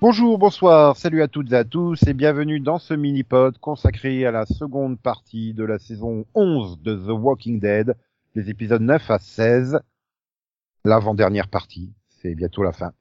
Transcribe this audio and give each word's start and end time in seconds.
Bonjour, 0.00 0.38
bonsoir, 0.38 0.96
salut 0.96 1.22
à 1.22 1.28
toutes 1.28 1.52
et 1.52 1.56
à 1.56 1.64
tous 1.64 2.00
et 2.06 2.14
bienvenue 2.14 2.60
dans 2.60 2.78
ce 2.78 2.94
mini-pod 2.94 3.58
consacré 3.58 4.24
à 4.26 4.30
la 4.30 4.46
seconde 4.46 4.98
partie 5.00 5.54
de 5.54 5.64
la 5.64 5.78
saison 5.78 6.24
11 6.34 6.80
de 6.82 6.94
The 6.94 7.10
Walking 7.10 7.58
Dead, 7.58 7.96
les 8.36 8.48
épisodes 8.48 8.82
9 8.82 9.10
à 9.10 9.18
16, 9.18 9.80
l'avant-dernière 10.84 11.48
partie, 11.48 11.92
c'est 12.08 12.34
bientôt 12.36 12.62
la 12.62 12.72
fin. 12.72 12.92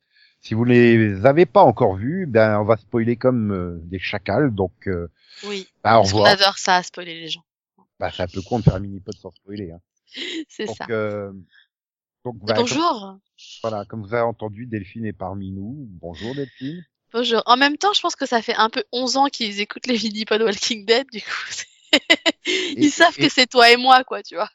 Si 0.42 0.54
vous 0.56 0.64
les 0.64 1.26
avez 1.26 1.46
pas 1.46 1.62
encore 1.64 1.96
vus, 1.96 2.26
ben 2.26 2.60
on 2.60 2.64
va 2.64 2.78
spoiler 2.78 3.16
comme 3.16 3.52
euh, 3.52 3.80
des 3.84 4.00
chacals, 4.00 4.54
donc 4.54 4.88
euh, 4.88 5.08
Oui, 5.48 5.68
bah, 5.84 6.00
au 6.00 6.04
revoir. 6.04 6.28
adore 6.28 6.58
ça, 6.58 6.82
spoiler 6.84 7.20
les 7.20 7.28
gens. 7.28 7.44
Bah, 8.00 8.10
c'est 8.12 8.24
un 8.24 8.28
peu 8.28 8.42
con 8.42 8.60
de 8.60 8.64
faire 8.64 8.76
un 8.76 8.80
mini-pod 8.80 9.16
sans 9.16 9.32
spoiler. 9.32 9.72
Hein. 9.72 9.80
C'est 10.50 10.68
ça. 10.68 10.86
euh, 10.90 11.32
donc 12.36 12.50
Et 12.50 12.54
comme- 12.54 12.64
Bonjour. 12.64 13.18
voilà, 13.62 13.86
comme 13.86 14.02
vous 14.04 14.14
avez 14.14 14.24
entendu, 14.24 14.66
Delphine 14.66 15.06
est 15.06 15.14
parmi 15.14 15.52
nous. 15.52 15.76
Bonjour 16.02 16.34
Delphine. 16.36 16.84
Bonjour. 17.14 17.42
En 17.46 17.56
même 17.58 17.78
temps, 17.78 17.94
je 17.94 18.02
pense 18.02 18.16
que 18.16 18.26
ça 18.26 18.42
fait 18.42 18.56
un 18.56 18.70
peu 18.70 18.84
11 18.92 19.16
ans 19.18 19.28
qu'ils 19.28 19.60
écoutent 19.62 19.88
les 19.88 19.98
mini-pod 19.98 20.42
Walking 20.42 20.86
Dead, 20.86 21.08
du 21.12 21.22
coup. 21.22 21.92
Ils 22.76 22.86
Et- 22.86 22.90
savent 22.90 23.16
et- 23.18 23.24
que 23.24 23.30
c'est 23.30 23.48
toi 23.48 23.72
et 23.72 23.78
moi, 23.78 24.04
quoi, 24.04 24.22
tu 24.24 24.36
vois. 24.36 24.50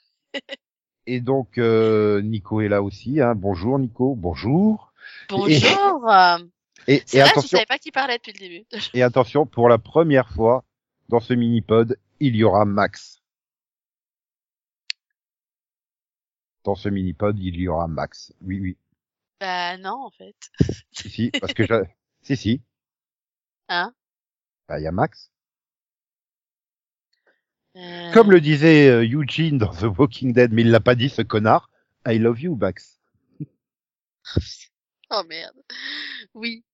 Et 1.06 1.20
donc 1.20 1.58
euh, 1.58 2.20
Nico 2.22 2.60
est 2.60 2.68
là 2.68 2.82
aussi. 2.82 3.20
Hein. 3.20 3.34
Bonjour 3.34 3.78
Nico. 3.78 4.14
Bonjour. 4.14 4.92
Bonjour. 5.28 5.48
Et, 6.86 7.02
C'est 7.06 7.18
et 7.18 7.20
vrai, 7.20 7.28
je 7.28 7.32
attention, 7.32 7.48
savais 7.58 7.66
pas 7.66 7.78
qui 7.78 7.90
parlait 7.90 8.18
depuis 8.18 8.32
le 8.32 8.38
début. 8.38 8.64
et 8.94 9.02
attention, 9.02 9.46
pour 9.46 9.68
la 9.68 9.78
première 9.78 10.28
fois 10.28 10.64
dans 11.08 11.20
ce 11.20 11.32
mini-pod, 11.34 11.98
il 12.20 12.36
y 12.36 12.44
aura 12.44 12.64
Max. 12.64 13.21
Dans 16.64 16.74
ce 16.74 16.88
mini-pod, 16.88 17.38
il 17.38 17.56
y 17.56 17.68
aura 17.68 17.88
Max. 17.88 18.32
Oui, 18.40 18.60
oui. 18.60 18.76
Bah 19.40 19.76
non, 19.78 20.04
en 20.04 20.10
fait. 20.10 20.36
Si, 20.92 21.08
si, 21.10 21.30
parce 21.40 21.54
que. 21.54 21.64
Si, 22.24 22.36
si. 22.36 22.62
Hein? 23.68 23.92
Bah, 24.68 24.78
il 24.78 24.84
y 24.84 24.86
a 24.86 24.92
Max. 24.92 25.32
Euh, 27.76 28.12
Comme 28.12 28.30
le 28.30 28.40
disait 28.40 28.88
euh, 28.88 29.02
Eugene 29.02 29.58
dans 29.58 29.74
The 29.74 29.86
Walking 29.98 30.32
Dead, 30.32 30.52
mais 30.52 30.62
il 30.62 30.70
l'a 30.70 30.78
pas 30.78 30.94
dit, 30.94 31.08
ce 31.08 31.22
connard. 31.22 31.68
I 32.06 32.18
love 32.18 32.40
you, 32.40 32.54
Max. 32.56 33.00
Oh 35.14 35.22
merde. 35.28 35.56
Oui. 36.32 36.64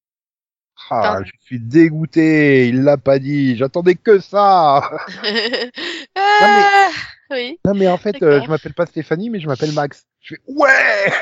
Ah, 0.91 1.01
Pardon. 1.01 1.25
je 1.25 1.33
suis 1.47 1.59
dégoûté. 1.59 2.69
Il 2.69 2.83
l'a 2.83 2.97
pas 2.97 3.19
dit. 3.19 3.57
J'attendais 3.57 3.97
que 3.97 4.21
ça. 4.21 4.91
Ah, 6.15 6.91
Oui. 7.31 7.59
Non, 7.65 7.75
mais 7.75 7.89
en 7.89 7.99
fait, 7.99 8.23
euh, 8.23 8.41
je 8.43 8.49
m'appelle 8.49 8.75
pas 8.75 8.87
Stéphanie, 8.87 9.31
mais 9.31 9.41
je 9.41 9.47
m'appelle 9.47 9.73
Max. 9.73 10.07
Je 10.21 10.35
fais 10.35 10.41
ouais. 10.47 11.13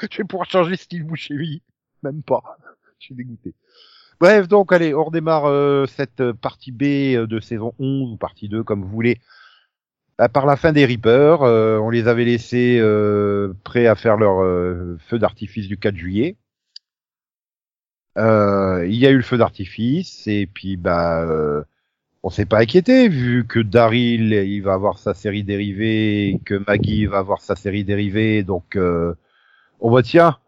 je 0.10 0.18
vais 0.18 0.24
pouvoir 0.24 0.48
changer 0.50 0.76
style 0.76 1.04
boucherie. 1.04 1.62
Même 2.02 2.22
pas. 2.22 2.42
Je 2.98 3.06
suis 3.06 3.14
dégoûté. 3.14 3.54
Bref, 4.18 4.48
donc 4.48 4.72
allez, 4.72 4.94
on 4.94 5.04
redémarre 5.04 5.46
euh, 5.46 5.86
cette 5.86 6.20
euh, 6.20 6.32
partie 6.32 6.72
B 6.72 6.82
de 6.82 7.40
saison 7.40 7.74
11 7.78 8.12
ou 8.12 8.16
partie 8.16 8.48
2, 8.48 8.62
comme 8.62 8.82
vous 8.82 8.88
voulez. 8.88 9.20
Bah, 10.16 10.30
par 10.30 10.46
la 10.46 10.56
fin 10.56 10.72
des 10.72 10.86
Reapers, 10.86 11.42
euh, 11.42 11.78
on 11.78 11.90
les 11.90 12.08
avait 12.08 12.24
laissés 12.24 12.80
prêts 13.64 13.86
à 13.86 13.94
faire 13.94 14.16
leur 14.16 14.38
feu 15.00 15.18
d'artifice 15.18 15.68
du 15.68 15.76
4 15.76 15.96
juillet. 15.96 16.36
Euh, 18.18 18.86
il 18.86 18.94
y 18.94 19.06
a 19.06 19.10
eu 19.10 19.16
le 19.16 19.22
feu 19.22 19.36
d'artifice 19.36 20.26
et 20.26 20.46
puis 20.46 20.76
bah 20.76 21.22
euh, 21.22 21.62
on 22.26 22.30
s'est 22.30 22.44
pas 22.44 22.58
inquiété 22.60 23.08
vu 23.08 23.46
que 23.46 23.60
Daryl 23.60 24.32
il 24.32 24.60
va 24.60 24.74
avoir 24.74 24.98
sa 24.98 25.14
série 25.14 25.44
dérivée 25.44 26.40
que 26.44 26.56
Maggie 26.66 27.06
va 27.06 27.18
avoir 27.18 27.40
sa 27.40 27.54
série 27.54 27.84
dérivée 27.84 28.42
donc 28.42 28.74
euh, 28.74 29.14
on 29.78 29.92
va 29.92 30.02
tiens 30.02 30.38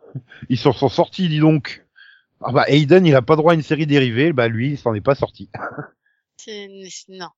ils 0.48 0.58
s'en 0.58 0.72
sont 0.72 0.88
sortis 0.88 1.28
dis 1.28 1.38
donc 1.38 1.86
ah 2.40 2.50
bah 2.50 2.64
Aiden 2.66 3.06
il 3.06 3.14
a 3.14 3.22
pas 3.22 3.36
droit 3.36 3.52
à 3.52 3.54
une 3.54 3.62
série 3.62 3.86
dérivée 3.86 4.32
bah 4.32 4.48
lui 4.48 4.70
il 4.72 4.78
s'en 4.78 4.92
est 4.94 5.00
pas 5.00 5.14
sorti 5.14 5.50
C'est- 6.36 6.68
Non. 7.08 7.28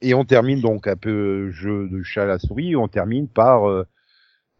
et 0.00 0.14
on 0.14 0.24
termine 0.24 0.62
donc 0.62 0.86
un 0.86 0.96
peu 0.96 1.50
jeu 1.50 1.86
de 1.90 2.02
chat 2.02 2.22
à 2.22 2.26
la 2.26 2.38
souris 2.38 2.76
on 2.76 2.88
termine 2.88 3.28
par 3.28 3.68
euh, 3.68 3.86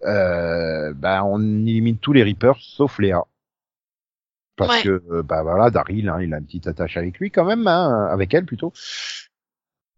euh, 0.05 0.93
bah 0.95 1.25
on 1.25 1.41
élimine 1.67 1.97
tous 1.99 2.12
les 2.12 2.23
Reapers 2.25 2.59
sauf 2.61 2.99
Léa 2.99 3.23
parce 4.56 4.77
Ouais. 4.77 4.83
que 4.83 5.03
euh, 5.11 5.23
bah 5.23 5.43
voilà 5.43 5.71
Daryl 5.71 6.09
hein, 6.11 6.19
il 6.21 6.34
a 6.34 6.39
une 6.39 6.45
petite 6.45 6.67
attache 6.67 6.99
avec 6.99 7.19
lui 7.19 7.31
quand 7.31 7.47
même 7.47 7.67
hein, 7.67 8.09
avec 8.11 8.34
elle 8.34 8.45
plutôt 8.45 8.73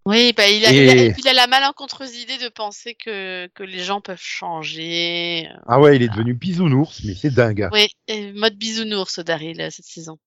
Oui, 0.04 0.32
bah, 0.36 0.48
il 0.48 0.64
a, 0.66 0.72
Et- 0.72 0.82
il 0.84 0.88
a, 0.90 1.18
il 1.18 1.28
a 1.28 1.32
la 1.32 1.46
malencontreuse 1.46 2.16
idée 2.16 2.38
de 2.38 2.48
penser 2.48 2.94
que, 2.94 3.46
que 3.54 3.62
les 3.62 3.78
gens 3.80 4.00
peuvent 4.00 4.18
changer. 4.20 5.48
euh, 5.48 5.56
ah 5.66 5.80
ouais 5.80 5.96
il 5.96 6.02
est 6.02 6.08
devenu 6.08 6.34
bisounours 6.34 7.02
mais 7.04 7.14
c'est 7.14 7.30
dingue 7.30 7.68
Oui, 7.72 7.88
et 8.08 8.32
mode 8.32 8.56
bisounours, 8.56 9.20
Daryl, 9.20 9.68
cette 9.70 9.84
saison. 9.84 10.18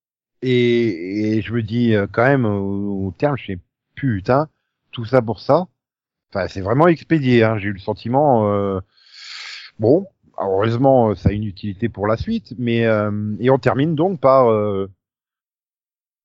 Et, 0.42 1.38
et 1.38 1.42
je 1.42 1.54
me 1.54 1.62
dis 1.64 1.94
euh, 1.94 2.08
quand 2.12 2.24
même 2.26 2.46
au, 2.46 3.08
au 3.08 3.12
terme, 3.12 3.38
je 3.38 3.46
fais 3.46 3.60
putain, 3.96 4.48
tout 4.92 5.06
ça 5.06 5.22
pour 5.22 5.40
ça. 5.40 5.68
Enfin, 6.34 6.48
c'est 6.48 6.62
vraiment 6.62 6.88
expédié. 6.88 7.44
Hein. 7.44 7.58
J'ai 7.58 7.70
eu 7.70 7.74
le 7.74 7.80
sentiment. 7.80 8.52
euh, 8.52 8.80
Bon, 9.80 10.08
heureusement, 10.38 11.10
euh, 11.12 11.16
ça 11.16 11.30
a 11.30 11.32
une 11.34 11.44
utilité 11.46 11.90
pour 11.90 12.08
la 12.08 12.18
suite. 12.18 12.54
Mais 12.58 12.86
euh, 12.86 13.36
et 13.40 13.50
on 13.50 13.58
termine 13.60 13.96
donc 13.96 14.20
par 14.20 14.50
euh, 14.52 14.90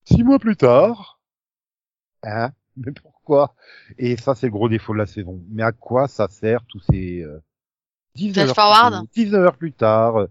six 0.04 0.22
mois 0.22 0.38
plus 0.38 0.56
tard. 0.56 1.18
Hein 2.22 2.52
Mais 2.76 2.92
Et 3.98 4.16
ça, 4.16 4.34
c'est 4.34 4.46
le 4.46 4.52
gros 4.52 4.68
défaut 4.68 4.92
de 4.92 4.98
la 4.98 5.06
saison. 5.06 5.40
Mais 5.50 5.62
à 5.62 5.72
quoi 5.72 6.08
ça 6.08 6.28
sert 6.28 6.60
tous 6.68 6.80
ces 6.90 7.22
euh, 7.22 7.38
19 8.16 8.34
Flash 8.34 8.48
heures, 8.48 8.54
forward 8.54 9.06
19 9.14 9.40
heures 9.44 9.56
plus 9.56 9.72
tard 9.72 10.16
euh, 10.16 10.26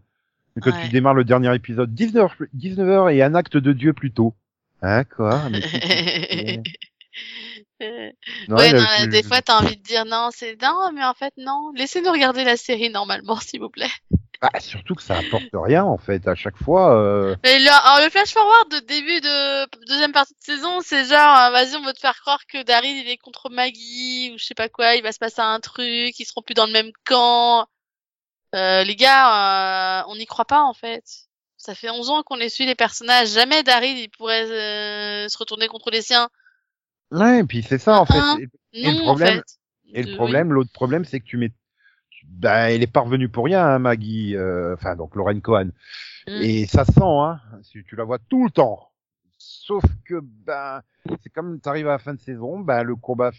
Ouais. 0.66 0.72
tu 0.84 0.90
démarres 0.90 1.14
le 1.14 1.24
dernier 1.24 1.56
épisode, 1.56 1.94
19 1.94 2.24
heures, 2.24 2.36
19 2.54 2.90
heures 2.90 3.10
et 3.10 3.22
un 3.22 3.34
acte 3.34 3.56
de 3.56 3.72
Dieu 3.72 3.94
plus 3.94 4.12
tôt. 4.12 4.34
Hein, 4.82 5.06
quoi 5.06 5.48
Mais 5.50 5.62
c'est- 5.62 6.64
Euh, 7.82 8.10
Non, 8.50 8.58
ouais, 8.58 8.70
il 8.72 8.76
a- 8.76 8.80
non, 8.80 8.86
je- 9.02 9.06
des 9.06 9.24
fois, 9.24 9.42
t'as 9.42 9.62
envie 9.62 9.78
de 9.78 9.81
dire 9.84 10.04
non, 10.06 10.30
c'est 10.34 10.62
non, 10.62 10.92
mais 10.94 11.04
en 11.06 11.14
fait, 11.14 11.34
non. 11.38 11.72
Laissez-nous 11.78 12.12
regarder 12.12 12.44
la 12.44 12.58
série 12.58 12.90
normalement, 12.90 13.38
s'il 13.40 13.62
vous 13.62 13.70
plaît. 13.70 13.88
Ah, 14.41 14.59
surtout 14.61 14.95
que 14.95 15.03
ça 15.03 15.17
apporte 15.17 15.50
rien 15.53 15.83
en 15.83 15.97
fait. 15.97 16.25
À 16.27 16.33
chaque 16.35 16.55
fois, 16.57 16.95
euh... 16.95 17.35
Et 17.44 17.59
le, 17.59 17.69
alors, 17.69 18.05
le 18.05 18.09
flash 18.09 18.31
forward 18.31 18.72
de 18.72 18.79
début 18.79 19.19
de 19.19 19.85
deuxième 19.88 20.13
partie 20.13 20.33
de 20.33 20.41
saison, 20.44 20.79
c'est 20.81 21.03
genre, 21.05 21.38
euh, 21.38 21.50
vas-y, 21.51 21.75
on 21.75 21.83
veut 21.85 21.91
te 21.94 22.00
faire 22.00 22.17
croire 22.22 22.39
que 22.47 22.63
Daryl 22.63 22.95
il 23.05 23.09
est 23.09 23.17
contre 23.17 23.50
Maggie 23.50 24.31
ou 24.33 24.38
je 24.38 24.45
sais 24.45 24.53
pas 24.55 24.69
quoi, 24.69 24.95
il 24.95 25.03
va 25.03 25.11
se 25.11 25.19
passer 25.19 25.41
un 25.41 25.59
truc, 25.59 26.17
ils 26.17 26.25
seront 26.25 26.41
plus 26.41 26.53
dans 26.53 26.67
le 26.67 26.72
même 26.72 26.91
camp. 27.05 27.67
Euh, 28.55 28.83
les 28.85 28.95
gars, 28.95 30.00
euh, 30.00 30.03
on 30.07 30.16
n'y 30.16 30.25
croit 30.25 30.45
pas 30.45 30.61
en 30.61 30.73
fait. 30.73 31.03
Ça 31.57 31.75
fait 31.75 31.89
11 31.89 32.09
ans 32.09 32.23
qu'on 32.23 32.38
les 32.38 32.47
suit 32.50 32.66
les 32.66 32.75
personnages. 32.75 33.29
Jamais 33.33 33.63
Daryl 33.63 33.97
il 33.97 34.09
pourrait 34.09 34.45
euh, 34.50 35.27
se 35.27 35.38
retourner 35.38 35.67
contre 35.67 35.91
les 35.91 36.01
siens. 36.01 36.29
ouais, 37.11 37.39
et 37.39 37.44
puis 37.44 37.61
c'est 37.61 37.77
ça 37.77 38.00
en 38.00 38.06
fait. 38.06 38.17
Hein? 38.17 38.38
Et, 38.71 38.83
Non, 38.85 38.91
le 39.00 39.01
problème- 39.03 39.29
en 39.39 39.41
fait. 39.41 40.00
et 40.00 40.03
le 40.03 40.16
problème, 40.16 40.53
l'autre 40.53 40.71
problème, 40.71 41.03
c'est 41.03 41.19
que 41.19 41.25
tu 41.25 41.35
mets, 41.35 41.51
ben, 42.29 42.67
elle 42.67 42.84
est 42.84 42.88
pas 42.88 43.03
pour 43.34 43.45
rien, 43.45 43.66
hein, 43.66 43.79
Maggie. 43.79 44.35
euh, 44.35 44.73
Enfin, 44.75 44.95
donc 44.95 45.16
Lorraine 45.16 45.41
Cohen. 45.41 45.72
Mm. 46.28 46.31
Et 46.41 46.66
ça 46.67 46.85
sent, 46.85 47.01
hein. 47.03 47.40
Si 47.63 47.84
tu 47.84 47.95
la 47.95 48.03
vois 48.03 48.19
tout 48.19 48.45
le 48.45 48.51
temps. 48.51 48.91
Sauf 49.38 49.84
que, 50.06 50.19
ben, 50.22 50.81
c'est 51.23 51.29
comme 51.29 51.59
t'arrives 51.59 51.88
à 51.88 51.91
la 51.91 52.00
fin 52.00 52.13
de 52.13 52.19
saison, 52.19 52.59
ben, 52.59 52.84
le 52.84 52.95
combat 52.95 53.31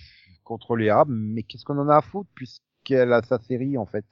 contre 0.44 0.76
Léa, 0.76 1.04
mais 1.06 1.42
qu'est-ce 1.42 1.64
qu'on 1.64 1.78
en 1.78 1.88
a 1.88 1.96
à 1.96 2.00
foutre 2.00 2.30
puisqu'elle 2.34 3.12
a 3.12 3.22
sa 3.22 3.38
série 3.38 3.76
en 3.78 3.86
fait. 3.86 4.04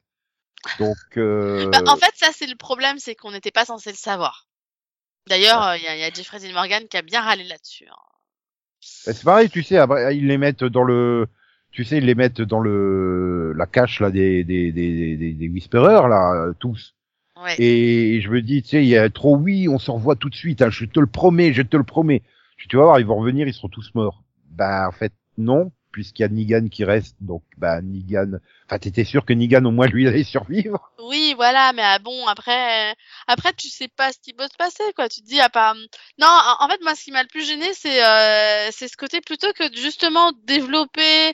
Donc, 0.78 0.96
euh... 1.16 1.68
Bah, 1.72 1.80
en 1.86 1.96
fait, 1.96 2.12
ça 2.14 2.28
c'est 2.32 2.46
le 2.46 2.56
problème, 2.56 2.98
c'est 2.98 3.14
qu'on 3.14 3.32
n'était 3.32 3.50
pas 3.50 3.64
censé 3.64 3.90
le 3.90 3.96
savoir. 3.96 4.46
D'ailleurs, 5.28 5.62
euh, 5.66 5.76
il 5.76 5.82
y, 5.82 5.86
a, 5.88 5.96
y 5.96 6.04
a 6.04 6.10
Jeffrey 6.10 6.38
Dean 6.40 6.52
Morgan 6.52 6.86
qui 6.88 6.96
a 6.96 7.02
bien 7.02 7.20
râlé 7.22 7.44
là-dessus. 7.44 7.86
hein. 7.88 7.96
Ben, 9.06 9.12
c'est 9.14 9.24
pareil, 9.24 9.50
tu 9.50 9.62
sais, 9.62 9.78
après, 9.78 10.16
ils 10.16 10.26
les 10.26 10.38
mettent 10.38 10.64
dans 10.64 10.84
le, 10.84 11.26
tu 11.78 11.84
sais, 11.84 11.98
ils 11.98 12.06
les 12.06 12.16
mettent 12.16 12.40
dans 12.40 12.58
le, 12.58 13.52
la 13.52 13.66
cache 13.66 14.00
là 14.00 14.10
des 14.10 14.42
des 14.42 14.72
des 14.72 15.16
des, 15.16 15.32
des 15.32 15.48
whisperers 15.48 16.08
là, 16.08 16.50
tous. 16.58 16.96
Ouais. 17.40 17.54
Et 17.60 18.20
je 18.20 18.28
me 18.30 18.42
dis, 18.42 18.64
tu 18.64 18.70
sais, 18.70 18.82
il 18.82 18.88
y 18.88 18.96
a 18.96 19.08
trop 19.10 19.36
oui, 19.36 19.68
on 19.68 19.78
se 19.78 19.92
revoit 19.92 20.16
tout 20.16 20.28
de 20.28 20.34
suite. 20.34 20.60
hein, 20.60 20.70
je 20.70 20.86
te 20.86 20.98
le 20.98 21.06
promets, 21.06 21.52
je 21.52 21.62
te 21.62 21.76
le 21.76 21.84
promets. 21.84 22.24
Tu 22.68 22.76
vas 22.76 22.82
voir, 22.82 22.98
ils 22.98 23.06
vont 23.06 23.14
revenir, 23.14 23.46
ils 23.46 23.54
seront 23.54 23.68
tous 23.68 23.94
morts. 23.94 24.24
Bah 24.50 24.88
en 24.88 24.90
fait 24.90 25.12
non, 25.36 25.70
puisqu'il 25.92 26.22
y 26.22 26.24
a 26.24 26.28
Negan 26.28 26.66
qui 26.66 26.82
reste. 26.82 27.14
Donc 27.20 27.44
bah 27.56 27.80
Negan. 27.80 28.40
Enfin, 28.66 28.80
t'étais 28.80 29.04
sûr 29.04 29.24
que 29.24 29.32
Negan 29.32 29.64
au 29.64 29.70
moins 29.70 29.86
lui 29.86 30.08
allait 30.08 30.24
survivre. 30.24 30.90
Oui, 30.98 31.34
voilà, 31.36 31.72
mais 31.74 31.82
ah, 31.84 32.00
bon, 32.00 32.26
après, 32.26 32.92
après, 33.28 33.52
tu 33.52 33.68
sais 33.68 33.88
pas 33.88 34.12
ce 34.12 34.18
qui 34.18 34.34
peut 34.34 34.48
se 34.50 34.56
passer, 34.58 34.82
quoi. 34.94 35.08
Tu 35.08 35.22
te 35.22 35.26
dis, 35.26 35.40
à 35.40 35.48
part, 35.48 35.74
non, 36.18 36.26
en 36.26 36.64
en 36.64 36.68
fait, 36.68 36.82
moi, 36.82 36.94
ce 36.96 37.04
qui 37.04 37.12
m'a 37.12 37.22
le 37.22 37.28
plus 37.28 37.46
gêné, 37.46 37.72
c'est, 37.72 38.04
euh, 38.04 38.68
c'est 38.72 38.88
ce 38.88 38.96
côté 38.96 39.20
plutôt 39.20 39.52
que 39.52 39.70
de, 39.70 39.76
justement 39.76 40.32
développer, 40.44 41.32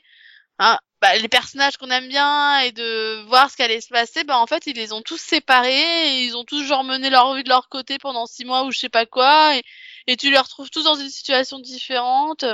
hein, 0.58 0.78
bah, 1.00 1.16
les 1.16 1.28
personnages 1.28 1.76
qu'on 1.76 1.90
aime 1.90 2.08
bien 2.08 2.60
et 2.60 2.72
de 2.72 3.22
voir 3.28 3.50
ce 3.50 3.56
qui 3.56 3.62
allait 3.62 3.80
se 3.80 3.88
passer, 3.88 4.24
bah, 4.24 4.38
en 4.38 4.46
fait, 4.46 4.66
ils 4.66 4.76
les 4.76 4.92
ont 4.92 5.02
tous 5.02 5.20
séparés 5.20 5.70
et 6.18 6.24
ils 6.24 6.36
ont 6.36 6.44
tous 6.44 6.64
genre 6.64 6.84
mené 6.84 7.10
leur 7.10 7.34
vie 7.34 7.44
de 7.44 7.48
leur 7.48 7.68
côté 7.68 7.98
pendant 7.98 8.26
six 8.26 8.44
mois 8.44 8.64
ou 8.64 8.72
je 8.72 8.78
sais 8.78 8.88
pas 8.88 9.06
quoi 9.06 9.56
et, 9.56 9.62
et 10.06 10.16
tu 10.16 10.30
les 10.30 10.38
retrouves 10.38 10.70
tous 10.70 10.84
dans 10.84 10.94
une 10.96 11.10
situation 11.10 11.58
différente. 11.58 12.44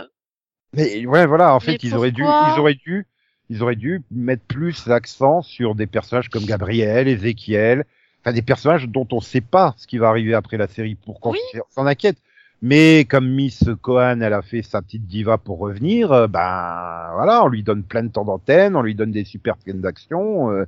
Mais 0.73 1.05
ouais, 1.06 1.26
voilà, 1.26 1.55
en 1.55 1.61
fait, 1.61 1.73
Mais 1.73 1.79
ils 1.82 1.97
auraient 1.97 2.12
dû, 2.12 2.25
ils 2.25 2.58
auraient 2.58 2.75
dû, 2.75 3.06
ils 3.49 3.62
auraient 3.62 3.76
dû 3.76 4.03
mettre 4.11 4.44
plus 4.44 4.87
l'accent 4.87 5.43
sur 5.43 5.75
des 5.75 5.87
personnages 5.87 6.29
comme 6.29 6.44
Gabriel, 6.46 7.08
Ezekiel, 7.08 7.85
enfin 8.20 8.32
des 8.32 8.43
personnages 8.43 8.87
dont 8.87 9.06
on 9.11 9.20
sait 9.20 9.41
pas 9.41 9.75
ce 9.76 9.87
qui 9.87 9.99
va 9.99 10.08
arriver 10.08 10.35
après 10.35 10.56
la 10.56 10.69
série 10.69 10.94
pour 10.94 11.20
qu'on 11.20 11.32
Oui. 11.32 11.38
s'en 11.70 11.87
inquiète. 11.87 12.19
Mais 12.62 13.07
comme 13.07 13.29
Miss 13.29 13.65
Cohen, 13.81 14.21
elle 14.21 14.35
a 14.35 14.43
fait 14.43 14.62
sa 14.62 14.83
petite 14.83 15.07
diva 15.07 15.39
pour 15.39 15.59
revenir, 15.59 16.12
euh, 16.12 16.27
ben 16.27 17.11
voilà, 17.15 17.43
on 17.43 17.49
lui 17.49 17.62
donne 17.62 17.83
plein 17.83 18.03
de 18.03 18.12
temps 18.12 18.25
d'antenne, 18.25 18.77
on 18.77 18.83
lui 18.83 18.95
donne 18.95 19.12
des 19.12 19.25
super 19.25 19.57
scènes 19.65 19.81
d'action, 19.81 20.51
euh, 20.51 20.67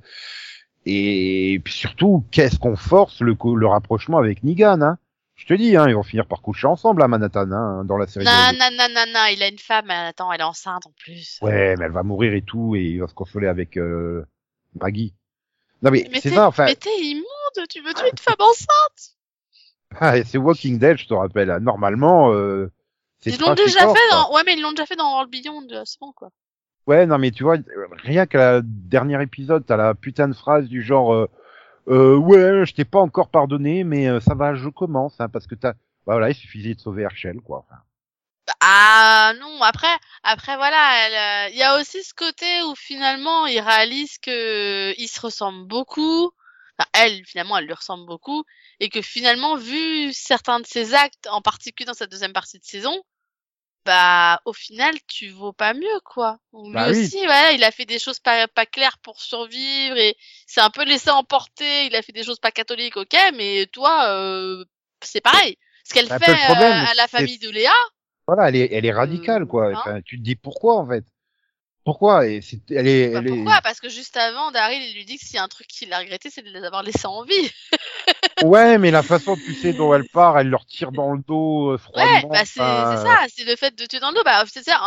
et 0.87 1.61
puis 1.63 1.75
surtout, 1.75 2.25
qu'est-ce 2.31 2.59
qu'on 2.59 2.77
force 2.77 3.21
le, 3.21 3.37
le 3.57 3.67
rapprochement 3.67 4.19
avec 4.19 4.43
Negan, 4.43 4.81
hein? 4.81 4.99
Je 5.35 5.47
te 5.47 5.55
dis, 5.55 5.77
hein, 5.77 5.89
ils 5.89 5.95
vont 5.95 6.03
finir 6.03 6.27
par 6.27 6.41
coucher 6.41 6.67
ensemble 6.69 7.03
à 7.03 7.09
Manhattan, 7.09 7.51
hein, 7.51 7.85
dans 7.85 7.97
la 7.97 8.07
série. 8.07 8.25
Non, 8.25 8.53
non, 8.53 8.71
non, 8.71 8.87
non, 8.95 9.13
non, 9.13 9.25
il 9.33 9.43
a 9.43 9.49
une 9.49 9.59
femme, 9.59 9.91
attends, 9.91 10.33
elle 10.33 10.41
est 10.41 10.45
enceinte 10.45 10.87
en 10.87 10.93
plus. 10.97 11.39
Ouais, 11.43 11.75
mais 11.77 11.87
elle 11.87 11.93
va 11.93 12.03
mourir 12.03 12.33
et 12.33 12.43
tout, 12.43 12.77
et 12.77 12.83
il 12.83 13.01
va 13.01 13.09
se 13.09 13.15
consoler 13.15 13.49
avec 13.49 13.77
euh, 13.77 14.25
Maggie. 14.81 15.15
Non 15.83 15.91
mais, 15.91 16.07
Mais 16.13 16.21
c'est 16.21 16.31
ça, 16.31 16.47
enfin, 16.47 16.67
Mais 16.67 16.77
t'es 16.77 16.97
immonde, 17.01 17.69
tu 17.69 17.81
veux 17.83 17.93
tuer 17.93 18.09
une 18.11 18.19
femme 18.19 18.37
enceinte? 18.39 19.17
Ah, 20.01 20.23
c'est 20.25 20.39
Walking 20.39 20.79
Dead, 20.79 20.99
je 20.99 21.07
te 21.07 21.15
rappelle. 21.15 21.51
hein. 21.51 21.61
Normalement, 21.61 22.33
euh, 22.33 22.71
c'est 23.21 23.31
Ils 23.31 23.41
l'ont 23.41 23.55
déjà 23.55 23.81
fait 23.81 23.87
quoi. 23.87 24.01
dans... 24.11 24.33
Ouais, 24.35 24.43
mais 24.45 24.55
ils 24.55 24.63
l'ont 24.63 24.71
déjà 24.73 24.87
fait 24.87 24.97
dans 24.97 25.13
World 25.13 25.31
Beyond, 25.31 25.67
euh, 25.73 25.83
c'est 25.85 26.01
bon, 26.01 26.13
quoi. 26.13 26.31
Ouais, 26.87 27.07
non 27.07 27.19
mais 27.19 27.31
tu 27.31 27.45
vois, 27.45 27.57
rien 28.03 28.27
qu'à 28.27 28.39
la 28.55 28.61
dernier 28.65 29.23
épisode, 29.23 29.65
t'as 29.65 29.77
la 29.77 29.95
putain 29.95 30.27
de 30.29 30.33
phrase 30.35 30.67
du 30.69 30.83
genre, 30.83 31.15
euh, 31.15 31.29
euh, 31.89 32.17
ouais, 32.17 32.67
je 32.67 32.75
t'ai 32.75 32.85
pas 32.85 32.99
encore 33.01 33.29
pardonné, 33.29 33.85
mais 33.85 34.09
euh, 34.09 34.19
ça 34.21 34.35
va, 34.35 34.55
je 34.55 34.69
commence, 34.69 35.21
hein, 35.21 35.29
parce 35.29 35.47
que 35.47 35.55
t'as, 35.55 35.73
bah 35.73 36.15
voilà, 36.15 36.31
il 36.31 36.35
suffisait 36.35 36.75
de 36.75 36.81
sauver 36.81 37.03
Herschel, 37.03 37.41
quoi. 37.41 37.65
Enfin, 37.69 37.81
Ah 38.61 39.33
non, 39.41 39.63
après, 39.63 39.87
après 40.25 40.57
voilà, 40.57 41.47
euh, 41.47 41.49
il 41.51 41.57
y 41.57 41.63
a 41.63 41.81
aussi 41.81 42.03
ce 42.03 42.15
côté 42.15 42.63
où 42.65 42.75
finalement 42.75 43.47
il 43.47 43.61
réalise 43.61 44.19
que 44.19 44.93
il 44.99 45.07
se 45.09 45.21
ressemble 45.21 45.67
beaucoup. 45.69 46.33
Enfin, 46.83 47.05
elle, 47.07 47.25
finalement, 47.27 47.57
elle 47.59 47.67
lui 47.67 47.75
ressemble 47.75 48.07
beaucoup, 48.07 48.45
et 48.81 48.89
que 48.89 49.03
finalement, 49.03 49.57
vu 49.57 50.13
certains 50.13 50.61
de 50.61 50.67
ses 50.67 50.95
actes, 50.95 51.27
en 51.31 51.41
particulier 51.43 51.87
dans 51.87 51.95
cette 51.95 52.11
deuxième 52.11 52.33
partie 52.33 52.59
de 52.59 52.65
saison, 52.65 53.03
bah 53.85 54.41
au 54.45 54.53
final, 54.53 54.95
tu 55.09 55.29
vaux 55.31 55.53
pas 55.53 55.75
mieux, 55.75 56.01
quoi. 56.05 56.39
Lui 56.53 56.73
Bah 56.73 56.89
oui. 56.91 57.03
aussi, 57.05 57.19
voilà, 57.25 57.53
il 57.53 57.65
a 57.65 57.71
fait 57.73 57.85
des 57.85 57.99
choses 57.99 58.21
pas 58.21 58.47
pas 58.49 58.67
claires 58.67 58.99
pour 58.99 59.21
survivre 59.21 59.97
et 59.97 60.17
c'est 60.47 60.61
un 60.61 60.71
peu 60.71 60.85
laissé 60.85 61.11
emporter. 61.11 61.87
Il 61.87 61.97
a 61.97 62.03
fait 62.03 62.13
des 62.13 62.23
choses 62.25 62.39
pas 62.39 62.53
catholiques, 62.53 62.97
ok, 62.97 63.17
mais 63.35 63.67
toi, 63.73 64.09
euh, 64.09 64.65
c'est 65.03 65.21
pareil. 65.21 65.59
Ce 65.85 65.95
qu'elle 65.95 66.09
Bah, 66.09 66.19
fait 66.21 66.37
problème, 66.37 66.73
euh, 66.73 66.87
à 66.87 66.95
la 66.95 67.09
famille 67.09 67.39
de 67.39 67.51
Léa, 67.51 67.73
voilà, 68.27 68.49
elle 68.49 68.57
est, 68.57 68.73
elle 68.73 68.87
est 68.87 68.93
radicale, 68.93 69.43
Euh, 69.43 69.47
quoi. 69.47 69.73
hein. 69.73 69.81
Enfin, 69.81 70.01
tu 70.03 70.19
te 70.19 70.23
dis 70.23 70.37
pourquoi, 70.37 70.77
en 70.77 70.87
fait? 70.87 71.05
Pourquoi? 71.85 72.27
Et 72.29 72.41
c'est, 72.43 72.61
elle 72.71 72.87
est, 72.87 73.11
Bah, 73.13 73.19
elle 73.19 73.27
est- 73.29 73.31
pourquoi? 73.37 73.61
Parce 73.63 73.81
que 73.81 73.89
juste 73.89 74.17
avant, 74.17 74.51
Daryl 74.53 74.83
il 74.83 74.95
lui 74.95 75.05
dit 75.05 75.19
que 75.19 75.25
s'il 75.25 75.35
y 75.35 75.39
a 75.39 75.43
un 75.43 75.49
truc 75.49 75.67
qu'il 75.67 75.93
a 75.93 75.99
regretté, 75.99 76.31
c'est 76.31 76.43
de 76.43 76.51
les 76.51 76.65
avoir 76.65 76.83
laissés 76.83 77.07
en 77.07 77.25
vie. 77.25 77.51
Ouais, 78.41 78.79
mais 78.79 78.91
la 78.91 79.03
façon, 79.03 79.37
tu 79.37 79.55
sais, 79.55 79.73
dont 79.73 79.95
elle 79.95 80.05
part, 80.05 80.39
elle 80.39 80.49
leur 80.49 80.67
tire 80.67 80.91
dans 80.91 81.13
le 81.13 81.23
dos 81.23 81.71
euh, 81.71 81.73
Ouais, 81.75 81.79
froidement. 81.79 82.29
bah 82.29 82.45
c'est 82.45 82.59
ça, 82.59 83.27
c'est 83.35 83.45
le 83.45 83.57
fait 83.57 83.75
de 83.75 83.87
tuer 83.87 84.01
dans 84.01 84.11
le 84.11 84.17
dos. 84.17 84.23
Bah, 84.25 84.45
c'est 84.53 84.65
ça, 84.65 84.81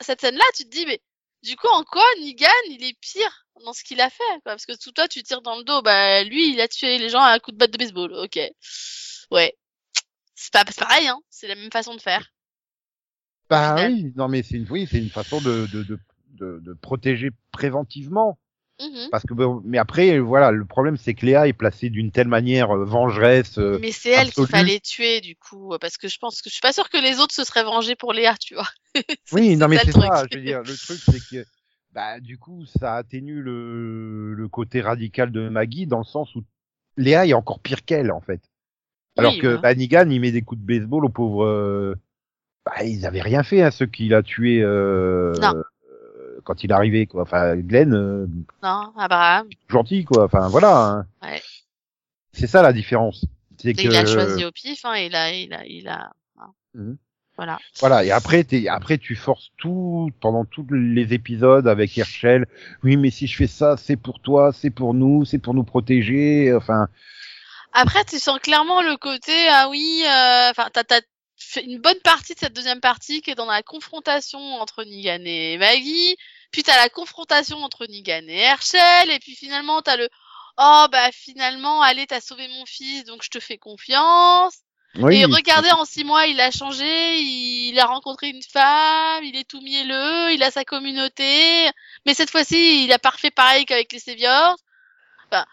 cette 0.00 0.20
scène-là, 0.20 0.44
tu 0.56 0.64
te 0.64 0.70
dis, 0.70 0.86
mais 0.86 1.00
du 1.42 1.56
coup, 1.56 1.68
en 1.68 1.84
quoi 1.84 2.02
Negan, 2.20 2.48
il 2.70 2.82
est 2.84 2.98
pire 3.00 3.46
dans 3.64 3.72
ce 3.72 3.84
qu'il 3.84 4.00
a 4.00 4.10
fait 4.10 4.22
quoi? 4.42 4.52
Parce 4.52 4.66
que 4.66 4.72
tout 4.76 4.92
toi, 4.92 5.06
tu 5.08 5.22
tires 5.22 5.42
dans 5.42 5.56
le 5.56 5.64
dos, 5.64 5.82
bah 5.82 6.24
lui, 6.24 6.52
il 6.52 6.60
a 6.60 6.68
tué 6.68 6.98
les 6.98 7.08
gens 7.08 7.20
à 7.22 7.30
un 7.32 7.38
coup 7.38 7.52
de 7.52 7.56
batte 7.58 7.70
de 7.70 7.78
baseball. 7.78 8.12
Ok. 8.14 8.38
Ouais. 9.30 9.56
C'est 10.34 10.52
pas 10.52 10.64
pareil, 10.64 11.08
hein. 11.08 11.20
C'est 11.30 11.48
la 11.48 11.54
même 11.56 11.72
façon 11.72 11.94
de 11.94 12.00
faire. 12.00 12.26
Bah 13.48 13.76
oui, 13.76 14.12
non 14.16 14.28
mais 14.28 14.42
c'est 14.42 14.56
une, 14.56 14.66
oui, 14.70 14.88
c'est 14.90 14.98
une 14.98 15.08
façon 15.10 15.40
de, 15.40 15.66
de, 15.72 15.82
de, 15.84 15.98
de, 16.36 16.60
de 16.62 16.72
protéger 16.74 17.30
préventivement. 17.52 18.38
Mhm. 18.78 19.08
Parce 19.10 19.24
que 19.24 19.32
mais 19.64 19.78
après, 19.78 20.18
voilà, 20.18 20.50
le 20.50 20.66
problème 20.66 20.98
c'est 20.98 21.14
que 21.14 21.24
Léa 21.24 21.48
est 21.48 21.54
placée 21.54 21.88
d'une 21.88 22.10
telle 22.12 22.28
manière 22.28 22.70
euh, 22.76 22.84
vengeresse. 22.84 23.58
euh, 23.58 23.78
Mais 23.80 23.90
c'est 23.90 24.10
elle 24.10 24.30
qu'il 24.30 24.46
fallait 24.46 24.80
tuer, 24.80 25.22
du 25.22 25.34
coup, 25.34 25.72
parce 25.80 25.96
que 25.96 26.08
je 26.08 26.18
pense 26.18 26.42
que 26.42 26.50
je 26.50 26.54
suis 26.54 26.60
pas 26.60 26.74
sûre 26.74 26.90
que 26.90 26.98
les 26.98 27.18
autres 27.18 27.34
se 27.34 27.42
seraient 27.44 27.64
vengés 27.64 27.96
pour 27.96 28.12
Léa, 28.12 28.34
tu 28.38 28.54
vois. 28.54 28.68
oui, 29.32 29.56
non 29.56 29.68
mais 29.68 29.78
c'est 29.78 29.92
ça. 29.92 30.24
Je 30.30 30.36
veux 30.36 30.44
dire, 30.44 30.58
le 30.60 30.76
truc 30.76 31.00
c'est 31.10 31.20
que 31.42 31.46
bah 31.92 32.20
du 32.20 32.36
coup 32.36 32.66
ça 32.66 32.96
atténue 32.96 33.40
le, 33.40 34.34
le 34.34 34.48
côté 34.48 34.82
radical 34.82 35.32
de 35.32 35.48
Maggie 35.48 35.86
dans 35.86 35.98
le 35.98 36.04
sens 36.04 36.34
où 36.34 36.44
Léa 36.98 37.26
est 37.26 37.32
encore 37.32 37.60
pire 37.60 37.82
qu'elle 37.86 38.12
en 38.12 38.20
fait. 38.20 38.42
Alors 39.16 39.32
Oui, 39.32 39.38
que 39.38 39.54
bah. 39.54 39.60
bah, 39.62 39.74
Negan 39.74 40.10
il 40.10 40.20
met 40.20 40.32
des 40.32 40.42
coups 40.42 40.60
de 40.60 40.66
baseball 40.66 41.06
au 41.06 41.08
pauvre. 41.08 41.44
euh, 41.46 41.94
Bah 42.66 42.84
ils 42.84 43.06
avaient 43.06 43.22
rien 43.22 43.42
fait 43.42 43.62
à 43.62 43.70
ceux 43.70 43.86
qu'il 43.86 44.12
a 44.12 44.22
tué 44.22 44.60
euh, 44.62 45.32
Non. 45.40 45.54
Euh, 46.50 46.52
quand 46.54 46.64
il 46.64 46.70
est 46.70 46.74
arrivé 46.74 47.06
quoi. 47.06 47.22
Enfin 47.22 47.56
Glenn. 47.56 47.92
euh, 47.94 48.26
Non, 48.62 48.92
Abraham. 48.96 49.48
gentil 49.68 50.04
quoi. 50.04 50.24
Enfin 50.24 50.48
voilà. 50.48 50.76
hein. 50.76 51.06
Ouais. 51.22 51.42
C'est 52.32 52.46
ça 52.46 52.62
la 52.62 52.72
différence. 52.72 53.24
C'est 53.58 53.72
que 53.74 53.82
Il 53.82 53.96
a 53.96 54.04
choisi 54.06 54.44
au 54.44 54.52
pif, 54.52 54.84
hein, 54.84 54.96
il 54.96 55.14
a, 55.14 55.32
il 55.32 55.52
a, 55.54 55.64
il 55.66 55.88
a. 55.88 56.12
hein. 56.38 56.52
Mhm. 56.74 56.96
Voilà. 57.36 57.58
voilà. 57.80 58.02
Et 58.04 58.10
après 58.12 58.46
après 58.70 58.96
tu 58.98 59.14
forces 59.14 59.50
tout 59.58 60.10
pendant 60.20 60.44
tous 60.46 60.66
les 60.70 61.12
épisodes 61.12 61.68
avec 61.68 61.96
Herschel. 61.98 62.46
Oui 62.82 62.96
mais 62.96 63.10
si 63.10 63.26
je 63.26 63.36
fais 63.36 63.46
ça 63.46 63.76
c'est 63.76 63.96
pour 63.96 64.20
toi, 64.20 64.52
c'est 64.52 64.70
pour 64.70 64.94
nous, 64.94 65.24
c'est 65.26 65.38
pour 65.38 65.52
nous 65.54 65.64
protéger. 65.64 66.54
Enfin 66.54 66.88
Après, 67.74 68.04
tu 68.06 68.18
sens 68.18 68.38
clairement 68.40 68.80
le 68.80 68.96
côté, 68.96 69.32
ah 69.50 69.68
oui, 69.68 70.02
euh, 70.06 70.50
enfin, 70.50 70.68
t'as, 70.72 70.84
t'as 70.84 71.00
fait 71.36 71.62
une 71.62 71.78
bonne 71.78 72.00
partie 72.02 72.32
de 72.32 72.38
cette 72.38 72.56
deuxième 72.56 72.80
partie 72.80 73.20
qui 73.20 73.30
est 73.30 73.34
dans 73.34 73.44
la 73.44 73.62
confrontation 73.62 74.38
entre 74.38 74.82
Negan 74.84 75.22
et 75.26 75.58
Maggie, 75.58 76.16
puis 76.50 76.62
t'as 76.62 76.76
la 76.76 76.88
confrontation 76.88 77.58
entre 77.58 77.86
Negan 77.86 78.26
et 78.28 78.40
Herschel, 78.40 79.10
et 79.10 79.18
puis 79.18 79.34
finalement 79.34 79.82
t'as 79.82 79.96
le, 79.96 80.08
oh 80.58 80.86
bah 80.90 81.10
finalement, 81.12 81.82
allez, 81.82 82.06
t'as 82.06 82.20
sauvé 82.20 82.48
mon 82.48 82.66
fils, 82.66 83.04
donc 83.04 83.22
je 83.22 83.30
te 83.30 83.40
fais 83.40 83.58
confiance. 83.58 84.54
oui. 84.96 85.18
Et 85.18 85.24
regardez, 85.24 85.70
en 85.70 85.84
six 85.84 86.04
mois, 86.04 86.26
il 86.26 86.40
a 86.40 86.50
changé, 86.50 87.18
il 87.18 87.78
a 87.78 87.86
rencontré 87.86 88.28
une 88.30 88.42
femme, 88.42 89.24
il 89.24 89.36
est 89.36 89.48
tout 89.48 89.60
mielleux, 89.60 90.32
il 90.32 90.42
a 90.42 90.50
sa 90.50 90.64
communauté, 90.64 91.70
mais 92.06 92.14
cette 92.14 92.30
fois-ci, 92.30 92.84
il 92.84 92.92
a 92.92 92.98
parfait 92.98 93.30
pareil 93.30 93.66
qu'avec 93.66 93.92
les 93.92 93.98
Saviors. 93.98 94.56
Enfin, 95.30 95.44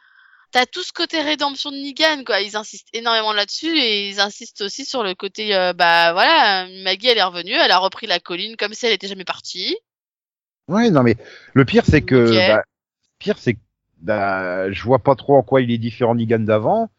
t'as 0.52 0.66
tout 0.66 0.84
ce 0.84 0.94
côté 0.94 1.22
rédemption 1.22 1.72
de 1.72 1.78
Negan, 1.78 2.24
quoi. 2.24 2.42
Ils 2.42 2.56
insistent 2.56 2.90
énormément 2.94 3.34
là-dessus 3.34 3.78
et 3.78 4.10
ils 4.10 4.20
insistent 4.22 4.62
aussi 4.62 4.86
sur 4.86 5.04
le 5.04 5.16
côté, 5.16 5.56
euh, 5.56 5.74
bah 5.74 6.14
voilà, 6.14 6.68
Maggie, 6.84 7.08
elle 7.08 7.18
est 7.18 7.24
revenue, 7.24 7.54
elle 7.54 7.72
a 7.72 7.80
repris 7.80 8.08
la 8.08 8.20
colline 8.20 8.56
comme 8.56 8.74
si 8.74 8.86
elle 8.86 8.94
était 8.94 9.08
jamais 9.08 9.26
partie. 9.26 9.76
Ouais, 10.68 10.90
non, 10.90 11.04
mais 11.04 11.16
le 11.54 11.66
pire, 11.66 11.84
c'est 11.86 12.02
que, 12.02 12.36
bah, 12.36 12.64
pire, 13.20 13.38
c'est 13.38 13.56
que, 13.56 13.60
bah, 14.00 14.72
je 14.72 14.84
vois 14.84 15.00
pas 15.00 15.16
trop 15.16 15.36
en 15.36 15.44
quoi 15.44 15.62
il 15.62 15.72
est 15.72 15.78
différent 15.78 16.16
Negan 16.16 16.40
d'avant. 16.40 16.90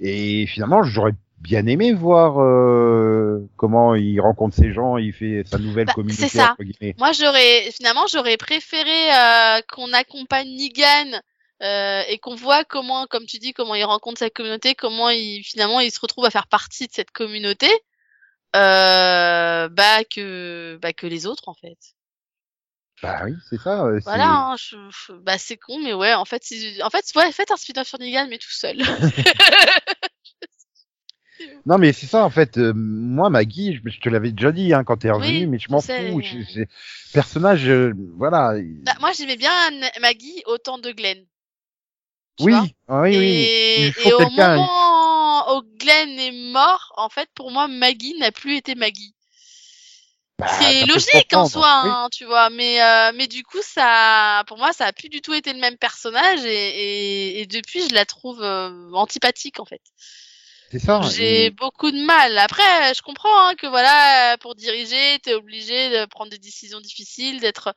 Et 0.00 0.46
finalement, 0.46 0.82
j'aurais 0.82 1.14
bien 1.40 1.66
aimé 1.66 1.92
voir 1.92 2.40
euh, 2.40 3.48
comment 3.56 3.94
il 3.94 4.20
rencontre 4.20 4.56
ces 4.56 4.72
gens, 4.72 4.96
il 4.96 5.12
fait 5.12 5.42
sa 5.46 5.58
nouvelle 5.58 5.86
Bah, 5.86 5.92
communauté. 5.94 6.28
c'est 6.28 6.36
ça. 6.36 6.56
Moi, 6.98 7.12
j'aurais 7.12 7.70
finalement, 7.72 8.06
j'aurais 8.10 8.36
préféré 8.36 9.12
euh, 9.12 9.60
qu'on 9.72 9.92
accompagne 9.92 10.48
Negan 10.48 11.20
euh, 11.62 12.02
et 12.08 12.18
qu'on 12.18 12.34
voit 12.34 12.64
comment, 12.64 13.06
comme 13.06 13.26
tu 13.26 13.38
dis, 13.38 13.52
comment 13.52 13.74
il 13.74 13.84
rencontre 13.84 14.18
sa 14.18 14.30
communauté, 14.30 14.74
comment 14.74 15.10
il 15.10 15.42
finalement 15.44 15.80
il 15.80 15.90
se 15.90 16.00
retrouve 16.00 16.24
à 16.24 16.30
faire 16.30 16.46
partie 16.46 16.86
de 16.86 16.92
cette 16.92 17.10
communauté, 17.10 17.68
euh, 18.56 19.68
bah 19.68 20.04
que 20.04 20.78
bah 20.80 20.92
que 20.92 21.06
les 21.06 21.26
autres 21.26 21.48
en 21.48 21.54
fait. 21.54 21.78
Bah 23.02 23.20
oui, 23.24 23.34
c'est 23.48 23.60
ça. 23.60 23.84
euh, 23.84 24.00
Voilà, 24.04 24.30
hein, 24.30 24.56
je, 24.58 24.76
je- 24.90 25.12
bah 25.12 25.38
c'est 25.38 25.56
con, 25.56 25.78
mais 25.82 25.92
ouais, 25.94 26.14
en 26.14 26.24
fait, 26.24 26.42
c'est- 26.44 26.82
en 26.82 26.90
fait, 26.90 27.04
ouais, 27.16 27.30
faites 27.32 27.50
un 27.50 27.56
spin-off 27.56 27.86
sur 27.88 27.98
Negan, 27.98 28.26
mais 28.28 28.38
tout 28.38 28.50
seul. 28.50 28.76
Non, 31.66 31.78
mais 31.78 31.92
c'est 31.92 32.06
ça, 32.06 32.24
en 32.24 32.30
fait. 32.30 32.58
euh, 32.58 32.72
moi, 32.74 33.30
Maggie, 33.30 33.76
je, 33.76 33.90
je 33.90 34.00
te 34.00 34.08
l'avais 34.08 34.32
déjà 34.32 34.52
dit 34.52 34.72
hein, 34.72 34.84
quand 34.84 34.96
t'es 34.96 35.10
revenu, 35.10 35.40
Oui, 35.40 35.46
mais 35.46 35.58
je 35.58 35.70
m'en 35.70 35.80
fous. 35.80 36.20
je- 36.20 36.42
c'est- 36.52 36.68
personnage, 37.12 37.68
euh, 37.68 37.92
voilà. 38.16 38.54
Bah, 38.84 38.94
moi, 39.00 39.12
j'aimais 39.12 39.36
bien 39.36 39.52
Maggie 40.00 40.42
autant 40.46 40.78
de 40.78 40.90
Glenn. 40.90 41.24
Tu 42.38 42.44
oui, 42.44 42.54
ah 42.88 43.02
oui, 43.02 43.16
oui. 43.18 43.50
Et, 43.98 44.12
au 44.12 44.30
moment 44.30 45.56
où 45.58 45.62
Glenn 45.78 46.18
est 46.18 46.52
mort, 46.52 46.92
en 46.96 47.08
fait, 47.08 47.28
pour 47.34 47.50
moi, 47.50 47.68
Maggie 47.68 48.16
n'a 48.18 48.32
plus 48.32 48.56
été 48.56 48.74
Maggie. 48.74 49.14
Bah, 50.38 50.46
c'est 50.60 50.84
logique 50.86 51.32
en 51.34 51.46
soi, 51.46 51.82
Oui. 51.84 51.90
hein, 51.90 52.08
tu 52.12 52.24
vois. 52.24 52.48
Mais, 52.50 52.82
euh, 52.82 53.12
mais 53.14 53.26
du 53.26 53.42
coup, 53.42 53.58
ça, 53.62 54.44
pour 54.46 54.56
moi, 54.58 54.72
ça 54.72 54.86
a 54.86 54.92
plus 54.92 55.08
du 55.08 55.20
tout 55.20 55.34
été 55.34 55.52
le 55.52 55.58
même 55.58 55.76
personnage 55.76 56.44
et, 56.44 56.50
et, 57.38 57.40
et 57.40 57.46
depuis, 57.46 57.88
je 57.88 57.94
la 57.94 58.04
trouve 58.06 58.42
euh, 58.42 58.90
antipathique 58.92 59.58
en 59.60 59.64
fait. 59.64 59.82
C'est 60.70 60.78
ça. 60.78 61.00
J'ai 61.10 61.46
et- 61.46 61.50
beaucoup 61.50 61.90
de 61.90 62.00
mal. 62.04 62.36
Après, 62.38 62.94
je 62.94 63.02
comprends 63.02 63.48
hein, 63.48 63.54
que 63.56 63.66
voilà, 63.66 64.36
pour 64.38 64.54
diriger, 64.54 65.18
t'es 65.20 65.34
obligé 65.34 65.90
de 65.90 66.04
prendre 66.06 66.30
des 66.30 66.38
décisions 66.38 66.80
difficiles, 66.80 67.40
d'être. 67.40 67.74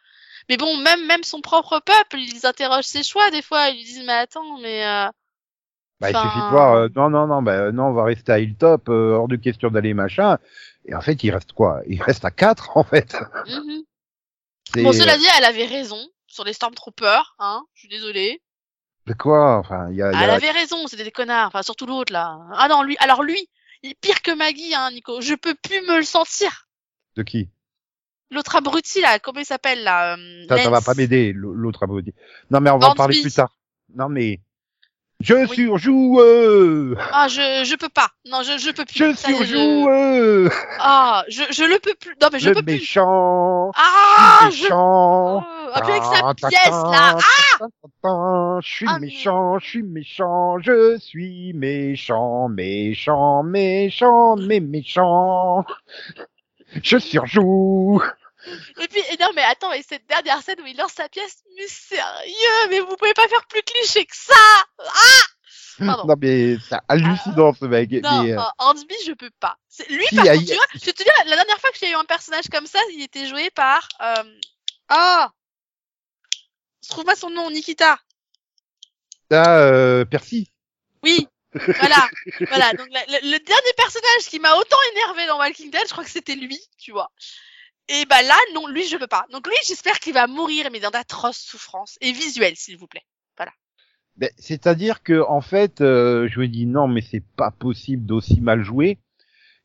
Mais 0.50 0.58
bon, 0.58 0.78
même 0.78 1.06
même 1.06 1.24
son 1.24 1.42
propre 1.42 1.80
peuple, 1.80 2.20
ils 2.20 2.46
interrogent 2.46 2.86
ses 2.86 3.04
choix 3.04 3.30
des 3.32 3.42
fois. 3.42 3.70
Ils 3.70 3.78
lui 3.78 3.84
disent 3.86 4.04
mais 4.06 4.14
attends, 4.14 4.58
mais 4.60 4.86
euh, 4.86 5.08
Bah, 6.02 6.10
il 6.12 6.16
suffit 6.18 6.40
de 6.40 6.50
voir, 6.50 6.74
euh, 6.74 6.88
non, 6.96 7.10
non, 7.10 7.28
non, 7.28 7.42
bah, 7.42 7.72
non, 7.72 7.86
on 7.86 7.94
va 7.94 8.04
rester 8.04 8.32
à 8.32 8.40
Hilltop, 8.40 8.90
euh, 8.90 9.14
hors 9.14 9.28
de 9.28 9.36
question 9.36 9.70
d'aller 9.70 9.94
machin. 9.94 10.38
Et 10.86 10.96
en 10.96 11.02
fait, 11.02 11.24
il 11.24 11.32
reste 11.32 11.54
quoi? 11.54 11.82
Il 11.88 12.02
reste 12.02 12.26
à 12.26 12.32
4 12.32 12.76
en 12.78 12.84
fait. 12.84 13.16
mhm. 13.48 13.84
C'est- 14.74 14.84
bon, 14.84 14.92
cela 14.94 15.18
dit, 15.18 15.26
elle 15.38 15.46
avait 15.46 15.66
raison 15.66 16.00
sur 16.28 16.44
les 16.44 16.54
Stormtroopers. 16.54 17.36
Hein, 17.40 17.64
je 17.74 17.82
suis 17.82 17.90
désolée. 17.90 18.42
De 19.08 19.14
quoi? 19.14 19.58
Enfin, 19.58 19.90
il 19.90 19.96
y 19.98 20.02
a. 20.02 20.12
y 20.12 20.16
Ah, 20.16 20.24
Elle 20.24 20.30
a- 20.30 20.34
avait 20.36 20.52
raison, 20.52 20.88
c'était 20.88 21.04
des 21.04 21.12
connards. 21.12 21.48
Enfin, 21.48 21.62
surtout 21.64 21.86
l'autre, 21.86 22.14
là. 22.14 22.38
Ah 22.54 22.68
non, 22.68 22.84
lui, 22.84 22.96
alors 23.00 23.24
lui, 23.24 23.48
il 23.84 23.92
est 23.92 24.00
pire 24.00 24.22
que 24.22 24.32
Maggie, 24.36 24.74
hein, 24.76 24.90
Nico. 24.92 25.22
Je 25.22 25.34
peux 25.36 25.56
plus 25.56 25.82
me 25.88 25.98
le 25.98 26.04
sentir. 26.04 26.68
De 27.16 27.24
qui? 27.24 27.50
L'autre 28.30 28.56
abruti, 28.56 29.02
là, 29.02 29.20
comment 29.20 29.42
il 29.42 29.46
s'appelle, 29.46 29.84
là 29.84 30.16
euh, 30.16 30.46
Ça, 30.48 30.58
ça 30.58 30.70
va 30.70 30.80
pas 30.82 30.94
m'aider, 30.94 31.34
l'autre 31.36 31.84
abruti. 31.84 32.14
Non, 32.50 32.62
mais 32.62 32.70
on 32.70 32.78
va 32.78 32.90
en 32.90 32.96
parler 32.96 33.20
plus 33.22 33.34
tard. 33.34 33.56
Non, 33.94 34.08
mais. 34.08 34.40
Je 35.24 35.34
Oui. 35.36 35.56
surjoue 35.56 36.20
Ah, 37.12 37.28
je, 37.28 37.64
je 37.66 37.76
peux 37.76 37.90
pas. 37.90 38.08
Non, 38.30 38.42
je, 38.44 38.58
je 38.58 38.72
peux 38.72 38.86
plus. 38.86 38.98
Je 38.98 39.14
surjoue 39.16 39.88
Ah, 40.80 41.24
je, 41.30 41.44
je 41.52 41.64
le 41.64 41.80
peux 41.80 41.94
plus. 41.96 42.16
Non, 42.22 42.30
mais 42.32 42.40
je 42.40 42.50
Le 42.50 42.56
peux 42.56 42.64
plus. 42.64 42.74
méchant 42.74 43.72
Ah, 43.76 44.46
Le 44.46 44.52
je... 44.52 44.64
méchant 44.64 45.44
Oh, 45.74 45.74
ah, 45.74 45.82
puis 45.82 45.92
avec 45.92 46.04
sa 46.04 46.34
pièce, 46.50 46.70
là. 46.70 47.18
ta, 48.04 48.60
Je 48.62 48.68
suis 48.68 48.86
Ah, 48.90 48.98
mais- 49.00 49.08
méchant, 49.08 49.60
je 49.60 49.68
suis 49.68 49.84
méchant, 49.84 50.60
je 50.60 50.98
suis 51.00 51.54
méchant, 51.54 52.50
méchant, 52.50 53.44
méchant, 53.44 54.36
mais 54.38 54.60
méchant. 54.60 55.64
Je 56.84 56.98
surjoue. 56.98 58.02
Et 58.80 58.88
puis, 58.88 59.00
et 59.12 59.18
non, 59.20 59.30
mais 59.36 59.44
attends, 59.44 59.70
mais 59.72 59.84
cette 59.88 60.08
dernière 60.08 60.42
scène 60.42 60.60
où 60.62 60.66
il 60.66 60.76
lance 60.78 60.94
sa 60.94 61.08
pièce, 61.10 61.44
mais 61.56 61.68
sérieux, 61.68 62.68
mais 62.70 62.80
vous 62.80 62.96
pouvez 62.96 63.14
pas 63.14 63.28
faire 63.28 63.46
plus 63.48 63.62
cliché 63.64 64.06
que 64.06 64.16
ça 64.16 64.34
Ah 64.80 65.22
Pardon. 65.86 66.06
Non 66.06 66.16
mais 66.20 66.58
c'est 66.70 66.78
hallucinant 66.88 67.54
ce 67.54 67.66
mec. 67.66 67.92
Non, 68.04 68.24
mais, 68.24 68.34
euh, 68.34 68.40
euh, 68.40 68.44
Hansby, 68.60 68.96
je 69.06 69.14
peux 69.14 69.32
pas. 69.40 69.58
Lui, 69.90 70.06
Si, 70.10 70.16
par 70.16 70.26
a- 70.28 70.34
contre, 70.36 70.46
tu 70.48 70.54
vois, 70.56 70.66
je 70.74 70.80
te 70.92 71.04
dis, 71.04 71.10
la 71.26 71.36
dernière 71.36 71.60
fois 71.60 71.72
que 71.72 71.78
j'ai 71.80 71.90
eu 71.92 71.96
un 71.96 72.04
personnage 72.06 72.46
comme 72.52 72.68
ça, 72.68 72.80
il 72.94 73.02
était 73.04 73.26
joué 73.28 73.50
par... 73.52 73.88
Euh... 74.02 74.24
Ah 74.90 75.32
Je 76.84 76.90
trouve 76.90 77.06
pas 77.06 77.16
son 77.16 77.30
nom, 77.30 77.50
Nikita. 77.50 77.98
là, 79.30 79.60
euh, 79.60 80.06
Percy. 80.06 80.52
Oui, 81.04 81.28
voilà, 81.54 82.08
voilà. 82.50 82.74
Donc 82.74 82.88
la- 82.92 83.06
le, 83.08 83.32
le 83.32 83.40
dernier 83.40 83.74
personnage 83.78 84.26
qui 84.30 84.40
m'a 84.40 84.56
autant 84.56 84.78
énervé 84.94 85.26
dans 85.28 85.38
Walking 85.40 85.72
Dead, 85.72 85.82
je 85.88 85.92
crois 85.92 86.04
que 86.04 86.10
c'était 86.12 86.36
lui, 86.36 86.60
tu 86.78 86.92
vois. 86.92 87.12
Et 87.94 88.06
bah 88.06 88.22
là, 88.22 88.38
non, 88.54 88.68
lui 88.68 88.88
je 88.88 88.98
peux 88.98 89.08
pas. 89.08 89.26
Donc 89.32 89.48
lui, 89.48 89.56
j'espère 89.68 90.00
qu'il 90.00 90.14
va 90.14 90.28
mourir, 90.28 90.70
mais 90.72 90.80
dans 90.80 90.90
d'atroces 90.92 91.40
souffrances 91.40 91.98
et 92.02 92.12
visuelles, 92.12 92.56
s'il 92.56 92.78
vous 92.78 92.88
plaît. 92.88 93.06
Ben, 94.18 94.30
C'est-à-dire 94.38 95.04
que 95.04 95.24
en 95.28 95.42
fait, 95.42 95.82
euh, 95.82 96.28
je 96.30 96.40
me 96.40 96.48
dis 96.48 96.66
non, 96.66 96.88
mais 96.88 97.02
c'est 97.02 97.24
pas 97.38 97.50
possible 97.52 98.06
d'aussi 98.06 98.42
mal 98.42 98.62
jouer. 98.64 99.00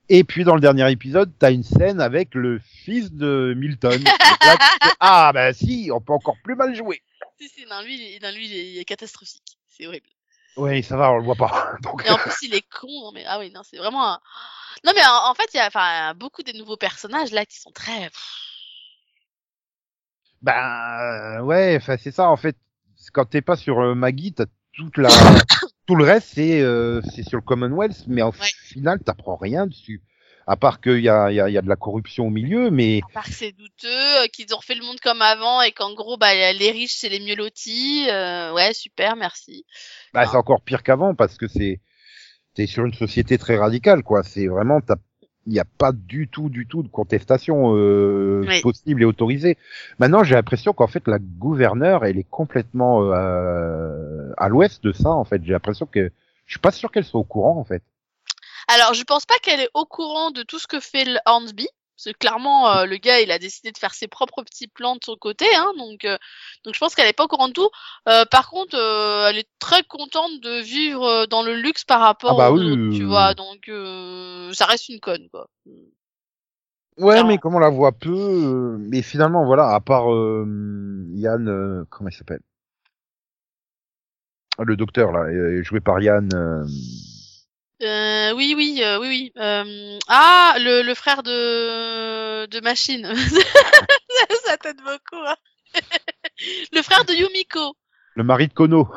Et 0.09 0.23
puis 0.23 0.45
dans 0.45 0.55
le 0.55 0.61
dernier 0.61 0.91
épisode, 0.91 1.33
t'as 1.39 1.51
une 1.51 1.65
scène 1.65 2.01
avec 2.01 2.35
le 2.35 2.61
fils 2.85 3.13
de 3.13 3.55
Milton. 3.57 4.03
Là, 4.41 4.57
ah 5.01 5.33
ben 5.35 5.53
si, 5.53 5.91
on 5.93 6.01
peut 6.01 6.13
encore 6.13 6.37
plus 6.45 6.55
mal 6.55 6.75
jouer. 6.77 7.03
Si, 7.41 7.49
si, 7.49 7.67
non, 7.67 7.83
lui, 7.83 7.97
il 7.97 8.15
est- 8.15 8.23
non, 8.23 8.31
lui, 8.33 8.47
il 8.47 8.79
est 8.79 8.85
catastrophique. 8.85 9.59
C'est 9.69 9.87
horrible. 9.87 10.09
Oui, 10.57 10.83
ça 10.83 10.97
va, 10.97 11.11
on 11.13 11.19
le 11.19 11.25
voit 11.25 11.35
pas. 11.35 11.73
Donc, 11.83 12.03
Et 12.07 12.11
en 12.11 12.17
plus, 12.17 12.43
il 12.43 12.55
est 12.55 12.65
con. 12.71 12.87
non, 12.89 13.13
mais 13.13 13.25
ah 13.27 13.39
oui, 13.41 13.51
non, 13.51 13.63
c'est 13.63 13.77
vraiment. 13.79 14.13
Un... 14.13 14.21
Non, 14.85 14.93
mais 14.95 15.05
en, 15.05 15.31
en 15.31 15.35
fait, 15.35 15.49
il 15.55 15.57
y 15.59 15.61
a 15.61 15.67
enfin 15.67 16.15
beaucoup 16.15 16.43
des 16.43 16.53
nouveaux 16.53 16.77
personnages 16.77 17.33
là 17.33 17.45
qui 17.47 17.59
sont 17.59 17.73
très. 17.73 18.11
ben 20.43 21.41
ouais, 21.43 21.77
enfin 21.77 21.97
c'est 21.99 22.11
ça 22.13 22.29
en 22.29 22.37
fait. 22.37 22.57
Quand 23.13 23.27
t'es 23.27 23.43
pas 23.43 23.57
sur 23.57 23.81
euh, 23.81 23.95
Maggie, 23.95 24.33
t'as 24.35 24.47
toute 24.73 24.97
la, 24.99 25.09
tout 25.87 25.97
le 25.97 26.05
reste 26.05 26.29
c'est 26.35 26.61
euh, 26.63 27.01
c'est 27.03 27.23
sur 27.23 27.39
le 27.39 27.43
Commonwealth, 27.43 28.05
mais 28.09 28.23
au 28.23 28.33
Ouais. 28.41 28.53
final 28.65 29.01
t'apprends 29.05 29.37
rien 29.37 29.67
dessus. 29.67 30.03
À 30.47 30.57
part 30.57 30.81
qu'il 30.81 31.01
y 31.01 31.09
a, 31.09 31.33
y, 31.33 31.41
a, 31.41 31.51
y 31.51 31.59
a 31.59 31.63
de 31.63 31.69
la 31.69 31.77
corruption 31.77 32.27
au 32.29 32.31
milieu, 32.31 32.71
mais 32.71 33.05
À 33.05 33.09
part 33.09 33.25
que 33.25 33.33
c'est 33.33 33.53
douteux, 33.53 33.89
euh, 34.23 34.27
qu'ils 34.29 34.55
ont 34.55 34.59
refait 34.59 34.75
le 34.75 34.85
monde 34.85 35.01
comme 35.01 35.23
avant 35.23 35.63
et 35.63 35.73
qu'en 35.73 35.95
gros, 35.95 36.17
bah, 36.19 36.35
les 36.53 36.71
riches, 36.71 36.95
c'est 36.97 37.09
les 37.09 37.21
mieux 37.21 37.35
lotis. 37.37 38.07
euh, 38.11 38.53
ouais, 38.53 38.75
super, 38.75 39.17
merci. 39.17 39.65
Bah, 40.13 40.27
c'est 40.27 40.37
encore 40.37 40.63
pire 40.63 40.83
qu'avant 40.83 41.15
parce 41.15 41.37
que 41.37 41.47
c'est 41.49 41.81
t'es 42.57 42.67
sur 42.67 42.85
une 42.85 42.95
société 42.95 43.39
très 43.39 43.57
radicale 43.57 44.03
quoi. 44.03 44.23
C'est 44.25 44.49
vraiment 44.49 44.81
il 45.47 45.53
n'y 45.53 45.61
a 45.61 45.65
pas 45.79 45.93
du 45.93 46.27
tout 46.27 46.49
du 46.49 46.67
tout 46.67 46.83
de 46.83 46.89
contestation 46.89 47.77
euh, 47.77 48.45
Oui. 48.49 48.61
possible 48.63 49.03
et 49.03 49.05
autorisée. 49.05 49.57
Maintenant 50.01 50.25
j'ai 50.25 50.35
l'impression 50.35 50.73
qu'en 50.73 50.89
fait 50.89 51.07
la 51.07 51.19
gouverneure 51.21 52.05
elle 52.05 52.19
est 52.19 52.29
complètement 52.29 53.03
euh, 53.13 54.33
à 54.37 54.49
l'ouest 54.49 54.83
de 54.83 54.93
ça 54.93 55.11
en 55.11 55.25
fait. 55.25 55.45
J'ai 55.45 55.53
l'impression 55.53 55.87
que 55.87 56.11
je 56.47 56.53
suis 56.53 56.61
pas 56.61 56.73
sûr 56.73 56.91
qu'elle 56.91 57.05
soit 57.05 57.21
au 57.21 57.25
courant 57.25 57.59
en 57.59 57.65
fait. 57.65 57.83
Alors, 58.69 58.95
je 58.95 59.05
pense 59.05 59.27
pas 59.27 59.39
qu'elle 59.43 59.61
est 59.61 59.71
au 59.75 59.85
courant 59.85 60.33
de 60.33 60.43
tout 60.43 60.59
ce 60.59 60.67
que 60.67 60.81
fait 60.81 61.05
le 61.05 61.19
Hornsby. 61.25 61.69
Parce 61.97 62.13
que 62.15 62.19
clairement, 62.19 62.71
euh, 62.71 62.85
le 62.85 62.97
gars, 62.99 63.21
il 63.21 63.31
a 63.31 63.39
décidé 63.39 63.73
de 63.73 63.79
faire 63.79 63.95
ses 63.95 64.07
propres 64.09 64.43
petits 64.43 64.69
plans 64.69 64.97
de 64.97 65.05
son 65.05 65.17
côté, 65.17 65.47
hein, 65.57 65.73
donc, 65.79 66.05
euh, 66.05 66.19
donc 66.65 66.75
je 66.75 66.79
pense 66.81 66.95
qu'elle 66.95 67.09
est 67.09 67.13
pas 67.15 67.25
au 67.25 67.29
courant 67.29 67.49
de 67.49 67.55
tout. 67.55 67.71
Euh, 68.09 68.25
par 68.27 68.51
contre, 68.51 68.77
euh, 68.77 69.29
elle 69.31 69.39
est 69.39 69.49
très 69.59 69.83
contente 69.85 70.41
de 70.43 70.61
vivre 70.61 71.27
dans 71.27 71.43
le 71.43 71.55
luxe 71.55 71.85
par 71.85 72.01
rapport 72.01 72.33
Ah 72.33 72.35
bah 72.35 72.51
aux 72.51 72.59
oui, 72.59 72.65
autres, 72.65 72.83
oui, 72.89 72.91
tu 72.91 73.05
oui. 73.05 73.05
vois. 73.05 73.35
Donc, 73.35 73.69
euh, 73.69 74.53
ça 74.53 74.67
reste 74.67 74.89
une 74.91 75.01
conne, 75.01 75.29
quoi. 75.31 75.49
Ouais, 76.99 77.23
Clairement. 77.23 77.29
mais 77.29 77.39
comme 77.39 77.55
on 77.55 77.59
la 77.59 77.69
voit 77.71 77.93
peu, 77.93 78.11
euh, 78.15 78.77
mais 78.79 79.03
finalement 79.03 79.45
voilà, 79.45 79.69
à 79.75 79.81
part 79.81 80.13
euh, 80.15 80.47
Yann, 81.15 81.49
euh, 81.49 81.85
comment 81.91 82.09
il 82.11 82.15
s'appelle? 82.17 82.41
Le 84.59 84.77
docteur 84.77 85.13
là, 85.13 85.27
joué 85.63 85.81
par 85.81 86.01
Yann. 86.01 86.29
Euh, 87.83 88.33
oui, 88.33 88.55
oui, 88.57 88.81
euh, 88.83 88.99
oui, 89.01 89.09
oui. 89.09 89.33
Euh, 89.37 89.99
ah, 90.09 90.55
le, 90.59 90.83
le 90.83 90.95
frère 90.95 91.23
de 91.23 92.47
de 92.47 92.61
Machine. 92.61 93.05
ça, 93.15 94.35
ça 94.47 94.57
t'aide 94.57 94.79
beaucoup. 94.79 95.23
Hein. 95.27 95.37
le 96.73 96.83
frère 96.83 97.05
de 97.05 97.13
Yumiko. 97.13 97.77
le 98.15 98.25
mari 98.25 98.49
de 98.49 98.55
Kono. 98.55 98.89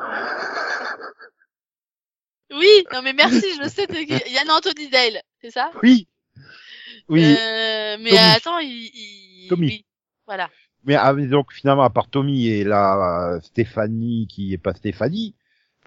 Oui, 2.51 2.83
non 2.93 3.01
mais 3.03 3.13
merci, 3.13 3.45
je 3.55 3.61
le 3.61 3.69
sais. 3.69 3.87
Yann 4.31 4.49
Anthony 4.49 4.89
Dale, 4.89 5.21
c'est 5.41 5.51
ça? 5.51 5.71
Oui. 5.83 6.07
Oui. 7.09 7.23
Euh, 7.23 7.97
mais 7.99 8.09
Tommy. 8.09 8.17
attends, 8.17 8.59
il, 8.59 8.89
il... 8.93 9.47
Tommy. 9.49 9.67
oui, 9.67 9.85
voilà. 10.25 10.49
Mais 10.83 10.95
ah, 10.95 11.13
mais 11.13 11.27
donc 11.27 11.51
finalement, 11.51 11.83
à 11.83 11.89
part 11.89 12.09
Tommy 12.09 12.47
et 12.47 12.63
la 12.63 13.39
Stéphanie 13.43 14.27
qui 14.27 14.53
est 14.53 14.57
pas 14.57 14.73
Stéphanie, 14.73 15.35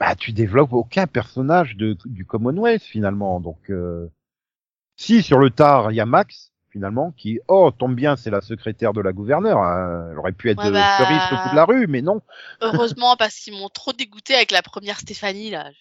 bah 0.03 0.15
tu 0.17 0.33
développes 0.33 0.73
aucun 0.73 1.07
personnage 1.07 1.77
de, 1.77 1.97
du 2.07 2.25
Commonwealth 2.27 2.83
finalement. 2.83 3.39
Donc 3.41 3.71
euh, 3.71 4.09
si 4.97 5.23
sur 5.23 5.39
le 5.39 5.51
tard 5.51 5.93
il 5.93 5.95
y 5.97 6.01
a 6.01 6.07
Max 6.07 6.51
finalement 6.71 7.13
qui 7.13 7.39
oh 7.49 7.71
tombe 7.71 7.95
bien 7.95 8.17
c'est 8.17 8.31
la 8.31 8.41
secrétaire 8.41 8.93
de 8.93 9.01
la 9.01 9.13
gouverneure. 9.13 9.59
hein. 9.59 10.09
Elle 10.11 10.19
aurait 10.19 10.33
pu 10.33 10.51
être 10.51 10.63
Ouais, 10.65 10.71
bah. 10.73 10.99
cerise 10.99 11.23
au 11.31 11.37
bout 11.45 11.51
de 11.51 11.57
la 11.57 11.65
rue, 11.65 11.87
mais 11.87 12.03
non. 12.03 12.21
Heureusement 12.63 13.15
parce 13.17 13.37
qu'ils 13.37 13.53
m'ont 13.55 13.69
trop 13.69 13.93
dégoûté 13.93 14.35
avec 14.35 14.51
la 14.51 14.63
première 14.63 14.99
Stéphanie 14.99 15.51
là. 15.51 15.71
Je- 15.71 15.77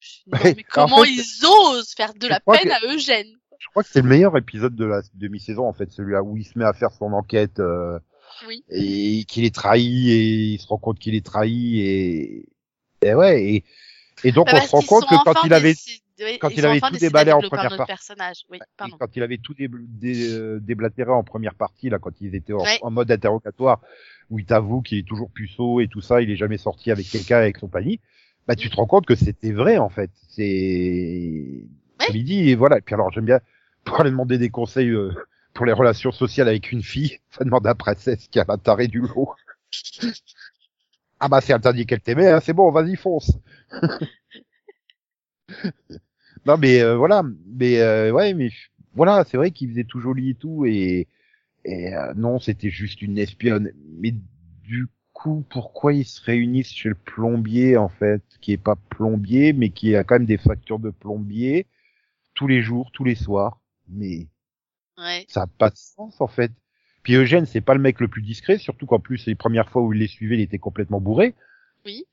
je- 0.00 0.30
non, 0.30 0.38
Ouais, 0.44 0.54
mais 0.56 0.62
en 0.62 0.66
comment 0.70 1.04
fait, 1.04 1.10
ils 1.10 1.46
osent 1.46 1.94
faire 1.94 2.14
de 2.14 2.26
la 2.28 2.40
peine 2.40 2.64
que- 2.64 2.86
à 2.88 2.94
Eugène 2.94 3.28
Je 3.60 3.66
crois 3.70 3.82
que 3.84 3.88
c'est 3.88 4.02
le 4.02 4.08
meilleur 4.08 4.36
épisode 4.36 4.74
de 4.74 4.84
la 4.84 5.00
demi-saison 5.14 5.66
en 5.66 5.72
fait, 5.72 5.90
celui-là 5.92 6.22
où 6.22 6.36
il 6.36 6.44
se 6.44 6.58
met 6.58 6.64
à 6.64 6.72
faire 6.72 6.90
son 6.90 7.12
enquête 7.12 7.60
euh, 7.60 7.98
Oui. 8.48 8.64
et 8.68 9.24
qu'il 9.28 9.44
est 9.44 9.54
trahi 9.54 10.10
et 10.10 10.22
il 10.54 10.58
se 10.58 10.66
rend 10.66 10.78
compte 10.78 10.98
qu'il 10.98 11.14
est 11.14 11.24
trahi 11.24 11.80
et, 11.80 12.48
et 13.02 13.14
ouais 13.14 13.42
et, 13.44 13.64
et 14.24 14.32
donc 14.32 14.46
Bah, 14.46 14.60
on 14.62 14.66
se 14.66 14.70
rend 14.70 14.82
compte 14.82 15.06
que 15.08 15.24
quand 15.24 15.44
il 15.44 15.52
avait 15.52 15.74
quand 16.40 16.50
il 16.50 16.64
avait 16.64 16.80
tout 16.80 16.96
déballé 16.98 17.32
en 17.32 17.38
un 17.40 17.48
première 17.48 17.76
partie. 17.76 18.44
Oui, 18.50 18.58
quand 18.98 19.16
il 19.16 19.22
avait 19.22 19.38
tout 19.38 19.54
dé, 19.54 19.68
dé- 19.70 20.30
euh, 20.30 20.60
déblatéré 20.60 21.10
en 21.10 21.24
première 21.24 21.54
partie, 21.54 21.88
là, 21.88 21.98
quand 21.98 22.12
ils 22.20 22.34
étaient 22.34 22.52
en, 22.52 22.58
Ouais. 22.62 22.78
en 22.82 22.90
mode 22.90 23.10
interrogatoire, 23.10 23.80
où 24.30 24.38
il 24.38 24.44
t'avoue 24.44 24.82
qu'il 24.82 24.98
est 24.98 25.06
toujours 25.06 25.30
puceau 25.30 25.80
et 25.80 25.88
tout 25.88 26.00
ça, 26.00 26.22
il 26.22 26.30
est 26.30 26.36
jamais 26.36 26.58
sorti 26.58 26.90
avec 26.92 27.08
quelqu'un 27.08 27.38
avec 27.38 27.56
son 27.58 27.68
panier, 27.68 27.98
bah 28.46 28.54
tu 28.54 28.70
te 28.70 28.76
rends 28.76 28.86
compte 28.86 29.06
que 29.06 29.14
c'était 29.16 29.52
vrai 29.52 29.78
en 29.78 29.88
fait. 29.88 30.10
C'est 30.28 31.64
Ouais. 32.00 32.06
il 32.14 32.24
dit, 32.24 32.50
et 32.50 32.54
voilà. 32.56 32.78
Et 32.78 32.80
puis 32.82 32.94
alors 32.94 33.10
j'aime 33.12 33.24
bien 33.26 33.40
pour 33.84 34.00
aller 34.00 34.10
demander 34.10 34.38
des 34.38 34.50
conseils 34.50 34.90
euh, 34.90 35.10
pour 35.54 35.66
les 35.66 35.72
relations 35.72 36.12
sociales 36.12 36.48
avec 36.48 36.70
une 36.72 36.82
fille, 36.82 37.18
ça 37.30 37.44
demande 37.44 37.66
à 37.66 37.74
princesse 37.74 38.28
qui 38.28 38.38
a 38.38 38.44
la 38.46 38.56
tarée 38.58 38.88
du 38.88 39.00
lot. 39.00 39.30
ah 41.22 41.28
bah 41.28 41.40
si 41.40 41.52
elle 41.52 41.60
t'a 41.62 41.72
dit 41.72 41.86
qu'elle 41.86 42.00
t'aimait, 42.02 42.28
hein, 42.30 42.40
c'est 42.40 42.52
bon, 42.52 42.70
vas-y 42.70 42.96
fonce. 42.96 43.38
non 46.46 46.56
mais 46.58 46.80
euh, 46.82 46.96
voilà, 46.96 47.22
mais 47.46 47.78
euh, 47.80 48.12
ouais, 48.12 48.34
mais 48.34 48.50
voilà, 48.94 49.24
c'est 49.24 49.36
vrai 49.36 49.50
qu'il 49.50 49.70
faisait 49.70 49.84
tout 49.84 50.00
joli 50.00 50.30
et 50.30 50.34
tout, 50.34 50.64
et, 50.66 51.08
et 51.66 51.96
euh, 51.96 52.14
non, 52.16 52.40
c'était 52.40 52.70
juste 52.70 53.02
une 53.02 53.18
espionne. 53.18 53.72
Mais 54.00 54.14
du 54.64 54.88
coup, 55.12 55.46
pourquoi 55.50 55.94
ils 55.94 56.06
se 56.06 56.22
réunissent 56.22 56.72
chez 56.74 56.90
le 56.90 56.96
plombier 56.96 57.78
en 57.78 57.90
fait, 57.90 58.22
qui 58.42 58.52
est 58.52 58.58
pas 58.58 58.76
plombier, 58.90 59.54
mais 59.54 59.70
qui 59.70 59.96
a 59.96 60.04
quand 60.04 60.16
même 60.16 60.26
des 60.26 60.38
factures 60.38 60.80
de 60.80 60.90
plombier 60.90 61.68
tous 62.34 62.48
les 62.48 62.62
jours, 62.62 62.90
tous 62.92 63.04
les 63.04 63.16
soirs. 63.16 63.60
Mais 63.88 64.28
Ouais. 64.98 65.26
ça 65.28 65.42
a 65.42 65.46
pas 65.48 65.70
de 65.70 65.76
sens 65.76 66.20
en 66.20 66.28
fait. 66.28 66.52
Puis 67.02 67.14
Eugène, 67.14 67.46
c'est 67.46 67.60
pas 67.60 67.74
le 67.74 67.80
mec 67.80 68.00
le 68.00 68.08
plus 68.08 68.22
discret, 68.22 68.58
surtout 68.58 68.86
qu'en 68.86 69.00
plus 69.00 69.26
les 69.26 69.34
premières 69.34 69.68
fois 69.68 69.82
où 69.82 69.92
il 69.92 69.98
les 69.98 70.06
suivait, 70.06 70.36
il 70.36 70.40
était 70.40 70.58
complètement 70.58 71.00
bourré. 71.00 71.34
Oui. 71.84 72.04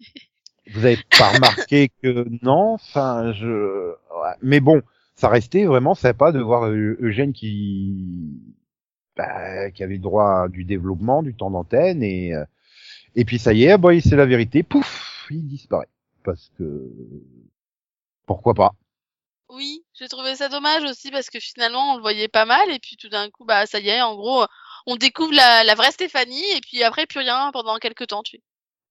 Vous 0.74 0.84
avez 0.84 0.98
pas 1.18 1.30
remarqué 1.32 1.90
que 2.02 2.26
non, 2.42 2.74
enfin 2.74 3.32
je 3.32 3.90
ouais. 3.90 4.34
mais 4.42 4.60
bon, 4.60 4.82
ça 5.14 5.28
restait 5.30 5.64
vraiment 5.64 5.94
sympa 5.94 6.30
de 6.30 6.40
voir 6.40 6.70
Eu- 6.70 6.98
Eugène 7.00 7.32
qui 7.32 8.38
bah, 9.16 9.70
qui 9.70 9.82
avait 9.82 9.94
le 9.94 10.00
droit 10.00 10.42
à 10.42 10.48
du 10.48 10.64
développement, 10.64 11.22
du 11.22 11.34
temps 11.34 11.50
d'antenne 11.50 12.02
et 12.02 12.34
euh, 12.34 12.44
et 13.16 13.24
puis 13.24 13.38
ça 13.38 13.54
y 13.54 13.64
est, 13.64 13.78
boy, 13.78 14.02
c'est 14.02 14.16
la 14.16 14.26
vérité, 14.26 14.62
pouf, 14.62 15.08
Murphy 15.28 15.42
disparaît. 15.42 15.88
Parce 16.24 16.50
que 16.58 16.90
pourquoi 18.26 18.54
pas 18.54 18.74
Oui, 19.50 19.84
j'ai 19.98 20.08
trouvé 20.08 20.36
ça 20.36 20.48
dommage 20.48 20.84
aussi 20.84 21.10
parce 21.10 21.28
que 21.28 21.40
finalement 21.40 21.92
on 21.92 21.96
le 21.96 22.02
voyait 22.02 22.28
pas 22.28 22.44
mal 22.44 22.70
et 22.70 22.78
puis 22.78 22.96
tout 22.96 23.08
d'un 23.08 23.30
coup 23.30 23.44
bah 23.44 23.66
ça 23.66 23.80
y 23.80 23.88
est, 23.88 24.00
en 24.00 24.14
gros 24.14 24.46
on 24.86 24.96
découvre 24.96 25.34
la, 25.34 25.64
la 25.64 25.74
vraie 25.74 25.90
Stéphanie 25.90 26.50
et 26.52 26.60
puis 26.60 26.82
après 26.82 27.06
plus 27.06 27.20
rien 27.20 27.50
pendant 27.52 27.76
quelques 27.78 28.06
temps 28.06 28.22
tu. 28.22 28.40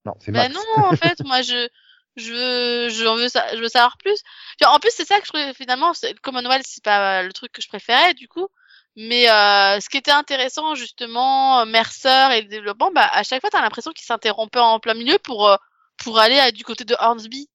Non, 0.05 0.13
c'est 0.19 0.31
Max. 0.31 0.53
non, 0.53 0.85
en 0.85 0.95
fait, 0.95 1.19
moi 1.25 1.41
je 1.41 1.67
je 2.15 2.33
veux 2.33 2.89
je 2.89 3.03
veux 3.05 3.29
ça 3.29 3.55
je 3.55 3.61
veux 3.61 3.69
savoir 3.69 3.97
plus. 3.97 4.21
En 4.65 4.79
plus 4.79 4.91
c'est 4.93 5.05
ça 5.05 5.19
que 5.19 5.25
je 5.25 5.31
trouvais 5.31 5.53
finalement 5.53 5.91
Commonwealth 6.23 6.65
c'est 6.65 6.83
pas 6.83 7.23
le 7.23 7.31
truc 7.31 7.51
que 7.51 7.61
je 7.61 7.67
préférais 7.67 8.13
du 8.13 8.27
coup. 8.27 8.47
Mais 8.95 9.29
euh, 9.29 9.79
ce 9.79 9.89
qui 9.89 9.97
était 9.97 10.11
intéressant 10.11 10.73
justement 10.73 11.65
Mercer 11.67 12.29
et 12.33 12.41
le 12.41 12.47
développement 12.47 12.91
bah 12.91 13.07
à 13.11 13.23
chaque 13.23 13.41
fois 13.41 13.51
t'as 13.51 13.61
l'impression 13.61 13.91
qu'il 13.91 14.05
s'interrompait 14.05 14.59
en 14.59 14.79
plein 14.79 14.95
milieu 14.95 15.19
pour 15.19 15.47
euh, 15.47 15.57
pour 15.97 16.19
aller 16.19 16.39
à, 16.39 16.51
du 16.51 16.63
côté 16.63 16.83
de 16.83 16.95
Hornsby. 16.99 17.49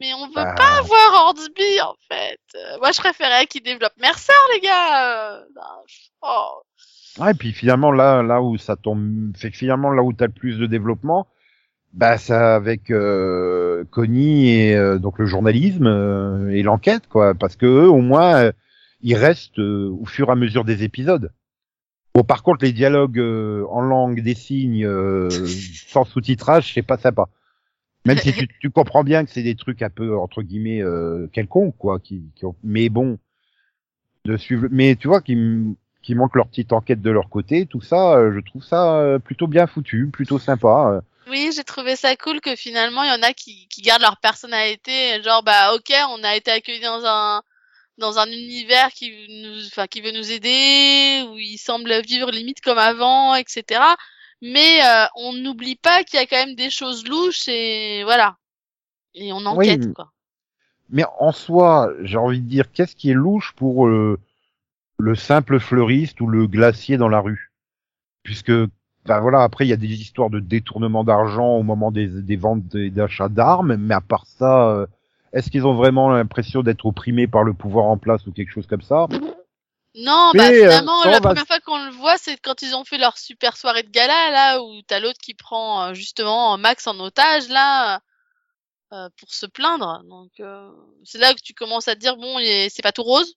Mais 0.00 0.12
on 0.14 0.26
veut 0.26 0.34
Bah, 0.34 0.54
pas 0.56 0.82
voir 0.82 1.24
Hornsby 1.26 1.80
en 1.82 1.94
fait. 2.10 2.38
Euh, 2.54 2.78
moi 2.80 2.92
je 2.92 3.00
préférais 3.00 3.46
qu'il 3.46 3.62
développe 3.62 3.94
Mercer 4.00 4.32
les 4.54 4.60
gars. 4.60 5.38
Euh, 5.38 5.44
je- 5.86 6.08
oh. 6.22 6.62
Ouais, 7.18 7.30
et 7.30 7.34
puis 7.34 7.52
finalement 7.52 7.90
là, 7.92 8.22
là 8.22 8.42
où 8.42 8.58
ça 8.58 8.76
tombe, 8.76 9.34
fait 9.36 9.50
que 9.50 9.56
finalement 9.56 9.90
là 9.90 10.02
où 10.02 10.12
t'as 10.12 10.26
le 10.26 10.32
plus 10.32 10.58
de 10.58 10.66
développement, 10.66 11.26
bah 11.94 12.18
ça 12.18 12.56
avec 12.56 12.90
euh, 12.90 13.84
Connie 13.90 14.50
et 14.50 14.74
euh, 14.76 14.98
donc 14.98 15.18
le 15.18 15.24
journalisme 15.24 15.86
euh, 15.86 16.50
et 16.50 16.62
l'enquête 16.62 17.08
quoi, 17.08 17.32
parce 17.34 17.56
que 17.56 17.64
eux 17.64 17.88
au 17.88 18.02
moins 18.02 18.52
ils 19.00 19.14
restent 19.16 19.58
euh, 19.60 19.88
au 19.98 20.04
fur 20.04 20.28
et 20.28 20.32
à 20.32 20.34
mesure 20.34 20.64
des 20.64 20.82
épisodes. 20.84 21.32
Bon 22.14 22.22
par 22.22 22.42
contre 22.42 22.66
les 22.66 22.72
dialogues 22.72 23.18
euh, 23.18 23.64
en 23.70 23.80
langue 23.80 24.20
des 24.22 24.34
signes 24.34 24.84
euh, 24.84 25.30
sans 25.86 26.04
sous-titrage 26.04 26.74
c'est 26.74 26.82
pas 26.82 26.98
sympa. 26.98 27.28
Même 28.06 28.18
si 28.18 28.32
tu, 28.32 28.48
tu 28.60 28.70
comprends 28.70 29.04
bien 29.04 29.24
que 29.24 29.30
c'est 29.30 29.42
des 29.42 29.56
trucs 29.56 29.82
un 29.82 29.90
peu 29.90 30.16
entre 30.16 30.42
guillemets 30.42 30.82
euh, 30.82 31.26
quelconques 31.32 31.76
quoi, 31.76 31.98
qui, 31.98 32.22
qui 32.34 32.44
ont... 32.44 32.56
mais 32.62 32.88
bon 32.88 33.18
de 34.24 34.36
suivre. 34.36 34.68
Mais 34.70 34.96
tu 34.96 35.08
vois 35.08 35.20
qui 35.20 35.36
qui 36.02 36.14
montrent 36.14 36.36
leur 36.36 36.46
petite 36.46 36.72
enquête 36.72 37.02
de 37.02 37.10
leur 37.10 37.28
côté, 37.28 37.66
tout 37.66 37.80
ça, 37.80 38.14
euh, 38.14 38.32
je 38.32 38.38
trouve 38.38 38.62
ça 38.62 38.94
euh, 38.98 39.18
plutôt 39.18 39.48
bien 39.48 39.66
foutu, 39.66 40.08
plutôt 40.12 40.38
sympa. 40.38 40.92
euh. 40.92 41.00
Oui, 41.28 41.50
j'ai 41.52 41.64
trouvé 41.64 41.96
ça 41.96 42.14
cool 42.14 42.40
que 42.40 42.54
finalement 42.54 43.02
il 43.02 43.08
y 43.08 43.12
en 43.12 43.22
a 43.22 43.32
qui, 43.32 43.66
qui 43.66 43.82
gardent 43.82 44.02
leur 44.02 44.16
personnalité, 44.18 45.20
genre 45.24 45.42
bah 45.42 45.74
ok, 45.74 45.92
on 46.10 46.22
a 46.22 46.36
été 46.36 46.52
accueillis 46.52 46.80
dans 46.80 47.04
un 47.04 47.42
dans 47.98 48.18
un 48.18 48.26
univers 48.26 48.90
qui 48.90 49.10
nous, 49.42 49.66
enfin 49.66 49.88
qui 49.88 50.00
veut 50.00 50.12
nous 50.12 50.30
aider, 50.30 51.26
où 51.28 51.38
ils 51.38 51.58
semblent 51.58 52.00
vivre 52.06 52.30
limite 52.30 52.60
comme 52.60 52.78
avant, 52.78 53.34
etc. 53.34 53.80
Mais 54.42 54.80
euh, 54.84 55.06
on 55.16 55.32
n'oublie 55.32 55.76
pas 55.76 56.04
qu'il 56.04 56.20
y 56.20 56.22
a 56.22 56.26
quand 56.26 56.44
même 56.44 56.54
des 56.54 56.70
choses 56.70 57.06
louches 57.06 57.48
et 57.48 58.04
voilà. 58.04 58.36
Et 59.14 59.32
on 59.32 59.44
enquête 59.46 59.86
Oui. 59.86 59.94
quoi. 59.94 60.12
Mais 60.90 61.04
en 61.18 61.32
soi, 61.32 61.90
j'ai 62.02 62.18
envie 62.18 62.40
de 62.40 62.48
dire, 62.48 62.70
qu'est-ce 62.70 62.94
qui 62.94 63.10
est 63.10 63.14
louche 63.14 63.52
pour 63.56 63.88
euh, 63.88 64.18
le 64.98 65.14
simple 65.14 65.58
fleuriste 65.58 66.20
ou 66.20 66.26
le 66.26 66.46
glacier 66.46 66.96
dans 66.96 67.08
la 67.08 67.20
rue? 67.20 67.50
Puisque, 68.22 68.52
ben 69.04 69.20
voilà, 69.20 69.42
après 69.42 69.66
il 69.66 69.68
y 69.68 69.72
a 69.72 69.76
des 69.76 69.92
histoires 69.92 70.30
de 70.30 70.40
détournement 70.40 71.02
d'argent 71.02 71.56
au 71.56 71.62
moment 71.62 71.90
des, 71.90 72.06
des 72.08 72.36
ventes 72.36 72.74
et 72.74 72.90
d'achats 72.90 73.28
d'armes, 73.28 73.76
mais 73.76 73.94
à 73.94 74.00
part 74.00 74.26
ça, 74.26 74.68
euh, 74.70 74.86
est-ce 75.32 75.50
qu'ils 75.50 75.66
ont 75.66 75.74
vraiment 75.74 76.10
l'impression 76.10 76.62
d'être 76.62 76.86
opprimés 76.86 77.26
par 77.26 77.42
le 77.44 77.52
pouvoir 77.52 77.86
en 77.86 77.96
place 77.98 78.26
ou 78.26 78.32
quelque 78.32 78.52
chose 78.52 78.66
comme 78.66 78.82
ça? 78.82 79.06
Non, 79.96 80.32
Mais, 80.34 80.38
bah 80.40 80.48
euh, 80.48 80.52
finalement, 80.68 81.04
la 81.04 81.12
va- 81.12 81.20
première 81.20 81.46
fois 81.46 81.60
qu'on 81.60 81.84
le 81.86 81.90
voit, 81.90 82.18
c'est 82.18 82.36
quand 82.36 82.60
ils 82.62 82.74
ont 82.74 82.84
fait 82.84 82.98
leur 82.98 83.16
super 83.16 83.56
soirée 83.56 83.82
de 83.82 83.90
gala, 83.90 84.30
là, 84.30 84.62
où 84.62 84.82
t'as 84.82 85.00
l'autre 85.00 85.18
qui 85.22 85.32
prend 85.34 85.84
euh, 85.86 85.94
justement 85.94 86.58
Max 86.58 86.86
en 86.86 87.00
otage, 87.00 87.48
là, 87.48 88.00
euh, 88.92 89.08
pour 89.18 89.32
se 89.32 89.46
plaindre. 89.46 90.02
Donc, 90.04 90.30
euh, 90.40 90.70
c'est 91.04 91.18
là 91.18 91.32
que 91.34 91.40
tu 91.42 91.54
commences 91.54 91.88
à 91.88 91.94
te 91.94 92.00
dire, 92.00 92.16
bon, 92.16 92.38
c'est 92.68 92.82
pas 92.82 92.92
tout 92.92 93.02
rose. 93.04 93.36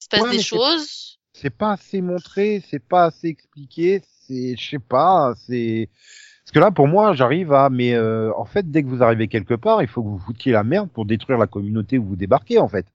Il 0.00 0.04
se 0.04 0.08
passe 0.08 0.20
Ouais, 0.22 0.30
des 0.32 0.42
choses. 0.42 1.18
c'est 1.32 1.50
pas 1.50 1.72
assez 1.72 2.02
montré, 2.02 2.62
c'est 2.70 2.78
pas 2.86 3.04
assez 3.06 3.28
expliqué, 3.28 4.02
c'est, 4.26 4.56
je 4.56 4.68
sais 4.70 4.78
pas, 4.78 5.32
c'est, 5.46 5.88
parce 6.44 6.52
que 6.52 6.58
là, 6.58 6.70
pour 6.72 6.88
moi, 6.88 7.14
j'arrive 7.14 7.54
à, 7.54 7.70
mais 7.70 7.94
euh, 7.94 8.32
en 8.36 8.44
fait, 8.44 8.70
dès 8.70 8.82
que 8.82 8.88
vous 8.88 9.02
arrivez 9.02 9.28
quelque 9.28 9.54
part, 9.54 9.80
il 9.82 9.88
faut 9.88 10.02
que 10.02 10.08
vous 10.08 10.18
foutiez 10.18 10.52
la 10.52 10.62
merde 10.62 10.90
pour 10.90 11.06
détruire 11.06 11.38
la 11.38 11.46
communauté 11.46 11.96
où 11.98 12.04
vous 12.04 12.16
débarquez, 12.16 12.58
en 12.58 12.68
fait. 12.68 12.86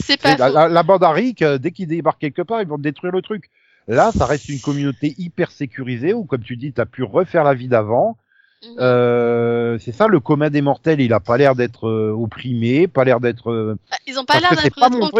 C'est 0.00 0.20
pas 0.20 0.32
C'est- 0.32 0.38
La, 0.38 0.48
la, 0.50 0.68
la 0.68 0.82
bande 0.82 1.04
à 1.04 1.10
Rick, 1.10 1.42
euh, 1.42 1.58
dès 1.58 1.70
qu'ils 1.72 1.88
débarquent 1.88 2.20
quelque 2.20 2.42
part, 2.42 2.62
ils 2.62 2.68
vont 2.68 2.78
détruire 2.78 3.12
le 3.12 3.22
truc. 3.22 3.50
Là, 3.86 4.12
ça 4.12 4.26
reste 4.26 4.48
une 4.48 4.60
communauté 4.60 5.14
hyper 5.18 5.50
sécurisée 5.50 6.12
où, 6.12 6.24
comme 6.24 6.42
tu 6.42 6.56
dis, 6.56 6.72
t'as 6.72 6.84
pu 6.84 7.02
refaire 7.02 7.42
la 7.44 7.54
vie 7.54 7.68
d'avant. 7.68 8.18
Mhm. 8.62 8.76
Euh, 8.80 9.78
c'est 9.78 9.92
ça, 9.92 10.06
le 10.08 10.18
commun 10.20 10.50
des 10.50 10.62
mortels, 10.62 11.00
il 11.00 11.12
a 11.12 11.20
pas 11.20 11.36
l'air 11.36 11.54
d'être 11.54 11.86
euh, 11.88 12.10
opprimé, 12.12 12.88
pas 12.88 13.04
l'air 13.04 13.20
d'être. 13.20 13.50
euh, 13.50 13.76
Bah, 13.90 13.96
ils 14.06 14.18
ont 14.18 14.24
pas 14.24 14.34
l'air 14.40 14.50
d'être 14.64 14.76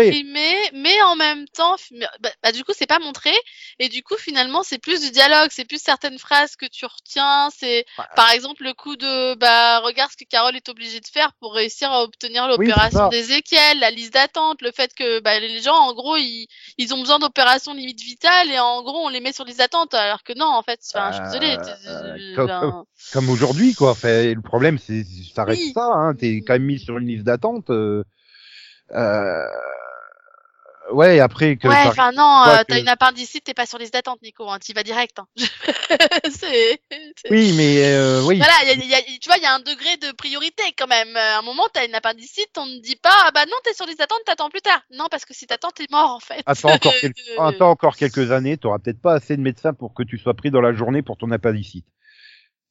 opprimés, 0.08 0.56
mais 0.74 1.00
en 1.02 1.14
même 1.16 1.46
temps, 1.48 1.76
bah, 2.20 2.30
bah, 2.42 2.52
du 2.52 2.64
coup, 2.64 2.72
c'est 2.74 2.86
pas 2.88 2.98
montré. 2.98 3.30
Et 3.78 3.88
du 3.88 4.02
coup, 4.02 4.16
finalement, 4.18 4.62
c'est 4.64 4.78
plus 4.78 5.00
du 5.02 5.10
dialogue, 5.12 5.48
c'est 5.50 5.64
plus 5.64 5.80
certaines 5.80 6.18
phrases 6.18 6.56
que 6.56 6.66
tu 6.66 6.84
retiens. 6.84 7.48
C'est, 7.56 7.84
par 8.16 8.30
exemple, 8.32 8.64
le 8.64 8.74
coup 8.74 8.96
de, 8.96 9.34
bah, 9.36 9.80
regarde 9.80 10.10
ce 10.10 10.16
que 10.16 10.28
Carole 10.28 10.56
est 10.56 10.68
obligée 10.68 11.00
de 11.00 11.06
faire 11.06 11.32
pour 11.40 11.54
réussir 11.54 11.90
à 11.92 12.02
obtenir 12.02 12.48
l'opération 12.48 12.98
ça. 12.98 13.08
d'Ézéchiel, 13.08 13.78
la 13.78 13.90
liste 13.90 14.14
d'attente, 14.14 14.62
le 14.62 14.72
fait 14.72 14.92
que, 14.94 15.20
bah, 15.20 15.38
les 15.38 15.60
gens, 15.62 15.76
en 15.76 15.94
gros, 15.94 16.16
ils, 16.16 16.48
ils 16.76 16.92
ont 16.92 16.98
besoin 17.00 17.18
d'opérations 17.20 17.72
limite 17.74 18.00
vitales 18.00 18.50
et 18.50 18.58
en 18.58 18.82
gros, 18.82 19.06
on 19.06 19.08
les 19.08 19.20
met 19.20 19.32
sur 19.32 19.44
liste 19.44 19.58
d'attente, 19.58 19.94
alors 19.94 20.24
que 20.24 20.32
non, 20.36 20.46
en 20.46 20.62
fait, 20.62 20.80
enfin, 20.92 21.12
je 21.12 21.16
suis 21.18 21.38
désolée. 21.38 22.34
Comme- 22.34 22.84
aujourd'hui, 23.28 23.74
quoi. 23.74 23.94
Fait, 23.94 24.34
le 24.34 24.40
problème, 24.42 24.78
c'est, 24.78 25.04
ça 25.34 25.44
reste 25.44 25.60
Oui. 25.62 25.72
ça, 25.74 25.86
hein. 25.94 26.14
T'es 26.14 26.42
quand 26.46 26.54
même 26.54 26.64
mis 26.64 26.78
sur 26.78 26.98
une 26.98 27.06
liste 27.08 27.24
d'attente. 27.24 27.70
Euh, 27.70 28.02
euh, 28.94 29.44
ouais, 30.92 31.20
après 31.20 31.56
que 31.56 31.68
Ouais, 31.68 31.74
enfin 31.86 32.12
non, 32.12 32.42
euh, 32.48 32.58
que- 32.58 32.64
t'as 32.68 32.80
une 32.80 32.88
appendicite, 32.88 33.44
t'es 33.44 33.54
pas 33.54 33.66
sur 33.66 33.78
liste 33.78 33.92
d'attente, 33.92 34.20
Nico, 34.22 34.48
hein, 34.48 34.58
t'y 34.58 34.72
vas 34.72 34.82
direct. 34.82 35.18
Hein. 35.18 35.26
c'est, 36.30 36.80
Oui, 37.30 37.52
mais 37.56 37.84
euh, 37.94 38.22
oui. 38.24 38.36
Voilà, 38.38 38.54
y 38.66 38.70
a, 38.70 38.74
y 38.74 38.94
a- 38.94 39.02
tu 39.20 39.28
vois, 39.28 39.36
il 39.36 39.42
y 39.42 39.46
a 39.46 39.54
un 39.54 39.60
degré 39.60 39.96
de 39.98 40.12
priorité 40.12 40.62
quand 40.76 40.86
même. 40.86 41.14
À 41.16 41.38
un 41.38 41.42
moment, 41.42 41.64
t'as 41.72 41.86
une 41.86 41.94
appendicite, 41.94 42.50
on 42.56 42.66
ne 42.66 42.80
dit 42.80 42.96
pas, 42.96 43.10
ah 43.26 43.30
bah 43.34 43.44
non, 43.46 43.56
t'es 43.64 43.74
sur 43.74 43.86
liste 43.86 43.98
d'attente, 43.98 44.20
t'attends 44.24 44.50
plus 44.50 44.62
tard. 44.62 44.80
Non, 44.96 45.06
parce 45.10 45.24
que 45.24 45.34
si 45.34 45.46
t'attends, 45.46 45.70
t'es 45.70 45.86
mort 45.90 46.10
en 46.12 46.20
fait. 46.20 46.42
Attends 46.46 46.70
encore, 46.72 46.94
quelques... 47.00 47.18
Attends 47.38 47.70
encore 47.70 47.96
quelques 47.96 48.30
années, 48.32 48.56
t'auras 48.56 48.78
peut-être 48.78 49.00
pas 49.02 49.14
assez 49.14 49.36
de 49.36 49.42
médecins 49.42 49.74
pour 49.74 49.92
que 49.94 50.02
tu 50.02 50.16
sois 50.18 50.34
pris 50.34 50.50
dans 50.50 50.60
la 50.62 50.72
journée 50.72 51.02
pour 51.02 51.16
ton 51.18 51.30
appendicite. 51.30 51.84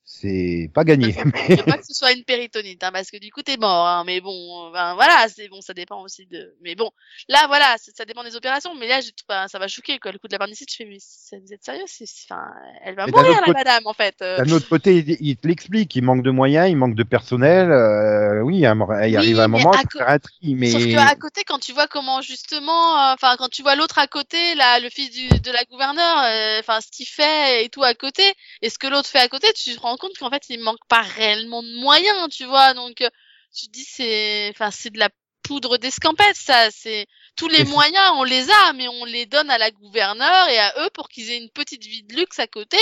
C'est 0.09 0.71
pas 0.73 0.85
gagné. 0.85 1.11
Je 1.11 1.55
veux 1.55 1.63
pas 1.65 1.77
que 1.77 1.85
ce 1.85 1.93
soit 1.93 2.13
une 2.13 2.23
péritonite, 2.23 2.81
hein, 2.81 2.91
parce 2.93 3.11
que 3.11 3.17
du 3.17 3.29
coup 3.29 3.41
t'es 3.41 3.57
mort. 3.57 3.85
Hein, 3.85 4.03
mais 4.05 4.21
bon, 4.21 4.71
ben, 4.71 4.95
voilà, 4.95 5.27
c'est 5.27 5.49
bon, 5.49 5.59
ça 5.59 5.73
dépend 5.73 6.01
aussi 6.01 6.25
de. 6.27 6.55
Mais 6.61 6.75
bon, 6.75 6.89
là 7.27 7.45
voilà, 7.47 7.75
ça, 7.77 8.05
dépend 8.05 8.23
des 8.23 8.37
opérations. 8.37 8.73
Mais 8.75 8.87
là, 8.87 9.01
j'ai- 9.01 9.11
enfin, 9.29 9.49
ça 9.49 9.59
va 9.59 9.67
choquer 9.67 9.99
quoi. 9.99 10.13
Le 10.13 10.17
coup 10.17 10.29
de 10.29 10.31
l'appendicite, 10.31 10.71
je 10.71 10.77
fais, 10.77 10.85
mais 10.85 10.97
vous 11.41 11.53
êtes 11.53 11.61
sérieux 11.65 11.83
enfin, 11.83 12.41
elle 12.85 12.95
va 12.95 13.05
Mais 13.05 13.11
mourir 13.11 13.31
la 13.33 13.37
côté- 13.47 13.51
madame 13.51 13.81
en 13.85 13.91
fait. 13.93 14.15
euh. 14.21 14.37
D'un 14.45 14.51
autre 14.53 14.69
côté, 14.69 14.95
il, 14.95 15.17
il 15.19 15.35
te 15.35 15.45
l'explique, 15.45 15.93
il 15.97 16.03
manque 16.03 16.23
de 16.23 16.31
moyens, 16.31 16.69
il 16.69 16.77
manque 16.77 16.95
de 16.95 17.03
personnel. 17.03 17.69
euh, 17.69 18.39
oui, 18.43 18.59
il 18.59 18.59
Oui, 18.61 19.15
arrive 19.17 19.39
un 19.41 19.49
mais 19.49 19.57
moment, 19.57 19.71
à 19.71 19.83
co- 19.83 19.99
un 19.99 20.19
tri, 20.19 20.55
mais 20.55 20.71
Sauf 20.71 20.85
que 20.85 20.97
à 20.97 21.15
côté, 21.15 21.43
quand 21.43 21.59
tu 21.59 21.73
vois 21.73 21.87
comment 21.87 22.21
justement, 22.21 22.97
euh, 22.97 23.13
enfin 23.13 23.35
quand 23.37 23.49
tu 23.49 23.61
vois 23.61 23.75
l'autre 23.75 23.99
à 23.99 24.07
côté, 24.07 24.55
là, 24.55 24.79
le 24.79 24.89
fils 24.89 25.11
du, 25.11 25.27
de 25.27 25.51
la 25.51 25.65
gouverneure, 25.65 26.19
euh, 26.23 26.59
enfin 26.61 26.79
ce 26.79 26.87
qu'il 26.95 27.07
fait 27.07 27.65
et 27.65 27.69
tout 27.69 27.83
à 27.83 27.93
côté, 27.93 28.23
et 28.61 28.69
ce 28.69 28.79
que 28.79 28.87
l'autre 28.87 29.09
fait 29.09 29.19
à 29.19 29.27
côté, 29.27 29.47
tu 29.53 29.75
te 29.75 29.81
rends 29.81 29.96
compte 29.97 30.17
qu'en 30.17 30.29
fait 30.29 30.43
il 30.49 30.59
manque 30.59 30.85
pas 30.87 31.01
réellement 31.01 31.61
de 31.63 31.73
moyens, 31.79 32.29
tu 32.29 32.45
vois. 32.45 32.73
Donc 32.73 33.01
euh, 33.01 33.09
tu 33.55 33.67
te 33.67 33.71
dis 33.71 33.83
c'est, 33.85 34.49
enfin 34.51 34.71
c'est 34.71 34.89
de 34.91 34.99
la 34.99 35.09
poudre 35.43 35.77
d'escampette, 35.77 36.35
ça. 36.35 36.69
C'est 36.71 37.05
tous 37.35 37.47
les 37.47 37.63
moyens, 37.65 38.11
on 38.15 38.23
les 38.23 38.49
a, 38.49 38.73
mais 38.73 38.87
on 38.87 39.05
les 39.05 39.25
donne 39.25 39.49
à 39.49 39.57
la 39.57 39.71
gouverneure 39.71 40.49
et 40.49 40.57
à 40.57 40.73
eux 40.85 40.89
pour 40.93 41.07
qu'ils 41.09 41.31
aient 41.31 41.37
une 41.37 41.49
petite 41.49 41.85
vie 41.85 42.03
de 42.03 42.15
luxe 42.15 42.39
à 42.39 42.47
côté. 42.47 42.77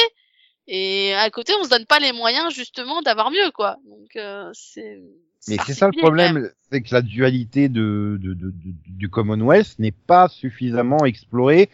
Et 0.68 1.14
à 1.14 1.30
côté, 1.30 1.54
on 1.60 1.64
se 1.64 1.70
donne 1.70 1.86
pas 1.86 2.00
les 2.00 2.12
moyens 2.12 2.52
justement 2.54 3.02
d'avoir 3.04 3.30
mieux, 3.30 3.52
quoi. 3.52 3.78
Donc 3.86 4.16
euh, 4.16 4.50
c'est. 4.54 5.00
Mais 5.48 5.58
c'est 5.68 5.76
ça 5.76 5.86
le 5.86 5.92
problème, 6.02 6.50
c'est 6.72 6.82
que 6.82 6.92
la 6.92 7.04
dualité 7.04 7.70
de, 7.70 8.18
de, 8.20 8.34
de- 8.34 8.50
de- 8.50 8.74
du 8.88 9.10
Commonwealth 9.12 9.78
n'est 9.78 9.92
pas 9.92 10.28
suffisamment 10.28 11.06
explorée. 11.06 11.70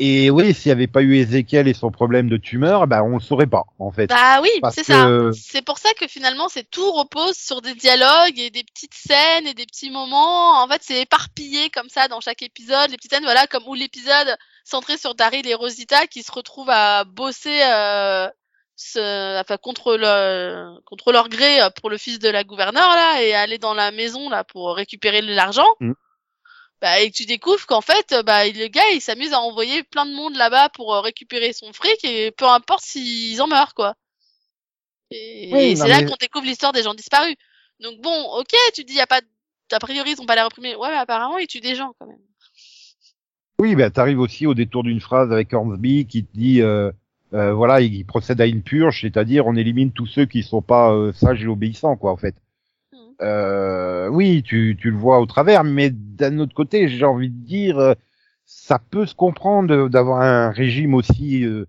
Et 0.00 0.30
oui, 0.30 0.54
s'il 0.54 0.68
n'y 0.68 0.72
avait 0.72 0.86
pas 0.86 1.02
eu 1.02 1.16
Ezekiel 1.16 1.66
et 1.66 1.74
son 1.74 1.90
problème 1.90 2.28
de 2.28 2.36
tumeur, 2.36 2.86
ben 2.86 3.02
on 3.02 3.14
le 3.14 3.20
saurait 3.20 3.46
pas, 3.48 3.64
en 3.80 3.90
fait. 3.90 4.06
Bah 4.06 4.40
oui, 4.40 4.48
c'est 4.72 4.82
que- 4.86 5.32
ça. 5.32 5.40
C'est 5.40 5.62
pour 5.64 5.78
ça 5.78 5.88
que 5.98 6.06
finalement, 6.06 6.48
c'est 6.48 6.70
tout 6.70 6.92
repose 6.92 7.36
sur 7.36 7.62
des 7.62 7.74
dialogues 7.74 8.38
et 8.38 8.50
des 8.50 8.62
petites 8.62 8.94
scènes 8.94 9.46
et 9.48 9.54
des 9.54 9.66
petits 9.66 9.90
moments. 9.90 10.62
En 10.62 10.68
fait, 10.68 10.80
c'est 10.84 11.00
éparpillé 11.02 11.70
comme 11.70 11.88
ça 11.88 12.06
dans 12.06 12.20
chaque 12.20 12.42
épisode. 12.42 12.90
Les 12.90 12.96
petites 12.96 13.12
scènes, 13.12 13.24
voilà, 13.24 13.46
comme 13.48 13.64
où 13.66 13.74
l'épisode 13.74 14.36
centré 14.64 14.98
sur 14.98 15.14
Daryl 15.16 15.46
et 15.48 15.54
Rosita 15.54 16.06
qui 16.06 16.22
se 16.22 16.30
retrouvent 16.30 16.70
à 16.70 17.02
bosser 17.04 17.60
euh, 17.64 18.28
ce- 18.76 19.40
enfin, 19.40 19.56
contre, 19.56 19.96
le, 19.96 20.78
contre 20.84 21.10
leur 21.10 21.28
gré 21.28 21.60
euh, 21.60 21.70
pour 21.70 21.90
le 21.90 21.98
fils 21.98 22.20
de 22.20 22.28
la 22.28 22.44
gouverneure 22.44 22.88
là 22.94 23.20
et 23.22 23.34
aller 23.34 23.58
dans 23.58 23.74
la 23.74 23.90
maison 23.90 24.30
là 24.30 24.44
pour 24.44 24.76
récupérer 24.76 25.22
l'argent. 25.22 25.66
Mm. 25.80 25.92
Bah, 26.80 27.00
et 27.00 27.10
que 27.10 27.16
tu 27.16 27.26
découvres 27.26 27.66
qu'en 27.66 27.80
fait, 27.80 28.12
euh, 28.12 28.22
bah, 28.22 28.46
le 28.46 28.68
gars, 28.68 28.88
il 28.94 29.00
s'amuse 29.00 29.32
à 29.32 29.40
envoyer 29.40 29.82
plein 29.82 30.06
de 30.06 30.12
monde 30.14 30.36
là-bas 30.36 30.68
pour 30.68 30.94
euh, 30.94 31.00
récupérer 31.00 31.52
son 31.52 31.72
fric 31.72 32.04
et 32.04 32.30
peu 32.30 32.44
importe 32.46 32.82
s'ils 32.84 33.42
en 33.42 33.48
meurent, 33.48 33.74
quoi. 33.74 33.94
Et, 35.10 35.50
Oui, 35.52 35.60
et 35.60 35.74
non, 35.74 35.82
c'est 35.84 35.88
là 35.88 36.00
mais- 36.02 36.06
qu'on 36.06 36.16
découvre 36.20 36.44
l'histoire 36.44 36.72
des 36.72 36.82
gens 36.84 36.94
disparus. 36.94 37.34
Donc 37.80 38.00
bon, 38.00 38.22
ok, 38.38 38.54
tu 38.74 38.82
te 38.82 38.86
dis, 38.86 38.94
y 38.94 39.00
a 39.00 39.06
pas, 39.06 39.20
a 39.72 39.78
priori, 39.80 40.12
ils 40.12 40.20
ont 40.20 40.26
pas 40.26 40.36
l'air 40.36 40.46
opprimés. 40.46 40.76
Ouais, 40.76 40.88
mais 40.90 40.96
apparemment, 40.96 41.38
ils 41.38 41.46
tuent 41.48 41.60
des 41.60 41.74
gens 41.74 41.92
quand 41.98 42.06
même. 42.06 42.18
Oui, 43.60 43.74
bah, 43.74 43.90
t'arrives 43.90 44.20
aussi 44.20 44.46
au 44.46 44.54
détour 44.54 44.84
d'une 44.84 45.00
phrase 45.00 45.32
avec 45.32 45.52
Hornsby 45.52 46.06
qui 46.06 46.24
te 46.24 46.32
dit, 46.32 46.60
euh, 46.62 46.92
euh, 47.34 47.52
voilà, 47.54 47.80
il 47.80 48.04
procède 48.06 48.40
à 48.40 48.46
une 48.46 48.62
purge, 48.62 49.00
c'est-à-dire 49.00 49.46
on 49.48 49.56
élimine 49.56 49.90
tous 49.92 50.06
ceux 50.06 50.26
qui 50.26 50.44
sont 50.44 50.62
pas 50.62 50.92
euh, 50.92 51.12
sages 51.12 51.42
et 51.42 51.48
obéissants, 51.48 51.96
quoi, 51.96 52.12
en 52.12 52.16
fait. 52.16 52.36
Euh, 53.20 54.08
oui, 54.08 54.42
tu, 54.44 54.76
tu 54.80 54.90
le 54.90 54.96
vois 54.96 55.20
au 55.20 55.26
travers, 55.26 55.64
mais 55.64 55.90
d'un 55.90 56.38
autre 56.38 56.54
côté, 56.54 56.88
j'ai 56.88 57.04
envie 57.04 57.30
de 57.30 57.44
dire, 57.46 57.78
euh, 57.78 57.94
ça 58.46 58.78
peut 58.78 59.06
se 59.06 59.14
comprendre 59.14 59.88
d'avoir 59.88 60.20
un 60.20 60.50
régime 60.50 60.94
aussi 60.94 61.44
euh, 61.44 61.66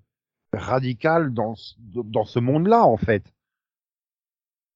radical 0.53 1.33
dans, 1.33 1.55
ce- 1.55 1.73
dans 2.03 2.25
ce 2.25 2.39
monde-là, 2.39 2.85
en 2.85 2.97
fait. 2.97 3.23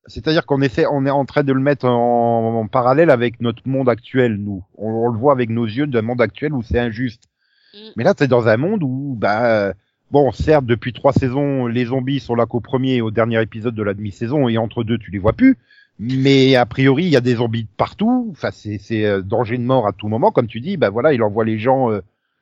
C'est-à-dire 0.07 0.45
qu'on 0.45 0.61
essaie, 0.61 0.85
on 0.91 1.05
est 1.05 1.09
en 1.11 1.25
train 1.25 1.43
de 1.43 1.53
le 1.53 1.61
mettre 1.61 1.85
en, 1.85 2.59
en 2.59 2.67
parallèle 2.67 3.09
avec 3.09 3.39
notre 3.39 3.65
monde 3.67 3.87
actuel, 3.87 4.35
nous. 4.35 4.63
On, 4.77 4.89
on 4.89 5.07
le 5.09 5.17
voit 5.17 5.31
avec 5.31 5.49
nos 5.49 5.65
yeux 5.65 5.87
d'un 5.87 6.01
monde 6.01 6.21
actuel 6.21 6.53
où 6.53 6.61
c'est 6.61 6.79
injuste. 6.79 7.29
Mm. 7.73 7.77
Mais 7.95 8.03
là, 8.03 8.13
t'es 8.13 8.27
dans 8.27 8.47
un 8.47 8.57
monde 8.57 8.83
où, 8.83 9.15
bah, 9.17 9.73
bon, 10.11 10.31
certes, 10.33 10.65
depuis 10.65 10.91
trois 10.91 11.13
saisons, 11.13 11.67
les 11.67 11.85
zombies 11.85 12.19
sont 12.19 12.35
là 12.35 12.45
qu'au 12.45 12.59
premier 12.59 12.95
et 12.95 13.01
au 13.01 13.11
dernier 13.11 13.41
épisode 13.41 13.75
de 13.75 13.83
la 13.83 13.93
demi-saison, 13.93 14.49
et 14.49 14.57
entre 14.57 14.83
deux, 14.83 14.97
tu 14.97 15.09
les 15.11 15.19
vois 15.19 15.33
plus. 15.33 15.57
Mais 16.03 16.55
a 16.55 16.65
priori, 16.65 17.03
il 17.05 17.09
y 17.09 17.15
a 17.15 17.21
des 17.21 17.35
zombies 17.35 17.65
partout. 17.77 18.27
Enfin, 18.31 18.51
c'est, 18.51 18.77
c'est 18.77 19.05
euh, 19.05 19.21
danger 19.21 19.57
de 19.57 19.63
mort 19.63 19.87
à 19.87 19.93
tout 19.93 20.07
moment, 20.07 20.31
comme 20.31 20.47
tu 20.47 20.59
dis. 20.59 20.77
Bah 20.77 20.89
voilà, 20.89 21.13
il 21.13 21.23
envoie 21.23 21.45
les 21.45 21.57
gens. 21.59 21.91
euh, 21.91 22.01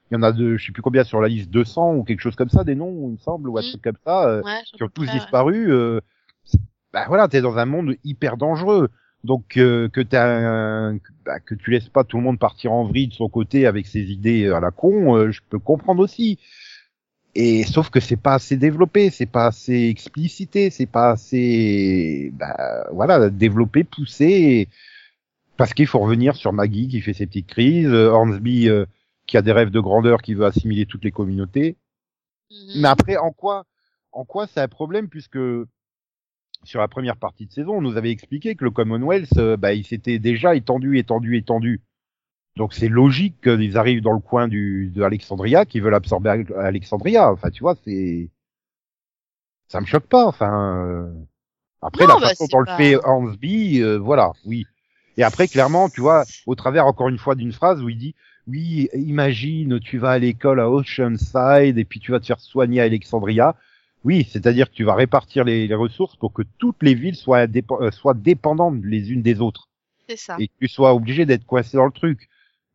il 0.10 0.16
y 0.16 0.18
en 0.18 0.24
a 0.24 0.32
de, 0.34 0.58
je 0.58 0.66
sais 0.66 0.72
plus 0.74 0.82
combien 0.82 1.04
sur 1.06 1.22
la 1.22 1.30
liste, 1.30 1.50
200 1.52 1.94
ou 1.96 2.04
quelque 2.04 2.20
chose 2.20 2.36
comme 2.36 2.50
ça, 2.50 2.64
des 2.66 2.76
noms, 2.76 3.08
il 3.08 3.14
me 3.14 3.18
semble, 3.18 3.50
ou 3.50 3.58
un 3.58 3.62
Mm. 3.62 3.70
truc 3.70 3.82
comme 3.84 3.98
ça. 4.06 4.28
euh, 4.28 4.42
Ouais, 4.44 4.62
qui 4.74 4.84
ont 4.84 4.90
tous 4.90 5.04
ouais. 5.04 5.12
disparu, 5.12 5.72
euh, 5.72 6.02
bah 6.94 7.06
voilà, 7.08 7.28
t'es 7.28 7.42
dans 7.42 7.58
un 7.58 7.66
monde 7.66 7.96
hyper 8.04 8.38
dangereux. 8.38 8.90
Donc 9.24 9.56
euh, 9.58 9.88
que 9.88 10.02
t'as 10.02 10.26
un- 10.28 10.98
bah, 11.26 11.40
que 11.40 11.54
tu 11.56 11.70
laisses 11.72 11.90
pas 11.90 12.04
tout 12.04 12.18
le 12.18 12.24
monde 12.24 12.40
partir 12.40 12.72
en 12.74 12.86
vrille 12.86 13.08
de 13.08 13.14
son 13.14 13.30
côté 13.30 13.68
avec 13.68 13.86
ses 13.86 14.12
idées 14.12 14.50
à 14.50 14.60
la 14.60 14.72
con, 14.72 15.16
euh, 15.16 15.32
je 15.32 15.42
peux 15.50 15.60
comprendre 15.60 16.02
aussi. 16.02 16.40
Et 17.34 17.64
sauf 17.64 17.90
que 17.90 18.00
c'est 18.00 18.18
pas 18.18 18.34
assez 18.34 18.58
développé, 18.58 19.10
c'est 19.10 19.26
pas 19.26 19.48
assez 19.48 19.88
explicité, 19.88 20.70
c'est 20.70 20.86
pas 20.86 21.12
assez 21.12 22.32
bah 22.34 22.88
voilà, 22.92 23.30
développé, 23.30 23.84
poussé 23.86 24.68
parce 25.62 25.74
qu'il 25.74 25.88
faut 25.88 26.00
revenir 26.00 26.36
sur 26.36 26.54
Maggie 26.54 26.88
qui 26.88 27.02
fait 27.02 27.14
ses 27.14 27.28
petites 27.28 27.48
crises, 27.48 27.88
euh, 27.88 28.10
Hornsby 28.10 28.68
euh, 28.68 28.86
qui 29.28 29.38
a 29.38 29.42
des 29.42 29.52
rêves 29.52 29.70
de 29.70 29.80
grandeur 29.80 30.22
qui 30.22 30.34
veut 30.34 30.46
assimiler 30.46 30.86
toutes 30.86 31.04
les 31.04 31.12
communautés. 31.12 31.78
Mhm. 32.50 32.82
Mais 32.82 32.88
après, 32.88 33.18
en 33.18 33.32
quoi, 33.32 33.66
en 34.12 34.26
quoi 34.26 34.48
c'est 34.48 34.60
un 34.60 34.68
problème 34.68 35.08
puisque 35.08 35.38
sur 36.64 36.80
la 36.80 36.88
première 36.88 37.18
partie 37.18 37.46
de 37.46 37.52
saison, 37.52 37.78
on 37.78 37.82
nous 37.82 37.96
avait 37.96 38.12
expliqué 38.12 38.56
que 38.56 38.64
le 38.64 38.72
Commonwealth, 38.72 39.38
euh, 39.38 39.56
bah, 39.56 39.74
il 39.74 39.86
s'était 39.86 40.20
déjà 40.20 40.56
étendu, 40.56 40.98
étendu, 40.98 41.38
étendu. 41.38 41.82
Donc 42.58 42.74
c'est 42.74 42.90
logique 42.90 43.36
qu'ils 43.42 43.78
arrivent 43.78 44.02
dans 44.02 44.12
le 44.14 44.20
coin 44.20 44.48
du, 44.48 44.92
de 44.94 45.02
Alexandria, 45.04 45.66
qu'ils 45.66 45.82
veulent 45.82 45.96
absorber 45.96 46.30
Al- 46.30 46.54
Alexandria. 46.58 47.32
Enfin, 47.32 47.50
tu 47.50 47.62
vois, 47.62 47.76
c'est, 47.86 48.30
ça 49.68 49.80
me 49.82 49.86
choque 49.86 50.08
pas. 50.08 50.26
Enfin, 50.28 50.86
euh, 50.86 51.14
après 51.82 52.06
Non, 52.08 52.16
la 52.16 52.20
bah, 52.22 52.28
façon 52.30 52.46
dont 52.52 52.64
pas- 52.66 52.78
le 52.78 52.84
fait 52.84 52.96
Hornsby, 52.96 53.82
euh, 53.82 53.98
voilà, 53.98 54.32
oui. 54.46 54.66
Et 55.18 55.24
après, 55.24 55.48
clairement, 55.48 55.90
tu 55.90 56.02
vois, 56.02 56.24
au 56.46 56.56
travers 56.56 56.86
encore 56.88 57.10
une 57.10 57.18
fois 57.18 57.36
d'une 57.36 57.52
phrase 57.52 57.82
où 57.82 57.90
il 57.90 57.98
dit 57.98 58.16
oui, 58.48 58.90
imagine, 58.94 59.80
tu 59.80 59.98
vas 59.98 60.12
à 60.12 60.20
l'école 60.20 60.60
à 60.60 60.70
Oceanside 60.70 61.78
et 61.78 61.86
puis 61.86 62.00
tu 62.00 62.12
vas 62.12 62.20
te 62.20 62.26
faire 62.26 62.40
soigner 62.40 62.82
à 62.82 62.86
Alexandria. 62.86 63.56
Oui, 64.04 64.28
c'est-à-dire 64.30 64.70
que 64.70 64.74
tu 64.76 64.84
vas 64.84 64.96
répartir 64.96 65.44
les, 65.44 65.68
les 65.68 65.76
ressources 65.76 66.16
pour 66.16 66.34
que 66.34 66.42
toutes 66.58 66.82
les 66.82 66.96
villes 66.96 67.16
soient, 67.16 67.46
euh, 67.48 67.92
soient 67.92 68.16
dépendantes 68.16 68.80
les 68.84 69.12
unes 69.12 69.22
des 69.22 69.42
autres 69.42 69.70
C'est 70.10 70.18
ça. 70.18 70.38
et 70.40 70.48
que 70.48 70.54
tu 70.60 70.68
sois 70.68 70.94
obligé 70.96 71.26
d'être 71.28 71.46
coincé 71.46 71.78
dans 71.78 71.86
le 71.86 71.92
truc. 71.92 72.28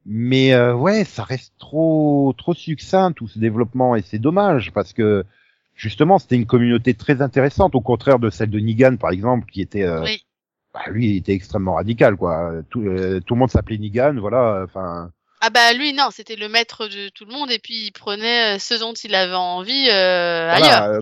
Mais 0.09 0.55
euh, 0.55 0.73
ouais, 0.73 1.05
ça 1.05 1.25
reste 1.25 1.53
trop 1.59 2.33
trop 2.39 2.55
succinct 2.55 3.11
tout 3.13 3.27
ce 3.27 3.39
développement 3.41 3.97
et 3.97 4.03
c'est 4.03 4.21
dommage 4.21 4.71
parce 4.73 4.93
que 4.93 5.25
justement 5.75 6.19
c'était 6.19 6.37
une 6.37 6.47
communauté 6.47 6.95
très 6.95 7.21
intéressante 7.23 7.75
au 7.75 7.81
contraire 7.81 8.21
de 8.21 8.31
celle 8.31 8.51
de 8.51 8.61
Negan 8.61 8.97
par 8.99 9.11
exemple 9.11 9.51
qui 9.51 9.61
était 9.61 9.83
euh, 9.83 10.03
Oui. 10.05 10.23
bah, 10.73 10.83
lui 10.91 11.11
il 11.11 11.17
était 11.17 11.33
extrêmement 11.33 11.75
radical 11.75 12.17
quoi. 12.17 12.53
Tout, 12.71 12.83
euh, 12.83 13.21
tout 13.21 13.35
le 13.35 13.41
monde 13.41 13.51
s'appelait 13.51 13.79
Negan, 13.79 14.15
voilà. 14.21 14.63
Enfin 14.65 15.11
Ah 15.41 15.51
bah 15.51 15.73
lui 15.73 15.93
non, 15.93 16.11
c'était 16.13 16.37
le 16.37 16.49
maître 16.49 16.87
de 16.87 17.09
tout 17.09 17.25
le 17.25 17.33
monde 17.33 17.51
et 17.51 17.59
puis 17.59 17.87
il 17.87 17.91
prenait 17.93 18.55
euh, 18.55 18.59
ce 18.61 18.79
dont 18.79 18.93
il 18.93 19.13
avait 19.15 19.35
envie 19.35 19.89
euh, 19.91 20.55
Voilà, 20.57 20.85
ailleurs. 20.85 21.01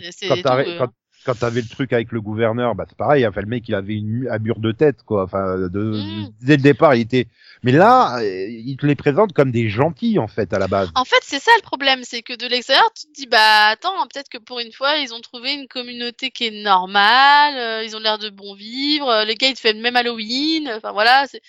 quand. 0.78 0.88
Quand, 1.24 1.38
t'avais 1.38 1.60
le 1.60 1.68
truc 1.68 1.92
avec 1.92 2.12
le 2.12 2.20
gouverneur, 2.20 2.74
bah 2.74 2.84
c'est 2.88 2.96
pareil. 2.96 3.26
Enfin, 3.26 3.40
le 3.40 3.46
mec, 3.46 3.68
il 3.68 3.74
avait 3.74 3.94
une, 3.94 4.28
un 4.30 4.38
mur 4.38 4.58
de 4.58 4.72
tête, 4.72 5.02
quoi. 5.04 5.24
Enfin, 5.24 5.56
de, 5.68 5.94
Mm. 5.94 6.28
dès 6.42 6.56
le 6.56 6.62
départ, 6.62 6.94
il 6.94 7.02
était. 7.02 7.26
Mais 7.62 7.72
là, 7.72 8.18
euh, 8.20 8.46
il 8.48 8.76
te 8.76 8.86
les 8.86 8.94
présente 8.94 9.32
comme 9.32 9.50
des 9.50 9.68
gentils, 9.68 10.18
en 10.18 10.28
fait, 10.28 10.52
à 10.52 10.58
la 10.58 10.68
base. 10.68 10.90
En 10.94 11.04
fait, 11.04 11.20
c'est 11.22 11.40
ça 11.40 11.50
le 11.56 11.62
problème, 11.62 12.00
c'est 12.02 12.22
que 12.22 12.34
de 12.36 12.46
l'extérieur, 12.46 12.90
tu 12.94 13.06
te 13.06 13.12
dis 13.12 13.26
bah 13.26 13.66
attends, 13.68 14.06
peut-être 14.12 14.28
que 14.28 14.38
pour 14.38 14.60
une 14.60 14.72
fois, 14.72 14.96
ils 14.96 15.14
ont 15.14 15.20
trouvé 15.20 15.54
une 15.54 15.68
communauté 15.68 16.30
qui 16.30 16.46
est 16.46 16.62
normale, 16.62 17.56
euh, 17.56 17.84
ils 17.84 17.96
ont 17.96 18.00
l'air 18.00 18.18
de 18.18 18.28
bon 18.30 18.54
vivre, 18.54 19.08
euh, 19.08 19.24
les 19.24 19.34
gars 19.34 19.48
ils 19.48 19.54
te 19.54 19.60
font 19.60 19.78
même 19.80 19.96
Halloween, 19.96 20.70
enfin 20.76 20.92
voilà, 20.92 21.24
c'est 21.30 21.40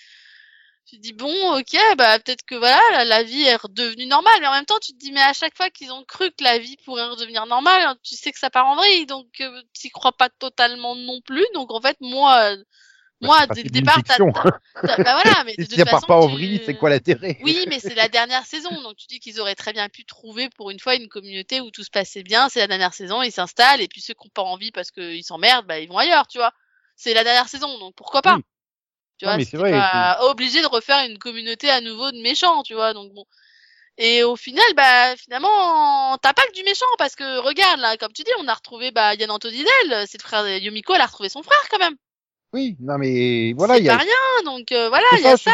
tu 0.86 0.96
te 0.96 1.02
dis 1.02 1.12
bon, 1.12 1.58
OK, 1.58 1.76
bah 1.98 2.18
peut-être 2.20 2.44
que 2.44 2.54
voilà, 2.54 2.80
la, 2.92 3.04
la 3.04 3.22
vie 3.24 3.42
est 3.42 3.56
redevenue 3.56 4.06
normale, 4.06 4.40
mais 4.40 4.46
en 4.46 4.52
même 4.52 4.64
temps, 4.66 4.78
tu 4.80 4.92
te 4.92 4.98
dis 4.98 5.12
mais 5.12 5.22
à 5.22 5.32
chaque 5.32 5.56
fois 5.56 5.70
qu'ils 5.70 5.92
ont 5.92 6.04
cru 6.04 6.30
que 6.32 6.44
la 6.44 6.58
vie 6.58 6.76
pourrait 6.84 7.06
redevenir 7.08 7.46
normale, 7.46 7.82
hein, 7.82 7.96
tu 8.02 8.14
sais 8.16 8.32
que 8.32 8.38
ça 8.38 8.50
part 8.50 8.66
en 8.66 8.76
vrille, 8.76 9.06
donc 9.06 9.28
euh, 9.40 9.62
t'y 9.74 9.90
crois 9.90 10.12
pas 10.12 10.30
totalement 10.30 10.94
non 10.96 11.20
plus. 11.22 11.44
Donc 11.54 11.72
en 11.72 11.80
fait, 11.80 11.96
moi 12.00 12.52
euh, 12.52 12.64
Bah, 13.20 13.28
moi 13.28 13.46
dès 13.48 13.64
le 13.64 13.70
départ, 13.70 14.04
t'as- 14.06 14.20
bah 15.02 15.14
voilà, 15.14 15.44
mais 15.46 15.56
de 15.58 15.66
si 15.66 15.68
toute 15.68 15.78
ça 15.78 15.86
part 15.86 16.04
façon, 16.04 16.06
pas 16.06 16.16
en 16.16 16.28
tu- 16.28 16.28
vrille, 16.28 16.60
c'est 16.64 16.74
quoi 16.74 16.90
l'intérêt? 16.90 17.38
Oui, 17.38 17.66
mais 17.68 17.80
c'est 17.80 17.94
la 17.94 18.08
dernière 18.08 18.46
saison, 18.46 18.82
donc 18.82 18.96
tu 18.96 19.06
dis 19.08 19.20
qu'ils 19.20 19.40
auraient 19.40 19.54
très 19.54 19.72
bien 19.72 19.88
pu 19.88 20.04
trouver 20.06 20.48
pour 20.50 20.70
une 20.70 20.80
fois 20.80 20.94
une 20.96 21.08
communauté 21.08 21.60
où 21.60 21.70
tout 21.70 21.84
se 21.84 21.90
passait 21.90 22.22
bien. 22.22 22.48
C'est 22.48 22.60
la 22.60 22.66
dernière 22.66 22.94
saison, 22.94 23.22
ils 23.22 23.32
s'installent, 23.32 23.80
et 23.82 23.88
puis 23.88 24.00
ceux 24.02 24.14
qui 24.14 24.26
n'ont 24.26 24.30
pas 24.30 24.42
envie 24.42 24.72
parce 24.72 24.90
qu'ils 24.90 25.24
s'emmerdent, 25.24 25.66
bah 25.66 25.78
ils 25.80 25.88
vont 25.88 25.98
ailleurs, 25.98 26.26
tu 26.28 26.38
vois. 26.38 26.52
C'est 26.96 27.14
la 27.14 27.24
dernière 27.24 27.48
saison, 27.48 27.78
donc 27.78 27.94
pourquoi 27.94 28.22
pas? 28.22 28.38
Oui. 28.38 28.44
Tu 29.18 29.24
vois, 29.24 29.38
c'est 29.42 29.58
pas 29.58 30.18
obligé 30.30 30.60
de 30.60 30.66
refaire 30.66 31.08
une 31.08 31.18
communauté 31.18 31.70
à 31.70 31.80
nouveau 31.80 32.10
de 32.12 32.20
méchants, 32.22 32.62
tu 32.62 32.74
vois. 32.74 32.92
Donc 32.92 33.12
bon. 33.14 33.24
Et 33.98 34.22
au 34.24 34.36
final, 34.36 34.64
bah 34.76 35.16
finalement, 35.16 36.18
t'as 36.18 36.34
pas 36.34 36.42
que 36.42 36.52
du 36.52 36.62
méchant 36.64 36.84
parce 36.98 37.16
que 37.16 37.38
regarde 37.38 37.80
là, 37.80 37.96
comme 37.96 38.12
tu 38.12 38.22
dis, 38.24 38.30
on 38.38 38.48
a 38.48 38.52
retrouvé 38.52 38.90
bah 38.90 39.14
Yann 39.14 39.30
Antodidel, 39.30 40.04
c'est 40.06 40.22
le 40.22 40.26
frère 40.26 40.46
Yomiko, 40.58 40.94
elle 40.94 41.00
a 41.00 41.06
retrouvé 41.06 41.30
son 41.30 41.42
frère 41.42 41.66
quand 41.70 41.78
même. 41.78 41.94
Oui, 42.52 42.76
non, 42.80 42.98
mais 42.98 43.54
voilà, 43.54 43.78
il 43.78 43.84
y 43.84 43.88
a. 43.88 43.96
pas 43.96 44.02
rien, 44.02 44.44
donc 44.44 44.70
euh, 44.72 44.88
voilà, 44.88 45.06
il 45.12 45.20
y 45.20 45.26
a 45.26 45.36
je 45.36 45.42
ça. 45.42 45.50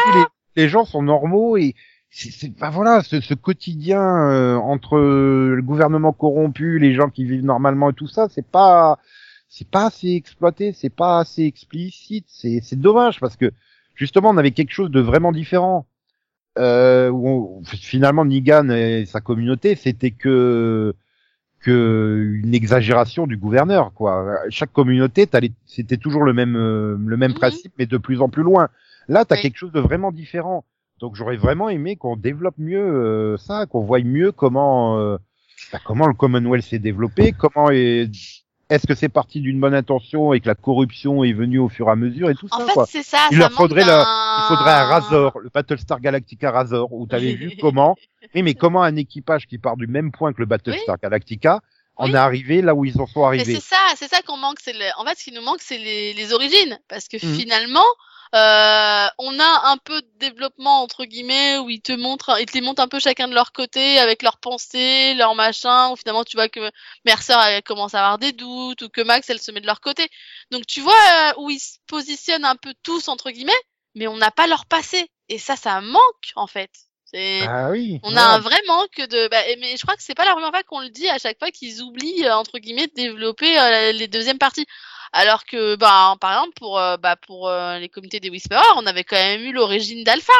les, 0.55 0.63
les 0.63 0.69
gens 0.69 0.83
sont 0.85 1.01
normaux 1.01 1.55
et 1.57 1.73
c'est, 2.09 2.49
bah 2.49 2.69
voilà, 2.69 3.01
ce, 3.01 3.21
ce 3.21 3.33
quotidien 3.33 4.01
euh, 4.01 4.55
entre 4.55 4.97
le 4.99 5.61
gouvernement 5.61 6.13
corrompu, 6.13 6.79
les 6.79 6.93
gens 6.93 7.09
qui 7.09 7.25
vivent 7.25 7.45
normalement 7.45 7.89
et 7.89 7.93
tout 7.93 8.07
ça, 8.07 8.27
c'est 8.29 8.45
pas, 8.45 8.99
c'est 9.55 9.67
pas 9.69 9.85
assez 9.85 10.09
exploité, 10.15 10.73
c'est 10.73 10.89
pas 10.89 11.19
assez 11.19 11.43
explicite, 11.43 12.25
c'est, 12.27 12.59
c'est 12.63 12.75
dommage 12.79 13.19
parce 13.19 13.37
que 13.37 13.51
justement 13.93 14.29
on 14.31 14.37
avait 14.37 14.49
quelque 14.51 14.71
chose 14.73 14.89
de 14.89 14.99
vraiment 14.99 15.31
différent. 15.31 15.85
Euh, 16.59 17.09
où 17.09 17.27
on- 17.61 17.63
finalement 17.63 18.25
Negan 18.25 18.69
et 18.69 19.05
sa 19.07 19.21
communauté, 19.21 19.75
c'était 19.75 20.11
que 20.11 20.93
que 21.61 22.39
une 22.43 22.53
exagération 22.53 23.25
du 23.27 23.37
gouverneur 23.37 23.93
quoi. 23.93 24.37
Chaque 24.49 24.71
communauté, 24.73 25.27
c'était 25.65 25.97
toujours 25.97 26.23
le 26.23 26.33
même 26.33 26.55
euh, 26.55 26.95
le 26.99 27.17
même 27.17 27.31
Mhm. 27.31 27.37
principe 27.37 27.73
mais 27.79 27.85
de 27.85 27.97
plus 27.97 28.21
en 28.21 28.29
plus 28.29 28.43
loin. 28.43 28.69
Là, 29.07 29.25
t'as 29.25 29.35
Oui. 29.35 29.41
quelque 29.43 29.57
chose 29.57 29.71
de 29.71 29.79
vraiment 29.79 30.11
différent. 30.11 30.63
Donc 30.99 31.15
j'aurais 31.15 31.37
vraiment 31.37 31.69
aimé 31.69 31.95
qu'on 31.95 32.15
développe 32.17 32.57
mieux 32.57 32.79
euh, 32.83 33.37
ça, 33.37 33.65
qu'on 33.65 33.81
voie 33.81 33.99
mieux 34.01 34.31
comment 34.31 34.99
euh, 34.99 35.17
bah, 35.71 35.79
comment 35.83 36.07
le 36.07 36.13
Commonwealth 36.13 36.63
s'est 36.65 36.79
développé, 36.79 37.31
comment 37.33 37.69
est 37.71 38.09
est-ce 38.69 38.87
que 38.87 38.95
c'est 38.95 39.09
parti 39.09 39.39
d'une 39.41 39.59
bonne 39.59 39.73
intention 39.75 40.33
et 40.33 40.39
que 40.39 40.47
la 40.47 40.55
corruption 40.55 41.23
est 41.23 41.33
venue 41.33 41.59
au 41.59 41.69
fur 41.69 41.87
et 41.89 41.91
à 41.91 41.95
mesure 41.95 42.29
et 42.29 42.35
tout 42.35 42.47
En 42.51 42.59
ça 42.59 42.65
fait, 42.65 42.73
quoi. 42.73 42.85
c'est 42.89 43.03
ça. 43.03 43.27
Il 43.31 43.35
ça 43.35 43.39
leur 43.39 43.49
manque 43.51 43.57
faudrait 43.57 43.83
d'un- 43.85 44.01
Il 44.03 44.45
faudrait 44.47 44.71
un 44.71 44.85
Razor, 44.85 45.39
le 45.39 45.49
Battlestar 45.53 45.99
Galactica 45.99 46.51
Razor, 46.51 46.91
où 46.91 47.05
t'avais 47.05 47.33
vu 47.33 47.51
comment, 47.61 47.95
oui, 48.33 48.41
mais 48.41 48.53
comment 48.55 48.81
un 48.81 48.95
équipage 48.95 49.45
qui 49.47 49.57
part 49.59 49.77
du 49.77 49.87
même 49.87 50.11
point 50.11 50.33
que 50.33 50.39
le 50.39 50.45
Battlestar 50.45 50.97
Galactica 51.01 51.59
en 51.95 52.05
Oui. 52.05 52.11
est 52.13 52.15
arrivé 52.15 52.61
là 52.63 52.73
où 52.73 52.85
ils 52.85 52.99
en 52.99 53.05
sont 53.05 53.23
arrivés. 53.23 53.45
c'est 53.55 53.61
ça, 53.61 53.77
c'est 53.95 54.07
ça 54.09 54.21
qu'on 54.25 54.37
manque. 54.37 54.57
Le... 54.65 54.99
En 54.99 55.05
fait, 55.05 55.15
ce 55.19 55.23
qui 55.25 55.31
nous 55.31 55.43
manque, 55.43 55.59
c'est 55.61 55.77
les, 55.77 56.13
les 56.13 56.33
origines, 56.33 56.79
parce 56.87 57.07
que 57.07 57.17
Mhm. 57.23 57.33
finalement, 57.35 57.83
euh, 58.33 59.07
on 59.19 59.39
a 59.39 59.61
un 59.65 59.77
peu 59.77 60.01
de 60.01 60.07
développement 60.17 60.81
entre 60.81 61.05
guillemets 61.05 61.59
où 61.59 61.69
ils 61.69 61.81
te 61.81 61.91
montrent, 61.91 62.39
ils 62.39 62.47
te 62.47 62.53
les 62.53 62.61
montrent 62.61 62.81
un 62.81 62.87
peu 62.87 62.99
chacun 62.99 63.27
de 63.27 63.35
leur 63.35 63.51
côté 63.51 63.99
avec 63.99 64.23
leurs 64.23 64.39
pensées, 64.39 65.13
leurs 65.13 65.35
machins. 65.35 65.89
Où 65.91 65.95
finalement, 65.95 66.23
tu 66.23 66.35
vois 66.35 66.49
que 66.49 66.71
Mercer 67.05 67.35
elle 67.47 67.61
commence 67.63 67.93
à 67.93 67.99
avoir 67.99 68.17
des 68.17 68.31
doutes 68.31 68.81
ou 68.81 68.89
que 68.89 69.01
Max 69.01 69.29
elle 69.29 69.39
se 69.39 69.51
met 69.51 69.61
de 69.61 69.67
leur 69.67 69.81
côté. 69.81 70.09
Donc 70.49 70.65
tu 70.65 70.81
vois 70.81 70.93
euh, 70.93 71.33
où 71.37 71.51
ils 71.51 71.59
se 71.59 71.77
positionnent 71.87 72.45
un 72.45 72.55
peu 72.55 72.73
tous 72.81 73.07
entre 73.07 73.29
guillemets, 73.29 73.51
mais 73.93 74.07
on 74.07 74.17
n'a 74.17 74.31
pas 74.31 74.47
leur 74.47 74.65
passé. 74.65 75.09
Et 75.29 75.37
ça, 75.37 75.55
ça 75.55 75.79
manque 75.81 76.31
en 76.35 76.47
fait. 76.47 76.71
C'est 77.05 77.41
Ah 77.47 77.69
oui. 77.69 77.99
on 78.01 78.15
a 78.15 78.21
un 78.21 78.39
vrai 78.39 78.59
manque 78.67 78.97
de. 78.97 79.27
Bah, 79.27 79.41
mais 79.59 79.77
je 79.77 79.83
crois 79.83 79.95
que 79.95 80.01
c'est 80.01 80.15
pas 80.15 80.25
la 80.25 80.31
première 80.31 80.49
fois 80.49 80.63
qu'on 80.63 80.79
le 80.79 80.89
dit 80.89 81.07
à 81.07 81.19
chaque 81.19 81.37
fois 81.37 81.51
qu'ils 81.51 81.83
oublient 81.83 82.25
euh, 82.25 82.35
entre 82.35 82.57
guillemets 82.57 82.87
de 82.87 82.93
développer 82.95 83.59
euh, 83.59 83.91
les 83.91 84.07
deuxièmes 84.07 84.39
parties. 84.39 84.65
Alors 85.13 85.45
que, 85.45 85.75
bah, 85.75 86.15
par 86.19 86.31
exemple, 86.33 86.53
pour, 86.57 86.79
euh, 86.79 86.97
bah, 86.97 87.15
pour 87.15 87.47
euh, 87.47 87.77
les 87.79 87.87
comités 87.89 88.19
des 88.19 88.29
Whisperers, 88.29 88.61
on 88.77 88.85
avait 88.87 89.03
quand 89.03 89.15
même 89.15 89.41
eu 89.41 89.53
l'origine 89.53 90.03
d'Alpha 90.03 90.33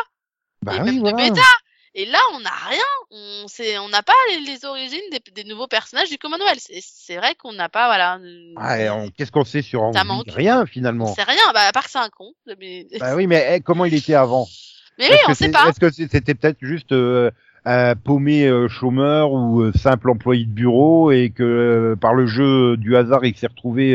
Bah 0.64 0.74
et 0.78 0.80
oui, 0.82 0.86
même 0.86 1.00
voilà. 1.02 1.16
de 1.30 1.34
Beta. 1.36 1.48
Et 1.96 2.08
là, 2.08 2.18
on 2.34 2.40
n'a 2.40 2.50
rien. 2.70 2.84
On 3.12 3.48
sait, 3.48 3.78
on 3.78 3.88
n'a 3.90 4.02
pas 4.02 4.14
les, 4.32 4.40
les 4.40 4.66
origines 4.66 5.00
des, 5.12 5.20
des 5.32 5.44
nouveaux 5.48 5.68
personnages 5.68 6.10
du 6.10 6.18
Commonwealth. 6.18 6.60
C'est- 6.60 6.82
C'est 6.84 7.18
vrai 7.18 7.36
qu'on 7.36 7.54
n'a 7.54 7.70
pas, 7.70 7.86
voilà. 7.86 8.18
Ouais, 8.58 8.90
on- 8.90 9.10
Qu'est-ce 9.12 9.32
qu'on 9.32 9.44
sait 9.44 9.62
sur 9.62 9.92
manque. 10.04 10.26
Rien 10.32 10.64
On 10.64 10.66
finalement. 10.66 11.14
sait 11.14 11.22
rien. 11.22 11.38
Bah, 11.54 11.68
à 11.68 11.72
part 11.72 11.84
que 11.84 11.92
c'est 11.92 12.00
un 12.00 12.10
con. 12.10 12.34
Mais, 12.60 12.88
Bah 13.00 13.16
oui, 13.16 13.28
mais 13.28 13.46
eh, 13.52 13.62
comment 13.62 13.86
il 13.86 13.94
était 13.94 14.16
avant? 14.16 14.48
Mais 14.98 15.10
oui, 15.12 15.18
on 15.26 15.28
que 15.32 15.34
sait 15.38 15.46
c'est- 15.46 15.52
pas. 15.52 15.70
Est-ce 15.70 15.80
que 15.80 15.92
c'est- 15.92 16.12
c'était 16.12 16.34
peut-être 16.34 16.58
juste 16.62 16.92
euh, 16.94 17.30
un 17.66 17.96
paumé 17.96 18.46
euh, 18.48 18.68
chômeur 18.68 19.32
ou 19.32 19.62
euh, 19.62 19.72
simple 19.76 20.10
employé 20.10 20.46
de 20.46 20.52
bureau 20.52 21.12
et 21.12 21.30
que 21.30 21.44
euh, 21.44 21.96
par 21.96 22.14
le 22.16 22.26
jeu 22.26 22.76
du 22.78 22.96
hasard 22.98 23.24
il 23.26 23.36
s'est 23.38 23.48
retrouvé 23.48 23.94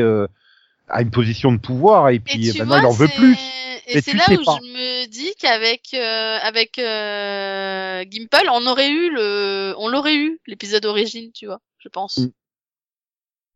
euh, 0.91 0.95
à 0.95 1.03
une 1.03 1.11
position 1.11 1.53
de 1.53 1.59
pouvoir 1.59 2.09
et 2.11 2.17
Et 2.17 2.21
puis 2.21 2.51
tu 2.53 2.59
maintenant 2.59 2.67
vois, 2.67 2.79
il 2.81 2.87
en 2.87 2.93
veut 2.93 3.09
plus. 3.09 3.37
Et 3.91 4.01
c'est 4.03 4.13
là 4.13 4.25
où 4.31 4.45
pas. 4.45 4.59
je 4.63 4.67
me 4.69 5.07
dis 5.07 5.33
qu'avec 5.41 5.95
euh, 5.95 6.39
avec 6.43 6.79
euh, 6.79 8.05
Gimple, 8.07 8.49
on 8.53 8.67
aurait 8.67 8.91
eu 8.91 9.11
le, 9.11 9.75
on 9.79 9.89
l'aurait 9.89 10.17
eu 10.17 10.39
l'épisode 10.47 10.85
origine, 10.85 11.31
tu 11.33 11.47
vois, 11.47 11.61
je 11.79 11.89
pense. 11.89 12.19
Mm. 12.19 12.29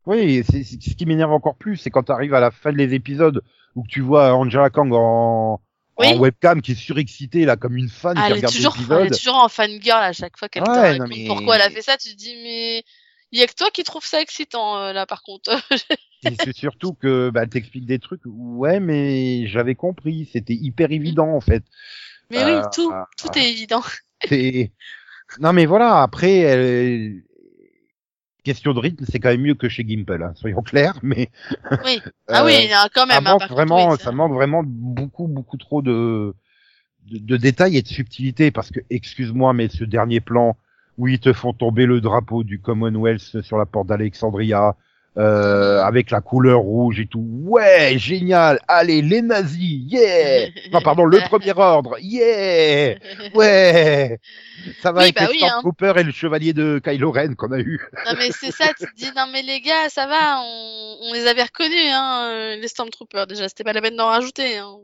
Oui, 0.05 0.43
c'est 0.49 0.63
ce 0.63 0.75
qui 0.95 1.05
m'énerve 1.05 1.31
encore 1.31 1.55
plus, 1.55 1.77
c'est 1.77 1.89
quand 1.89 2.03
tu 2.03 2.11
arrives 2.11 2.33
à 2.33 2.39
la 2.39 2.51
fin 2.51 2.73
des 2.73 2.93
épisodes 2.93 3.41
où 3.75 3.83
tu 3.87 4.01
vois 4.01 4.33
Angela 4.33 4.69
Kang 4.69 4.91
en, 4.93 5.61
Oui. 5.97 6.07
en 6.07 6.17
webcam 6.17 6.61
qui 6.61 6.73
est 6.73 6.75
surexcitée 6.75 7.45
là 7.45 7.55
comme 7.55 7.77
une 7.77 7.87
fan 7.89 8.13
Ah, 8.17 8.21
qui 8.21 8.27
elle 8.27 8.33
regarde 8.37 8.53
toujours, 8.53 8.73
elle 8.75 8.81
l'épisode. 8.81 9.05
est 9.13 9.17
toujours 9.17 9.35
en 9.35 9.49
fangirl 9.49 10.01
à 10.03 10.13
chaque 10.13 10.37
fois 10.37 10.49
qu'elle 10.49 10.63
te 10.63 10.69
Ouais, 10.71 10.91
raconte 10.97 11.07
mais- 11.09 11.25
pourquoi 11.27 11.55
elle 11.55 11.61
a 11.61 11.69
fait 11.69 11.81
ça. 11.83 11.95
Tu 11.97 12.09
te 12.09 12.15
dis 12.17 12.35
mais 12.43 12.83
il 13.31 13.39
y 13.39 13.43
a 13.43 13.47
que 13.47 13.53
toi 13.55 13.69
qui 13.71 13.83
trouve 13.83 14.03
ça 14.05 14.19
excitant 14.19 14.77
euh, 14.79 14.93
là 14.93 15.05
par 15.05 15.21
contre. 15.23 15.51
C'est 16.23 16.55
surtout 16.55 16.93
que 16.93 17.29
bah, 17.29 17.43
elle 17.43 17.49
t'explique 17.49 17.85
des 17.85 17.99
trucs. 17.99 18.21
Ouais, 18.25 18.79
mais 18.79 19.47
j'avais 19.47 19.75
compris, 19.75 20.29
c'était 20.31 20.53
hyper 20.53 20.91
évident 20.91 21.29
en 21.35 21.41
fait. 21.41 21.63
mais 22.29 22.43
Euh, 22.43 22.61
oui, 22.61 22.67
tout, 22.73 22.91
ah, 22.93 23.07
tout 23.17 23.29
ah. 23.33 23.39
est 23.39 23.49
évident. 23.49 23.81
C'est 24.27 24.71
non 25.39 25.53
mais 25.53 25.65
voilà. 25.65 26.01
Après, 26.01 26.37
elle... 26.39 27.23
question 28.43 28.73
de 28.73 28.79
rythme, 28.79 29.05
c'est 29.09 29.19
quand 29.19 29.29
même 29.29 29.41
mieux 29.41 29.55
que 29.55 29.69
chez 29.69 29.83
Gimple, 29.83 30.23
hein, 30.23 30.33
soyons 30.35 30.61
clairs. 30.63 30.99
Mais 31.03 31.29
Oui. 31.85 32.01
Ah 32.27 32.41
euh, 32.41 32.45
oui, 32.45 32.69
non, 32.69 32.87
quand 32.93 33.05
même. 33.05 33.23
ça 33.23 33.29
hein, 33.29 33.33
manque 33.33 33.39
par 33.39 33.49
contre, 33.49 33.53
vraiment, 33.53 33.91
oui, 33.91 33.97
ça 33.99 34.11
manque 34.11 34.33
vraiment 34.33 34.63
beaucoup, 34.65 35.27
beaucoup 35.27 35.57
trop 35.57 35.81
de, 35.81 36.33
de, 37.05 37.17
de 37.17 37.37
détails 37.37 37.77
et 37.77 37.81
de 37.81 37.87
subtilité 37.87 38.49
parce 38.49 38.71
que, 38.71 38.79
excuse-moi, 38.89 39.53
mais 39.53 39.67
ce 39.67 39.83
dernier 39.83 40.21
plan 40.21 40.55
où 40.97 41.07
ils 41.07 41.19
te 41.19 41.33
font 41.33 41.53
tomber 41.53 41.85
le 41.85 42.01
drapeau 42.01 42.43
du 42.43 42.59
Commonwealth 42.59 43.41
sur 43.41 43.57
la 43.57 43.65
porte 43.65 43.87
d'Alexandria, 43.87 44.75
euh, 45.17 45.81
avec 45.83 46.09
la 46.11 46.21
couleur 46.21 46.59
rouge 46.59 46.99
et 46.99 47.05
tout. 47.05 47.23
Ouais, 47.43 47.95
génial. 47.97 48.59
Allez, 48.67 49.01
les 49.01 49.21
nazis, 49.21 49.81
yeah. 49.91 50.47
Non, 50.71 50.81
pardon, 50.81 51.05
le 51.05 51.19
premier 51.29 51.53
ordre, 51.55 51.97
yeah. 51.99 52.95
Ouais. 53.35 54.19
Ça 54.81 54.91
va 54.91 54.99
Oui, 54.99 55.03
avec 55.05 55.15
bah 55.15 55.21
les 55.23 55.27
oui, 55.29 55.39
hein. 55.43 55.47
Stormtroopers 55.49 55.97
et 55.99 56.03
le 56.03 56.11
chevalier 56.11 56.53
de 56.53 56.79
Kylo 56.83 57.11
Ren 57.11 57.35
qu'on 57.35 57.51
a 57.51 57.59
eu. 57.59 57.79
Non 58.07 58.13
mais 58.17 58.31
c'est 58.31 58.51
ça, 58.51 58.67
tu 58.79 58.85
te 58.85 58.95
dis 58.95 59.11
non 59.15 59.27
mais 59.31 59.41
les 59.41 59.61
gars, 59.61 59.89
ça 59.89 60.07
va, 60.07 60.39
on, 60.41 60.97
on 61.09 61.13
les 61.13 61.27
avait 61.27 61.43
reconnus 61.43 61.91
hein, 61.91 62.29
euh, 62.31 62.55
les 62.55 62.67
Stormtroopers 62.67 63.27
déjà, 63.27 63.47
c'était 63.49 63.63
pas 63.63 63.73
la 63.73 63.81
peine 63.81 63.95
d'en 63.97 64.07
rajouter. 64.07 64.57
Hein. 64.57 64.77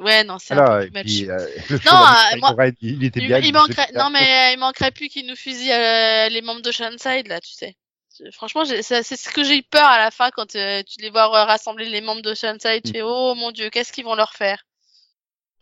Ouais 0.00 0.22
non, 0.24 0.36
c'est 0.38 0.54
un 0.54 0.82
peu 0.82 0.90
puis, 1.02 1.28
euh, 1.30 1.38
le 1.70 1.76
Non, 1.86 1.92
euh, 1.92 2.38
moi- 2.38 2.54
Ren, 2.56 2.70
il 2.82 3.02
était 3.04 3.20
bien. 3.20 3.38
il 3.38 3.52
manquerait, 3.52 3.88
non 3.96 4.10
mais 4.10 4.20
euh, 4.20 4.52
il 4.52 4.58
manquerait 4.58 4.90
plus 4.90 5.08
qu'ils 5.08 5.26
nous 5.26 5.36
fusillent 5.36 5.72
euh, 5.72 6.28
les 6.28 6.42
membres 6.42 6.62
de 6.62 6.70
Side 6.70 7.28
là, 7.28 7.40
tu 7.40 7.52
sais. 7.52 7.74
C'est- 8.14 8.30
Franchement, 8.32 8.64
c'est 8.64 8.82
ce 9.02 9.30
que 9.32 9.42
j'ai 9.44 9.58
eu 9.58 9.62
peur 9.62 9.84
à 9.86 9.98
la 9.98 10.10
fin 10.10 10.30
quand 10.30 10.54
euh, 10.56 10.82
tu 10.86 11.00
les 11.00 11.10
vois 11.10 11.26
euh, 11.28 11.44
rassembler 11.44 11.88
les 11.88 12.00
membres 12.00 12.22
de 12.22 12.34
Side. 12.34 12.58
Tu 12.60 12.90
Mm. 12.90 12.92
fais 12.92 13.02
oh 13.02 13.34
mon 13.34 13.50
dieu, 13.52 13.70
qu'est-ce 13.70 13.92
qu'ils 13.92 14.04
vont 14.04 14.14
leur 14.14 14.32
faire? 14.34 14.62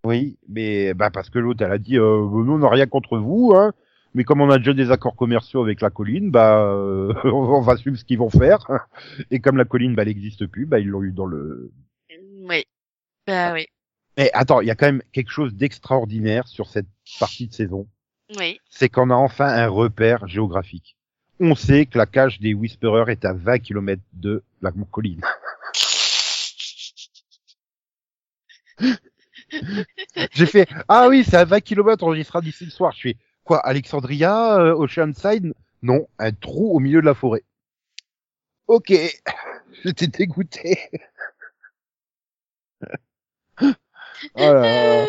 Oui, 0.05 0.39
mais 0.49 0.95
bah 0.95 1.11
parce 1.11 1.29
que 1.31 1.39
l'autre 1.39 1.63
elle 1.65 1.73
a 1.73 1.79
dit 1.79 1.99
euh, 1.99 2.21
nous 2.23 2.53
on 2.55 2.59
n'a 2.59 2.71
rien 2.71 2.87
contre 2.87 3.19
vous, 3.19 3.53
hein, 3.55 3.73
mais 4.15 4.25
comme 4.25 4.41
on 4.41 4.49
a 4.51 4.57
déjà 4.59 4.73
des 4.73 4.91
accords 4.91 5.15
commerciaux 5.15 5.63
avec 5.63 5.83
la 5.83 5.91
colline, 5.91 6.31
bah 6.31 6.63
euh, 6.65 7.13
on 7.25 7.61
va 7.61 7.77
suivre 7.77 7.97
ce 7.99 8.05
qu'ils 8.05 8.19
vont 8.19 8.31
faire. 8.31 8.67
Et 9.31 9.41
comme 9.41 9.57
la 9.59 9.65
colline 9.67 9.95
bah 9.95 10.03
elle 10.03 10.09
n'existe 10.09 10.47
plus, 10.47 10.65
bah 10.67 10.79
ils 10.81 10.89
l'ont 10.89 11.03
eu 11.03 11.13
dans 11.13 11.27
le. 11.27 11.71
Oui, 12.49 12.65
bah 13.27 13.53
oui, 13.53 13.67
Mais 14.17 14.31
attends, 14.33 14.61
il 14.63 14.67
y 14.69 14.71
a 14.71 14.75
quand 14.75 14.87
même 14.87 15.03
quelque 15.13 15.31
chose 15.31 15.55
d'extraordinaire 15.55 16.49
sur 16.49 16.69
cette 16.69 16.89
partie 17.21 17.47
de 17.47 17.53
saison, 17.53 17.87
oui. 18.39 18.59
c'est 18.71 18.89
qu'on 18.89 19.11
a 19.11 19.15
enfin 19.15 19.47
un 19.47 19.69
repère 19.69 20.27
géographique. 20.27 20.97
On 21.41 21.55
sait 21.55 21.87
que 21.87 21.97
la 21.97 22.05
cage 22.05 22.39
des 22.39 22.53
Whisperers 22.53 23.11
est 23.11 23.25
à 23.25 23.33
20 23.33 23.61
km 23.61 24.03
de 24.13 24.43
la 24.61 24.71
colline. 24.91 25.23
J'ai 30.33 30.47
fait 30.47 30.69
ah 30.87 31.09
oui 31.09 31.25
c'est 31.25 31.37
à 31.37 31.45
20 31.45 31.61
km 31.61 32.05
on 32.05 32.15
y 32.15 32.25
sera 32.25 32.43
d'ici 32.43 32.67
le 32.67 32.71
soir. 32.71 32.93
Je 32.93 33.01
fais 33.01 33.17
quoi 33.43 33.59
Alexandria, 33.67 34.59
euh, 34.61 34.75
Oceanside 34.75 35.55
Non, 35.83 36.07
un 36.19 36.33
trou 36.33 36.77
au 36.77 36.79
milieu 36.79 37.01
de 37.01 37.07
la 37.07 37.15
forêt. 37.15 37.43
Ok, 38.67 38.93
j'étais 39.85 40.07
dégoûté. 40.09 40.79
Oh 44.35 44.41
là 44.41 44.53
là. 44.53 45.07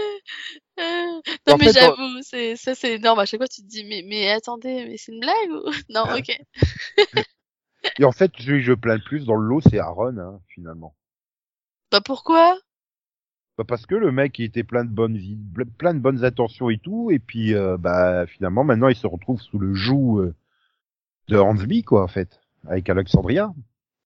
En 1.48 1.52
non 1.52 1.58
mais 1.58 1.72
j'avoue, 1.72 2.22
c'est 2.22 2.56
ça 2.56 2.76
c'est 2.76 2.96
énorme. 2.96 3.20
À 3.20 3.26
chaque 3.26 3.39
fois 3.39 3.48
tu 3.48 3.62
te 3.62 3.67
dis 3.67 3.84
mais 3.84 4.04
mais 4.08 4.30
attendez, 4.30 4.86
mais 4.88 4.98
c'est 4.98 5.12
une 5.12 5.20
blague 5.20 5.52
ou 5.52 5.72
non 5.89 6.04
Ok. 6.17 6.38
Et 8.00 8.06
en 8.06 8.12
fait, 8.12 8.32
celui 8.38 8.60
que 8.60 8.65
je 8.65 8.74
plains 8.74 8.96
le 8.96 9.04
plus 9.04 9.26
dans 9.26 9.36
le 9.36 9.48
lot, 9.48 9.62
c'est 9.62 9.80
Aaron, 9.80 10.17
hein, 10.17 10.39
finalement. 10.48 10.96
Bah 11.91 12.02
pourquoi? 12.04 12.58
Bah, 13.58 13.63
parce 13.67 13.86
que 13.86 13.96
le 13.96 14.12
mec, 14.12 14.38
il 14.39 14.46
était 14.46 14.63
plein 14.63 14.86
de 14.86 14.89
bonnes 14.89 15.17
vies, 15.17 15.38
plein 15.78 15.94
de 15.94 16.00
bonnes 16.00 16.24
intentions 16.24 16.70
et 16.70 16.78
tout, 16.78 17.12
et 17.12 17.20
puis 17.20 17.54
euh, 17.54 17.78
bah 17.78 18.26
finalement, 18.28 18.63
maintenant, 18.63 18.88
il 18.88 18.96
se 18.96 19.08
retrouve 19.08 19.41
sous 19.41 19.60
le 19.60 19.74
joug 19.74 20.20
euh, 20.20 20.36
de 21.28 21.38
Hansby, 21.38 21.84
quoi, 21.84 22.04
en 22.04 22.08
fait, 22.08 22.39
avec 22.67 22.89
Alexandria. 22.89 23.54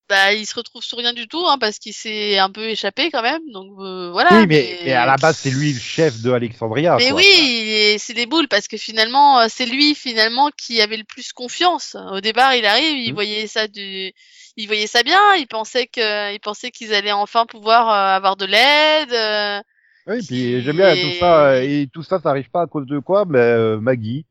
Bah 0.07 0.33
il 0.33 0.45
se 0.45 0.53
retrouve 0.55 0.83
sur 0.83 0.99
rien 0.99 1.13
du 1.13 1.27
tout 1.27 1.43
hein, 1.47 1.57
parce 1.59 1.79
qu'il 1.79 1.93
s'est 1.93 2.37
un 2.37 2.51
peu 2.51 2.69
échappé 2.69 3.09
quand 3.09 3.23
même. 3.23 3.41
Donc 3.51 3.71
euh, 3.79 4.11
voilà. 4.11 4.39
oui, 4.39 4.45
mais, 4.47 4.77
mais 4.85 4.93
à 4.93 5.05
la 5.05 5.17
base, 5.17 5.37
c'est 5.37 5.49
lui 5.49 5.73
le 5.73 5.79
chef 5.79 6.21
de 6.21 6.31
Alexandria. 6.31 6.97
Mais 6.97 7.09
quoi. 7.09 7.17
oui, 7.17 7.95
c'est 7.97 8.13
des 8.13 8.27
boules 8.27 8.47
parce 8.47 8.67
que 8.67 8.77
finalement 8.77 9.39
euh, 9.39 9.45
c'est 9.49 9.65
lui 9.65 9.95
finalement 9.95 10.49
qui 10.55 10.79
avait 10.81 10.97
le 10.97 11.03
plus 11.03 11.33
confiance. 11.33 11.95
Au 12.11 12.21
départ, 12.21 12.53
il 12.55 12.65
arrive, 12.65 12.97
il 12.97 13.09
Mhm. 13.09 13.15
voyait 13.15 13.47
ça 13.47 13.67
du 13.67 14.11
il 14.57 14.67
voyait 14.67 14.87
ça 14.87 15.03
bien, 15.03 15.19
il 15.37 15.47
pensait 15.47 15.87
que 15.87 16.33
il 16.33 16.39
pensait 16.39 16.71
qu'ils 16.71 16.93
allaient 16.93 17.11
enfin 17.11 17.45
pouvoir 17.45 17.89
euh, 17.89 18.15
avoir 18.15 18.35
de 18.37 18.45
l'aide. 18.45 19.11
euh, 19.11 19.59
Oui, 20.07 20.21
puis 20.25 20.61
j'aime 20.61 20.77
bien 20.77 20.95
tout 20.95 21.11
ça, 21.19 21.63
et 21.63 21.87
tout 21.91 22.03
ça, 22.03 22.19
ça 22.19 22.29
arrive 22.29 22.49
pas 22.51 22.61
à 22.61 22.67
cause 22.67 22.85
de 22.85 22.99
quoi? 22.99 23.25
Ben 23.25 23.39
euh, 23.39 23.79
Maggie, 23.79 24.25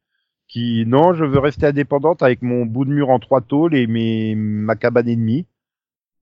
qui 0.48 0.84
non, 0.86 1.14
je 1.14 1.24
veux 1.24 1.40
rester 1.40 1.66
indépendante 1.66 2.22
avec 2.22 2.42
mon 2.42 2.64
bout 2.64 2.84
de 2.84 2.90
mur 2.90 3.10
en 3.10 3.18
trois 3.18 3.40
tôles 3.40 3.74
et 3.74 3.86
mes 3.86 4.34
ma 4.36 4.76
cabane 4.76 5.08
ennemie. 5.08 5.46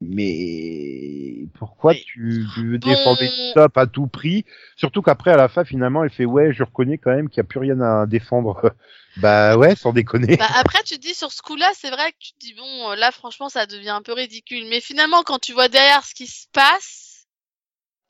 Mais 0.08 1.46
pourquoi 1.58 1.92
Mais- 1.92 2.02
tu, 2.04 2.46
tu 2.54 2.70
veux 2.70 2.78
défendre 2.78 3.20
Top 3.54 3.76
à 3.76 3.86
tout 3.86 4.06
prix? 4.06 4.44
Surtout 4.76 5.02
qu'après, 5.02 5.30
à 5.30 5.36
la 5.36 5.48
fin, 5.48 5.64
finalement, 5.64 6.02
elle 6.04 6.10
fait 6.10 6.24
ouais, 6.24 6.52
je 6.52 6.62
reconnais 6.62 6.98
quand 6.98 7.14
même 7.14 7.28
qu'il 7.28 7.40
n'y 7.40 7.46
a 7.46 7.48
plus 7.48 7.60
rien 7.60 7.80
à 7.80 8.06
défendre. 8.06 8.74
bah 9.16 9.56
ouais, 9.56 9.76
sans 9.76 9.92
déconner. 9.92 10.36
Bah, 10.36 10.48
après, 10.54 10.82
tu 10.82 10.96
te 10.96 11.00
dis 11.00 11.14
sur 11.14 11.32
ce 11.32 11.42
coup-là, 11.42 11.70
c'est 11.74 11.90
vrai 11.90 12.12
que 12.12 12.16
tu 12.18 12.32
te 12.32 12.38
dis 12.40 12.54
bon, 12.54 12.90
là 12.92 13.12
franchement, 13.12 13.48
ça 13.48 13.66
devient 13.66 13.90
un 13.90 14.02
peu 14.02 14.12
ridicule. 14.12 14.66
Mais 14.68 14.80
finalement, 14.80 15.22
quand 15.22 15.38
tu 15.38 15.52
vois 15.52 15.68
derrière 15.68 16.04
ce 16.04 16.14
qui 16.14 16.26
se 16.26 16.46
passe 16.52 17.26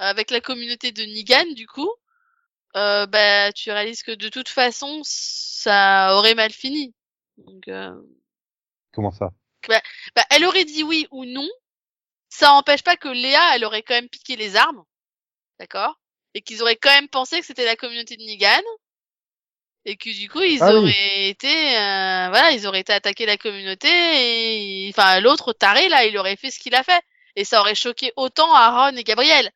euh, 0.00 0.05
avec 0.05 0.31
la 0.31 0.40
communauté 0.40 0.92
de 0.92 1.02
Nigan, 1.02 1.52
du 1.55 1.66
coup, 1.66 1.90
euh, 2.76 3.07
bah 3.07 3.52
tu 3.52 3.70
réalises 3.70 4.02
que 4.02 4.12
de 4.12 4.28
toute 4.28 4.48
façon, 4.48 5.00
ça 5.05 6.16
aurait 6.16 6.35
mal 6.35 6.52
fini. 6.52 6.94
Donc, 7.38 7.68
euh, 7.68 7.92
Comment 8.92 9.11
ça? 9.11 9.31
Bah, 9.68 10.22
elle 10.31 10.44
aurait 10.44 10.64
dit 10.64 10.83
oui 10.83 11.07
ou 11.11 11.24
non. 11.24 11.48
Ça 12.38 12.53
empêche 12.55 12.83
pas 12.83 12.97
que 12.97 13.09
Léa, 13.09 13.55
elle 13.55 13.64
aurait 13.64 13.83
quand 13.83 13.95
même 13.95 14.09
piqué 14.09 14.37
les 14.37 14.57
armes, 14.57 14.83
d'accord, 15.61 15.99
et 16.35 16.42
qu'ils 16.42 16.62
auraient 16.62 16.77
quand 16.77 16.90
même 16.95 17.09
pensé 17.09 17.40
que 17.40 17.47
c'était 17.47 17.64
la 17.66 17.77
communauté 17.77 18.16
de 18.16 18.23
Nigan. 18.23 18.62
Et 19.85 19.97
que 19.97 20.11
du 20.11 20.29
coup 20.31 20.40
ils 20.42 20.62
Ah 20.62 20.71
oui. 20.73 20.79
auraient 20.79 21.29
été, 21.29 21.49
euh, 21.77 22.29
voilà, 22.31 22.53
ils 22.53 22.66
auraient 22.68 22.81
été 22.81 22.92
attaquer 22.92 23.27
la 23.27 23.37
communauté 23.37 23.88
et, 24.87 24.88
enfin 24.95 25.18
l'autre 25.21 25.53
taré 25.53 25.88
là, 25.88 26.05
il 26.07 26.16
aurait 26.18 26.37
fait 26.37 26.51
ce 26.53 26.61
qu'il 26.61 26.75
a 26.77 26.85
fait 26.85 27.03
et 27.37 27.45
ça 27.45 27.61
aurait 27.61 27.75
choqué 27.75 28.12
autant 28.16 28.55
Aaron 28.55 28.97
et 28.97 29.03
Gabriel. 29.05 29.51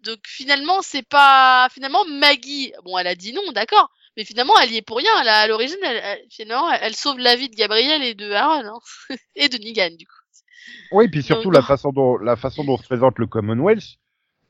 Donc 0.00 0.20
finalement 0.26 0.82
c'est 0.82 1.02
pas, 1.08 1.68
finalement 1.72 2.04
Maggie, 2.06 2.72
bon 2.84 2.98
elle 2.98 3.06
a 3.08 3.14
dit 3.16 3.32
non, 3.32 3.52
d'accord, 3.52 3.90
mais 4.16 4.24
finalement 4.24 4.58
elle 4.60 4.72
y 4.72 4.78
est 4.78 4.82
pour 4.82 4.98
rien. 4.98 5.12
Elle 5.22 5.28
a- 5.28 5.40
à 5.42 5.46
l'origine, 5.48 5.78
elle, 5.84 5.98
elle- 6.04 6.26
finalement 6.30 6.70
elle, 6.72 6.80
elle 6.84 6.96
sauve 6.96 7.18
la 7.18 7.36
vie 7.36 7.50
de 7.50 7.56
Gabriel 7.56 8.02
et 8.04 8.14
de 8.14 8.30
Aaron 8.32 8.66
hein. 8.76 8.80
et 9.36 9.48
de 9.48 9.58
Nigan 9.58 9.90
du 9.98 10.06
coup. 10.06 10.19
Oui, 10.92 11.08
puis 11.08 11.22
surtout 11.22 11.50
la 11.50 11.62
façon 11.62 11.90
dont 11.92 12.16
la 12.18 12.36
façon 12.36 12.64
dont 12.64 12.76
se 12.76 12.82
présente 12.84 13.18
le 13.18 13.26
Commonwealth. 13.26 13.96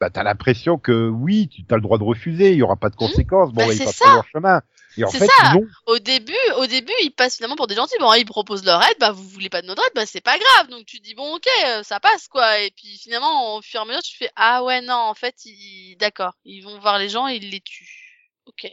Bah, 0.00 0.08
t'as 0.08 0.22
l'impression 0.22 0.78
que 0.78 1.10
oui, 1.10 1.48
tu 1.48 1.62
as 1.70 1.74
le 1.76 1.82
droit 1.82 1.98
de 1.98 2.04
refuser, 2.04 2.52
il 2.52 2.56
y 2.56 2.62
aura 2.62 2.76
pas 2.76 2.88
de 2.88 2.96
conséquences, 2.96 3.52
bon, 3.52 3.66
Bah, 3.66 3.70
ils 3.70 3.76
c'est 3.76 3.84
passent 3.84 4.00
leur 4.00 4.26
chemin. 4.28 4.62
Et 4.96 5.04
en 5.04 5.08
C'est 5.08 5.18
fait, 5.18 5.26
ça. 5.26 5.52
non. 5.52 5.60
Au 5.86 5.98
début, 5.98 6.32
au 6.56 6.64
début, 6.64 6.94
ils 7.02 7.10
passent 7.10 7.36
finalement 7.36 7.54
pour 7.54 7.66
des 7.66 7.74
gentils. 7.74 7.98
Bon, 8.00 8.10
ils 8.14 8.24
proposent 8.24 8.64
leur 8.64 8.82
aide, 8.82 8.96
bah 8.98 9.10
vous 9.12 9.28
voulez 9.28 9.50
pas 9.50 9.60
de 9.60 9.66
notre 9.66 9.82
aide, 9.84 9.92
bah 9.94 10.06
c'est 10.06 10.22
pas 10.22 10.38
grave. 10.38 10.68
Donc 10.70 10.86
tu 10.86 11.00
dis 11.00 11.14
bon, 11.14 11.34
ok, 11.34 11.46
euh, 11.66 11.82
ça 11.82 12.00
passe 12.00 12.28
quoi. 12.28 12.60
Et 12.60 12.70
puis 12.70 12.96
finalement, 12.98 13.56
au 13.56 13.60
fur 13.62 13.80
et 13.80 13.82
à 13.82 13.86
mesure, 13.86 14.00
tu 14.02 14.16
fais 14.16 14.30
ah 14.36 14.64
ouais 14.64 14.80
non, 14.80 14.94
en 14.94 15.14
fait, 15.14 15.34
ils... 15.44 15.96
d'accord, 15.98 16.32
ils 16.46 16.62
vont 16.62 16.78
voir 16.80 16.98
les 16.98 17.10
gens 17.10 17.28
et 17.28 17.36
ils 17.36 17.50
les 17.50 17.60
tuent. 17.60 18.32
Ok. 18.46 18.72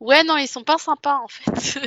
Ouais 0.00 0.22
non, 0.24 0.36
ils 0.36 0.48
sont 0.48 0.64
pas 0.64 0.78
sympas 0.78 1.18
en 1.22 1.28
fait. 1.28 1.78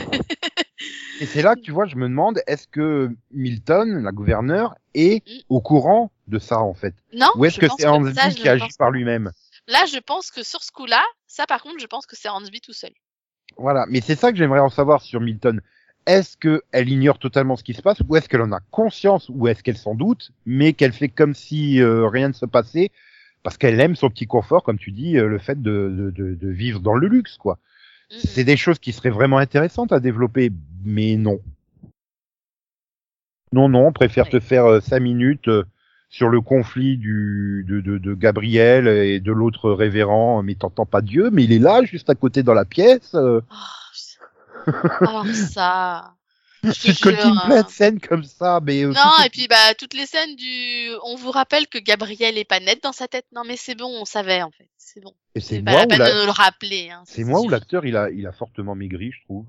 Et 1.20 1.26
c'est 1.26 1.42
là 1.42 1.56
que 1.56 1.62
tu 1.62 1.72
vois, 1.72 1.86
je 1.86 1.96
me 1.96 2.08
demande, 2.08 2.40
est-ce 2.48 2.68
que 2.68 3.10
Milton, 3.32 4.04
la 4.04 4.12
gouverneure, 4.12 4.76
est 4.94 5.24
Mm. 5.28 5.40
au 5.50 5.62
courant 5.62 6.12
de 6.28 6.40
ça 6.40 6.60
en 6.60 6.74
fait? 6.74 6.94
Non. 7.14 7.28
Ou 7.36 7.46
est-ce 7.46 7.60
que 7.60 7.68
c'est 7.78 7.88
Hansby 7.88 8.14
ça, 8.16 8.30
qui 8.30 8.48
agit 8.48 8.62
pense 8.62 8.78
par 8.78 8.92
lui-même? 8.92 9.32
Là, 9.68 9.86
je 9.92 10.00
pense 10.00 10.32
que 10.32 10.44
sur 10.44 10.64
ce 10.64 10.72
coup-là, 10.72 11.04
ça 11.28 11.46
par 11.46 11.62
contre, 11.62 11.80
je 11.80 11.86
pense 11.88 12.06
que 12.06 12.16
c'est 12.16 12.30
Hansby 12.30 12.62
tout 12.62 12.74
seul. 12.74 12.92
Voilà, 13.58 13.86
mais 13.90 14.02
c'est 14.02 14.16
ça 14.16 14.32
que 14.32 14.38
j'aimerais 14.38 14.60
en 14.60 14.70
savoir 14.70 15.02
sur 15.02 15.20
Milton. 15.20 15.62
Est-ce 16.06 16.38
qu'elle 16.38 16.90
ignore 16.90 17.20
totalement 17.20 17.56
ce 17.58 17.64
qui 17.64 17.74
se 17.74 17.82
passe, 17.82 17.98
ou 18.08 18.16
est-ce 18.16 18.30
qu'elle 18.30 18.42
en 18.42 18.52
a 18.54 18.60
conscience, 18.72 19.30
ou 19.30 19.48
est-ce 19.48 19.62
qu'elle 19.64 19.78
s'en 19.78 19.94
doute, 19.96 20.32
mais 20.46 20.74
qu'elle 20.74 20.94
fait 20.94 21.10
comme 21.10 21.34
si 21.36 21.82
euh, 21.82 22.08
rien 22.08 22.30
ne 22.30 22.34
se 22.34 22.46
passait, 22.46 22.92
parce 23.44 23.58
qu'elle 23.58 23.80
aime 23.82 23.96
son 23.96 24.10
petit 24.10 24.28
confort, 24.28 24.64
comme 24.64 24.78
tu 24.78 24.92
dis, 24.92 25.18
euh, 25.18 25.28
le 25.28 25.38
fait 25.40 25.62
de, 25.62 25.90
de, 25.90 26.12
de, 26.12 26.36
de 26.36 26.50
vivre 26.50 26.80
dans 26.80 26.94
le 26.94 27.08
luxe, 27.08 27.38
quoi. 27.38 27.58
C'est 28.10 28.44
des 28.44 28.58
choses 28.58 28.80
qui 28.80 28.94
seraient 28.94 29.10
vraiment 29.10 29.38
intéressantes 29.38 29.92
à 29.92 30.00
développer, 30.00 30.52
mais 30.86 31.16
non. 31.18 31.40
Non, 33.54 33.70
non, 33.70 33.88
on 33.88 33.92
préfère 33.94 34.26
Ouais. 34.26 34.32
te 34.32 34.40
faire 34.40 34.66
euh, 34.66 34.80
cinq 34.82 35.00
minutes 35.00 35.48
euh, 35.48 35.64
sur 36.10 36.30
le 36.30 36.42
conflit 36.42 36.98
du, 36.98 37.66
de, 37.68 37.82
de, 37.82 37.98
de 37.98 38.14
Gabriel 38.14 38.88
et 38.88 39.20
de 39.20 39.32
l'autre 39.32 39.72
révérend, 39.72 40.42
mais 40.44 40.56
t'entends 40.56 40.86
pas 40.86 41.02
Dieu, 41.02 41.30
mais 41.32 41.44
il 41.44 41.52
est 41.54 41.60
là, 41.60 41.84
juste 41.84 42.10
à 42.10 42.16
côté 42.16 42.44
dans 42.44 42.54
la 42.54 42.66
pièce. 42.66 43.14
euh. 43.16 43.42
Oh. 44.68 44.74
Alors 45.02 45.26
ça. 45.28 46.14
Tu 46.74 46.94
te 46.94 47.02
coltines 47.04 47.40
plein 47.46 47.64
de 47.64 47.70
scènes 47.70 48.00
comme 48.00 48.24
ça, 48.24 48.60
mais 48.64 48.84
euh, 48.84 48.92
Non, 48.92 49.24
et 49.26 49.30
puis 49.30 49.48
bah 49.48 49.74
toutes 49.78 49.94
les 49.94 50.06
scènes 50.06 50.36
du 50.36 50.90
on 51.04 51.16
vous 51.16 51.32
rappelle 51.32 51.68
que 51.68 51.78
Gabriel 51.78 52.38
est 52.38 52.46
pas 52.46 52.60
net 52.60 52.82
dans 52.84 52.92
sa 52.92 53.08
tête. 53.08 53.26
Non 53.34 53.44
mais 53.46 53.58
c'est 53.58 53.76
bon, 53.76 53.88
on 53.88 54.06
savait 54.06 54.42
en 54.42 54.52
fait. 54.52 54.70
C'est 54.78 55.02
bon. 55.02 55.14
et 55.36 55.40
c'est 55.40 55.62
pas 55.62 55.74
la 55.74 55.84
où 55.84 55.88
peine 55.88 56.00
la- 56.00 56.12
de 56.14 56.20
nous 56.20 56.26
le 56.26 56.32
rappeler 56.32 56.90
hein, 56.90 57.04
c'est 57.06 57.24
moi 57.24 57.40
où 57.40 57.44
sûr. 57.44 57.52
l'acteur 57.52 57.86
il 57.86 57.96
a 57.98 58.10
il 58.10 58.26
a 58.26 58.32
fortement 58.32 58.74
maigri, 58.76 59.12
je 59.12 59.24
trouve. 59.26 59.46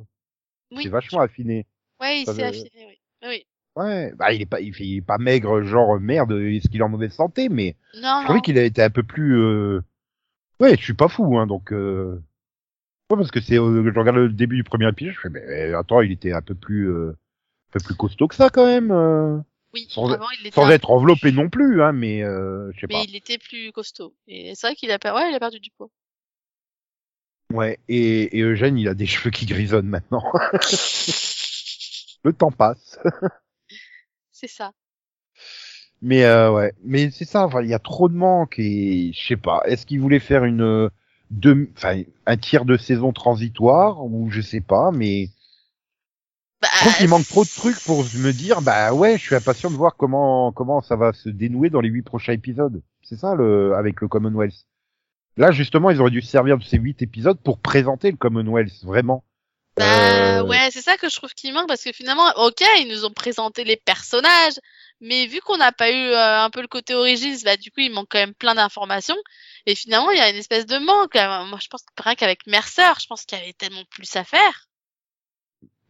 Oui. 0.73 0.83
C'est 0.83 0.89
vachement 0.91 1.21
affiné. 1.21 1.67
Ouais, 2.01 2.21
il 2.21 2.27
s'est 2.27 2.43
affiné, 2.43 2.71
oui. 2.77 2.99
Oui. 3.27 3.47
Ouais, 3.77 4.13
bah 4.17 4.33
il 4.33 4.43
est 4.43 4.47
pas 4.47 4.61
il, 4.61 4.75
est 4.97 5.01
pas 5.01 5.19
maigre 5.19 5.63
genre 5.63 6.01
merde, 6.01 6.33
est-ce 6.33 6.69
qu'il 6.69 6.81
est 6.81 6.85
en 6.85 6.89
mauvaise 6.89 7.13
santé 7.13 7.49
mais 7.49 7.77
Non, 7.95 8.21
je 8.21 8.25
trouvais 8.25 8.41
qu'il 8.41 8.59
a 8.59 8.65
été 8.65 8.83
un 8.83 8.91
peu 8.91 9.03
plus 9.05 9.39
euh... 9.41 9.81
Ouais, 10.59 10.77
je 10.77 10.83
suis 10.83 10.95
pas 10.95 11.09
fou 11.09 11.39
hein 11.39 11.47
donc 11.47 11.73
euh... 11.73 12.21
ouais, 13.11 13.17
parce 13.17 13.31
que 13.31 13.41
c'est 13.41 13.59
euh, 13.59 13.91
je 13.93 13.99
regarde 13.99 14.17
le 14.19 14.29
début 14.31 14.57
du 14.57 14.65
premier 14.65 14.89
épisode, 14.89 15.15
je 15.15 15.21
fais 15.21 15.29
mais 15.31 15.73
attends, 15.75 16.01
il 16.01 16.13
était 16.13 16.33
un 16.33 16.43
peu 16.43 16.55
plus 16.55 16.89
euh... 16.91 17.11
un 17.11 17.73
peu 17.73 17.81
plus 17.81 17.95
costaud 17.97 18.29
que 18.29 18.35
ça 18.35 18.51
quand 18.51 18.67
même 18.67 18.91
euh, 18.91 19.39
Oui, 19.75 19.87
sans- 19.91 20.11
avant 20.13 20.27
il 20.41 20.47
était 20.47 20.55
sans 20.55 20.67
un 20.67 20.71
être 20.71 20.91
enveloppé 20.91 21.21
plus- 21.31 21.33
non 21.33 21.49
plus 21.49 21.83
hein 21.83 21.93
mais 21.93 22.23
euh... 22.23 22.71
je 22.75 22.81
sais 22.81 22.87
Mais 22.89 22.95
pas. 22.95 23.05
il 23.09 23.17
était 23.17 23.39
plus 23.39 23.73
costaud. 23.73 24.15
Et 24.27 24.55
c'est 24.55 24.67
vrai 24.69 24.77
qu'il 24.77 24.91
a, 24.91 24.99
per- 24.99 25.13
ouais, 25.13 25.31
il 25.31 25.35
a 25.35 25.41
perdu 25.41 25.61
du 25.61 25.71
poids. 25.71 25.91
Ouais, 27.53 27.79
et, 27.89 28.39
et 28.39 28.43
Eugène, 28.43 28.77
il 28.79 28.89
a 28.89 28.95
des 28.95 29.07
cheveux 29.07 29.31
qui 29.31 29.47
grisonnent 29.47 29.89
maintenant. 29.89 30.23
le 32.25 32.33
temps 32.33 32.51
passe. 32.53 32.99
c'est 34.31 34.49
ça. 34.49 34.73
Mais 36.01 36.25
euh, 36.25 36.53
ouais, 36.53 36.73
mais 36.85 37.11
c'est 37.11 37.25
ça. 37.25 37.45
Enfin, 37.45 37.63
il 37.63 37.69
y 37.69 37.75
a 37.75 37.79
trop 37.79 38.09
de 38.09 38.15
manques 38.15 38.59
et 38.59 39.13
je 39.13 39.27
sais 39.27 39.37
pas. 39.37 39.63
Est-ce 39.65 39.87
qu'il 39.87 40.01
voulait 40.01 40.21
faire 40.21 40.45
une 40.45 40.63
euh, 40.63 40.89
deux, 41.31 41.71
un 42.27 42.37
tiers 42.37 42.65
de 42.65 42.77
saison 42.77 43.13
transitoire 43.13 44.05
ou 44.05 44.31
je 44.31 44.41
sais 44.41 44.61
pas. 44.61 44.91
Mais 44.93 45.29
Bah, 46.61 46.69
je 46.75 46.81
trouve 46.81 46.95
qu'il 46.97 47.09
manque 47.09 47.29
trop 47.29 47.45
de 47.45 47.51
trucs 47.51 47.81
pour 47.85 48.05
me 48.05 48.33
dire 48.33 48.63
bah 48.63 48.93
ouais, 48.93 49.19
je 49.19 49.23
suis 49.23 49.35
impatient 49.35 49.71
de 49.71 49.77
voir 49.77 49.97
comment 49.97 50.53
comment 50.53 50.81
ça 50.81 50.97
va 50.97 51.13
se 51.13 51.29
dénouer 51.29 51.71
dans 51.71 51.81
les 51.81 51.89
huit 51.89 52.03
prochains 52.03 52.33
épisodes. 52.33 52.83
C'est 53.03 53.17
ça 53.17 53.35
le 53.35 53.75
avec 53.75 54.01
le 54.01 54.09
Commonwealth. 54.09 54.67
Là 55.37 55.53
justement, 55.53 55.91
ils 55.91 56.01
auraient 56.01 56.11
dû 56.11 56.23
se 56.23 56.31
servir 56.31 56.59
de 56.59 56.65
ces 56.65 56.79
huit 56.79 57.01
épisodes 57.03 57.39
pour 57.43 57.59
présenter 57.59 58.11
le 58.11 58.17
Commonwealth 58.17 58.85
vraiment. 58.85 59.25
Bah 59.77 60.19
Euh, 60.39 60.43
ouais, 60.43 60.69
c'est 60.71 60.83
ça 60.83 60.97
que 60.97 61.09
je 61.09 61.17
trouve 61.17 61.33
qui 61.35 61.53
manque 61.53 61.69
parce 61.69 61.83
que 61.83 61.93
finalement, 61.93 62.29
ok, 62.37 62.63
ils 62.81 62.89
nous 62.89 63.05
ont 63.05 63.13
présenté 63.13 63.65
les 63.65 63.77
personnages, 63.77 64.59
mais 65.01 65.27
vu 65.27 65.41
qu'on 65.41 65.57
n'a 65.57 65.73
pas 65.73 65.91
eu 65.91 66.11
euh, 66.11 66.43
un 66.43 66.51
peu 66.51 66.61
le 66.61 66.69
côté 66.69 66.95
origins, 66.95 67.37
bah 67.45 67.57
du 67.57 67.71
coup 67.71 67.81
il 67.81 67.93
manque 67.93 68.09
quand 68.11 68.19
même 68.19 68.35
plein 68.35 68.55
d'informations 68.55 69.17
et 69.69 69.75
finalement 69.75 70.11
il 70.11 70.17
y 70.17 70.21
a 70.21 70.31
une 70.31 70.37
espèce 70.37 70.65
de 70.65 70.79
manque. 70.79 71.15
Moi 71.15 71.59
je 71.61 71.69
pense 71.69 71.83
que 71.83 72.03
rien 72.03 72.15
qu'avec 72.15 72.47
Mercer, 72.47 72.95
je 73.01 73.07
pense 73.07 73.27
qu'il 73.27 73.39
y 73.39 73.43
avait 73.43 73.53
tellement 73.53 73.85
plus 73.91 74.17
à 74.17 74.25
faire. 74.25 74.67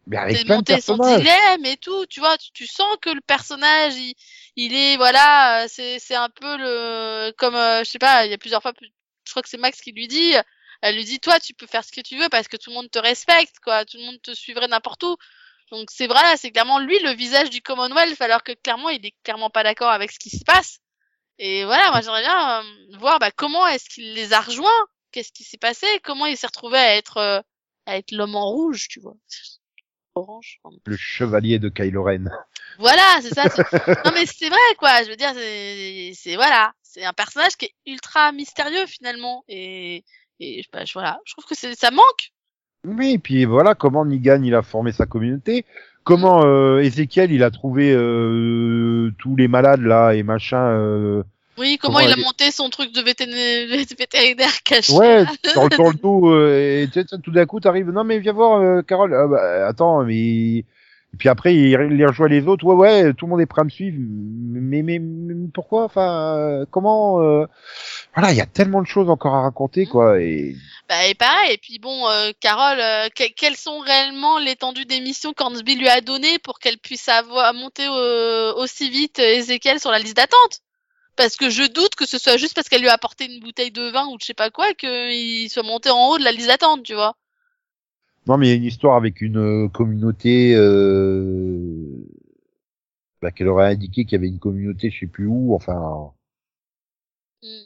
Mais 0.07 0.17
avec 0.17 0.43
plein 0.43 0.61
de 0.61 0.81
son 0.81 0.97
dilemme 0.97 1.65
et 1.65 1.77
tout, 1.77 2.05
tu 2.07 2.19
vois, 2.19 2.37
tu, 2.37 2.51
tu 2.51 2.67
sens 2.67 2.97
que 2.99 3.11
le 3.11 3.21
personnage, 3.21 3.95
il, 3.95 4.15
il 4.55 4.73
est, 4.75 4.97
voilà, 4.97 5.63
euh, 5.63 5.67
c'est, 5.69 5.99
c'est 5.99 6.15
un 6.15 6.29
peu 6.29 6.57
le, 6.57 7.31
comme, 7.37 7.55
euh, 7.55 7.83
je 7.83 7.89
sais 7.91 7.99
pas, 7.99 8.25
il 8.25 8.31
y 8.31 8.33
a 8.33 8.37
plusieurs 8.39 8.63
fois, 8.63 8.73
je 8.81 9.31
crois 9.31 9.43
que 9.43 9.49
c'est 9.49 9.59
Max 9.59 9.79
qui 9.79 9.91
lui 9.91 10.07
dit, 10.07 10.33
elle 10.81 10.95
lui 10.95 11.05
dit, 11.05 11.19
toi, 11.19 11.39
tu 11.39 11.53
peux 11.53 11.67
faire 11.67 11.83
ce 11.83 11.91
que 11.91 12.01
tu 12.01 12.17
veux 12.17 12.27
parce 12.29 12.47
que 12.47 12.57
tout 12.57 12.71
le 12.71 12.75
monde 12.75 12.89
te 12.89 12.97
respecte, 12.97 13.59
quoi, 13.63 13.85
tout 13.85 13.97
le 13.97 14.03
monde 14.03 14.21
te 14.21 14.33
suivrait 14.33 14.67
n'importe 14.67 15.03
où. 15.03 15.15
Donc 15.71 15.89
c'est 15.91 16.07
vrai, 16.07 16.37
c'est 16.37 16.49
clairement 16.49 16.79
lui 16.79 16.97
le 16.99 17.11
visage 17.11 17.51
du 17.51 17.61
Commonwealth, 17.61 18.19
alors 18.21 18.43
que 18.43 18.53
clairement, 18.53 18.89
il 18.89 19.05
est 19.05 19.13
clairement 19.23 19.51
pas 19.51 19.63
d'accord 19.63 19.91
avec 19.91 20.11
ce 20.11 20.17
qui 20.17 20.31
se 20.31 20.43
passe. 20.43 20.79
Et 21.39 21.63
voilà, 21.65 21.89
moi 21.91 22.01
j'aimerais 22.01 22.21
bien 22.21 22.59
euh, 22.61 22.97
voir 22.99 23.19
bah, 23.19 23.31
comment 23.31 23.65
est-ce 23.67 23.89
qu'il 23.89 24.13
les 24.13 24.33
a 24.33 24.41
rejoints, 24.41 24.85
qu'est-ce 25.11 25.31
qui 25.31 25.43
s'est 25.43 25.57
passé, 25.57 25.87
comment 26.03 26.25
il 26.25 26.35
s'est 26.37 26.47
retrouvé 26.47 26.77
à 26.77 26.95
être, 26.97 27.17
euh, 27.17 27.39
à 27.85 27.97
être 27.97 28.11
l'homme 28.11 28.35
en 28.35 28.45
rouge, 28.51 28.87
tu 28.89 28.99
vois? 28.99 29.15
Orange. 30.15 30.59
pardon. 30.63 30.77
Le 30.85 30.97
chevalier 30.97 31.59
de 31.59 31.69
Kylo 31.69 32.03
Ren. 32.03 32.25
Voilà, 32.77 33.19
c'est 33.21 33.33
ça. 33.33 33.43
non 34.05 34.11
mais 34.13 34.25
c'est 34.25 34.49
vrai 34.49 34.57
quoi. 34.77 35.03
Je 35.03 35.09
veux 35.09 35.15
dire, 35.15 35.31
c'est, 35.33 36.35
voilà, 36.35 36.73
c'est 36.81 37.05
un 37.05 37.13
personnage 37.13 37.55
qui 37.55 37.65
est 37.65 37.73
ultra 37.85 38.31
mystérieux 38.31 38.85
finalement 38.85 39.43
et 39.47 40.03
et 40.41 40.63
bah, 40.73 40.85
je- 40.85 40.93
voilà, 40.93 41.19
je 41.25 41.33
trouve 41.33 41.45
que 41.45 41.55
c'est 41.55 41.75
ça 41.75 41.91
manque. 41.91 42.31
Oui, 42.85 43.13
et 43.13 43.19
puis 43.19 43.45
voilà 43.45 43.75
comment 43.75 44.05
Nigan 44.05 44.41
il 44.43 44.55
a 44.55 44.61
formé 44.61 44.91
sa 44.91 45.05
communauté, 45.05 45.65
comment 46.03 46.43
euh, 46.45 46.79
Ezekiel 46.79 47.31
il 47.31 47.43
a 47.43 47.51
trouvé 47.51 47.91
euh, 47.93 49.11
tous 49.19 49.35
les 49.35 49.47
malades 49.47 49.81
là 49.81 50.13
et 50.13 50.23
machin. 50.23 50.57
euh, 50.61 51.23
Oui, 51.57 51.77
comment, 51.81 51.95
Comment 51.95 52.07
il 52.07 52.11
a 52.11 52.15
elle 52.17 52.23
monté 52.23 52.51
son 52.51 52.69
truc 52.69 52.93
de 52.93 53.01
vétérin- 53.01 53.95
vétérinaire 53.99 54.63
caché. 54.63 54.93
ouais, 54.93 55.25
dans, 55.55 55.63
le- 55.65 55.77
dans 55.77 55.89
le 55.89 55.95
dos 56.01 56.31
euh, 56.33 56.83
et 56.83 56.89
tout 57.23 57.31
d'un 57.31 57.45
coup 57.45 57.59
t'arrives. 57.59 57.89
Non 57.91 58.03
mais 58.03 58.19
viens 58.19 58.33
voir 58.33 58.83
Carole. 58.85 59.13
Ah, 59.13 59.27
bah, 59.27 59.67
attends 59.67 60.03
mais 60.03 60.63
et 61.13 61.17
puis 61.17 61.29
après 61.29 61.55
il, 61.55 61.69
il 61.71 62.05
rejoint 62.05 62.27
les 62.27 62.47
autres. 62.47 62.63
Ouais 62.65 62.75
ouais, 62.75 63.13
tout 63.13 63.25
le 63.25 63.31
monde 63.31 63.41
est 63.41 63.45
prêt 63.45 63.61
à 63.61 63.65
me 63.65 63.69
suivre. 63.69 63.97
Mais 63.99 64.81
mais, 64.81 64.99
mais 64.99 65.47
pourquoi? 65.53 65.83
Enfin 65.85 66.35
euh, 66.37 66.65
comment 66.69 67.21
euh, 67.21 67.45
Voilà, 68.15 68.31
il 68.31 68.37
y 68.37 68.41
a 68.41 68.45
tellement 68.45 68.81
de 68.81 68.87
choses 68.87 69.09
encore 69.09 69.33
à 69.35 69.41
raconter 69.41 69.85
quoi 69.85 70.21
et 70.21 70.55
Bah, 70.87 71.05
et 71.07 71.15
pareil. 71.15 71.53
Et 71.53 71.57
puis 71.57 71.79
bon, 71.79 72.07
euh, 72.09 72.31
Carole, 72.39 72.79
euh, 72.79 73.09
que- 73.15 73.31
quelles 73.35 73.55
sont 73.55 73.79
réellement 73.79 74.39
l'étendue 74.39 74.85
des 74.85 74.99
missions 75.01 75.33
qu'Hansby 75.33 75.75
lui 75.75 75.87
a 75.87 76.01
données 76.01 76.39
pour 76.39 76.59
qu'elle 76.59 76.77
puisse 76.77 77.07
avoir 77.09 77.53
monter 77.53 77.85
euh, 77.87 78.53
aussi 78.55 78.89
vite 78.89 79.19
Ezekiel 79.19 79.79
sur 79.79 79.91
la 79.91 79.99
liste 79.99 80.17
d'attente? 80.17 80.59
Parce 81.15 81.35
que 81.35 81.49
je 81.49 81.63
doute 81.63 81.95
que 81.95 82.05
ce 82.07 82.17
soit 82.17 82.37
juste 82.37 82.55
parce 82.55 82.69
qu'elle 82.69 82.81
lui 82.81 82.87
a 82.87 82.93
apporté 82.93 83.25
une 83.25 83.41
bouteille 83.41 83.71
de 83.71 83.89
vin 83.89 84.07
ou 84.07 84.17
je 84.21 84.25
sais 84.25 84.33
pas 84.33 84.49
quoi 84.51 84.73
qu'il 84.73 85.49
soit 85.49 85.63
monté 85.63 85.89
en 85.89 86.07
haut 86.09 86.17
de 86.17 86.23
la 86.23 86.31
liste 86.31 86.47
d'attente, 86.47 86.83
tu 86.83 86.93
vois. 86.93 87.15
Non, 88.29 88.37
mais 88.37 88.47
il 88.47 88.49
y 88.51 88.53
a 88.53 88.55
une 88.55 88.63
histoire 88.63 88.95
avec 88.95 89.21
une 89.21 89.37
euh, 89.65 89.67
communauté 89.67 90.53
euh... 90.55 92.05
bah, 93.21 93.31
qu'elle 93.31 93.47
aurait 93.47 93.71
indiqué 93.71 94.05
qu'il 94.05 94.13
y 94.13 94.15
avait 94.15 94.27
une 94.27 94.39
communauté, 94.39 94.89
je 94.89 94.99
sais 94.99 95.07
plus 95.07 95.25
où, 95.27 95.53
enfin. 95.55 96.13
Mm. 97.43 97.65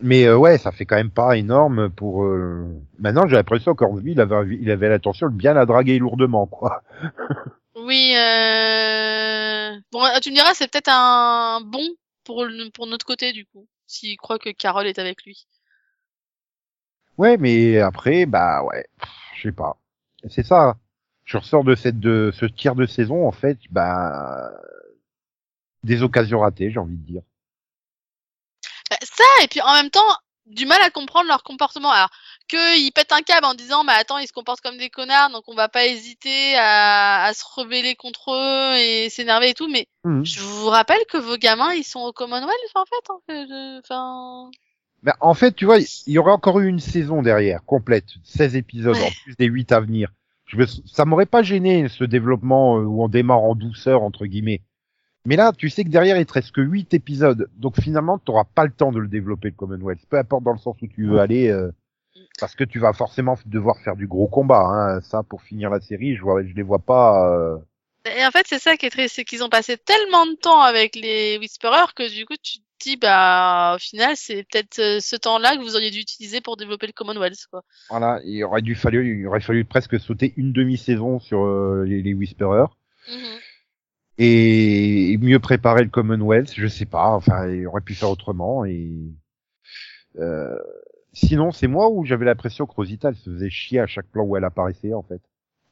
Mais 0.00 0.24
euh, 0.26 0.36
ouais, 0.38 0.58
ça 0.58 0.72
fait 0.72 0.86
quand 0.86 0.96
même 0.96 1.10
pas 1.10 1.36
énorme 1.36 1.90
pour. 1.90 2.24
euh, 2.24 2.66
Maintenant, 2.98 3.28
j'ai 3.28 3.36
l'impression 3.36 3.74
qu'Orville 3.74 4.12
il 4.12 4.20
avait, 4.20 4.56
il 4.60 4.70
avait 4.70 4.88
l'intention 4.88 5.28
de 5.28 5.34
bien 5.34 5.52
la 5.54 5.66
draguer 5.66 5.98
lourdement, 5.98 6.46
quoi. 6.46 6.82
Oui. 7.76 8.14
Euh... 8.16 9.78
Bon, 9.92 10.04
tu 10.22 10.30
me 10.30 10.34
diras, 10.36 10.54
c'est 10.54 10.70
peut-être 10.70 10.90
un 10.90 11.60
bon 11.60 11.86
pour 12.24 12.44
le- 12.44 12.70
pour 12.70 12.86
notre 12.86 13.04
côté 13.06 13.32
du 13.32 13.44
coup, 13.46 13.66
s'il 13.86 14.16
croit 14.16 14.38
que 14.38 14.50
Carole 14.50 14.86
est 14.86 14.98
avec 14.98 15.24
lui. 15.24 15.46
Ouais, 17.18 17.36
mais 17.38 17.78
après, 17.78 18.26
bah 18.26 18.62
ouais, 18.64 18.86
je 19.36 19.42
sais 19.48 19.52
pas. 19.52 19.78
C'est 20.28 20.44
ça. 20.46 20.76
Je 21.24 21.36
ressors 21.36 21.64
de 21.64 21.74
cette 21.74 22.00
de 22.00 22.32
ce 22.34 22.46
tiers 22.46 22.74
de 22.74 22.86
saison, 22.86 23.26
en 23.26 23.32
fait, 23.32 23.58
bah 23.70 24.50
des 25.84 26.02
occasions 26.02 26.40
ratées, 26.40 26.70
j'ai 26.70 26.78
envie 26.78 26.96
de 26.96 27.06
dire. 27.06 27.22
Bah, 28.90 28.96
ça, 29.02 29.24
et 29.42 29.48
puis 29.48 29.60
en 29.60 29.72
même 29.74 29.90
temps, 29.90 30.00
du 30.46 30.66
mal 30.66 30.80
à 30.82 30.90
comprendre 30.90 31.28
leur 31.28 31.42
comportement. 31.42 31.90
Alors, 31.90 32.10
qu'ils 32.48 32.92
pètent 32.92 33.12
un 33.12 33.22
câble 33.22 33.46
en 33.46 33.54
disant, 33.54 33.84
bah 33.84 33.94
attends, 33.96 34.18
ils 34.18 34.26
se 34.26 34.32
comportent 34.32 34.60
comme 34.60 34.76
des 34.78 34.90
connards, 34.90 35.30
donc 35.30 35.44
on 35.48 35.54
va 35.54 35.68
pas 35.68 35.86
hésiter 35.86 36.56
à, 36.56 37.24
à 37.24 37.34
se 37.34 37.44
rebeller 37.56 37.94
contre 37.96 38.32
eux 38.32 38.76
et 38.76 39.08
s'énerver 39.10 39.50
et 39.50 39.54
tout, 39.54 39.68
mais 39.68 39.86
Mhm. 40.04 40.24
je 40.24 40.40
vous 40.40 40.66
rappelle 40.68 41.04
que 41.08 41.16
vos 41.16 41.36
gamins, 41.36 41.72
ils 41.72 41.84
sont 41.84 42.00
au 42.00 42.12
Commonwealth, 42.12 42.52
en 42.74 42.84
fait. 42.84 43.10
hein, 43.10 43.18
que 43.28 43.34
je- 43.46 43.80
Mais 45.02 45.12
en 45.20 45.34
fait, 45.34 45.52
tu 45.54 45.64
vois, 45.64 45.78
il 45.78 46.12
y 46.12 46.18
aurait 46.18 46.32
encore 46.32 46.60
eu 46.60 46.68
une 46.68 46.78
saison 46.80 47.22
derrière, 47.22 47.64
complète, 47.64 48.04
16 48.24 48.56
épisodes, 48.56 48.96
Ouais. 48.96 49.02
en 49.06 49.10
plus 49.24 49.34
des 49.36 49.46
8 49.46 49.72
à 49.72 49.80
venir. 49.80 50.12
Je 50.46 50.56
me... 50.56 50.66
Ça 50.66 51.04
m'aurait 51.04 51.26
pas 51.26 51.42
gêné, 51.42 51.88
ce 51.88 52.04
développement 52.04 52.78
euh, 52.78 52.82
où 52.84 53.02
on 53.02 53.08
démarre 53.08 53.42
en 53.42 53.54
douceur, 53.54 54.02
entre 54.02 54.26
guillemets. 54.26 54.60
Mais 55.24 55.36
là, 55.36 55.52
tu 55.56 55.70
sais 55.70 55.84
que 55.84 55.88
derrière, 55.88 56.18
il 56.18 56.26
te 56.26 56.32
reste 56.32 56.52
que 56.52 56.60
8 56.60 56.94
épisodes. 56.94 57.48
Donc 57.56 57.80
finalement, 57.80 58.18
tu 58.18 58.30
n'auras 58.30 58.44
pas 58.44 58.64
le 58.64 58.72
temps 58.72 58.92
de 58.92 58.98
le 58.98 59.08
développer, 59.08 59.48
le 59.48 59.54
Commonwealth. 59.54 60.00
Peu 60.08 60.18
importe 60.18 60.42
dans 60.44 60.52
le 60.52 60.58
sens 60.58 60.76
où 60.82 60.86
tu 60.86 61.06
veux 61.06 61.18
aller, 61.20 61.48
euh, 61.48 61.70
parce 62.40 62.54
que 62.54 62.64
tu 62.64 62.78
vas 62.78 62.92
forcément 62.92 63.36
devoir 63.46 63.78
faire 63.78 63.96
du 63.96 64.06
gros 64.06 64.26
combat. 64.28 64.62
Hein. 64.66 65.00
Ça, 65.00 65.22
pour 65.22 65.42
finir 65.42 65.70
la 65.70 65.80
série, 65.80 66.16
je 66.16 66.22
vois, 66.22 66.42
je 66.44 66.52
les 66.54 66.62
vois 66.62 66.80
pas... 66.80 67.28
euh, 67.32 67.56
Et 68.04 68.24
en 68.26 68.30
fait, 68.32 68.46
c'est 68.48 68.58
ça 68.58 68.76
qui 68.76 68.86
est 68.86 68.90
triste, 68.90 69.14
c'est 69.16 69.24
qu'ils 69.24 69.44
ont 69.44 69.48
passé 69.48 69.76
tellement 69.78 70.26
de 70.26 70.34
temps 70.34 70.60
avec 70.60 70.96
les 70.96 71.38
Whisperers 71.38 71.94
que 71.94 72.12
du 72.12 72.26
coup, 72.26 72.34
tu 72.42 72.58
te 72.58 72.64
bah, 73.00 73.74
au 73.76 73.78
final, 73.78 74.14
c'est 74.16 74.44
peut-être 74.44 74.78
euh, 74.78 75.00
ce 75.00 75.16
temps-là 75.16 75.56
que 75.56 75.62
vous 75.62 75.74
auriez 75.76 75.90
dû 75.90 75.98
utiliser 76.00 76.40
pour 76.40 76.56
développer 76.56 76.86
le 76.86 76.92
Commonwealth, 76.92 77.46
quoi. 77.50 77.62
Voilà, 77.90 78.20
il 78.24 78.42
aurait 78.44 78.62
dû 78.62 78.74
fallu, 78.74 79.20
il 79.20 79.26
aurait 79.26 79.40
fallu 79.40 79.64
presque 79.64 79.98
sauter 80.00 80.32
une 80.36 80.52
demi-saison 80.52 81.18
sur 81.20 81.44
euh, 81.44 81.84
les, 81.86 82.02
les 82.02 82.14
Whisperers 82.14 82.68
Mhm. 83.08 83.38
et 84.18 85.18
mieux 85.20 85.40
préparer 85.40 85.82
le 85.82 85.90
Commonwealth. 85.90 86.52
Je 86.54 86.66
sais 86.68 86.86
pas, 86.86 87.08
enfin, 87.08 87.48
il 87.48 87.66
aurait 87.66 87.80
pu 87.80 87.94
faire 87.94 88.10
autrement. 88.10 88.64
Et 88.64 88.90
euh, 90.18 90.56
sinon, 91.12 91.50
c'est 91.50 91.66
moi 91.66 91.88
où 91.90 92.04
j'avais 92.04 92.24
l'impression 92.26 92.66
que 92.66 92.72
Rosita 92.74 93.08
elle 93.08 93.16
se 93.16 93.30
faisait 93.30 93.50
chier 93.50 93.80
à 93.80 93.86
chaque 93.86 94.06
plan 94.06 94.24
où 94.24 94.36
elle 94.36 94.44
apparaissait 94.44 94.94
en 94.94 95.02
fait. 95.02 95.20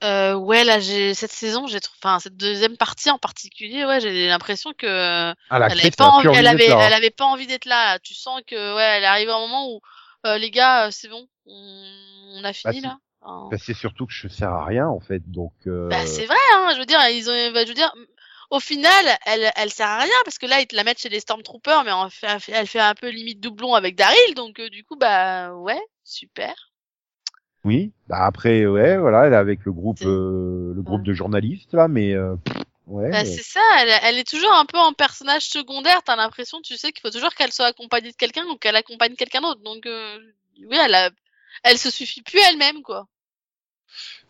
Euh, 0.02 0.34
ouais, 0.34 0.64
là, 0.64 0.80
j'ai 0.80 1.12
cette 1.14 1.32
saison, 1.32 1.66
j'ai, 1.66 1.78
enfin, 2.02 2.18
cette 2.20 2.36
deuxième 2.36 2.76
partie 2.76 3.10
en 3.10 3.18
particulier, 3.18 3.84
ouais, 3.84 4.00
j'ai 4.00 4.28
l'impression 4.28 4.72
que 4.72 4.86
Ah, 4.86 5.34
elle 5.50 5.62
avait 5.62 5.90
pas 5.90 6.08
envie, 6.08 6.28
plus 6.28 6.38
elle 6.38 6.44
d'être 6.44 6.54
avait, 6.54 6.68
là, 6.68 6.76
hein. 6.78 6.84
elle 6.86 6.92
avait 6.94 7.10
pas 7.10 7.26
envie 7.26 7.46
d'être 7.46 7.66
là. 7.66 7.98
Tu 7.98 8.14
sens 8.14 8.40
que, 8.46 8.76
ouais, 8.76 8.82
elle 8.82 9.02
est 9.02 9.06
arrivée 9.06 9.30
à 9.30 9.36
un 9.36 9.40
moment 9.40 9.68
où, 9.70 9.80
euh, 10.26 10.38
les 10.38 10.50
gars, 10.50 10.86
euh, 10.86 10.90
c'est 10.90 11.08
bon, 11.08 11.26
on, 11.46 12.44
a 12.44 12.52
fini 12.52 12.80
c'est- 12.80 12.86
là. 12.86 12.96
Bah, 13.22 13.58
c'est 13.58 13.74
surtout 13.74 14.06
que 14.06 14.12
je 14.14 14.28
sers 14.28 14.48
à 14.50 14.64
rien 14.64 14.88
en 14.88 15.00
fait, 15.00 15.20
donc. 15.30 15.52
euh, 15.66 15.88
Bah, 15.90 16.06
c'est 16.06 16.24
vrai, 16.24 16.38
hein, 16.54 16.70
je 16.74 16.78
veux 16.78 16.86
dire, 16.86 17.00
ils 17.10 17.28
ont, 17.28 17.52
bah, 17.52 17.64
je 17.64 17.68
veux 17.68 17.74
dire, 17.74 17.92
au 18.50 18.60
final, 18.60 19.04
elle, 19.26 19.52
elle 19.54 19.70
sert 19.70 19.86
à 19.86 19.98
rien 19.98 20.12
parce 20.24 20.38
que 20.38 20.46
là, 20.46 20.60
ils 20.60 20.66
te 20.66 20.74
la 20.74 20.84
mettent 20.84 21.00
chez 21.00 21.10
les 21.10 21.20
Stormtroopers, 21.20 21.84
mais 21.84 21.92
fait- 22.10 22.52
elle 22.52 22.66
fait 22.66 22.80
un 22.80 22.94
peu 22.94 23.08
limite 23.10 23.40
doublon 23.40 23.74
avec 23.74 23.96
Daryl, 23.96 24.34
donc 24.34 24.58
euh, 24.58 24.70
du 24.70 24.82
coup, 24.84 24.96
bah, 24.96 25.52
ouais, 25.54 25.80
super. 26.04 26.69
Oui. 27.64 27.92
Bah 28.08 28.24
après, 28.24 28.66
ouais, 28.66 28.96
voilà, 28.96 29.26
elle 29.26 29.32
est 29.34 29.36
avec 29.36 29.64
le 29.64 29.72
groupe, 29.72 30.00
euh, 30.02 30.72
le 30.74 30.82
groupe 30.82 31.00
Ouais. 31.00 31.06
de 31.06 31.12
journalistes 31.12 31.74
là, 31.74 31.88
mais 31.88 32.14
euh, 32.14 32.34
ouais. 32.86 33.10
Bah, 33.10 33.24
c'est 33.24 33.42
ça, 33.42 33.60
elle, 33.80 33.90
elle 34.02 34.18
est 34.18 34.28
toujours 34.28 34.52
un 34.54 34.64
peu 34.64 34.78
en 34.78 34.92
personnage 34.92 35.44
secondaire, 35.44 36.02
t'as 36.02 36.16
l'impression, 36.16 36.60
tu 36.62 36.76
sais, 36.76 36.90
qu'il 36.92 37.02
faut 37.02 37.10
toujours 37.10 37.34
qu'elle 37.34 37.52
soit 37.52 37.66
accompagnée 37.66 38.10
de 38.12 38.16
quelqu'un 38.16 38.44
ou 38.46 38.56
qu'elle 38.56 38.76
accompagne 38.76 39.14
quelqu'un 39.14 39.42
d'autre, 39.42 39.60
donc, 39.62 39.84
euh, 39.86 40.18
oui, 40.70 40.76
elle 40.82 40.94
a, 40.94 41.10
elle 41.62 41.76
se 41.78 41.90
suffit 41.90 42.22
plus 42.22 42.40
elle-même, 42.50 42.82
quoi. 42.82 43.06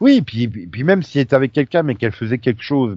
Oui, 0.01 0.23
puis, 0.23 0.49
puis 0.49 0.85
même 0.85 1.03
si 1.03 1.19
elle 1.19 1.25
était 1.25 1.37
avec 1.37 1.53
quelqu'un 1.53 1.83
mais 1.83 1.95
qu'elle 1.95 2.13
faisait 2.13 2.39
quelque 2.39 2.63
chose, 2.63 2.97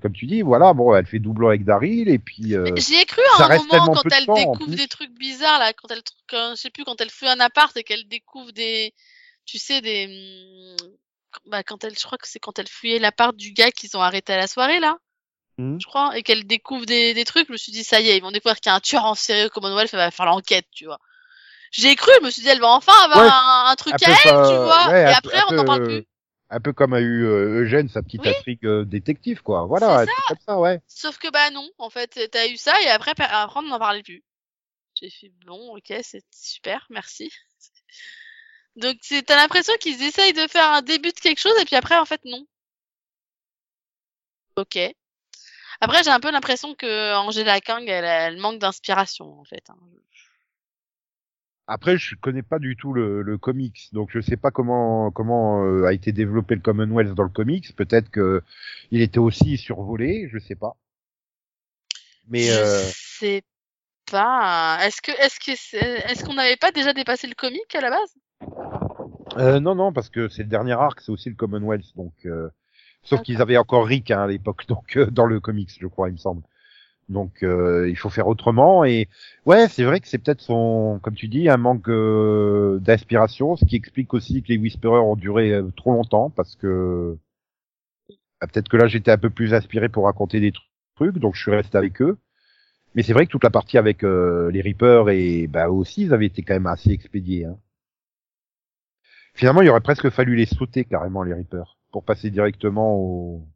comme 0.00 0.12
tu 0.12 0.26
dis, 0.26 0.42
voilà, 0.42 0.72
bon, 0.72 0.94
elle 0.94 1.04
fait 1.06 1.18
doublon 1.18 1.48
avec 1.48 1.64
Daryl 1.64 2.08
et 2.08 2.20
puis. 2.20 2.54
euh, 2.54 2.76
J'y 2.76 2.94
ai 2.94 3.04
cru 3.04 3.20
à 3.38 3.44
un 3.44 3.58
moment 3.58 3.92
quand 3.92 4.12
elle 4.12 4.24
temps, 4.26 4.34
découvre 4.34 4.76
des 4.76 4.86
trucs 4.86 5.10
bizarres 5.18 5.58
là, 5.58 5.72
quand 5.72 5.90
elle, 5.90 6.02
quand, 6.28 6.52
je 6.54 6.60
sais 6.60 6.70
plus, 6.70 6.84
quand 6.84 7.00
elle 7.00 7.10
fouille 7.10 7.28
un 7.28 7.40
appart 7.40 7.76
et 7.76 7.82
qu'elle 7.82 8.06
découvre 8.06 8.52
des, 8.52 8.94
tu 9.48 9.58
sais, 9.58 9.80
des, 9.80 10.76
hum, 10.78 10.88
bah 11.46 11.62
quand 11.62 11.82
elle, 11.82 11.98
je 11.98 12.04
crois 12.04 12.18
que 12.18 12.28
c'est 12.28 12.38
quand 12.38 12.58
elle 12.58 12.68
fouillait 12.68 12.98
l'appart 12.98 13.34
du 13.34 13.52
gars 13.52 13.70
qu'ils 13.70 13.96
ont 13.96 14.02
arrêté 14.02 14.34
à 14.34 14.36
la 14.36 14.46
soirée 14.46 14.78
là, 14.78 14.98
hmm. 15.56 15.78
je 15.80 15.86
crois, 15.86 16.16
et 16.18 16.22
qu'elle 16.22 16.46
découvre 16.46 16.84
des, 16.84 17.14
des 17.14 17.24
trucs, 17.24 17.48
je 17.48 17.52
me 17.52 17.56
suis 17.56 17.72
dit 17.72 17.82
ça 17.82 17.98
y 18.00 18.10
est, 18.10 18.18
ils 18.18 18.22
vont 18.22 18.30
découvrir 18.30 18.60
qu'il 18.60 18.68
y 18.70 18.72
a 18.72 18.76
un 18.76 18.80
tueur 18.80 19.06
en 19.06 19.14
série 19.14 19.46
au 19.46 19.48
Commonwealth, 19.48 19.88
elle 19.94 20.00
va 20.00 20.10
faire 20.10 20.26
l'enquête, 20.26 20.66
tu 20.70 20.84
vois. 20.84 20.98
J'ai 21.70 21.96
cru, 21.96 22.10
je 22.20 22.26
me 22.26 22.30
suis 22.30 22.42
dit 22.42 22.48
elle 22.48 22.60
va 22.60 22.68
enfin 22.68 22.92
avoir 23.04 23.24
Ouais, 23.24 23.30
un, 23.30 23.72
un 23.72 23.76
truc 23.76 23.94
à 24.02 24.10
elle, 24.10 24.16
ça, 24.16 24.48
tu 24.50 24.54
vois, 24.54 24.88
ouais, 24.88 25.00
et 25.00 25.14
après 25.14 25.40
peu- 25.40 25.46
on 25.48 25.52
n'en 25.54 25.64
parle 25.64 25.84
plus. 25.84 26.06
Un 26.50 26.60
peu 26.60 26.72
comme 26.74 26.92
a 26.92 27.00
eu 27.00 27.24
euh, 27.24 27.62
Eugène 27.62 27.88
sa 27.88 28.02
petite 28.02 28.22
Oui. 28.22 28.28
intrigue 28.28 28.66
euh, 28.66 28.84
détective, 28.84 29.42
quoi. 29.42 29.66
Voilà, 29.66 30.06
comme 30.28 30.38
ça, 30.46 30.58
ouais. 30.58 30.80
Sauf 30.86 31.18
que 31.18 31.30
bah 31.30 31.50
non, 31.50 31.68
en 31.78 31.90
fait, 31.90 32.28
t'as 32.30 32.48
eu 32.48 32.56
ça 32.58 32.74
et 32.82 32.88
après, 32.88 33.14
après 33.18 33.60
on 33.60 33.62
n'en 33.62 33.78
parlait 33.78 34.02
plus. 34.02 34.22
J'ai 34.94 35.10
fait 35.10 35.30
bon, 35.46 35.76
ok, 35.76 35.94
c'est 36.02 36.24
super, 36.34 36.86
merci. 36.90 37.30
Donc 38.78 38.96
c'est- 39.02 39.22
t'as 39.22 39.36
l'impression 39.36 39.74
qu'ils 39.80 40.02
essayent 40.02 40.32
de 40.32 40.46
faire 40.48 40.70
un 40.72 40.82
début 40.82 41.10
de 41.12 41.20
quelque 41.20 41.40
chose 41.40 41.52
et 41.60 41.64
puis 41.66 41.76
après 41.76 41.98
en 41.98 42.06
fait 42.06 42.20
non. 42.24 42.46
Ok. 44.56 44.78
Après 45.80 46.02
j'ai 46.04 46.10
un 46.10 46.20
peu 46.20 46.30
l'impression 46.30 46.74
que 46.74 47.14
Angela 47.16 47.60
Kang 47.60 47.84
elle, 47.88 48.04
elle 48.04 48.38
manque 48.38 48.58
d'inspiration 48.60 49.40
en 49.40 49.44
fait. 49.44 49.68
hein. 49.70 49.76
Après, 51.70 51.98
je 51.98 52.14
connais 52.16 52.42
pas 52.42 52.58
du 52.58 52.76
tout 52.76 52.94
le, 52.94 53.20
le 53.20 53.36
comics, 53.36 53.90
donc 53.92 54.08
je 54.10 54.20
sais 54.20 54.38
pas 54.38 54.50
comment 54.50 55.10
comment 55.10 55.64
euh, 55.66 55.84
a 55.84 55.92
été 55.92 56.12
développé 56.12 56.54
le 56.54 56.62
Commonwealth 56.62 57.14
dans 57.14 57.24
le 57.24 57.28
comics. 57.28 57.76
Peut-être 57.76 58.10
que 58.10 58.42
il 58.90 59.02
était 59.02 59.18
aussi 59.18 59.58
survolé, 59.58 60.30
je 60.32 60.38
sais 60.38 60.56
pas. 60.56 60.76
Mais 62.28 62.42
je 62.44 62.52
euh, 62.52 62.90
sais 62.92 63.42
pas. 64.10 64.78
Est-ce 64.82 65.02
que 65.02 65.12
est-ce 65.12 65.38
que 65.40 65.54
c'est- 65.56 66.10
est-ce 66.10 66.24
qu'on 66.24 66.34
n'avait 66.34 66.56
pas 66.56 66.72
déjà 66.72 66.94
dépassé 66.94 67.26
le 67.26 67.34
comic 67.34 67.74
à 67.74 67.82
la 67.82 67.90
base? 67.90 68.14
Euh, 69.38 69.60
non, 69.60 69.74
non, 69.74 69.92
parce 69.92 70.10
que 70.10 70.28
c'est 70.28 70.42
le 70.42 70.48
dernier 70.48 70.72
arc, 70.72 71.00
c'est 71.00 71.12
aussi 71.12 71.28
le 71.28 71.34
Commonwealth, 71.36 71.94
donc. 71.96 72.12
euh, 72.26 72.48
sauf 73.04 73.22
qu'ils 73.22 73.42
avaient 73.42 73.58
encore 73.58 73.86
Rick 73.86 74.10
hein, 74.12 74.22
à 74.24 74.28
l'époque, 74.28 74.66
donc 74.68 74.96
euh, 74.98 75.06
dans 75.10 75.26
le 75.26 75.40
comics, 75.40 75.70
je 75.80 75.88
crois, 75.88 76.10
il 76.10 76.14
me 76.14 76.18
semble. 76.18 76.42
Donc 77.10 77.42
euh, 77.44 77.88
il 77.90 77.96
faut 77.98 78.10
faire 78.10 78.28
autrement 78.28 78.84
et 78.84 79.08
ouais 79.46 79.68
c'est 79.68 79.84
vrai 79.84 80.00
que 80.00 80.08
c'est 80.08 80.18
peut-être 80.18 80.40
son 80.42 81.00
comme 81.02 81.14
tu 81.14 81.28
dis 81.28 81.48
un 81.50 81.58
manque 81.58 81.88
euh, 81.90 82.78
d'inspiration 82.80 83.56
ce 83.56 83.64
qui 83.66 83.76
explique 83.76 84.14
aussi 84.14 84.42
que 84.42 84.48
les 84.48 84.58
Whisperers 84.58 85.04
ont 85.04 85.16
duré 85.16 85.52
euh, 85.52 85.70
trop 85.76 85.92
longtemps 85.92 86.30
parce 86.30 86.56
que 86.56 87.18
bah, 88.40 88.46
peut-être 88.46 88.68
que 88.68 88.76
là 88.76 88.86
j'étais 88.88 89.10
un 89.10 89.18
peu 89.18 89.30
plus 89.30 89.54
inspiré 89.54 89.88
pour 89.88 90.04
raconter 90.04 90.40
des 90.40 90.52
tru- 90.52 90.62
trucs 90.96 91.18
donc 91.18 91.34
je 91.34 91.42
suis 91.42 91.50
resté 91.50 91.76
avec 91.78 92.00
eux 92.02 92.18
mais 92.94 93.02
c'est 93.04 93.14
vrai 93.14 93.26
que 93.26 93.32
toute 93.32 93.44
la 93.44 93.50
partie 93.50 93.78
avec 93.78 94.04
euh, 94.04 94.50
les 94.52 94.62
Reapers 94.62 95.10
et 95.10 95.48
bah 95.48 95.70
aussi 95.70 96.02
ils 96.04 96.14
avaient 96.14 96.26
été 96.26 96.42
quand 96.42 96.54
même 96.54 96.66
assez 96.68 96.90
expédiés 96.92 97.46
hein. 97.46 97.58
Finalement 99.38 99.62
il 99.62 99.68
aurait 99.70 99.80
presque 99.80 100.10
fallu 100.10 100.34
les 100.34 100.46
sauter 100.46 100.84
carrément 100.84 101.22
les 101.22 101.32
Reapers 101.32 101.78
pour 101.92 102.04
passer 102.04 102.30
directement 102.30 102.94
au 102.96 103.46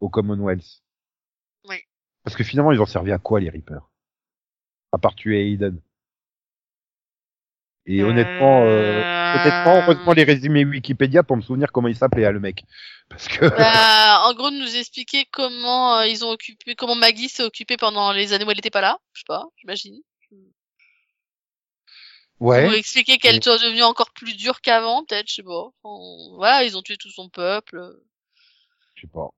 au 0.00 0.10
Commonwealth 0.10 0.82
Oui. 1.64 1.76
parce 2.22 2.36
que 2.36 2.44
finalement, 2.44 2.70
ils 2.72 2.80
ont 2.82 2.86
servi 2.86 3.10
à 3.12 3.18
quoi, 3.18 3.40
les 3.40 3.48
Reapers? 3.48 3.88
À 4.92 4.98
part 4.98 5.14
tuer 5.14 5.50
Aiden. 5.52 5.80
Et 7.86 8.02
honnêtement, 8.02 8.64
euh, 8.64 9.00
honnêtement, 9.40 9.80
heureusement 9.82 10.12
les 10.12 10.24
résumés 10.24 10.64
Wikipédia 10.64 11.22
pour 11.22 11.36
me 11.36 11.42
souvenir 11.42 11.72
comment 11.72 11.88
il 11.88 11.96
s'appelait, 11.96 12.26
hein, 12.26 12.32
le 12.32 12.40
mec. 12.40 12.64
Parce 13.08 13.28
que, 13.28 13.46
Bah, 13.46 14.22
en 14.26 14.34
gros, 14.34 14.50
nous 14.50 14.76
expliquer 14.76 15.24
comment 15.32 15.98
euh, 15.98 16.06
ils 16.06 16.24
ont 16.24 16.30
occupé, 16.30 16.74
comment 16.74 16.96
Maggie 16.96 17.28
s'est 17.28 17.44
occupée 17.44 17.76
pendant 17.76 18.12
les 18.12 18.32
années 18.32 18.44
où 18.44 18.50
elle 18.50 18.58
était 18.58 18.70
pas 18.70 18.80
là. 18.80 18.98
Je 19.14 19.20
sais 19.20 19.24
pas, 19.26 19.44
j'imagine. 19.56 20.02
Ouais, 22.40 22.68
Ou 22.68 22.72
expliquer 22.72 23.18
qu'elle 23.18 23.42
soit 23.42 23.58
devenue 23.58 23.82
encore 23.82 24.10
plus 24.12 24.34
dure 24.36 24.60
qu'avant, 24.60 25.04
peut-être, 25.04 25.28
je 25.28 25.34
sais 25.36 25.42
pas. 25.42 25.68
Voilà, 26.36 26.64
ils 26.64 26.76
ont 26.76 26.82
tué 26.82 26.96
tout 26.96 27.10
son 27.10 27.28
peuple. 27.28 27.80
je 28.94 29.02
sais 29.02 29.06
pas. 29.12 29.28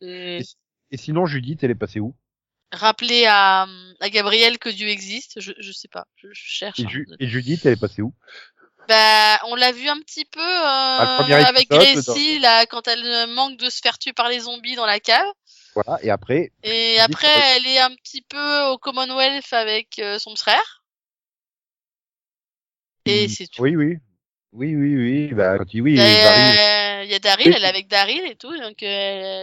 Et 0.00 0.40
Et 0.90 0.96
sinon, 0.96 1.26
Judith, 1.26 1.62
elle 1.64 1.70
est 1.70 1.74
passée 1.74 2.00
où? 2.00 2.14
Rappeler 2.70 3.24
à, 3.26 3.66
à 4.00 4.10
Gabriel 4.10 4.58
que 4.58 4.68
Dieu 4.68 4.88
existe, 4.88 5.40
je, 5.40 5.52
je 5.58 5.72
sais 5.72 5.88
pas, 5.88 6.06
je, 6.16 6.28
je 6.32 6.42
cherche. 6.44 6.78
et, 6.80 6.84
hein. 6.84 6.88
Ju- 6.90 7.08
et 7.18 7.26
Judith, 7.26 7.64
elle 7.64 7.72
est 7.72 7.80
passée 7.80 8.02
où? 8.02 8.12
Bah, 8.88 9.38
on 9.46 9.54
l'a 9.54 9.72
vu 9.72 9.86
un 9.88 10.00
petit 10.00 10.24
peu 10.24 10.40
euh, 10.40 11.44
avec 11.44 11.68
Gracie, 11.68 12.38
là, 12.38 12.64
quand 12.66 12.88
elle 12.88 13.04
euh, 13.04 13.26
manque 13.26 13.58
de 13.58 13.68
se 13.68 13.80
faire 13.80 13.98
tuer 13.98 14.14
par 14.14 14.28
les 14.28 14.40
zombies 14.40 14.76
dans 14.76 14.86
la 14.86 14.98
cave. 14.98 15.26
Voilà. 15.74 15.98
Et 16.02 16.10
après, 16.10 16.52
Et 16.62 16.96
Judith, 16.98 17.02
après, 17.14 17.56
elle 17.56 17.66
est 17.66 17.80
un 17.80 17.94
petit 17.96 18.22
peu 18.22 18.62
au 18.68 18.78
Commonwealth 18.78 19.52
avec 19.52 19.98
euh, 19.98 20.18
son 20.18 20.34
frère. 20.36 20.77
Et 23.08 23.24
il- 23.24 23.30
c'est 23.30 23.46
tout. 23.48 23.62
Oui, 23.62 23.76
oui. 23.76 23.98
Oui, 24.52 24.74
oui, 24.74 24.96
oui. 24.96 25.34
Bah, 25.34 25.58
quand 25.58 25.72
il, 25.74 25.82
oui, 25.82 25.98
arrivent. 26.00 26.58
a, 26.58 27.04
il 27.04 27.10
y 27.10 27.14
a 27.14 27.18
Daryl, 27.18 27.52
elle 27.54 27.62
est 27.64 27.66
avec 27.68 27.88
Daryl 27.88 28.22
et 28.26 28.36
tout, 28.36 28.56
donc 28.58 28.82
euh, 28.82 28.86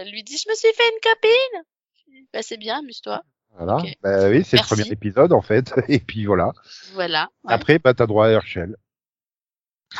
elle 0.02 0.10
lui 0.10 0.22
dit 0.24 0.36
je 0.36 0.48
me 0.50 0.54
suis 0.54 0.72
fait 0.74 0.82
une 0.82 1.00
copine. 1.12 2.24
Bah 2.32 2.40
c'est 2.42 2.56
bien, 2.56 2.78
amuse-toi. 2.80 3.22
Voilà. 3.56 3.78
Bah 4.02 4.28
oui, 4.28 4.44
c'est 4.44 4.56
le 4.58 4.62
premier 4.64 4.86
épisode, 4.88 5.32
en 5.32 5.40
fait. 5.42 5.72
Et 5.88 6.00
puis 6.00 6.26
voilà. 6.26 6.52
Voilà. 6.92 7.28
ouais. 7.44 7.52
Après, 7.54 7.78
bah, 7.78 7.94
t'as 7.94 8.06
droit 8.06 8.26
à 8.26 8.30
Herschel. 8.30 8.76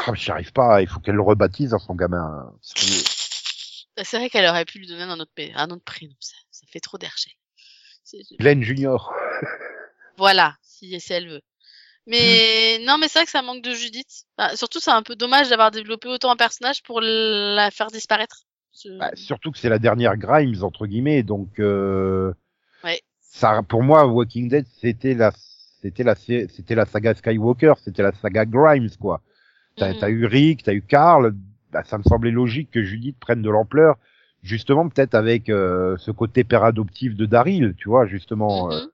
Mais 0.08 0.16
j'y 0.16 0.30
arrive 0.30 0.52
pas. 0.52 0.82
Il 0.82 0.88
faut 0.88 1.00
qu'elle 1.00 1.14
le 1.14 1.22
rebaptise 1.22 1.72
à 1.72 1.78
son 1.78 1.94
gamin. 1.94 2.52
C'est 2.60 3.04
Bah, 3.96 4.02
C'est 4.04 4.18
vrai 4.18 4.28
qu'elle 4.28 4.46
aurait 4.46 4.64
pu 4.66 4.78
lui 4.80 4.86
donner 4.88 5.04
un 5.04 5.18
autre, 5.20 5.30
un 5.54 5.70
autre 5.70 5.84
prénom, 5.84 6.12
ça, 6.20 6.34
ça 6.50 6.66
fait 6.70 6.80
trop 6.80 6.98
d'Hergé. 6.98 7.30
C'est- 8.04 8.18
Glenn 8.38 8.62
Junior. 8.62 9.14
Voilà, 10.18 10.56
si, 10.62 11.00
si 11.00 11.12
elle 11.12 11.28
veut. 11.28 11.42
Mais 12.06 12.78
non, 12.86 12.98
mais 12.98 13.08
c'est 13.08 13.18
vrai 13.20 13.24
que 13.26 13.30
ça 13.32 13.42
manque 13.42 13.62
de 13.62 13.72
Judith. 13.74 14.24
Bah, 14.38 14.54
surtout, 14.56 14.78
c'est 14.80 14.90
un 14.92 15.02
peu 15.02 15.16
dommage 15.16 15.48
d'avoir 15.48 15.70
développé 15.70 16.08
autant 16.08 16.30
un 16.30 16.36
personnage 16.36 16.82
pour 16.82 17.00
la 17.00 17.70
faire 17.70 17.88
disparaître. 17.88 18.42
Bah, 18.98 19.10
surtout 19.14 19.50
que 19.52 19.58
c'est 19.58 19.68
la 19.68 19.78
dernière 19.78 20.16
Grimes 20.16 20.62
entre 20.62 20.86
guillemets, 20.86 21.22
donc 21.22 21.58
euh, 21.58 22.32
Ouais. 22.84 23.00
ça, 23.20 23.62
pour 23.68 23.82
moi, 23.82 24.06
Walking 24.06 24.48
Dead, 24.48 24.66
c'était 24.80 25.14
la 25.14 25.32
c'était 25.82 26.02
la 26.04 26.14
c'était 26.14 26.74
la 26.74 26.84
saga 26.86 27.14
Skywalker, 27.14 27.74
c'était 27.82 28.02
la 28.02 28.12
saga 28.12 28.44
Grimes 28.44 28.90
quoi. 29.00 29.20
T'as 29.76 29.92
Mhm. 29.92 29.98
t'as 30.00 30.08
eu 30.10 30.26
Rick, 30.26 30.62
t'as 30.62 30.74
eu 30.74 30.82
Carl, 30.82 31.34
bah, 31.72 31.84
ça 31.84 31.98
me 31.98 32.02
semblait 32.02 32.30
logique 32.30 32.70
que 32.70 32.82
Judith 32.82 33.16
prenne 33.18 33.42
de 33.42 33.50
l'ampleur, 33.50 33.96
justement 34.42 34.88
peut-être 34.88 35.14
avec 35.14 35.48
euh, 35.48 35.96
ce 35.98 36.10
côté 36.10 36.44
père 36.44 36.64
adoptif 36.64 37.14
de 37.16 37.26
Daryl, 37.26 37.74
tu 37.78 37.88
vois 37.88 38.06
justement. 38.06 38.70
euh, 38.72 38.80
Mhm. 38.80 38.90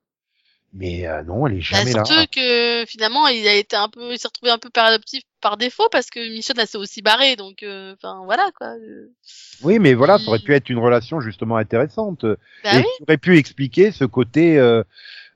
Mais 0.72 1.06
euh, 1.06 1.22
non, 1.24 1.46
elle 1.46 1.54
est 1.54 1.70
Bah, 1.70 1.78
jamais 1.78 1.92
là. 1.92 2.04
surtout 2.04 2.26
que 2.34 2.84
finalement 2.86 3.26
il 3.28 3.46
a 3.46 3.54
été 3.54 3.76
un 3.76 3.88
peu, 3.88 4.12
il 4.12 4.18
s'est 4.18 4.28
retrouvé 4.28 4.50
un 4.50 4.58
peu 4.58 4.70
adoptif 4.74 5.22
par 5.40 5.56
défaut 5.56 5.88
parce 5.90 6.08
que 6.08 6.20
Michonne 6.34 6.56
elle 6.58 6.66
s'est 6.66 6.78
aussi 6.78 7.02
barrée 7.02 7.36
donc, 7.36 7.62
euh, 7.62 7.94
enfin 7.94 8.22
voilà 8.24 8.50
quoi. 8.56 8.68
Euh, 8.68 9.10
Oui, 9.62 9.78
mais 9.78 9.94
voilà, 9.94 10.18
ça 10.18 10.28
aurait 10.28 10.38
pu 10.38 10.54
être 10.54 10.70
une 10.70 10.78
relation 10.78 11.20
justement 11.20 11.56
intéressante. 11.56 12.24
Bah 12.64 12.74
et 12.74 12.78
oui, 12.78 12.84
ça 12.98 13.04
aurait 13.08 13.18
pu 13.18 13.36
expliquer 13.38 13.90
ce 13.92 14.04
côté 14.04 14.58
euh, 14.58 14.82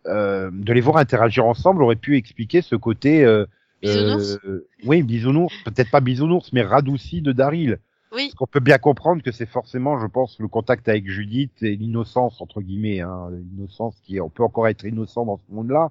euh, 0.06 0.50
de 0.52 0.72
les 0.72 0.80
voir 0.80 0.96
interagir 0.98 1.44
ensemble 1.46 1.82
aurait 1.82 1.96
pu 1.96 2.16
expliquer 2.16 2.62
ce 2.62 2.76
côté 2.76 3.24
euh, 3.24 3.44
Bisounours. 3.82 4.38
euh, 4.44 4.66
oui 4.84 5.02
bisounours 5.02 5.52
peut-être 5.64 5.90
pas 5.90 6.00
bisounours 6.00 6.50
mais 6.52 6.62
radouci 6.62 7.20
de 7.20 7.32
Daryl 7.32 7.78
oui, 8.16 8.24
parce 8.28 8.34
qu'on 8.34 8.46
peut 8.48 8.58
bien 8.60 8.78
comprendre 8.78 9.22
que 9.22 9.30
c'est 9.30 9.46
forcément 9.46 10.00
je 10.00 10.06
pense 10.08 10.38
le 10.40 10.48
contact 10.48 10.88
avec 10.88 11.08
Judith 11.08 11.52
et 11.62 11.76
l'innocence 11.76 12.40
entre 12.40 12.60
guillemets 12.62 13.00
hein, 13.00 13.28
l'innocence 13.30 13.94
qui 14.02 14.20
on 14.20 14.28
peut 14.30 14.42
encore 14.42 14.66
être 14.66 14.84
innocent 14.84 15.24
dans 15.24 15.36
ce 15.36 15.54
monde-là 15.54 15.90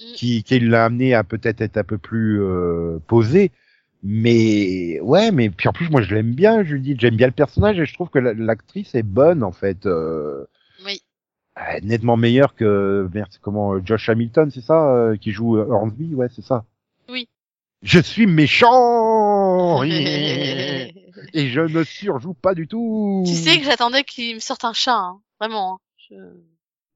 Mm. 0.00 0.12
qui 0.16 0.42
qui 0.42 0.58
l'a 0.58 0.86
amené 0.86 1.14
à 1.14 1.22
peut-être 1.22 1.60
être 1.60 1.76
un 1.76 1.84
peu 1.84 1.98
plus 1.98 2.42
euh, 2.42 2.98
posé 3.06 3.52
mais 4.02 5.00
ouais 5.00 5.30
mais 5.30 5.50
puis 5.50 5.68
en 5.68 5.72
plus 5.72 5.88
moi 5.88 6.02
je 6.02 6.14
l'aime 6.14 6.34
bien 6.34 6.64
Judith 6.64 7.00
j'aime 7.00 7.14
bien 7.16 7.28
le 7.28 7.32
personnage 7.32 7.78
et 7.78 7.86
je 7.86 7.94
trouve 7.94 8.10
que 8.10 8.18
la- 8.18 8.34
l'actrice 8.34 8.94
est 8.96 9.04
bonne 9.04 9.42
en 9.44 9.52
fait 9.52 9.86
euh, 9.86 10.44
oui. 10.84 11.00
euh, 11.58 11.80
nettement 11.82 12.16
meilleur 12.16 12.54
que 12.56 13.08
merde, 13.14 13.30
comment 13.40 13.74
euh, 13.74 13.80
Josh 13.84 14.08
Hamilton, 14.08 14.50
c'est 14.50 14.60
ça 14.62 14.92
euh, 14.94 15.16
qui 15.16 15.30
joue 15.30 15.56
euh, 15.58 15.66
Hornsby, 15.70 16.14
ouais, 16.14 16.26
c'est 16.34 16.42
ça. 16.44 16.64
Oui. 17.08 17.28
Je 17.84 18.00
suis 18.00 18.26
méchant 18.26 19.82
et 19.84 20.90
je 21.34 21.60
ne 21.60 21.84
surjoue 21.84 22.34
pas 22.34 22.54
du 22.54 22.66
tout. 22.66 23.22
tu 23.26 23.34
sais 23.34 23.58
que 23.58 23.64
j'attendais 23.64 24.04
qu'il 24.04 24.34
me 24.36 24.40
sorte 24.40 24.64
un 24.64 24.72
chat, 24.72 24.96
hein. 24.96 25.20
vraiment. 25.40 25.74
hein. 25.74 25.78
Je- 26.10 26.40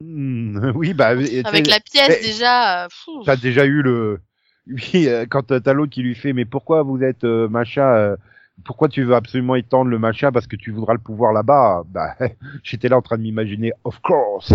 Hmm, 0.01 0.70
oui, 0.76 0.95
bah 0.95 1.09
Avec 1.09 1.66
la 1.66 1.80
pièce 1.80 2.09
mais- 2.09 2.20
déjà. 2.20 2.84
euh, 2.84 2.89
t'as 3.26 3.34
déjà 3.34 3.64
eu 3.64 3.82
le 3.82 4.20
oui 4.68 5.09
euh, 5.09 5.26
quand 5.28 5.51
euh, 5.51 5.59
t'as 5.59 5.72
l'autre 5.72 5.91
qui 5.93 6.03
lui 6.03 6.14
fait 6.14 6.32
mais 6.32 6.45
pourquoi 6.45 6.84
vous 6.84 7.03
êtes 7.03 7.24
euh, 7.24 7.49
machin 7.49 7.82
euh, 7.95 8.16
pourquoi 8.64 8.89
tu 8.89 9.03
veux 9.03 9.16
absolument 9.16 9.57
étendre 9.57 9.91
le 9.91 9.99
machin 9.99 10.30
parce 10.30 10.47
que 10.47 10.55
tu 10.55 10.70
voudras 10.70 10.93
le 10.93 11.01
pouvoir 11.01 11.32
là-bas? 11.32 11.82
Bah 11.86 12.14
j'étais 12.62 12.89
là 12.89 12.97
en 12.97 13.03
train 13.03 13.16
de 13.16 13.22
m'imaginer 13.22 13.72
of 13.82 13.99
course 14.01 14.53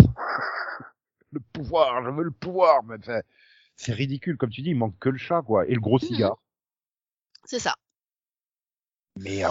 le 1.30 1.40
pouvoir 1.52 2.02
je 2.04 2.08
veux 2.10 2.24
le 2.24 2.30
pouvoir 2.30 2.82
mais 2.84 2.96
c'est 3.76 3.92
ridicule 3.92 4.36
comme 4.36 4.50
tu 4.50 4.62
dis 4.62 4.70
il 4.70 4.76
manque 4.76 4.98
que 4.98 5.08
le 5.08 5.18
chat 5.18 5.42
quoi 5.42 5.66
et 5.68 5.74
le 5.74 5.80
gros 5.80 5.98
Mhm. 6.02 6.06
cigare 6.06 6.38
C'est 7.44 7.58
ça. 7.60 7.74
mais 9.16 9.44
euh, 9.44 9.48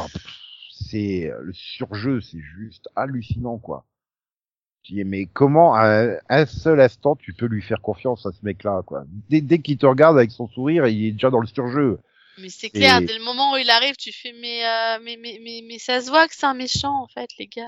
c'est 0.71 1.31
euh, 1.31 1.41
le 1.41 1.53
surjeu 1.53 2.21
c'est 2.21 2.39
juste 2.39 2.89
hallucinant 2.95 3.57
quoi 3.57 3.85
tu 4.83 4.93
dis 4.93 5.03
mais 5.03 5.25
comment 5.27 5.75
à 5.75 6.17
un 6.29 6.45
seul 6.45 6.79
instant 6.81 7.15
tu 7.15 7.33
peux 7.33 7.45
lui 7.45 7.61
faire 7.61 7.81
confiance 7.81 8.25
à 8.25 8.31
ce 8.31 8.39
mec 8.43 8.63
là 8.63 8.81
quoi 8.85 9.05
dès, 9.29 9.41
dès 9.41 9.59
qu'il 9.59 9.77
te 9.77 9.85
regarde 9.85 10.17
avec 10.17 10.31
son 10.31 10.47
sourire 10.47 10.87
il 10.87 11.05
est 11.07 11.11
déjà 11.13 11.29
dans 11.29 11.39
le 11.41 11.47
surjeu 11.47 11.99
Mais 12.37 12.49
c'est 12.49 12.69
clair, 12.69 13.01
Et- 13.01 13.07
dès 13.07 13.17
le 13.17 13.23
moment 13.23 13.53
où 13.53 13.57
il 13.57 13.69
arrive, 13.69 13.95
tu 13.95 14.11
fais 14.11 14.33
mais 14.33 14.65
euh, 14.65 14.99
mais, 15.03 15.17
mais 15.17 15.39
mais 15.43 15.61
mais 15.67 15.79
ça 15.79 16.01
se 16.01 16.09
voit 16.09 16.27
que 16.27 16.35
c'est 16.35 16.45
un 16.45 16.53
méchant 16.53 17.01
en 17.03 17.07
fait, 17.07 17.29
les 17.39 17.47
gars. 17.47 17.63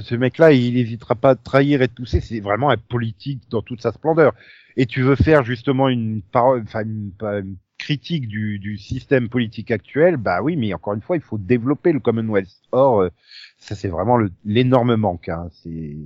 Ce 0.00 0.14
mec 0.14 0.38
là 0.38 0.52
il 0.52 0.78
hésitera 0.78 1.14
pas 1.14 1.30
à 1.30 1.36
trahir 1.36 1.82
et 1.82 1.88
te 1.88 1.94
pousser 1.94 2.20
c'est 2.20 2.40
vraiment 2.40 2.70
un 2.70 2.76
politique 2.76 3.42
dans 3.50 3.62
toute 3.62 3.82
sa 3.82 3.92
splendeur. 3.92 4.34
Et 4.76 4.86
tu 4.86 5.02
veux 5.02 5.16
faire 5.16 5.44
justement 5.44 5.88
une 5.88 6.22
parole 6.22 6.62
enfin 6.62 6.82
une, 6.82 7.12
critique 7.78 8.28
du, 8.28 8.58
du 8.58 8.78
système 8.78 9.28
politique 9.28 9.70
actuel? 9.70 10.16
Bah 10.16 10.40
oui 10.42 10.56
mais 10.56 10.72
encore 10.72 10.94
une 10.94 11.02
fois 11.02 11.16
il 11.16 11.22
faut 11.22 11.38
développer 11.38 11.92
le 11.92 12.00
Commonwealth. 12.00 12.48
Or 12.72 13.02
euh, 13.02 13.10
ça 13.58 13.74
c'est 13.74 13.88
vraiment 13.88 14.18
l'énorme 14.44 14.96
manque 14.96 15.28
hein. 15.28 15.48
c'est 15.62 15.96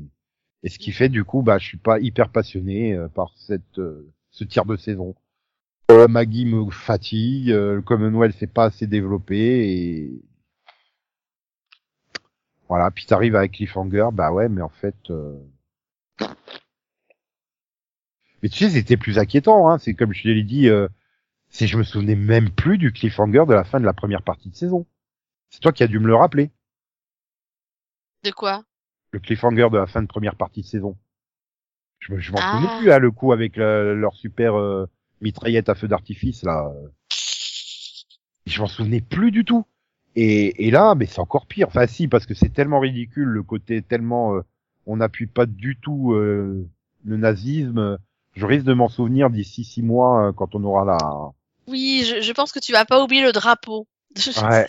et 0.62 0.68
ce 0.68 0.78
qui 0.78 0.90
fait 0.90 1.08
du 1.08 1.22
coup 1.22 1.42
bah 1.42 1.58
je 1.58 1.66
suis 1.66 1.78
pas 1.78 2.00
hyper 2.00 2.30
passionné 2.30 2.94
euh, 2.94 3.08
par 3.08 3.32
cette 3.36 3.78
euh, 3.78 4.12
ce 4.30 4.44
tir 4.44 4.64
de 4.64 4.76
saison. 4.76 5.14
Euh, 5.92 6.08
Maggie 6.08 6.46
me 6.46 6.68
fatigue 6.70 7.50
le 7.50 7.82
Commonwealth 7.82 8.34
c'est 8.38 8.52
pas 8.52 8.64
assez 8.64 8.88
développé 8.88 9.36
et 9.36 10.22
voilà 12.68 12.90
puis 12.90 13.06
t'arrives 13.06 13.36
avec 13.36 13.52
Cliffhanger 13.52 14.08
bah 14.12 14.32
ouais 14.32 14.48
mais 14.48 14.62
en 14.62 14.68
fait 14.68 14.96
euh, 15.10 15.36
mais 18.42 18.48
tu 18.48 18.58
sais 18.64 18.70
c'était 18.70 18.96
plus 18.96 19.18
inquiétant 19.18 19.68
hein 19.70 19.78
c'est 19.78 19.94
comme 19.94 20.12
je 20.12 20.22
te 20.22 20.28
l'ai 20.28 20.42
dit 20.42 20.68
euh, 20.68 20.88
c'est 21.48 21.66
je 21.66 21.78
me 21.78 21.82
souvenais 21.84 22.16
même 22.16 22.50
plus 22.50 22.78
du 22.78 22.92
Cliffhanger 22.92 23.44
de 23.46 23.54
la 23.54 23.64
fin 23.64 23.80
de 23.80 23.84
la 23.86 23.92
première 23.92 24.22
partie 24.22 24.50
de 24.50 24.56
saison 24.56 24.86
c'est 25.50 25.60
toi 25.60 25.72
qui 25.72 25.82
as 25.82 25.86
dû 25.88 25.98
me 25.98 26.06
le 26.08 26.14
rappeler 26.16 26.50
De 28.24 28.30
quoi? 28.32 28.64
Le 29.12 29.20
cliffhanger 29.20 29.68
de 29.70 29.78
la 29.78 29.86
fin 29.86 30.02
de 30.02 30.08
première 30.08 30.34
partie 30.34 30.62
de 30.62 30.66
saison. 30.66 30.96
Je, 32.00 32.12
me- 32.12 32.18
je 32.18 32.32
m'en 32.32 32.38
Ah. 32.40 32.50
souvenais 32.50 32.78
plus, 32.80 32.90
hein, 32.92 32.98
le 32.98 33.10
coup 33.12 33.32
avec 33.32 33.56
la- 33.56 33.94
leur 33.94 34.14
super 34.14 34.58
euh, 34.58 34.86
mitraillette 35.20 35.68
à 35.68 35.74
feu 35.76 35.86
d'artifice, 35.86 36.42
là. 36.42 36.70
Je 38.46 38.60
m'en 38.60 38.66
souvenais 38.66 39.00
plus 39.00 39.30
du 39.30 39.44
tout. 39.44 39.64
Et, 40.16 40.66
et 40.66 40.70
là, 40.70 40.94
mais 40.96 41.06
c'est 41.06 41.20
encore 41.20 41.46
pire. 41.46 41.68
Enfin, 41.68 41.86
si, 41.86 42.08
parce 42.08 42.26
que 42.26 42.34
c'est 42.34 42.52
tellement 42.52 42.80
ridicule, 42.80 43.28
le 43.28 43.42
côté 43.42 43.82
tellement... 43.82 44.34
euh, 44.34 44.40
on 44.86 44.96
n'appuie 44.96 45.26
pas 45.26 45.46
du 45.46 45.76
tout 45.76 46.12
euh, 46.14 46.66
le 47.04 47.16
nazisme. 47.16 47.98
Je 48.34 48.46
risque 48.46 48.64
de 48.64 48.72
m'en 48.72 48.88
souvenir 48.88 49.30
d'ici 49.30 49.64
six 49.64 49.82
mois, 49.82 50.28
euh, 50.28 50.32
quand 50.32 50.54
on 50.54 50.62
aura 50.64 50.84
la... 50.84 50.98
Oui, 51.66 52.06
je, 52.08 52.20
je 52.20 52.32
pense 52.32 52.52
que 52.52 52.60
tu 52.60 52.72
vas 52.72 52.84
pas 52.84 53.02
oublier 53.02 53.22
le 53.22 53.32
drapeau. 53.32 53.86
Ouais. 54.42 54.66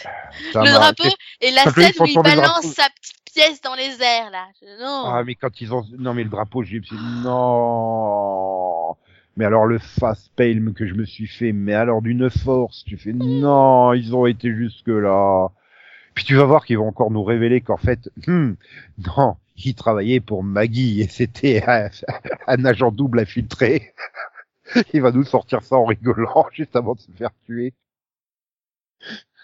le 0.56 0.74
drapeau 0.74 1.08
et 1.40 1.52
la 1.52 1.64
scène 1.64 1.94
où 2.02 2.06
il 2.06 2.20
balance 2.22 2.66
sa 2.66 2.90
petite 2.90 3.16
pièce 3.34 3.62
dans 3.62 3.76
les 3.76 4.02
airs 4.02 4.30
là. 4.32 4.48
Non. 4.82 5.04
Ah, 5.06 5.24
mais 5.24 5.36
quand 5.36 5.62
ils 5.62 5.74
ont, 5.74 5.86
non, 5.98 6.14
mais 6.14 6.24
le 6.24 6.30
drapeau, 6.30 6.64
j'ai, 6.64 6.82
non. 7.24 8.67
Mais 9.38 9.46
alors 9.46 9.68
le 9.68 9.78
fast 9.78 10.32
palm 10.36 10.74
que 10.74 10.88
je 10.88 10.96
me 10.96 11.06
suis 11.06 11.28
fait, 11.28 11.52
mais 11.54 11.76
alors 11.76 12.02
d'une 12.02 12.28
force, 12.30 12.84
tu 12.84 12.98
fais, 12.98 13.14
non, 13.14 13.94
ils 13.94 14.16
ont 14.16 14.26
été 14.26 14.52
jusque 14.54 14.88
là. 14.88 15.50
Puis 16.16 16.26
tu 16.26 16.36
vas 16.36 16.46
voir 16.46 16.66
qu'ils 16.66 16.80
vont 16.80 16.88
encore 16.88 17.12
nous 17.12 17.24
révéler 17.24 17.62
qu'en 17.62 17.78
fait, 17.78 18.10
hmm, 18.26 18.54
non, 19.18 19.38
ils 19.56 19.76
travaillaient 19.76 20.22
pour 20.22 20.44
Maggie 20.44 21.02
et 21.02 21.08
c'était 21.08 21.64
un, 21.68 21.90
un 22.48 22.66
agent 22.66 22.92
double 22.92 23.20
infiltré. 23.20 23.94
Il 24.94 25.02
va 25.02 25.12
nous 25.12 25.24
sortir 25.24 25.62
ça 25.62 25.76
en 25.76 25.86
rigolant 25.86 26.48
juste 26.52 26.76
avant 26.76 26.96
de 26.96 27.00
se 27.00 27.12
faire 27.12 27.32
tuer. 27.46 27.76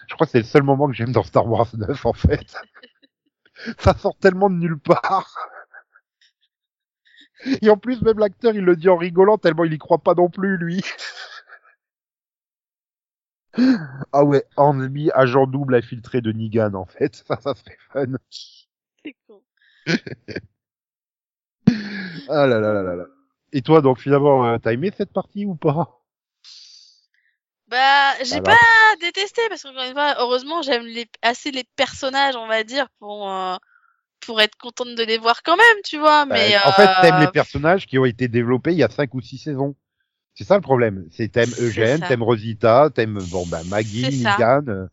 Je 0.08 0.14
crois 0.14 0.26
que 0.26 0.32
c'est 0.32 0.38
le 0.38 0.44
seul 0.44 0.64
moment 0.64 0.88
que 0.88 0.94
j'aime 0.94 1.12
dans 1.12 1.22
Star 1.22 1.46
Wars 1.46 1.68
9 1.72 2.04
en 2.04 2.12
fait. 2.12 2.56
Ça 3.78 3.94
sort 3.94 4.16
tellement 4.18 4.50
de 4.50 4.56
nulle 4.56 4.78
part. 4.78 5.32
Et 7.62 7.70
en 7.70 7.76
plus, 7.76 8.00
même 8.02 8.18
l'acteur, 8.18 8.54
il 8.54 8.64
le 8.64 8.76
dit 8.76 8.88
en 8.88 8.96
rigolant 8.96 9.38
tellement 9.38 9.64
il 9.64 9.72
y 9.72 9.78
croit 9.78 9.98
pas 9.98 10.14
non 10.14 10.28
plus, 10.28 10.56
lui. 10.56 10.82
Ah 14.12 14.24
ouais, 14.24 14.44
Hornsby, 14.56 15.10
agent 15.14 15.46
double 15.46 15.76
infiltré 15.76 16.20
de 16.20 16.32
Negan, 16.32 16.74
en 16.74 16.86
fait. 16.86 17.14
Ça, 17.28 17.38
ça 17.40 17.54
serait 17.54 17.76
fun. 17.92 18.06
C'est 19.04 19.14
con. 19.26 19.40
Ah 22.28 22.46
là 22.46 22.58
là 22.58 22.72
là 22.72 22.82
là 22.82 22.96
là. 22.96 23.04
Et 23.52 23.62
toi, 23.62 23.80
donc, 23.80 23.98
finalement, 24.00 24.44
euh, 24.46 24.58
t'as 24.58 24.72
aimé 24.72 24.90
cette 24.96 25.12
partie 25.12 25.46
ou 25.46 25.54
pas? 25.54 26.00
Bah, 27.68 28.14
j'ai 28.24 28.40
Voilà. 28.40 28.56
pas 28.56 28.96
détesté 29.00 29.40
parce 29.48 29.62
fois, 29.62 30.14
heureusement, 30.18 30.62
j'aime 30.62 30.84
les, 30.84 31.08
assez 31.22 31.50
les 31.50 31.64
personnages, 31.76 32.36
on 32.36 32.46
va 32.46 32.62
dire, 32.64 32.88
pour 32.98 33.30
euh, 33.30 33.56
pour 34.26 34.40
être 34.40 34.56
contente 34.56 34.94
de 34.94 35.02
les 35.04 35.18
voir 35.18 35.42
quand 35.42 35.56
même, 35.56 35.76
tu 35.84 35.98
vois. 35.98 36.26
Mais 36.26 36.54
Euh, 36.56 36.58
En 36.64 36.72
fait, 36.72 36.88
t'aimes 37.02 37.16
euh, 37.16 37.20
les 37.20 37.28
personnages 37.28 37.86
qui 37.86 37.98
ont 37.98 38.04
été 38.04 38.28
développés 38.28 38.72
il 38.72 38.78
y 38.78 38.82
a 38.82 38.90
cinq 38.90 39.14
ou 39.14 39.20
six 39.20 39.38
saisons. 39.38 39.74
C'est 40.34 40.44
ça 40.44 40.56
le 40.56 40.62
problème. 40.62 41.06
C'est 41.12 41.28
t'aimes 41.28 41.54
Eugène, 41.60 42.00
t'aimes 42.00 42.22
Rosita, 42.22 42.90
t'aimes 42.94 43.20
bon 43.30 43.46
bah 43.46 43.60
Maggie. 43.66 44.02
Negan. 44.24 44.64
euh, 44.68 44.86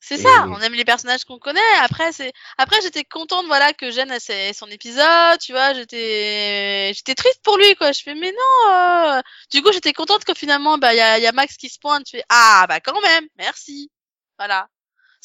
C'est 0.00 0.16
ça, 0.18 0.28
on 0.50 0.60
aime 0.60 0.74
les 0.74 0.84
personnages 0.84 1.24
qu'on 1.24 1.38
connaît. 1.38 1.60
Après, 1.82 2.12
c'est 2.12 2.32
après 2.58 2.80
j'étais 2.82 3.04
contente 3.04 3.46
voilà 3.46 3.72
que 3.72 3.90
Jen 3.90 4.10
ait 4.12 4.20
ses- 4.20 4.52
son 4.52 4.66
épisode, 4.66 5.38
tu 5.40 5.52
vois. 5.52 5.72
J'étais 5.74 6.92
j'étais 6.94 7.14
triste 7.14 7.40
pour 7.42 7.56
lui 7.58 7.74
quoi. 7.76 7.90
Je 7.92 8.02
fais 8.02 8.14
mais 8.14 8.30
non. 8.32 8.72
euh. 8.72 9.20
Du 9.50 9.62
coup, 9.62 9.72
j'étais 9.72 9.92
contente 9.94 10.24
que 10.24 10.34
finalement 10.34 10.78
bah 10.78 10.92
il 10.94 10.98
y 10.98 11.00
a, 11.00 11.18
y 11.18 11.26
a 11.26 11.32
Max 11.32 11.56
qui 11.56 11.68
se 11.68 11.78
pointe. 11.80 12.04
Tu 12.04 12.18
fais 12.18 12.24
ah 12.28 12.66
bah 12.68 12.80
quand 12.80 13.00
même, 13.00 13.24
merci. 13.38 13.90
Voilà. 14.38 14.68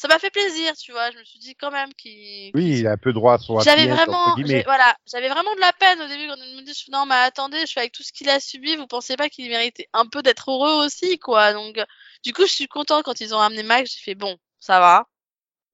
Ça 0.00 0.08
m'a 0.08 0.18
fait 0.18 0.30
plaisir, 0.30 0.74
tu 0.78 0.92
vois. 0.92 1.10
Je 1.10 1.18
me 1.18 1.24
suis 1.24 1.38
dit 1.38 1.54
quand 1.54 1.70
même 1.70 1.92
qu'il. 1.92 2.50
Oui, 2.54 2.78
il 2.78 2.86
a 2.86 2.92
un 2.92 2.96
peu 2.96 3.12
droit 3.12 3.34
à 3.34 3.38
son 3.38 3.60
J'avais 3.60 3.86
vraiment, 3.86 4.34
voilà, 4.64 4.96
j'avais 5.06 5.28
vraiment 5.28 5.54
de 5.54 5.60
la 5.60 5.74
peine 5.74 6.00
au 6.00 6.08
début 6.08 6.26
quand 6.26 6.36
il 6.42 6.56
me 6.56 6.62
dit 6.62 6.84
non 6.90 7.04
mais 7.04 7.16
attendez, 7.16 7.66
je 7.66 7.72
fais 7.72 7.80
avec 7.80 7.92
tout 7.92 8.02
ce 8.02 8.10
qu'il 8.10 8.30
a 8.30 8.40
subi, 8.40 8.76
vous 8.76 8.86
pensez 8.86 9.18
pas 9.18 9.28
qu'il 9.28 9.46
méritait 9.50 9.90
un 9.92 10.06
peu 10.06 10.22
d'être 10.22 10.50
heureux 10.50 10.86
aussi 10.86 11.18
quoi. 11.18 11.52
Donc 11.52 11.78
du 12.24 12.32
coup 12.32 12.46
je 12.46 12.52
suis 12.52 12.66
content 12.66 13.02
quand 13.02 13.20
ils 13.20 13.34
ont 13.34 13.40
amené 13.40 13.62
Max, 13.62 13.92
j'ai 13.92 14.00
fait 14.00 14.14
bon, 14.14 14.38
ça 14.58 14.80
va, 14.80 15.06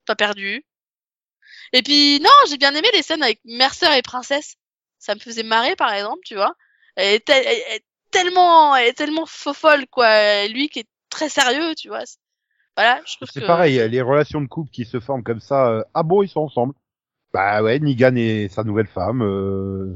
pas 0.06 0.16
perdu. 0.16 0.66
Et 1.72 1.82
puis 1.84 2.18
non, 2.18 2.30
j'ai 2.48 2.56
bien 2.56 2.74
aimé 2.74 2.88
les 2.94 3.02
scènes 3.02 3.22
avec 3.22 3.38
Mercer 3.44 3.96
et 3.96 4.02
Princesse, 4.02 4.56
ça 4.98 5.14
me 5.14 5.20
faisait 5.20 5.44
marrer 5.44 5.76
par 5.76 5.92
exemple, 5.92 6.22
tu 6.24 6.34
vois. 6.34 6.56
Elle 6.96 7.14
est, 7.14 7.20
tel- 7.20 7.46
elle 7.46 7.76
est 7.76 7.84
tellement, 8.10 8.74
elle 8.74 8.88
est 8.88 8.94
tellement 8.94 9.26
folle, 9.26 9.86
quoi. 9.86 10.48
Lui 10.48 10.68
qui 10.68 10.80
est 10.80 10.88
très 11.10 11.28
sérieux, 11.28 11.76
tu 11.76 11.86
vois. 11.86 12.02
Voilà, 12.76 13.00
je 13.06 13.16
trouve 13.16 13.28
C'est 13.32 13.40
que... 13.40 13.46
pareil, 13.46 13.88
les 13.88 14.02
relations 14.02 14.40
de 14.40 14.46
couple 14.46 14.70
qui 14.70 14.84
se 14.84 15.00
forment 15.00 15.24
comme 15.24 15.40
ça. 15.40 15.68
euh, 15.68 15.82
ah 15.94 16.02
bon, 16.02 16.22
ils 16.22 16.28
sont 16.28 16.40
ensemble. 16.40 16.74
Bah 17.32 17.62
ouais, 17.62 17.78
Negan 17.78 18.16
et 18.16 18.48
sa 18.48 18.64
nouvelle 18.64 18.86
femme, 18.86 19.22
euh, 19.22 19.94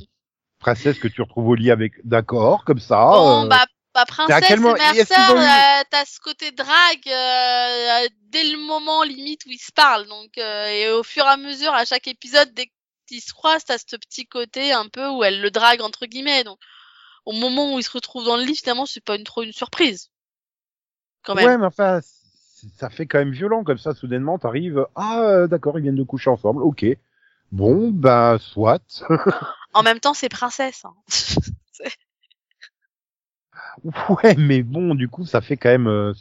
princesse 0.58 0.98
que 0.98 1.08
tu 1.08 1.22
retrouves 1.22 1.48
au 1.48 1.54
lit 1.54 1.70
avec, 1.70 1.94
d'accord, 2.04 2.64
comme 2.64 2.80
ça. 2.80 3.04
Bon, 3.12 3.44
euh, 3.44 3.48
bah, 3.48 3.64
bah 3.94 4.02
à 4.02 4.06
princesse 4.06 4.60
moment- 4.60 4.76
eu- 4.76 4.80
euh, 4.80 5.82
t'as 5.90 6.04
ce 6.04 6.20
côté 6.20 6.52
drague 6.52 7.08
euh, 7.08 8.08
dès 8.28 8.44
le 8.44 8.58
moment 8.58 9.02
limite 9.02 9.44
où 9.46 9.50
ils 9.50 9.58
se 9.58 9.72
parlent. 9.72 10.06
Donc, 10.06 10.38
euh, 10.38 10.66
et 10.66 10.90
au 10.90 11.02
fur 11.02 11.24
et 11.24 11.28
à 11.28 11.36
mesure, 11.36 11.72
à 11.72 11.84
chaque 11.84 12.08
épisode, 12.08 12.52
dès 12.54 12.70
qu'ils 13.06 13.20
se 13.20 13.32
croisent, 13.32 13.64
t'as 13.64 13.78
ce 13.78 13.96
petit 13.96 14.26
côté 14.26 14.72
un 14.72 14.88
peu 14.88 15.08
où 15.08 15.24
elle 15.24 15.40
le 15.40 15.50
drague 15.50 15.82
entre 15.82 16.06
guillemets. 16.06 16.44
Donc, 16.44 16.58
au 17.26 17.32
moment 17.32 17.74
où 17.74 17.78
ils 17.78 17.84
se 17.84 17.90
retrouvent 17.90 18.24
dans 18.24 18.36
le 18.36 18.44
lit, 18.44 18.56
finalement, 18.56 18.86
c'est 18.86 19.04
pas 19.04 19.16
une, 19.16 19.24
trop 19.24 19.42
une 19.42 19.52
surprise. 19.52 20.10
Quand 21.22 21.34
même. 21.34 21.46
Ouais, 21.46 21.58
mais 21.58 21.66
enfin, 21.66 22.00
ça 22.76 22.90
fait 22.90 23.06
quand 23.06 23.18
même 23.18 23.32
violent 23.32 23.64
comme 23.64 23.78
ça. 23.78 23.94
Soudainement, 23.94 24.38
t'arrives. 24.38 24.86
Ah, 24.94 25.20
euh, 25.22 25.46
d'accord, 25.46 25.78
ils 25.78 25.82
viennent 25.82 25.94
de 25.94 26.02
coucher 26.02 26.30
ensemble. 26.30 26.62
Ok. 26.62 26.84
Bon, 27.52 27.90
bah 27.90 28.36
soit. 28.38 29.04
En 29.72 29.84
même 29.84 30.00
temps, 30.00 30.14
c'est 30.14 30.28
princesse. 30.28 30.84
Hein. 30.84 30.94
ouais, 34.08 34.34
mais 34.36 34.64
bon, 34.64 34.96
du 34.96 35.08
coup, 35.08 35.24
ça 35.24 35.40
fait 35.40 35.56
quand 35.56 35.68
même 35.68 35.86
euh, 35.86 36.12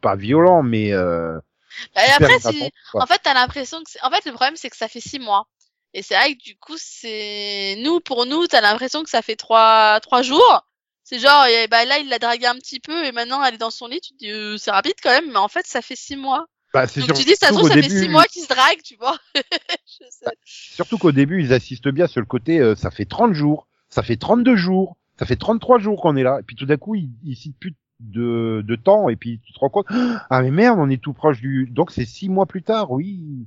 pas 0.00 0.16
violent, 0.16 0.64
mais. 0.64 0.92
Euh, 0.92 1.38
super 1.70 2.14
après, 2.16 2.40
si... 2.40 2.72
en 2.94 3.06
fait, 3.06 3.20
t'as 3.22 3.34
l'impression 3.34 3.78
que, 3.84 4.06
en 4.06 4.10
fait, 4.10 4.26
le 4.26 4.32
problème, 4.32 4.56
c'est 4.56 4.68
que 4.68 4.76
ça 4.76 4.88
fait 4.88 5.00
six 5.00 5.20
mois. 5.20 5.46
Et 5.94 6.02
c'est 6.02 6.14
vrai 6.16 6.34
que 6.34 6.42
du 6.42 6.56
coup, 6.56 6.74
c'est 6.76 7.76
nous 7.84 8.00
pour 8.00 8.26
nous, 8.26 8.46
t'as 8.46 8.60
l'impression 8.60 9.02
que 9.02 9.10
ça 9.10 9.22
fait 9.22 9.36
trois 9.36 10.00
trois 10.00 10.22
jours. 10.22 10.66
C'est 11.04 11.18
genre, 11.18 11.46
et 11.46 11.66
bah 11.68 11.84
là, 11.84 11.98
il 11.98 12.08
l'a 12.08 12.18
dragué 12.18 12.46
un 12.46 12.54
petit 12.54 12.80
peu 12.80 13.04
et 13.04 13.12
maintenant 13.12 13.42
elle 13.44 13.54
est 13.54 13.58
dans 13.58 13.70
son 13.70 13.86
lit. 13.86 14.00
Tu 14.00 14.12
te 14.12 14.18
dis, 14.18 14.30
euh, 14.30 14.56
c'est 14.56 14.70
rapide 14.70 14.94
quand 15.02 15.10
même, 15.10 15.30
mais 15.30 15.38
en 15.38 15.48
fait, 15.48 15.66
ça 15.66 15.82
fait 15.82 15.96
six 15.96 16.16
mois. 16.16 16.46
Bah, 16.72 16.86
c'est 16.86 17.00
Donc 17.00 17.14
tu 17.14 17.24
dis, 17.24 17.36
ça 17.36 17.48
se 17.48 17.54
trouve, 17.54 17.68
ça 17.68 17.74
fait 17.74 17.88
six 17.88 18.08
mois 18.08 18.24
qu'ils 18.24 18.42
se 18.42 18.48
draguent, 18.48 18.82
tu 18.82 18.96
vois. 18.96 19.18
Je 19.34 20.04
sais. 20.08 20.26
Surtout 20.44 20.96
qu'au 20.98 21.12
début, 21.12 21.42
ils 21.42 21.52
assistent 21.52 21.88
bien 21.88 22.06
sur 22.06 22.20
le 22.20 22.26
côté, 22.26 22.60
euh, 22.60 22.74
ça 22.74 22.90
fait 22.90 23.04
30 23.04 23.34
jours, 23.34 23.66
ça 23.90 24.02
fait 24.02 24.16
32 24.16 24.56
jours, 24.56 24.96
ça 25.18 25.26
fait 25.26 25.36
33 25.36 25.78
jours 25.78 26.00
qu'on 26.00 26.16
est 26.16 26.22
là, 26.22 26.38
et 26.40 26.42
puis 26.42 26.56
tout 26.56 26.64
d'un 26.64 26.78
coup, 26.78 26.94
ils, 26.94 27.10
ils 27.24 27.36
citent 27.36 27.58
plus 27.58 27.74
de, 28.00 28.64
de 28.66 28.76
temps, 28.76 29.08
et 29.08 29.16
puis 29.16 29.40
tu 29.44 29.52
te 29.52 29.58
rends 29.58 29.68
compte, 29.68 29.86
ah 29.90 30.42
mais 30.42 30.50
merde, 30.50 30.78
on 30.80 30.88
est 30.90 31.00
tout 31.00 31.12
proche 31.12 31.40
du... 31.40 31.68
Donc 31.70 31.90
c'est 31.90 32.06
six 32.06 32.28
mois 32.28 32.46
plus 32.46 32.62
tard, 32.62 32.90
oui. 32.90 33.46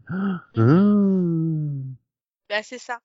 Bah 2.49 2.61
c'est 2.63 2.77
ça. 2.77 2.99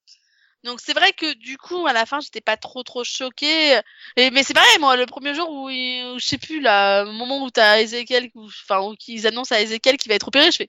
Donc 0.62 0.80
c'est 0.84 0.92
vrai 0.92 1.12
que 1.12 1.32
du 1.34 1.56
coup 1.56 1.86
à 1.86 1.92
la 1.94 2.04
fin 2.04 2.20
j'étais 2.20 2.42
pas 2.42 2.56
trop 2.58 2.82
trop 2.82 3.02
choquée. 3.04 3.80
Et, 4.16 4.30
mais 4.30 4.42
c'est 4.42 4.52
pareil 4.54 4.78
moi 4.78 4.96
le 4.96 5.06
premier 5.06 5.34
jour 5.34 5.48
où, 5.50 5.70
il- 5.70 6.04
où 6.14 6.18
je 6.18 6.26
sais 6.26 6.36
plus 6.38 6.60
là 6.60 7.04
au 7.04 7.12
moment 7.12 7.42
où 7.42 7.50
t'as 7.50 7.80
Ezekiel 7.80 8.30
où- 8.34 8.44
enfin 8.46 8.80
où 8.82 8.94
qu'ils 8.94 9.26
annoncent 9.26 9.54
à 9.54 9.60
Ezekiel 9.62 9.96
qu'il 9.96 10.10
va 10.10 10.16
être 10.16 10.28
opéré 10.28 10.50
je 10.50 10.56
fais. 10.58 10.68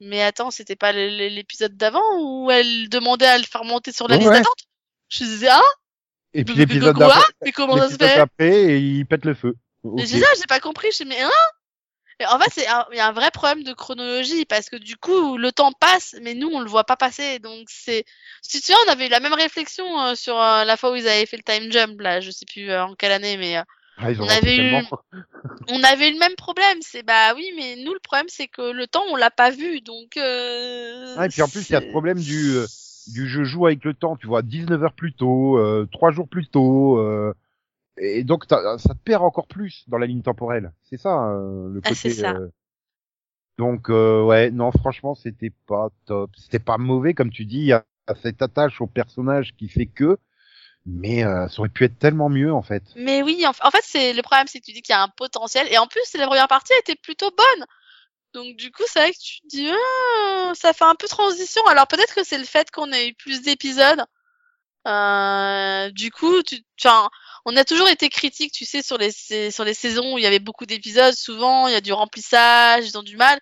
Mais 0.00 0.22
attends 0.22 0.52
c'était 0.52 0.76
pas 0.76 0.92
l'épisode 0.92 1.76
d'avant 1.76 2.02
où 2.20 2.50
elle 2.52 2.88
demandait 2.88 3.26
à 3.26 3.38
le 3.38 3.44
faire 3.44 3.64
monter 3.64 3.90
sur 3.90 4.06
la 4.06 4.14
Ouais, 4.14 4.20
liste 4.20 4.30
ouais. 4.30 4.38
d'attente? 4.38 4.64
Je 5.08 5.24
disais 5.24 5.48
ah? 5.50 5.62
Et 6.34 6.44
puis 6.44 6.54
de- 6.54 6.60
de- 6.60 6.64
de 6.66 6.72
l'épisode 6.74 6.96
quoi? 6.96 7.08
d'après, 7.08 7.22
Mais 7.44 7.52
comment 7.52 7.76
ça 7.78 7.88
se 7.90 7.96
fait? 7.96 8.16
d'après, 8.18 8.48
et 8.74 8.78
il 8.78 9.04
pète 9.06 9.24
le 9.24 9.34
feu. 9.34 9.54
Mais 9.82 10.02
Ok. 10.02 10.08
c'est 10.08 10.20
ça 10.20 10.26
j'ai 10.38 10.46
pas 10.48 10.60
compris. 10.60 10.92
Je 10.92 11.02
dis 11.02 11.08
mais 11.08 11.20
hein? 11.20 11.30
En 12.26 12.38
fait, 12.38 12.50
c'est 12.52 12.66
un- 12.66 12.86
il 12.92 12.96
y 12.96 13.00
a 13.00 13.06
un 13.08 13.12
vrai 13.12 13.30
problème 13.30 13.62
de 13.62 13.72
chronologie 13.72 14.44
parce 14.44 14.68
que 14.68 14.76
du 14.76 14.96
coup, 14.96 15.36
le 15.38 15.52
temps 15.52 15.72
passe, 15.72 16.16
mais 16.22 16.34
nous, 16.34 16.48
on 16.52 16.60
le 16.60 16.68
voit 16.68 16.84
pas 16.84 16.96
passer. 16.96 17.38
Donc 17.38 17.66
c'est, 17.70 18.04
si 18.42 18.58
tu 18.58 18.60
te 18.60 18.66
souviens, 18.66 18.78
on 18.86 18.92
avait 18.92 19.06
eu 19.06 19.10
la 19.10 19.20
même 19.20 19.34
réflexion 19.34 20.00
euh, 20.02 20.14
sur 20.14 20.40
euh, 20.40 20.64
la 20.64 20.76
fois 20.76 20.90
où 20.92 20.96
ils 20.96 21.06
avaient 21.08 21.26
fait 21.26 21.36
le 21.36 21.42
time 21.44 21.70
jump 21.70 22.00
là, 22.00 22.20
je 22.20 22.30
sais 22.30 22.46
plus 22.46 22.70
euh, 22.70 22.84
en 22.84 22.94
quelle 22.94 23.12
année, 23.12 23.36
mais 23.36 23.58
euh, 23.58 23.62
Ah, 23.98 24.10
on 24.20 24.28
avait 24.28 24.56
eu- 24.56 24.84
on 25.70 25.82
avait 25.84 26.10
eu 26.10 26.12
le 26.14 26.18
même 26.18 26.34
problème. 26.36 26.78
C'est 26.82 27.02
bah 27.02 27.34
oui, 27.34 27.52
mais 27.56 27.76
nous, 27.76 27.92
le 27.94 28.00
problème, 28.00 28.26
c'est 28.28 28.48
que 28.48 28.62
le 28.72 28.86
temps, 28.86 29.04
on 29.10 29.16
l'a 29.16 29.30
pas 29.30 29.50
vu, 29.50 29.80
donc. 29.80 30.16
Euh, 30.16 31.14
Ah, 31.18 31.26
et 31.26 31.28
puis 31.28 31.42
en 31.42 31.48
plus, 31.48 31.68
il 31.68 31.72
y 31.72 31.76
a 31.76 31.80
c'est- 31.80 31.90
problème 31.90 32.18
du, 32.18 32.56
euh, 32.56 32.66
du 33.08 33.28
je 33.28 33.44
joue 33.44 33.66
avec 33.66 33.84
le 33.84 33.94
temps, 33.94 34.16
tu 34.16 34.26
vois, 34.26 34.42
19 34.42 34.82
heures 34.82 34.92
plus 34.92 35.12
tôt, 35.12 35.58
euh, 35.58 35.86
3 35.92 36.10
jours 36.10 36.28
plus 36.28 36.46
tôt, 36.46 36.98
euh, 36.98 37.32
et 38.00 38.24
donc 38.24 38.44
ça 38.48 38.76
te 38.78 38.94
perd 39.04 39.22
encore 39.22 39.46
plus 39.46 39.84
dans 39.88 39.98
la 39.98 40.06
ligne 40.06 40.22
temporelle. 40.22 40.72
C'est 40.84 40.96
ça, 40.98 41.30
euh, 41.30 41.68
le 41.70 41.80
Ah, 41.84 41.90
côté. 41.90 42.10
ça. 42.10 42.30
euh, 42.32 42.48
Donc 43.58 43.90
euh, 43.90 44.22
ouais, 44.24 44.50
non, 44.50 44.70
franchement, 44.72 45.14
c'était 45.14 45.52
pas 45.66 45.88
top. 46.06 46.30
C'était 46.36 46.58
pas 46.60 46.78
mauvais, 46.78 47.14
comme 47.14 47.30
tu 47.30 47.44
dis. 47.44 47.58
Il 47.58 47.66
y 47.66 47.72
a 47.72 47.84
cette 48.22 48.40
attache 48.42 48.80
au 48.80 48.86
personnage 48.86 49.54
qui 49.56 49.68
fait 49.68 49.86
que, 49.86 50.16
mais 50.86 51.24
euh, 51.24 51.48
ça 51.48 51.60
aurait 51.60 51.68
pu 51.68 51.84
être 51.84 51.98
tellement 51.98 52.28
mieux 52.30 52.52
en 52.52 52.62
fait. 52.62 52.84
Mais 52.96 53.22
oui, 53.22 53.44
en, 53.46 53.50
en 53.66 53.70
fait, 53.70 53.82
c'est 53.84 54.12
le 54.12 54.22
problème, 54.22 54.46
c'est 54.48 54.60
que 54.60 54.64
tu 54.66 54.72
dis 54.72 54.82
qu'il 54.82 54.92
y 54.94 54.96
a 54.96 55.02
un 55.02 55.08
potentiel, 55.08 55.66
et 55.72 55.78
en 55.78 55.86
plus, 55.86 56.02
la 56.14 56.26
première 56.26 56.48
partie 56.48 56.72
été 56.80 56.96
plutôt 56.96 57.30
bonne. 57.30 57.66
Donc 58.34 58.56
du 58.56 58.70
coup, 58.72 58.82
c'est 58.86 59.00
vrai 59.00 59.12
que 59.12 59.18
tu 59.18 59.40
te 59.42 59.48
dis, 59.48 59.70
ah, 59.70 60.52
ça 60.54 60.72
fait 60.72 60.84
un 60.84 60.94
peu 60.94 61.08
transition. 61.08 61.62
Alors 61.66 61.86
peut-être 61.88 62.14
que 62.14 62.24
c'est 62.24 62.38
le 62.38 62.44
fait 62.44 62.70
qu'on 62.70 62.92
ait 62.92 63.08
eu 63.10 63.14
plus 63.14 63.42
d'épisodes. 63.42 64.04
Euh, 64.86 65.90
du 65.90 66.10
coup, 66.10 66.42
tu 66.42 66.56
enfin, 66.82 67.10
on 67.44 67.56
a 67.56 67.64
toujours 67.64 67.88
été 67.88 68.08
critique, 68.08 68.52
tu 68.52 68.64
sais, 68.64 68.82
sur 68.82 68.98
les 68.98 69.10
sur 69.50 69.64
les 69.64 69.74
saisons 69.74 70.14
où 70.14 70.18
il 70.18 70.24
y 70.24 70.26
avait 70.26 70.38
beaucoup 70.38 70.66
d'épisodes. 70.66 71.14
Souvent, 71.14 71.66
il 71.68 71.72
y 71.72 71.76
a 71.76 71.80
du 71.80 71.92
remplissage, 71.92 72.86
ils 72.86 72.98
ont 72.98 73.02
du 73.02 73.16
mal. 73.16 73.38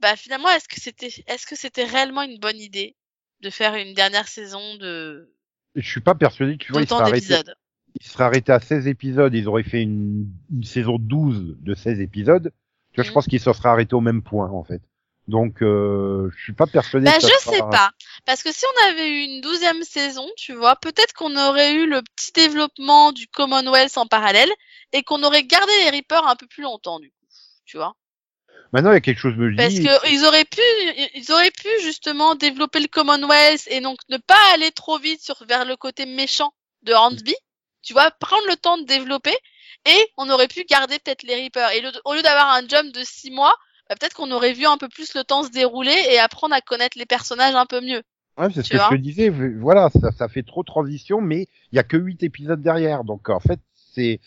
Bah 0.00 0.16
finalement, 0.16 0.48
est-ce 0.50 0.68
que 0.68 0.80
c'était 0.80 1.10
est-ce 1.26 1.46
que 1.46 1.56
c'était 1.56 1.84
réellement 1.84 2.22
une 2.22 2.38
bonne 2.38 2.58
idée 2.58 2.96
de 3.40 3.50
faire 3.50 3.74
une 3.74 3.94
dernière 3.94 4.28
saison 4.28 4.76
de 4.76 5.32
Je 5.74 5.88
suis 5.88 6.00
pas 6.00 6.14
persuadé 6.14 6.56
que 6.58 6.64
tu 6.64 6.72
vois, 6.72 6.82
il 6.82 6.88
serait 6.88 7.02
arrêté. 7.02 7.34
il 8.00 8.06
serait 8.06 8.24
arrêté 8.24 8.52
à 8.52 8.60
16 8.60 8.86
épisodes, 8.88 9.34
ils 9.34 9.48
auraient 9.48 9.62
fait 9.62 9.82
une, 9.82 10.26
une 10.52 10.64
saison 10.64 10.98
12 10.98 11.56
de 11.60 11.74
16 11.74 12.00
épisodes, 12.00 12.52
tu 12.92 12.96
vois, 12.96 13.04
je 13.04 13.10
Mhm. 13.10 13.14
pense 13.14 13.26
qu'ils 13.26 13.40
se 13.40 13.52
seraient 13.52 13.68
arrêtés 13.70 13.94
au 13.94 14.00
même 14.00 14.22
point, 14.22 14.50
en 14.50 14.64
fait. 14.64 14.82
Donc, 15.28 15.60
euh, 15.62 16.30
je 16.36 16.42
suis 16.42 16.52
pas 16.52 16.66
persuadé 16.66 17.06
Bah, 17.06 17.16
que 17.18 17.22
je 17.22 17.26
sera- 17.40 17.52
sais 17.52 17.58
pas. 17.70 17.90
Parce 18.26 18.42
que 18.44 18.52
si 18.52 18.64
on 18.64 18.88
avait 18.90 19.08
eu 19.08 19.20
une 19.24 19.40
douzième 19.40 19.82
saison, 19.82 20.28
tu 20.36 20.54
vois, 20.54 20.76
peut-être 20.76 21.14
qu'on 21.14 21.36
aurait 21.36 21.72
eu 21.74 21.86
le 21.86 22.02
petit 22.02 22.30
développement 22.32 23.10
du 23.12 23.26
Commonwealth 23.28 23.96
en 23.98 24.06
parallèle 24.06 24.50
et 24.92 25.02
qu'on 25.02 25.22
aurait 25.24 25.42
gardé 25.44 25.72
les 25.84 25.90
Reapers 25.90 26.26
un 26.28 26.36
peu 26.36 26.46
plus 26.46 26.62
longtemps, 26.62 27.00
du 27.00 27.10
coup. 27.10 27.26
Tu 27.64 27.76
vois. 27.76 27.94
Maintenant, 28.72 28.90
il 28.90 28.94
y 28.94 28.98
a 28.98 29.00
quelque 29.00 29.18
chose 29.18 29.36
me 29.36 29.48
le 29.48 29.56
Parce 29.56 29.74
dit. 29.74 29.82
que 29.84 30.10
ils 30.12 30.24
auraient 30.24 30.44
pu, 30.44 30.60
ils 31.14 31.32
auraient 31.32 31.50
pu 31.50 31.68
justement 31.82 32.34
développer 32.36 32.78
le 32.80 32.88
Commonwealth 32.88 33.66
et 33.68 33.80
donc 33.80 33.98
ne 34.08 34.18
pas 34.18 34.38
aller 34.54 34.70
trop 34.70 34.98
vite 34.98 35.22
sur, 35.22 35.36
vers 35.48 35.64
le 35.64 35.76
côté 35.76 36.06
méchant 36.06 36.52
de 36.82 36.92
Hornsby. 36.92 37.34
Tu 37.82 37.92
vois, 37.92 38.10
prendre 38.12 38.46
le 38.48 38.56
temps 38.56 38.78
de 38.78 38.84
développer 38.84 39.36
et 39.88 40.08
on 40.16 40.28
aurait 40.30 40.48
pu 40.48 40.64
garder 40.64 40.98
peut-être 40.98 41.22
les 41.22 41.36
Reapers. 41.36 41.70
Et 41.72 41.80
le- 41.80 41.92
au 42.04 42.14
lieu 42.14 42.22
d'avoir 42.22 42.50
un 42.50 42.66
jump 42.68 42.92
de 42.92 43.02
six 43.04 43.30
mois, 43.30 43.54
bah, 43.88 43.94
peut-être 43.98 44.14
qu'on 44.14 44.30
aurait 44.30 44.52
vu 44.52 44.66
un 44.66 44.78
peu 44.78 44.88
plus 44.88 45.14
le 45.14 45.24
temps 45.24 45.42
se 45.42 45.50
dérouler 45.50 45.96
et 46.10 46.18
apprendre 46.18 46.54
à 46.54 46.60
connaître 46.60 46.98
les 46.98 47.06
personnages 47.06 47.54
un 47.54 47.66
peu 47.66 47.80
mieux. 47.80 48.02
Ouais, 48.38 48.48
c'est 48.52 48.62
ce 48.62 48.70
que 48.70 48.78
je 48.78 48.88
te 48.90 48.94
disais. 48.96 49.30
Voilà, 49.30 49.88
ça, 49.90 50.12
ça 50.12 50.28
fait 50.28 50.42
trop 50.42 50.62
transition, 50.62 51.20
mais 51.20 51.46
il 51.72 51.76
y 51.76 51.78
a 51.78 51.82
que 51.82 51.96
8 51.96 52.22
épisodes 52.22 52.60
derrière. 52.60 53.04
Donc, 53.04 53.30
en 53.30 53.40
fait, 53.40 53.60
c'est, 53.72 54.20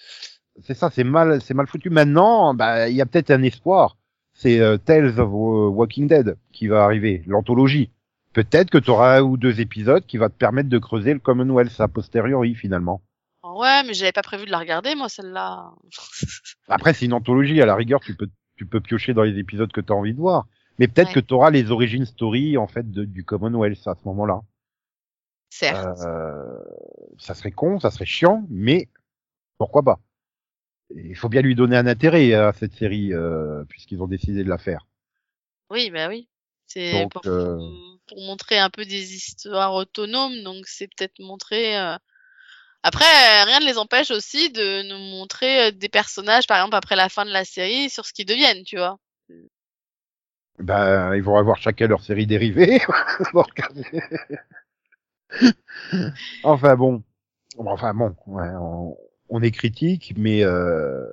c'est 0.63 0.73
ça, 0.73 0.89
c'est 0.89 1.03
mal, 1.03 1.41
c'est 1.41 1.53
mal 1.53 1.67
foutu. 1.67 1.89
Maintenant, 1.89 2.53
bah, 2.53 2.89
il 2.89 2.95
y 2.95 3.01
a 3.01 3.05
peut-être 3.05 3.31
un 3.31 3.43
espoir. 3.43 3.97
C'est 4.33 4.59
euh, 4.59 4.77
Tales 4.77 5.19
of 5.19 5.29
Walking 5.31 6.07
Dead 6.07 6.37
qui 6.51 6.67
va 6.67 6.85
arriver, 6.85 7.23
l'anthologie. 7.27 7.91
Peut-être 8.33 8.69
que 8.69 8.77
tu 8.77 8.89
auras 8.89 9.17
un 9.17 9.21
ou 9.21 9.37
deux 9.37 9.59
épisodes 9.59 10.05
qui 10.05 10.17
va 10.17 10.29
te 10.29 10.35
permettre 10.35 10.69
de 10.69 10.77
creuser 10.77 11.13
le 11.13 11.19
Commonwealth 11.19 11.79
a 11.79 11.87
posteriori, 11.87 12.55
finalement. 12.55 13.01
Ouais, 13.43 13.83
mais 13.83 13.93
j'avais 13.93 14.11
pas 14.11 14.21
prévu 14.21 14.45
de 14.45 14.51
la 14.51 14.59
regarder, 14.59 14.95
moi, 14.95 15.09
celle-là. 15.09 15.71
Après, 16.67 16.93
c'est 16.93 17.05
une 17.05 17.13
anthologie, 17.13 17.61
à 17.61 17.65
la 17.65 17.75
rigueur, 17.75 17.99
tu 17.99 18.15
peux, 18.15 18.29
tu 18.59 18.65
peux 18.65 18.81
piocher 18.81 19.13
dans 19.13 19.23
les 19.23 19.39
épisodes 19.39 19.71
que 19.71 19.79
tu 19.79 19.93
as 19.93 19.95
envie 19.95 20.13
de 20.13 20.19
voir. 20.19 20.45
Mais 20.79 20.89
peut-être 20.89 21.07
Ouais. 21.07 21.13
que 21.13 21.19
tu 21.21 21.33
auras 21.33 21.49
les 21.49 21.71
origines 21.71 22.05
story, 22.05 22.57
en 22.57 22.67
fait, 22.67 22.91
de- 22.91 23.05
du 23.05 23.23
Commonwealth 23.23 23.87
à 23.87 23.95
ce 23.95 24.03
moment-là. 24.03 24.41
Certes. 25.49 25.99
Euh, 26.01 26.59
ça 27.17 27.35
serait 27.35 27.51
con, 27.51 27.79
ça 27.79 27.89
serait 27.89 28.05
chiant, 28.05 28.45
mais 28.49 28.89
pourquoi 29.57 29.81
pas? 29.83 30.01
Il 30.93 31.15
faut 31.15 31.29
bien 31.29 31.41
lui 31.41 31.55
donner 31.55 31.77
un 31.77 31.87
intérêt 31.87 32.33
à 32.33 32.51
cette 32.51 32.73
série, 32.73 33.13
euh, 33.13 33.63
puisqu'ils 33.69 34.03
ont 34.03 34.07
décidé 34.07 34.43
de 34.43 34.49
la 34.49 34.57
faire. 34.57 34.85
Oui, 35.69 35.89
bah 35.89 36.09
oui. 36.09 36.27
C'est 36.65 37.07
pour, 37.09 37.21
euh, 37.27 37.57
pour 38.07 38.21
montrer 38.25 38.59
un 38.59 38.69
peu 38.69 38.83
des 38.83 39.15
histoires 39.15 39.73
autonomes, 39.73 40.43
donc 40.43 40.65
c'est 40.67 40.87
peut-être 40.87 41.17
montrer. 41.19 41.77
Après, 42.83 43.05
euh, 43.05 43.45
rien 43.45 43.59
ne 43.59 43.65
les 43.65 43.77
empêche 43.77 44.11
aussi 44.11 44.51
de 44.51 44.83
nous 44.87 44.97
montrer 44.97 45.67
euh, 45.67 45.71
des 45.71 45.89
personnages, 45.89 46.47
par 46.47 46.57
exemple 46.57 46.75
après 46.75 46.95
la 46.95 47.09
fin 47.09 47.25
de 47.25 47.31
la 47.31 47.43
série, 47.43 47.89
sur 47.89 48.05
ce 48.05 48.13
qu'ils 48.13 48.25
deviennent, 48.25 48.63
tu 48.63 48.77
vois. 48.77 48.97
Ben, 50.59 51.15
ils 51.15 51.23
vont 51.23 51.37
avoir 51.37 51.57
chacun 51.57 51.87
leur 51.87 52.01
série 52.01 52.27
dérivée. 52.27 52.81
Enfin 56.43 56.75
bon, 56.75 57.03
enfin 57.57 57.93
bon, 57.93 58.15
ouais, 58.27 58.49
on, 58.59 58.97
on 59.29 59.41
est 59.41 59.51
critique, 59.51 60.13
mais 60.17 60.43
euh, 60.43 61.05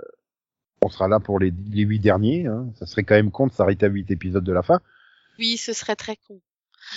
on 0.82 0.88
sera 0.88 1.08
là 1.08 1.20
pour 1.20 1.38
les, 1.38 1.52
les 1.70 1.82
huit 1.82 2.00
derniers. 2.00 2.46
Hein. 2.46 2.72
Ça 2.78 2.86
serait 2.86 3.04
quand 3.04 3.14
même 3.14 3.30
con 3.30 3.46
de 3.46 3.52
s'arrêter 3.52 3.86
à 3.86 3.88
huit 3.88 4.10
épisodes 4.10 4.44
de 4.44 4.52
la 4.52 4.62
fin. 4.62 4.80
Oui, 5.38 5.56
ce 5.56 5.72
serait 5.72 5.96
très 5.96 6.16
con. 6.16 6.40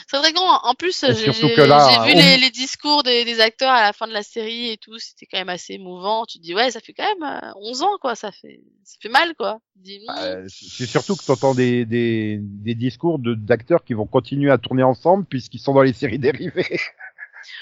C'est 0.08 0.18
très 0.18 0.34
grand. 0.34 0.60
En 0.66 0.74
plus, 0.76 1.04
j'ai 1.06 1.32
vu 1.32 1.42
on- 1.44 2.06
les, 2.06 2.38
les 2.38 2.50
discours 2.52 3.04
des, 3.04 3.26
des 3.26 3.40
acteurs 3.40 3.72
à 3.72 3.82
la 3.82 3.94
fin 3.94 4.08
de 4.08 4.14
la 4.14 4.24
série 4.24 4.70
et 4.70 4.78
tout. 4.78 4.98
C'était 5.00 5.26
quand 5.26 5.38
même 5.40 5.50
assez 5.50 5.74
émouvant. 5.74 6.26
Tu 6.26 6.38
te 6.40 6.44
dis, 6.44 6.54
ouais, 6.56 6.72
ça 6.72 6.80
fait 6.80 6.94
quand 6.94 7.08
même 7.20 7.24
euh, 7.44 7.52
11 7.56 7.82
ans, 7.84 7.98
quoi. 8.02 8.16
Ça 8.16 8.32
fait, 8.32 8.62
ça 8.84 8.98
fait 9.02 9.10
mal, 9.10 9.34
quoi. 9.36 9.60
Dis, 9.76 10.00
hmm. 10.00 10.12
Euh, 10.18 10.46
c'est 10.50 10.86
surtout 10.86 11.16
que 11.16 11.24
tu 11.24 11.32
entends 11.32 11.56
des, 11.56 11.86
des, 11.86 12.38
des 12.42 12.76
discours 12.76 13.20
de- 13.20 13.36
d'acteurs 13.36 13.84
qui 13.84 13.94
vont 13.94 14.08
continuer 14.08 14.52
à 14.52 14.58
tourner 14.58 14.84
ensemble 14.84 15.26
puisqu'ils 15.26 15.60
sont 15.60 15.74
dans 15.74 15.84
les 15.84 15.94
séries 15.94 16.20
dérivées. 16.20 16.80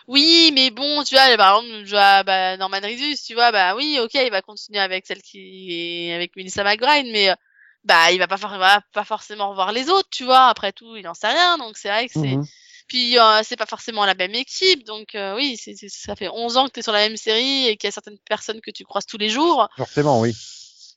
Oui, 0.07 0.51
mais 0.55 0.71
bon, 0.71 1.03
tu 1.03 1.15
vois, 1.15 1.37
par 1.37 1.59
exemple, 1.61 1.85
vois, 1.87 2.23
bah, 2.23 2.57
Norman 2.57 2.79
Reedus, 2.81 3.17
tu 3.25 3.33
vois, 3.35 3.51
bah 3.51 3.75
oui, 3.75 3.99
ok, 4.01 4.11
il 4.15 4.31
va 4.31 4.41
continuer 4.41 4.79
avec 4.79 5.05
celle 5.05 5.21
qui 5.21 6.07
est 6.09 6.13
avec 6.13 6.35
Melissa 6.35 6.63
McBride, 6.63 7.07
mais 7.11 7.29
euh, 7.29 7.35
bah 7.83 8.11
il 8.11 8.19
va 8.19 8.27
pas, 8.27 8.37
il 8.41 8.59
va 8.59 8.81
pas 8.93 9.03
forcément 9.03 9.49
revoir 9.49 9.71
les 9.71 9.89
autres, 9.89 10.09
tu 10.11 10.25
vois. 10.25 10.47
Après 10.47 10.71
tout, 10.71 10.95
il 10.95 11.07
en 11.07 11.13
sait 11.13 11.29
rien, 11.29 11.57
donc 11.57 11.77
c'est 11.77 11.89
vrai 11.89 12.07
que 12.07 12.13
c'est. 12.13 12.35
Mhm. 12.35 12.45
Puis 12.87 13.19
euh, 13.19 13.41
c'est 13.43 13.57
pas 13.57 13.65
forcément 13.65 14.05
la 14.05 14.15
même 14.15 14.33
équipe, 14.33 14.85
donc 14.85 15.13
euh, 15.15 15.35
oui, 15.35 15.57
c'est 15.57 15.75
ça 15.89 16.15
fait 16.15 16.29
11 16.29 16.57
ans 16.57 16.67
que 16.67 16.71
tu 16.71 16.79
es 16.79 16.83
sur 16.83 16.93
la 16.93 17.07
même 17.07 17.17
série 17.17 17.67
et 17.67 17.75
qu'il 17.75 17.87
y 17.87 17.89
a 17.89 17.91
certaines 17.91 18.17
personnes 18.19 18.61
que 18.61 18.71
tu 18.71 18.85
croises 18.85 19.05
tous 19.05 19.17
les 19.17 19.29
jours. 19.29 19.67
Forcément, 19.75 20.21
oui. 20.21 20.33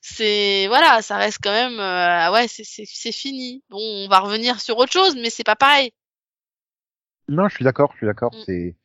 C'est 0.03 0.67
voilà, 0.69 1.03
ça 1.03 1.17
reste 1.17 1.39
quand 1.43 1.51
même, 1.51 1.79
euh, 1.81 2.33
ouais, 2.33 2.47
c'est 2.49 3.13
fini. 3.13 3.63
Bon, 3.71 3.79
on 3.79 4.09
va 4.09 4.21
revenir 4.21 4.61
sur 4.61 4.79
autre 4.79 4.93
chose, 4.93 5.17
mais 5.17 5.31
c'est 5.31 5.45
pas 5.45 5.57
pareil. 5.57 5.93
Non, 7.29 7.49
je 7.49 7.57
suis 7.57 7.65
d'accord, 7.65 7.91
je 7.93 7.99
suis 7.99 8.07
d'accord. 8.07 8.33
Mm. 8.35 8.43
C'est, 8.47 8.77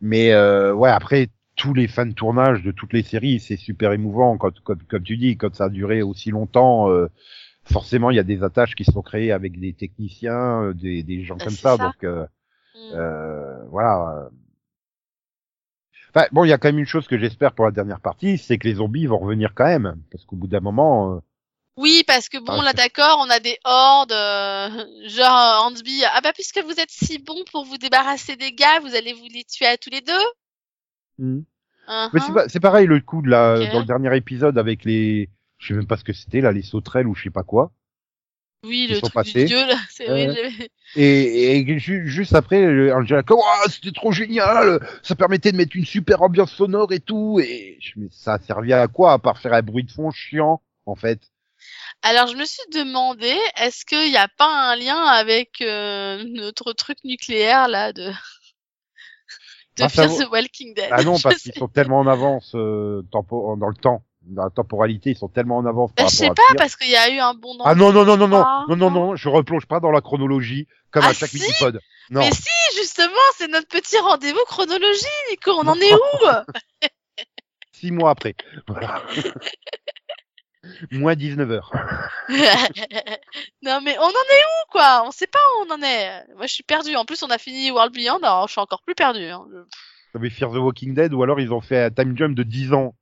mais 0.00 0.34
ouais, 0.72 0.90
après 0.90 1.28
tous 1.56 1.74
les 1.74 1.88
fans 1.88 2.06
de 2.06 2.12
tournage 2.12 2.62
de 2.62 2.72
toutes 2.72 2.92
les 2.92 3.02
séries, 3.02 3.40
c'est 3.40 3.56
super 3.56 3.92
émouvant 3.92 4.38
quand, 4.38 4.58
comme, 4.62 4.82
comme 4.84 5.02
tu 5.02 5.16
dis, 5.16 5.36
quand 5.36 5.54
ça 5.54 5.64
a 5.64 5.68
duré 5.68 6.02
aussi 6.02 6.30
longtemps. 6.30 6.90
euh, 6.90 7.08
forcément, 7.64 8.10
il 8.10 8.16
y 8.16 8.20
a 8.20 8.24
des 8.24 8.42
attaches 8.44 8.74
qui 8.76 8.84
sont 8.84 9.02
créées 9.02 9.32
avec 9.32 9.60
des 9.60 9.74
techniciens, 9.74 10.64
euh, 10.64 10.74
des, 10.74 11.02
des 11.04 11.24
gens 11.24 11.38
Bah, 11.38 11.46
comme 11.46 11.56
ça. 11.58 11.76
ça. 11.76 11.78
Donc 11.78 12.04
euh, 12.04 12.26
Mm. 12.74 12.94
euh, 12.94 13.64
voilà. 13.70 14.26
euh. 14.26 14.30
Enfin, 16.14 16.26
bon, 16.32 16.44
il 16.44 16.48
y 16.48 16.52
a 16.52 16.58
quand 16.58 16.68
même 16.68 16.78
une 16.78 16.86
chose 16.86 17.06
que 17.08 17.18
j'espère 17.18 17.52
pour 17.52 17.64
la 17.66 17.70
dernière 17.70 18.00
partie, 18.00 18.38
c'est 18.38 18.56
que 18.58 18.66
les 18.68 18.74
zombies 18.76 19.06
vont 19.06 19.18
revenir 19.18 19.52
quand 19.54 19.66
même, 19.66 20.02
parce 20.10 20.24
qu'au 20.24 20.36
bout 20.36 20.46
d'un 20.46 20.60
moment, 20.60 21.16
euh, 21.16 21.20
Oui, 21.76 22.02
parce 22.06 22.28
que 22.30 22.38
bon, 22.38 22.60
Ah, 22.60 22.62
là 22.62 22.72
d'accord, 22.72 23.18
on 23.20 23.28
a 23.30 23.38
des 23.40 23.58
hordes, 23.64 24.12
euh, 24.12 24.68
genre 25.08 25.66
Hansby, 25.66 26.02
ah 26.06 26.20
bah 26.22 26.32
puisque 26.32 26.58
vous 26.62 26.78
êtes 26.80 26.90
si 26.90 27.18
bon 27.18 27.44
pour 27.50 27.64
vous 27.64 27.78
débarrasser 27.78 28.36
des 28.36 28.52
gars, 28.52 28.80
vous 28.80 28.94
allez 28.94 29.12
vous 29.12 29.26
les 29.28 29.44
tuer 29.44 29.66
à 29.66 29.76
tous 29.78 29.90
les 29.90 30.00
deux? 30.02 30.24
Mais 31.18 31.40
Uh-huh. 31.88 32.48
c'est 32.48 32.60
pareil 32.60 32.86
le 32.86 33.00
coup 33.00 33.22
de 33.22 33.28
la 33.28 33.58
dans 33.72 33.80
le 33.80 33.84
dernier 33.84 34.16
épisode 34.16 34.56
avec 34.56 34.84
les, 34.84 35.28
je 35.58 35.66
sais 35.68 35.74
même 35.74 35.86
pas 35.86 35.96
ce 35.96 36.04
que 36.04 36.12
c'était 36.12 36.40
là, 36.40 36.52
les 36.52 36.62
sauterelles 36.62 37.08
ou 37.08 37.14
je 37.14 37.24
sais 37.24 37.30
pas 37.30 37.42
quoi. 37.42 37.72
Oui, 38.64 38.86
le 38.88 39.00
truc 39.00 39.12
passés. 39.12 39.40
du 39.40 39.44
dieu 39.46 39.66
là, 39.66 39.74
c'est 39.90 40.08
Ouais. 40.08 40.32
j'avais- 40.32 40.70
Et, 40.94 41.58
et 41.58 41.78
ju- 41.80 42.08
juste 42.08 42.34
après, 42.36 42.92
Angela, 42.92 43.24
comme, 43.24 43.40
oh, 43.40 43.68
c'était 43.68 43.90
trop 43.90 44.12
génial, 44.12 44.78
ça 45.02 45.16
permettait 45.16 45.50
de 45.50 45.56
mettre 45.56 45.74
une 45.76 45.84
super 45.84 46.22
ambiance 46.22 46.52
sonore 46.52 46.92
et 46.92 47.00
tout, 47.00 47.40
et 47.40 47.78
mais 47.96 48.06
ça 48.12 48.34
a 48.34 48.38
servi 48.38 48.72
à 48.72 48.86
quoi 48.86 49.12
à 49.14 49.18
part 49.18 49.38
faire 49.38 49.52
un 49.54 49.62
bruit 49.62 49.82
de 49.84 49.90
fond 49.90 50.12
chiant, 50.12 50.62
en 50.86 50.94
fait? 50.94 51.20
Alors 52.02 52.28
je 52.28 52.36
me 52.36 52.44
suis 52.44 52.62
demandé, 52.72 53.34
est-ce 53.56 53.84
qu'il 53.84 54.10
n'y 54.10 54.16
a 54.16 54.28
pas 54.28 54.70
un 54.72 54.76
lien 54.76 55.02
avec 55.02 55.60
euh, 55.60 56.22
notre 56.28 56.72
truc 56.72 56.98
nucléaire 57.04 57.66
là 57.68 57.92
de 57.92 58.10
de 59.78 59.82
Ah, 59.84 60.06
vaut- 60.06 60.18
the 60.22 60.28
Walking 60.30 60.74
Dead 60.74 60.88
Ah 60.90 61.02
non, 61.02 61.16
parce 61.22 61.38
qu'ils 61.42 61.54
sont 61.54 61.68
tellement 61.68 61.98
en 62.00 62.06
avance 62.06 62.52
euh, 62.54 63.02
tempo 63.10 63.56
dans 63.58 63.68
le 63.68 63.74
temps, 63.74 64.04
dans 64.22 64.44
la 64.44 64.50
temporalité, 64.50 65.10
ils 65.10 65.16
sont 65.16 65.28
tellement 65.28 65.56
en 65.58 65.66
avance 65.66 65.90
Bah, 65.90 66.04
par 66.04 66.08
je 66.10 66.16
sais 66.16 66.28
pas 66.28 66.42
parce 66.56 66.76
qu'il 66.76 66.90
y 66.90 66.96
a 66.96 67.10
eu 67.10 67.18
un 67.18 67.34
bon 67.34 67.56
Ah 67.64 67.74
non 67.74 67.92
non 67.92 68.04
non 68.04 68.16
non 68.16 68.28
non 68.28 68.44
non 68.68 68.76
non 68.76 68.90
non, 68.90 69.16
je 69.16 69.28
replonge 69.28 69.66
pas 69.66 69.80
dans 69.80 69.90
la 69.90 70.00
chronologie 70.00 70.66
comme 70.90 71.04
Ah, 71.04 71.08
à 71.08 71.12
chaque 71.14 71.30
si 71.30 71.40
mini-pod. 71.40 71.80
Non. 72.10 72.20
Mais 72.20 72.30
si, 72.32 72.76
justement, 72.76 73.08
c'est 73.38 73.48
notre 73.48 73.68
petit 73.68 73.96
rendez-vous 73.98 74.44
chronologie, 74.46 75.06
Nico. 75.30 75.52
On 75.52 75.66
en 75.66 75.76
est 75.76 75.94
où? 75.94 75.98
Six 77.72 77.90
mois 77.92 78.10
après. 78.10 78.34
Voilà. 78.68 79.02
Moins 80.90 81.14
19 81.14 81.50
heures. 81.50 81.72
Non, 83.62 83.80
mais 83.84 83.96
on 83.98 84.02
en 84.04 84.08
est 84.08 84.44
où, 84.44 84.70
quoi? 84.70 85.04
On 85.06 85.10
sait 85.10 85.26
pas 85.26 85.38
où 85.38 85.66
on 85.66 85.74
en 85.74 85.82
est. 85.82 86.24
Moi, 86.36 86.46
je 86.46 86.54
suis 86.54 86.62
perdu. 86.64 86.94
En 86.96 87.04
plus, 87.04 87.22
on 87.22 87.28
a 87.30 87.38
fini 87.38 87.70
World 87.70 87.92
Beyond, 87.94 88.18
alors 88.22 88.46
je 88.48 88.52
suis 88.52 88.60
encore 88.60 88.82
plus 88.82 88.94
perdu. 88.94 89.24
Hein. 89.24 89.44
Vous 89.50 90.18
avez 90.18 90.30
Fear 90.30 90.50
the 90.52 90.56
Walking 90.56 90.94
Dead 90.94 91.12
ou 91.14 91.22
alors 91.22 91.40
ils 91.40 91.52
ont 91.52 91.60
fait 91.60 91.84
un 91.84 91.90
time 91.90 92.16
jump 92.16 92.34
de 92.36 92.42
10 92.42 92.72
ans. 92.72 92.94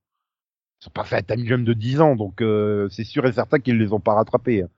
Ils 0.82 0.88
ont 0.88 0.92
pas 0.92 1.04
fait 1.04 1.16
un 1.16 1.22
time 1.22 1.46
jump 1.46 1.64
de 1.64 1.72
10 1.72 2.00
ans, 2.00 2.16
donc 2.16 2.40
euh, 2.40 2.88
c'est 2.90 3.04
sûr 3.04 3.26
et 3.26 3.32
certain 3.32 3.58
qu'ils 3.58 3.78
les 3.78 3.92
ont 3.92 4.00
pas 4.00 4.14
rattrapés. 4.14 4.62
hein. 4.62 4.68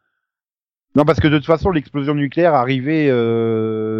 Non, 0.95 1.05
parce 1.05 1.21
que 1.21 1.29
de 1.29 1.39
toute 1.39 1.47
façon, 1.47 1.71
l'explosion 1.71 2.15
nucléaire 2.15 2.55
arrivait 2.55 3.09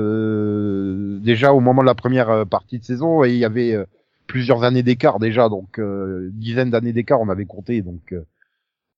euh, 0.03 1.19
déjà 1.21 1.53
au 1.53 1.61
moment 1.61 1.83
de 1.83 1.87
la 1.87 1.95
première 1.95 2.31
euh, 2.31 2.45
partie 2.45 2.79
de 2.79 2.85
saison 2.85 3.25
et 3.25 3.31
il 3.31 3.39
y 3.39 3.45
avait 3.45 3.73
euh, 3.75 3.85
plusieurs 4.27 4.65
années 4.65 4.83
d'écart 4.83 5.19
déjà, 5.19 5.49
donc 5.49 5.79
euh, 5.79 6.29
dizaines 6.33 6.71
d'années 6.71 6.93
d'écart 6.93 7.21
on 7.21 7.29
avait 7.29 7.47
compté, 7.47 7.83
donc 7.83 8.13
euh, 8.13 8.25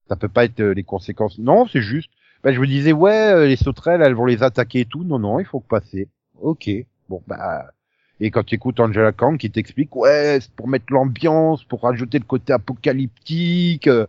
ça 0.08 0.16
peut 0.16 0.28
pas 0.28 0.44
être 0.44 0.60
euh, 0.60 0.74
les 0.74 0.84
conséquences. 0.84 1.38
Non, 1.38 1.66
c'est 1.66 1.82
juste. 1.82 2.10
Ben, 2.42 2.52
je 2.54 2.60
me 2.60 2.66
disais 2.66 2.92
ouais, 2.92 3.32
euh, 3.32 3.46
les 3.46 3.56
sauterelles, 3.56 4.02
elles 4.02 4.14
vont 4.14 4.26
les 4.26 4.42
attaquer 4.42 4.80
et 4.80 4.84
tout. 4.86 5.04
Non, 5.04 5.18
non, 5.18 5.40
il 5.40 5.46
faut 5.46 5.60
passer. 5.60 6.08
Ok. 6.40 6.70
Bon 7.08 7.22
bah 7.26 7.70
et 8.20 8.30
quand 8.30 8.44
tu 8.44 8.54
écoutes 8.54 8.78
Angela 8.80 9.12
Kang 9.12 9.36
qui 9.38 9.50
t'explique, 9.50 9.94
ouais, 9.96 10.38
c'est 10.40 10.52
pour 10.52 10.68
mettre 10.68 10.86
l'ambiance, 10.90 11.64
pour 11.64 11.82
rajouter 11.82 12.18
le 12.18 12.24
côté 12.24 12.52
apocalyptique. 12.52 13.88
euh, 13.88 14.06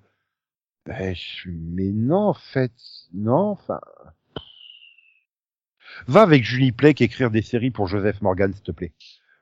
Ben, 0.86 1.16
je... 1.16 1.50
mais 1.50 1.90
non, 1.92 2.30
en 2.30 2.34
fait, 2.34 2.72
non, 3.14 3.50
enfin. 3.52 3.80
Va 6.08 6.22
avec 6.22 6.44
Julie 6.44 6.72
Plec 6.72 7.02
écrire 7.02 7.32
des 7.32 7.42
séries 7.42 7.72
pour 7.72 7.88
Joseph 7.88 8.22
Morgan, 8.22 8.54
s'il 8.54 8.64
te 8.64 8.72
plaît. 8.72 8.94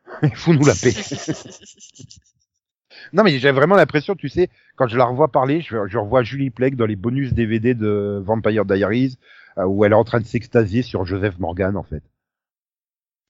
Il 0.24 0.36
faut 0.36 0.54
nous 0.54 0.66
la 0.66 0.74
paix. 0.76 0.94
non, 3.14 3.24
mais 3.24 3.38
j'ai 3.40 3.52
vraiment 3.52 3.76
l'impression, 3.76 4.16
tu 4.16 4.30
sais, 4.30 4.50
quand 4.76 4.88
je 4.88 4.98
la 4.98 5.06
revois 5.06 5.32
parler, 5.32 5.62
je, 5.62 5.88
je 5.88 5.98
revois 5.98 6.24
Julie 6.24 6.50
Plec 6.50 6.76
dans 6.76 6.86
les 6.86 6.96
bonus 6.96 7.34
DVD 7.34 7.74
de 7.74 8.22
Vampire 8.24 8.66
Diaries, 8.66 9.18
euh, 9.58 9.66
où 9.66 9.86
elle 9.86 9.92
est 9.92 9.96
en 9.96 10.04
train 10.04 10.20
de 10.20 10.26
s'extasier 10.26 10.82
sur 10.82 11.06
Joseph 11.06 11.38
Morgan, 11.40 11.76
en 11.78 11.84
fait. 11.84 12.04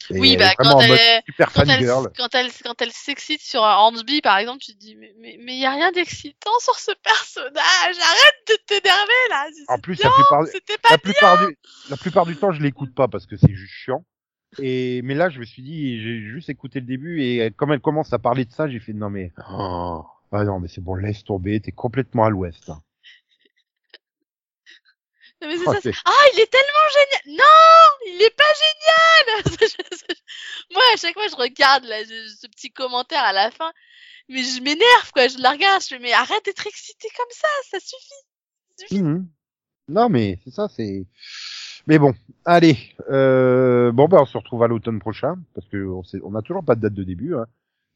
Et 0.10 0.20
oui, 0.20 0.36
bah, 0.36 0.54
quand 0.58 0.82
elle, 0.82 0.92
est- 0.92 1.24
quand 1.48 1.62
elle, 1.62 1.70
fangirl. 1.70 2.12
quand 2.18 2.36
elle, 2.36 2.52
quand 2.64 2.82
elle 2.82 2.92
s'excite 2.92 3.42
sur 3.42 3.62
Hansby, 3.62 4.20
par 4.22 4.38
exemple, 4.38 4.60
tu 4.62 4.74
te 4.74 4.78
dis, 4.78 4.96
mais, 4.98 5.14
mais, 5.18 5.38
mais 5.40 5.56
y 5.56 5.66
a 5.66 5.72
rien 5.72 5.92
d'excitant 5.94 6.52
sur 6.60 6.78
ce 6.78 6.92
personnage. 7.04 7.56
Arrête 8.02 8.48
de 8.50 8.54
t'énerver, 8.68 9.30
là. 9.30 9.46
En 9.70 9.80
plus, 9.80 9.96
bien, 9.98 10.10
la 10.10 10.16
plupart, 10.16 10.46
C'était 10.48 10.78
pas 10.78 10.90
la 10.92 10.98
plupart 10.98 11.48
du, 11.48 11.58
la 11.90 11.98
plupart 11.98 12.26
du 12.26 12.36
temps, 12.36 12.52
je 12.52 12.62
l'écoute 12.62 12.94
pas 12.94 13.08
parce 13.08 13.26
que 13.26 13.38
c'est 13.38 13.54
juste 13.54 13.72
chiant. 13.74 14.04
Et, 14.60 15.02
mais 15.04 15.16
là, 15.16 15.30
je 15.30 15.40
me 15.40 15.46
suis 15.46 15.62
dit, 15.64 16.02
j'ai 16.02 16.22
juste 16.22 16.50
écouté 16.50 16.80
le 16.80 16.86
début 16.86 17.22
et 17.24 17.52
comme 17.52 17.72
elle 17.72 17.80
commence 17.80 18.14
à 18.14 18.20
parler 18.20 18.46
de 18.46 18.52
ça, 18.52 18.68
j'ai 18.68 18.80
fait, 18.80 18.94
non 18.94 19.10
mais, 19.10 19.32
oh, 19.50 20.04
ah 20.32 20.44
non, 20.44 20.60
mais 20.60 20.68
c'est 20.68 20.82
bon, 20.82 20.96
laisse 20.96 21.24
tomber, 21.24 21.60
t'es 21.60 21.72
complètement 21.72 22.26
à 22.26 22.30
l'ouest. 22.30 22.70
hein. 22.70 22.82
Non, 25.42 25.50
mais 25.50 25.56
Oh, 25.66 25.74
ça, 25.74 25.82
c'est- 25.82 25.94
Ah, 26.06 26.26
il 26.34 26.40
est 26.40 26.52
tellement 26.52 26.90
génial 26.94 27.38
Non 27.38 28.14
Il 28.16 28.22
est 28.22 28.36
pas 28.36 28.44
génial 28.64 29.44
Moi, 30.72 30.84
à 30.94 30.98
chaque 30.98 31.14
fois, 31.16 31.28
je 31.28 31.36
regarde 31.36 31.84
là, 31.86 32.04
ce 32.06 32.48
petit 32.48 32.72
commentaire 32.72 33.24
à 33.24 33.34
la 33.34 33.52
fin, 33.52 33.72
mais 34.30 34.42
je 34.44 34.62
m'énerve, 34.62 35.12
quoi. 35.12 35.28
Je 35.28 35.38
la 35.40 35.52
regarde, 35.52 35.82
je 35.84 35.88
fais, 35.90 36.00
mais 36.00 36.14
arrête 36.14 36.46
d'être 36.46 36.66
excité 36.66 37.08
comme 37.18 37.26
ça, 37.32 37.48
ça 37.72 37.80
suffit. 37.80 38.24
Ça 38.78 38.88
suffit. 38.88 39.02
Mhm. 39.04 39.28
Non, 39.90 40.08
mais 40.10 40.40
c'est 40.44 40.52
ça, 40.52 40.70
c'est. 40.70 41.06
Mais 41.88 42.00
bon, 42.00 42.14
allez. 42.46 42.78
Euh, 43.10 43.92
bon, 43.92 44.08
bah, 44.08 44.20
on 44.22 44.26
se 44.26 44.38
retrouve 44.38 44.64
à 44.64 44.68
l'automne 44.68 45.00
prochain 45.00 45.36
parce 45.54 45.68
que 45.68 45.86
on, 45.86 46.04
sait, 46.04 46.20
on 46.24 46.36
a 46.36 46.42
toujours 46.42 46.64
pas 46.64 46.76
de 46.76 46.82
date 46.82 46.94
de 46.94 47.04
début. 47.04 47.36
Hein. 47.36 47.46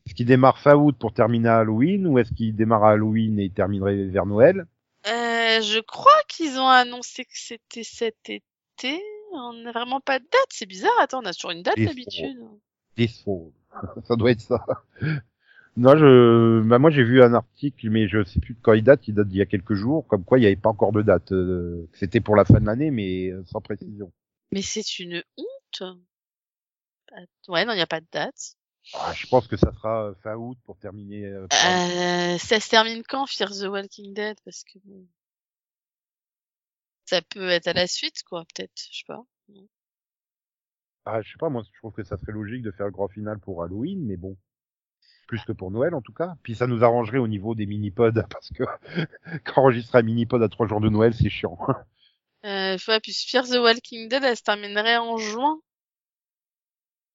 Est-ce 0.05 0.15
qu'il 0.15 0.25
démarre 0.25 0.59
fin 0.59 0.75
août 0.75 0.95
pour 0.99 1.13
terminer 1.13 1.49
à 1.49 1.59
Halloween 1.59 2.07
ou 2.07 2.19
est-ce 2.19 2.33
qu'il 2.33 2.55
démarre 2.55 2.83
à 2.83 2.91
Halloween 2.91 3.39
et 3.39 3.49
terminerait 3.49 4.05
vers 4.05 4.25
Noël? 4.25 4.65
Euh, 5.05 5.61
je 5.61 5.79
crois 5.79 6.21
qu'ils 6.27 6.57
ont 6.59 6.67
annoncé 6.67 7.25
que 7.25 7.31
c'était 7.33 7.83
cet 7.83 8.29
été. 8.29 9.01
On 9.33 9.53
n'a 9.53 9.71
vraiment 9.71 9.99
pas 9.99 10.19
de 10.19 10.23
date, 10.23 10.47
c'est 10.49 10.65
bizarre. 10.65 10.91
Attends, 10.99 11.21
on 11.23 11.25
a 11.25 11.33
toujours 11.33 11.51
une 11.51 11.63
date 11.63 11.77
d'habitude. 11.77 12.37
This 12.95 13.21
fall. 13.23 13.51
ça 14.03 14.15
doit 14.15 14.31
être 14.31 14.41
ça. 14.41 14.65
Non, 15.77 15.95
je, 15.95 16.61
bah 16.63 16.79
moi 16.79 16.89
j'ai 16.89 17.03
vu 17.03 17.21
un 17.21 17.35
article, 17.35 17.89
mais 17.91 18.07
je 18.07 18.23
sais 18.23 18.39
plus 18.39 18.55
de 18.55 18.59
quand 18.61 18.73
il 18.73 18.83
date. 18.83 19.07
Il 19.07 19.13
date 19.13 19.27
d'il 19.27 19.37
y 19.37 19.41
a 19.41 19.45
quelques 19.45 19.75
jours, 19.75 20.07
comme 20.07 20.23
quoi 20.25 20.39
il 20.39 20.41
n'y 20.41 20.47
avait 20.47 20.55
pas 20.55 20.69
encore 20.69 20.91
de 20.91 21.03
date. 21.03 21.31
euh, 21.31 21.87
C'était 21.93 22.19
pour 22.19 22.35
la 22.35 22.45
fin 22.45 22.59
de 22.59 22.65
l'année, 22.65 22.89
mais 22.89 23.29
euh, 23.29 23.43
sans 23.45 23.61
précision. 23.61 24.11
Mais 24.51 24.63
c'est 24.63 24.99
une 24.99 25.23
honte. 25.37 25.97
Ouais, 27.47 27.65
non, 27.65 27.73
il 27.73 27.77
n'y 27.77 27.81
a 27.81 27.87
pas 27.87 28.01
de 28.01 28.07
date. 28.11 28.55
Ah, 28.95 29.13
je 29.13 29.27
pense 29.27 29.47
que 29.47 29.55
ça 29.57 29.71
sera 29.73 30.07
euh, 30.07 30.15
fin 30.23 30.35
août 30.35 30.57
pour 30.65 30.77
terminer. 30.77 31.25
euh. 31.25 31.43
Euh, 31.43 32.37
ça 32.37 32.59
se 32.59 32.69
termine 32.69 33.03
quand, 33.07 33.27
Fear 33.27 33.51
the 33.51 33.67
Walking 33.69 34.13
Dead? 34.13 34.37
Parce 34.45 34.63
que 34.63 34.79
bon. 34.83 35.05
Ça 37.05 37.21
peut 37.21 37.49
être 37.49 37.67
à 37.67 37.73
la 37.73 37.87
suite, 37.87 38.23
quoi, 38.23 38.45
peut-être, 38.55 38.71
je 38.91 38.97
sais 38.97 39.03
pas. 39.07 39.23
Ah, 41.05 41.21
je 41.21 41.31
sais 41.31 41.37
pas, 41.39 41.49
moi 41.49 41.61
je 41.65 41.77
trouve 41.79 41.93
que 41.93 42.03
ça 42.03 42.17
serait 42.17 42.33
logique 42.33 42.63
de 42.63 42.71
faire 42.71 42.87
le 42.87 42.91
grand 42.91 43.07
final 43.07 43.39
pour 43.39 43.63
Halloween, 43.63 44.03
mais 44.05 44.17
bon. 44.17 44.35
Plus 45.27 45.43
que 45.43 45.51
pour 45.51 45.71
Noël 45.71 45.93
en 45.93 46.01
tout 46.01 46.13
cas. 46.13 46.35
Puis 46.41 46.55
ça 46.55 46.67
nous 46.67 46.83
arrangerait 46.83 47.17
au 47.17 47.27
niveau 47.27 47.53
des 47.53 47.65
mini-pods, 47.65 48.23
parce 48.29 48.49
que 48.51 48.63
qu'enregistrer 49.45 49.99
un 49.99 50.03
mini-pod 50.03 50.41
à 50.41 50.49
trois 50.49 50.67
jours 50.67 50.81
de 50.81 50.89
Noël, 50.89 51.13
c'est 51.13 51.29
chiant. 51.29 51.57
Euh, 52.45 52.77
ouais, 52.87 52.99
puis 53.01 53.13
Fear 53.13 53.45
the 53.45 53.57
Walking 53.57 54.07
Dead, 54.07 54.23
elle 54.23 54.37
se 54.37 54.43
terminerait 54.43 54.97
en 54.97 55.17
juin. 55.17 55.59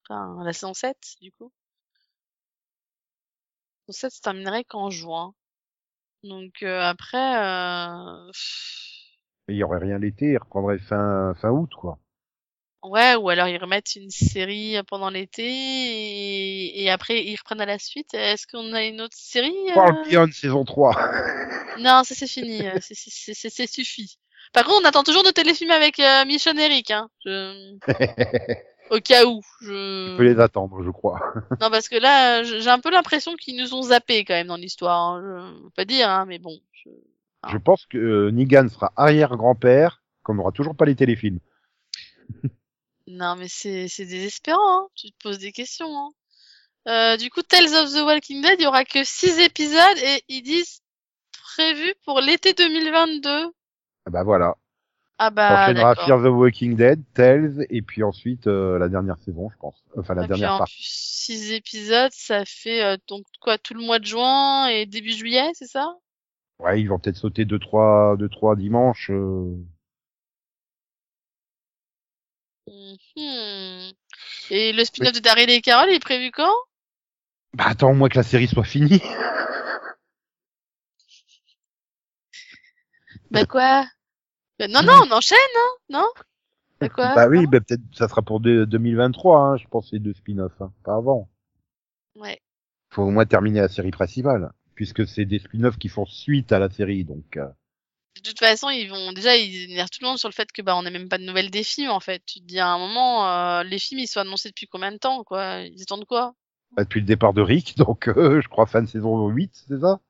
Enfin, 0.04 0.42
la 0.44 0.52
saison 0.52 0.74
7, 0.74 0.96
du 1.22 1.30
coup. 1.32 1.50
La 3.86 3.94
saison 3.94 4.08
7 4.08 4.12
se 4.12 4.20
terminerait 4.20 4.64
qu'en 4.64 4.90
juin. 4.90 5.32
Donc 6.24 6.62
euh, 6.62 6.82
après, 6.82 7.40
euh... 7.40 8.30
Il 9.48 9.56
y 9.56 9.62
aurait 9.62 9.78
rien 9.78 9.98
l'été, 9.98 10.32
il 10.32 10.38
reprendrait 10.38 10.78
fin, 10.78 11.34
fin 11.34 11.50
août, 11.50 11.70
quoi. 11.74 11.98
Ouais, 12.82 13.14
ou 13.16 13.28
alors 13.28 13.48
ils 13.48 13.58
remettent 13.58 13.96
une 13.96 14.10
série 14.10 14.76
pendant 14.88 15.10
l'été 15.10 15.44
et... 15.46 16.82
et 16.82 16.90
après 16.90 17.22
ils 17.24 17.36
reprennent 17.36 17.60
à 17.60 17.66
la 17.66 17.78
suite. 17.78 18.14
Est-ce 18.14 18.46
qu'on 18.46 18.72
a 18.72 18.84
une 18.84 19.00
autre 19.00 19.16
série 19.16 19.54
euh? 19.70 19.74
World 19.76 20.08
Beyond 20.08 20.30
saison 20.32 20.64
3. 20.64 20.94
Non, 21.78 22.02
ça 22.04 22.14
c'est 22.14 22.26
fini, 22.26 22.66
euh, 22.66 22.78
c'est- 22.80 23.66
suffit. 23.66 24.18
Par 24.52 24.64
contre, 24.64 24.80
on 24.82 24.88
attend 24.88 25.02
toujours 25.02 25.22
de 25.22 25.30
téléfilms 25.30 25.70
avec 25.70 25.98
euh, 26.00 26.24
Mission 26.26 26.56
Eric, 26.58 26.90
hein. 26.90 27.08
Je... 27.24 27.76
Au 28.90 29.00
cas 29.00 29.24
où. 29.24 29.40
Je... 29.62 30.10
Tu 30.12 30.16
peux 30.18 30.24
les 30.24 30.38
attendre, 30.40 30.82
je 30.84 30.90
crois. 30.90 31.18
Non, 31.60 31.70
parce 31.70 31.88
que 31.88 31.96
là, 31.96 32.42
j'ai 32.42 32.68
un 32.68 32.80
peu 32.80 32.90
l'impression 32.90 33.34
qu'ils 33.36 33.56
nous 33.56 33.72
ont 33.74 33.82
zappés 33.82 34.24
quand 34.24 34.34
même 34.34 34.48
dans 34.48 34.56
l'histoire. 34.56 35.00
Hein. 35.14 35.54
Je 35.58 35.62
veux 35.64 35.70
pas 35.70 35.84
dire, 35.86 36.10
hein, 36.10 36.26
mais 36.26 36.38
bon. 36.38 36.58
je- 36.72 36.90
Ah. 37.42 37.48
Je 37.52 37.56
pense 37.58 37.86
que 37.86 37.96
euh, 37.98 38.30
Negan 38.30 38.68
sera 38.68 38.92
arrière-grand-père, 38.96 40.02
qu'on 40.22 40.34
n'aura 40.34 40.52
toujours 40.52 40.76
pas 40.76 40.84
les 40.84 40.94
téléfilms. 40.96 41.40
Non, 43.06 43.36
mais 43.36 43.48
c'est 43.48 43.86
désespérant. 44.06 44.58
Hein. 44.84 44.88
Tu 44.94 45.10
te 45.12 45.16
poses 45.22 45.38
des 45.38 45.52
questions. 45.52 45.86
Hein. 45.96 46.10
Euh, 46.88 47.16
du 47.16 47.30
coup, 47.30 47.42
Tales 47.42 47.74
of 47.74 47.92
the 47.92 48.02
Walking 48.04 48.42
Dead, 48.42 48.56
il 48.60 48.64
y 48.64 48.66
aura 48.66 48.84
que 48.84 49.04
six 49.04 49.38
épisodes 49.40 49.98
et 50.04 50.24
ils 50.28 50.42
disent 50.42 50.82
prévu 51.56 51.94
pour 52.04 52.20
l'été 52.20 52.54
2022. 52.54 53.52
Ah 54.06 54.10
bah 54.10 54.22
voilà. 54.24 54.56
Ah 55.18 55.30
On 55.48 55.58
bah 55.64 55.72
d'accord. 55.74 55.94
Fear 55.94 56.20
the 56.22 56.26
Walking 56.26 56.76
Dead, 56.76 57.00
Tales, 57.14 57.66
et 57.70 57.82
puis 57.82 58.02
ensuite 58.02 58.46
euh, 58.48 58.78
la 58.78 58.88
dernière 58.88 59.18
saison, 59.20 59.50
je 59.50 59.56
pense. 59.58 59.84
Enfin, 59.96 60.14
la 60.14 60.22
Et 60.22 60.28
puis 60.28 60.28
dernière 60.28 60.52
en 60.54 60.58
partie. 60.58 60.74
plus, 60.74 60.84
six 60.84 61.52
épisodes, 61.52 62.12
ça 62.14 62.44
fait 62.46 62.82
euh, 62.82 62.96
donc 63.08 63.24
quoi 63.40 63.58
tout 63.58 63.74
le 63.74 63.82
mois 63.82 63.98
de 63.98 64.06
juin 64.06 64.68
et 64.68 64.86
début 64.86 65.12
juillet, 65.12 65.50
c'est 65.54 65.66
ça? 65.68 65.94
Ouais, 66.58 66.80
ils 66.80 66.86
vont 66.88 66.98
peut-être 66.98 67.16
sauter 67.16 67.44
deux 67.44 67.58
trois, 67.58 68.16
deux 68.18 68.28
trois 68.30 68.56
dimanches. 68.56 69.10
euh. 69.10 69.54
Mhm. 72.72 73.92
Et 74.50 74.72
le 74.72 74.84
spin-off 74.84 75.12
de 75.12 75.18
Daryl 75.20 75.50
et 75.50 75.60
Carol, 75.60 75.88
il 75.90 75.96
est 75.96 76.00
prévu 76.00 76.30
quand? 76.30 76.52
Bah 77.54 77.64
attends, 77.66 77.90
au 77.90 77.94
moins 77.94 78.08
que 78.08 78.16
la 78.16 78.22
série 78.22 78.48
soit 78.48 78.64
finie. 78.64 79.02
Bah 83.30 83.46
quoi? 83.46 83.86
Bah, 84.58 84.68
Non, 84.68 84.82
non, 84.82 84.92
on 85.06 85.12
enchaîne, 85.12 85.38
hein 85.56 85.76
Non? 85.90 86.06
Bah 86.80 86.88
quoi? 86.88 87.14
Bah 87.14 87.28
oui, 87.28 87.46
bah 87.46 87.60
peut-être 87.60 87.82
ça 87.92 88.08
sera 88.08 88.22
pour 88.22 88.40
de- 88.40 88.64
2023, 88.64 89.38
hein, 89.40 89.56
je 89.56 89.66
pense, 89.68 89.92
les 89.92 89.98
deux 89.98 90.14
spin-offs, 90.14 90.60
hein, 90.60 90.72
pas 90.84 90.96
avant. 90.96 91.28
Ouais. 92.16 92.40
Faut 92.90 93.02
au 93.02 93.10
moins 93.10 93.24
terminer 93.26 93.60
la 93.60 93.68
série 93.68 93.90
principale, 93.90 94.52
puisque 94.74 95.06
c'est 95.06 95.24
des 95.24 95.38
spin-offs 95.38 95.78
qui 95.78 95.88
font 95.88 96.06
suite 96.06 96.52
à 96.52 96.58
la 96.58 96.70
série, 96.70 97.04
donc. 97.04 97.36
euh, 97.36 97.48
De 98.16 98.20
toute 98.22 98.38
façon, 98.38 98.68
ils 98.70 98.88
vont 98.88 99.12
déjà 99.12 99.36
ils 99.36 99.70
énervent 99.70 99.90
tout 99.90 99.98
le 100.02 100.08
monde 100.08 100.18
sur 100.18 100.28
le 100.28 100.34
fait 100.34 100.50
que 100.52 100.62
bah 100.62 100.76
on 100.76 100.82
n'a 100.82 100.90
même 100.90 101.08
pas 101.08 101.18
de 101.18 101.24
nouvelles 101.24 101.50
des 101.50 101.64
films 101.64 101.90
en 101.90 102.00
fait. 102.00 102.22
Tu 102.26 102.40
te 102.40 102.44
dis 102.44 102.58
à 102.58 102.68
un 102.68 102.78
moment 102.78 103.28
euh, 103.28 103.62
les 103.62 103.78
films 103.78 104.00
ils 104.00 104.06
sont 104.08 104.20
annoncés 104.20 104.48
depuis 104.50 104.66
combien 104.66 104.92
de 104.92 104.98
temps 104.98 105.24
quoi? 105.24 105.60
Ils 105.62 105.82
attendent 105.82 106.04
quoi? 106.06 106.34
Bah, 106.76 106.84
depuis 106.84 107.00
le 107.00 107.06
départ 107.06 107.32
de 107.32 107.42
Rick, 107.42 107.76
donc 107.78 108.08
euh, 108.08 108.40
je 108.40 108.48
crois 108.48 108.66
fin 108.66 108.82
de 108.82 108.88
saison 108.88 109.28
8, 109.28 109.64
c'est 109.68 109.80
ça? 109.80 110.00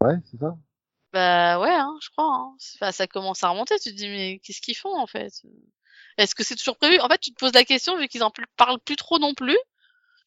Ouais, 0.00 0.14
c'est 0.24 0.38
ça? 0.38 0.56
Bah 1.12 1.60
ouais, 1.60 1.70
hein, 1.70 1.96
je 2.02 2.10
crois. 2.10 2.26
Hein. 2.34 2.56
Enfin, 2.76 2.92
ça 2.92 3.06
commence 3.06 3.42
à 3.44 3.48
remonter. 3.50 3.78
Tu 3.78 3.90
te 3.90 3.96
dis 3.96 4.08
mais 4.08 4.40
qu'est-ce 4.42 4.60
qu'ils 4.60 4.76
font 4.76 4.96
en 4.98 5.06
fait? 5.06 5.32
Est-ce 6.18 6.34
que 6.34 6.44
c'est 6.44 6.56
toujours 6.56 6.76
prévu? 6.76 6.98
En 7.00 7.08
fait, 7.08 7.18
tu 7.18 7.30
te 7.32 7.38
poses 7.38 7.52
la 7.54 7.64
question 7.64 7.96
vu 7.98 8.08
qu'ils 8.08 8.22
en 8.24 8.32
parlent 8.56 8.80
plus 8.80 8.96
trop 8.96 9.18
non 9.18 9.34
plus. 9.34 9.56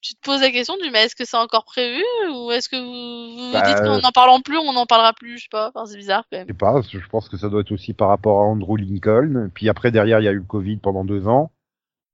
Tu 0.02 0.14
te 0.16 0.22
poses 0.22 0.42
la 0.42 0.52
question 0.52 0.78
du 0.78 0.90
mais 0.92 1.06
est-ce 1.06 1.16
que 1.16 1.26
c'est 1.26 1.38
encore 1.38 1.66
prévu 1.66 2.04
ou 2.32 2.52
est-ce 2.52 2.70
que 2.70 2.76
vous 2.78 3.38
vous, 3.48 3.52
Bah, 3.52 3.62
dites 3.64 3.78
qu'en 3.78 4.00
n'en 4.00 4.12
parlant 4.12 4.40
plus 4.42 4.58
on 4.58 4.72
n'en 4.72 4.86
parlera 4.86 5.12
plus 5.14 5.38
Je 5.38 5.44
sais 5.44 5.50
pas. 5.52 5.70
Enfin, 5.70 5.86
c'est 5.86 5.98
bizarre 5.98 6.24
quand 6.32 6.38
Je 6.38 6.42
même. 6.42 6.48
sais 6.48 6.54
pas, 6.54 6.82
je 6.88 7.08
pense 7.10 7.28
que 7.30 7.38
ça 7.38 7.50
doit 7.50 7.62
être 7.62 7.72
aussi 7.72 7.94
par 7.94 8.08
rapport 8.10 8.40
à 8.40 8.44
Andrew 8.44 8.78
Lincoln. 8.78 9.50
Puis 9.54 9.70
après, 9.70 9.92
derrière, 9.92 10.20
il 10.20 10.24
y 10.24 10.28
a 10.28 10.32
eu 10.32 10.38
le 10.38 10.44
Covid 10.44 10.78
pendant 10.78 11.04
deux 11.04 11.28
ans. 11.28 11.52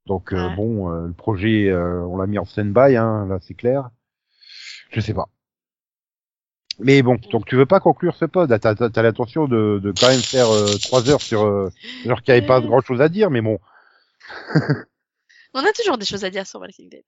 Donc 0.06 0.34
euh, 0.34 0.50
bon, 0.56 0.92
euh, 0.92 1.08
le 1.08 1.14
projet, 1.14 1.70
euh, 1.70 2.02
on 2.08 2.18
l'a 2.18 2.26
mis 2.28 2.38
en 2.40 2.46
stand-by, 2.46 2.96
hein, 2.96 3.26
là 3.30 3.38
c'est 3.42 3.54
clair. 3.54 3.90
Je 4.92 5.00
sais 5.00 5.14
pas. 5.14 5.28
Mais 6.80 7.02
bon, 7.04 7.18
donc 7.32 7.46
tu 7.46 7.56
veux 7.56 7.66
pas 7.66 7.80
conclure 7.80 8.16
ce 8.16 8.26
pod? 8.26 8.50
T'as 8.50 8.76
t'as- 8.76 8.90
t'as 8.90 9.02
l'intention 9.02 9.48
de, 9.48 9.80
de 9.84 9.92
quand 9.98 10.08
même 10.10 10.20
faire 10.22 10.48
trois 10.82 11.08
heures 11.10 11.22
sur 11.22 11.44
euh, 11.46 11.70
genre 12.06 12.22
qu'il 12.22 12.34
n'y 12.34 12.38
avait 12.40 12.48
pas 12.48 12.60
grand 12.62 12.82
chose 12.82 13.02
à 13.02 13.10
dire, 13.10 13.30
mais 13.30 13.42
bon. 13.42 13.60
On 15.54 15.64
a 15.64 15.72
toujours 15.72 15.98
des 15.98 16.06
choses 16.06 16.26
à 16.26 16.30
dire 16.30 16.48
sur 16.48 16.60
Walking 16.60 16.90
Dead. 16.90 17.04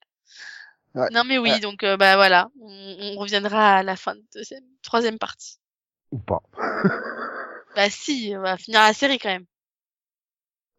Ouais. 0.95 1.09
Non 1.11 1.23
mais 1.25 1.37
oui, 1.37 1.51
Ouais. 1.51 1.59
donc 1.59 1.83
euh, 1.83 1.97
bah 1.97 2.15
voilà, 2.15 2.49
on, 2.61 2.95
on 3.15 3.15
reviendra 3.19 3.77
à 3.77 3.83
la 3.83 3.95
fin 3.95 4.15
de 4.15 4.23
deuxième, 4.33 4.63
troisième 4.81 5.19
partie. 5.19 5.57
Ou 6.11 6.17
pas. 6.19 6.41
Bah 7.75 7.89
si, 7.89 8.33
on 8.35 8.41
va 8.41 8.57
finir 8.57 8.81
la 8.81 8.93
série 8.93 9.19
quand 9.19 9.29
même. 9.29 9.45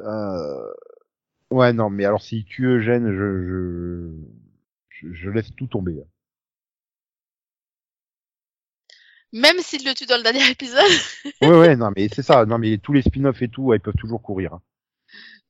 Euh... 0.01 0.73
Ouais, 1.51 1.73
non, 1.73 1.91
mais 1.91 2.05
alors 2.05 2.23
si 2.23 2.45
tu 2.45 2.65
Eugène, 2.67 3.13
je, 3.13 3.47
je, 3.47 5.09
je, 5.09 5.13
je 5.15 5.31
laisse 5.31 5.55
tout 5.57 5.67
tomber. 5.69 6.03
Même 9.33 9.59
s'il 9.61 9.85
le 9.85 9.95
tue 9.95 10.07
dans 10.07 10.17
le 10.17 10.23
dernier 10.23 10.49
épisode. 10.51 10.91
ouais, 11.43 11.49
ouais, 11.59 11.77
non, 11.77 11.91
mais 11.97 12.09
c'est 12.13 12.23
ça. 12.23 12.45
Non, 12.47 12.59
mais 12.59 12.79
tous 12.79 12.93
les 12.93 13.03
spin-offs 13.03 13.43
et 13.43 13.49
tout, 13.49 13.63
ouais, 13.65 13.77
ils 13.77 13.81
peuvent 13.81 13.95
toujours 13.95 14.23
courir. 14.23 14.55
hein. 14.55 14.63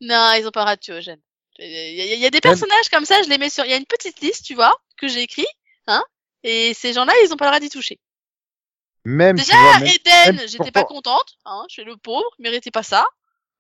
non, 0.00 0.32
ils 0.38 0.46
ont 0.46 0.50
pas 0.50 0.76
tuer 0.76 0.94
Eugène. 0.98 1.20
Il 1.58 1.70
y, 1.70 2.00
a- 2.02 2.14
il 2.14 2.20
y 2.20 2.26
a 2.26 2.30
des 2.30 2.40
personnages 2.40 2.88
comme 2.90 3.04
ça, 3.04 3.22
je 3.22 3.28
les 3.30 3.38
mets 3.38 3.50
sur. 3.50 3.64
Il 3.64 3.70
y 3.70 3.74
a 3.74 3.78
une 3.78 3.86
petite 3.86 4.20
liste, 4.20 4.44
tu 4.44 4.54
vois, 4.54 4.76
que 4.98 5.08
j'ai 5.08 5.22
écrit, 5.22 5.46
hein. 5.86 6.02
Et 6.42 6.74
ces 6.74 6.92
gens-là, 6.92 7.12
ils 7.24 7.32
ont 7.32 7.36
pas 7.36 7.46
le 7.46 7.50
droit 7.52 7.60
d'y 7.60 7.70
toucher. 7.70 7.98
Même, 9.04 9.36
Déjà, 9.36 9.52
tu 9.52 9.58
vois, 9.58 9.78
même... 9.78 9.88
Eden, 10.34 10.48
j'étais 10.48 10.72
pas 10.72 10.84
contente, 10.84 11.38
hein. 11.44 11.64
Je 11.68 11.74
suis 11.74 11.84
le 11.84 11.96
pauvre, 11.96 12.28
méritais 12.38 12.70
pas 12.70 12.82
ça. 12.82 13.06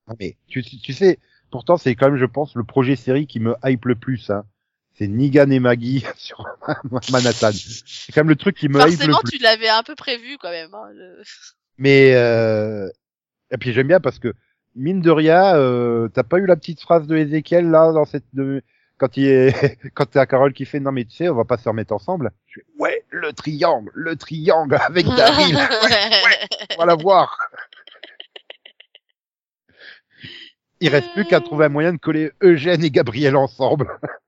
Non, 0.08 0.14
mais 0.20 0.36
tu, 0.48 0.62
tu 0.62 0.92
sais, 0.92 1.18
pourtant, 1.50 1.76
c'est 1.76 1.94
quand 1.94 2.10
même, 2.10 2.18
je 2.18 2.26
pense, 2.26 2.54
le 2.54 2.64
projet 2.64 2.96
série 2.96 3.26
qui 3.26 3.40
me 3.40 3.54
hype 3.64 3.84
le 3.86 3.94
plus. 3.96 4.30
Hein. 4.30 4.44
C'est 4.98 5.06
Negan 5.08 5.50
et 5.50 5.60
Maggie 5.60 6.04
sur 6.16 6.44
Manhattan. 7.10 7.50
C'est 7.52 8.12
quand 8.12 8.20
même 8.22 8.28
le 8.28 8.36
truc 8.36 8.56
qui 8.56 8.68
me 8.68 8.78
hype 8.80 8.86
le 8.86 8.92
Forcément, 8.96 9.18
plus. 9.20 9.38
tu 9.38 9.42
l'avais 9.42 9.68
un 9.68 9.82
peu 9.82 9.94
prévu 9.94 10.36
quand 10.38 10.50
même. 10.50 10.74
Hein, 10.74 10.88
le- 10.92 11.22
Mais 11.78 12.14
euh... 12.14 12.88
et 13.50 13.56
puis 13.58 13.72
j'aime 13.72 13.88
bien 13.88 14.00
parce 14.00 14.18
que 14.18 14.32
mine 14.76 15.00
de 15.00 15.10
rien, 15.10 15.56
euh, 15.56 16.08
t'as 16.08 16.22
pas 16.22 16.38
eu 16.38 16.46
la 16.46 16.56
petite 16.56 16.80
phrase 16.80 17.06
de 17.06 17.16
Ezekiel 17.16 17.70
là 17.70 17.92
dans 17.92 18.04
cette 18.04 18.26
de... 18.34 18.62
quand 18.98 19.16
il 19.16 19.26
est 19.26 19.78
quand 19.94 20.06
t'as 20.10 20.26
Carole 20.26 20.52
qui 20.52 20.66
fait 20.66 20.80
non 20.80 20.92
mais 20.92 21.04
tu 21.04 21.16
sais 21.16 21.28
on 21.28 21.34
va 21.34 21.44
pas 21.44 21.56
se 21.56 21.68
remettre 21.68 21.94
ensemble. 21.94 22.30
Je 22.46 22.60
fais, 22.60 22.66
ouais 22.78 23.04
le 23.10 23.32
triangle, 23.32 23.90
le 23.94 24.16
triangle 24.16 24.78
avec 24.86 25.06
Daryl, 25.06 25.56
on 26.76 26.80
va 26.80 26.86
la 26.86 26.94
voir. 26.94 27.50
Il 30.80 30.90
reste 30.90 31.10
plus 31.14 31.24
qu'à 31.24 31.40
trouver 31.40 31.66
un 31.66 31.70
moyen 31.70 31.94
de 31.94 31.98
coller 31.98 32.32
Eugène 32.42 32.84
et 32.84 32.90
Gabriel 32.90 33.34
ensemble. 33.34 33.98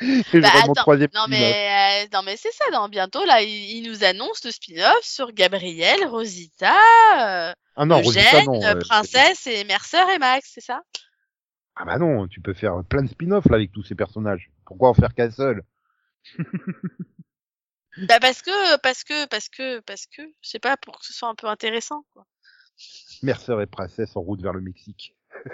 Bah, 0.00 0.48
attends, 0.54 0.74
Non 1.14 1.26
spin-off. 1.26 1.28
mais 1.28 2.04
euh, 2.04 2.08
non 2.12 2.22
mais 2.22 2.36
c'est 2.36 2.52
ça. 2.52 2.64
Dans 2.72 2.88
bientôt 2.88 3.24
là, 3.24 3.42
il, 3.42 3.48
il 3.48 3.82
nous 3.90 4.04
annonce 4.04 4.42
le 4.44 4.50
spin-off 4.50 5.02
sur 5.02 5.32
Gabriel, 5.32 6.06
Rosita, 6.06 6.72
euh, 7.18 7.52
Ah 7.76 7.84
non, 7.84 8.00
Rosita, 8.00 8.20
Eugène, 8.38 8.46
non. 8.46 8.62
euh, 8.64 8.74
euh, 8.76 8.80
Princesse 8.80 9.46
et 9.46 9.64
Mercer 9.64 10.02
et 10.14 10.18
Max, 10.18 10.50
c'est 10.54 10.60
ça? 10.64 10.80
Ah 11.76 11.84
bah 11.84 11.98
non, 11.98 12.26
tu 12.28 12.40
peux 12.40 12.54
faire 12.54 12.82
plein 12.88 13.02
de 13.02 13.08
spin-offs 13.08 13.46
là 13.48 13.56
avec 13.56 13.72
tous 13.72 13.82
ces 13.84 13.94
personnages. 13.94 14.50
Pourquoi 14.66 14.88
en 14.90 14.94
faire 14.94 15.14
qu'un 15.14 15.30
seul? 15.30 15.62
Bah 18.08 18.20
parce 18.20 18.40
que 18.40 18.76
parce 18.78 19.02
que 19.02 19.26
parce 19.26 19.48
que 19.48 19.80
parce 19.80 20.06
que 20.06 20.22
je 20.42 20.48
sais 20.48 20.58
pas 20.60 20.76
pour 20.76 21.00
que 21.00 21.04
ce 21.06 21.12
soit 21.12 21.28
un 21.28 21.34
peu 21.34 21.48
intéressant 21.48 22.04
quoi. 22.12 22.24
Mercer 23.22 23.56
et 23.60 23.66
Princesse 23.66 24.16
en 24.16 24.20
route 24.20 24.40
vers 24.40 24.52
le 24.52 24.60
Mexique. 24.60 25.14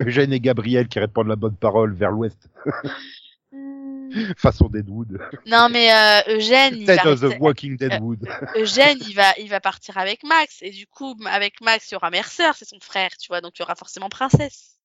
Eugène 0.00 0.32
et 0.32 0.40
Gabriel 0.40 0.88
qui 0.88 0.98
répondent 0.98 1.28
la 1.28 1.36
bonne 1.36 1.56
parole 1.56 1.94
vers 1.94 2.10
l'ouest, 2.10 2.50
façon 4.36 4.68
Deadwood. 4.68 5.20
Non 5.46 5.68
mais 5.70 5.90
euh, 5.92 6.36
Eugène, 6.36 6.74
il 6.76 6.86
va 6.86 6.94
State 6.94 7.06
of 7.06 7.20
the 7.20 7.40
Walking 7.40 7.76
Deadwood. 7.76 8.28
Eugène, 8.56 8.98
il 9.08 9.14
va 9.14 9.32
il 9.38 9.48
va 9.48 9.60
partir 9.60 9.98
avec 9.98 10.22
Max 10.24 10.58
et 10.62 10.70
du 10.70 10.86
coup 10.86 11.16
avec 11.26 11.60
Max 11.60 11.90
il 11.90 11.94
y 11.94 11.96
aura 11.96 12.10
Mercer, 12.10 12.50
c'est 12.54 12.68
son 12.68 12.80
frère, 12.80 13.10
tu 13.18 13.28
vois, 13.28 13.40
donc 13.40 13.58
il 13.58 13.60
y 13.60 13.62
aura 13.62 13.74
forcément 13.74 14.08
Princesse. 14.08 14.76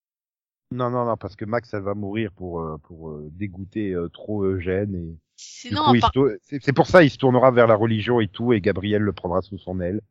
Non, 0.71 0.89
non, 0.89 1.05
non, 1.05 1.15
parce 1.15 1.35
que 1.35 1.45
Max, 1.45 1.73
elle 1.73 1.83
va 1.83 1.93
mourir 1.93 2.31
pour, 2.31 2.59
euh, 2.59 2.77
pour 2.83 3.11
euh, 3.11 3.29
dégoûter 3.31 3.91
euh, 3.91 4.09
trop 4.09 4.43
Eugène. 4.43 4.95
Et... 4.95 5.15
Sinon, 5.37 5.93
par- 5.99 6.11
se 6.13 6.37
c'est 6.61 6.73
pour 6.73 6.87
ça 6.87 7.03
il 7.03 7.09
se 7.09 7.17
tournera 7.17 7.51
vers 7.51 7.67
la 7.67 7.75
religion 7.75 8.19
et 8.19 8.27
tout, 8.27 8.53
et 8.53 8.61
Gabriel 8.61 9.01
le 9.01 9.13
prendra 9.13 9.41
sous 9.41 9.57
son 9.57 9.79
aile. 9.79 10.01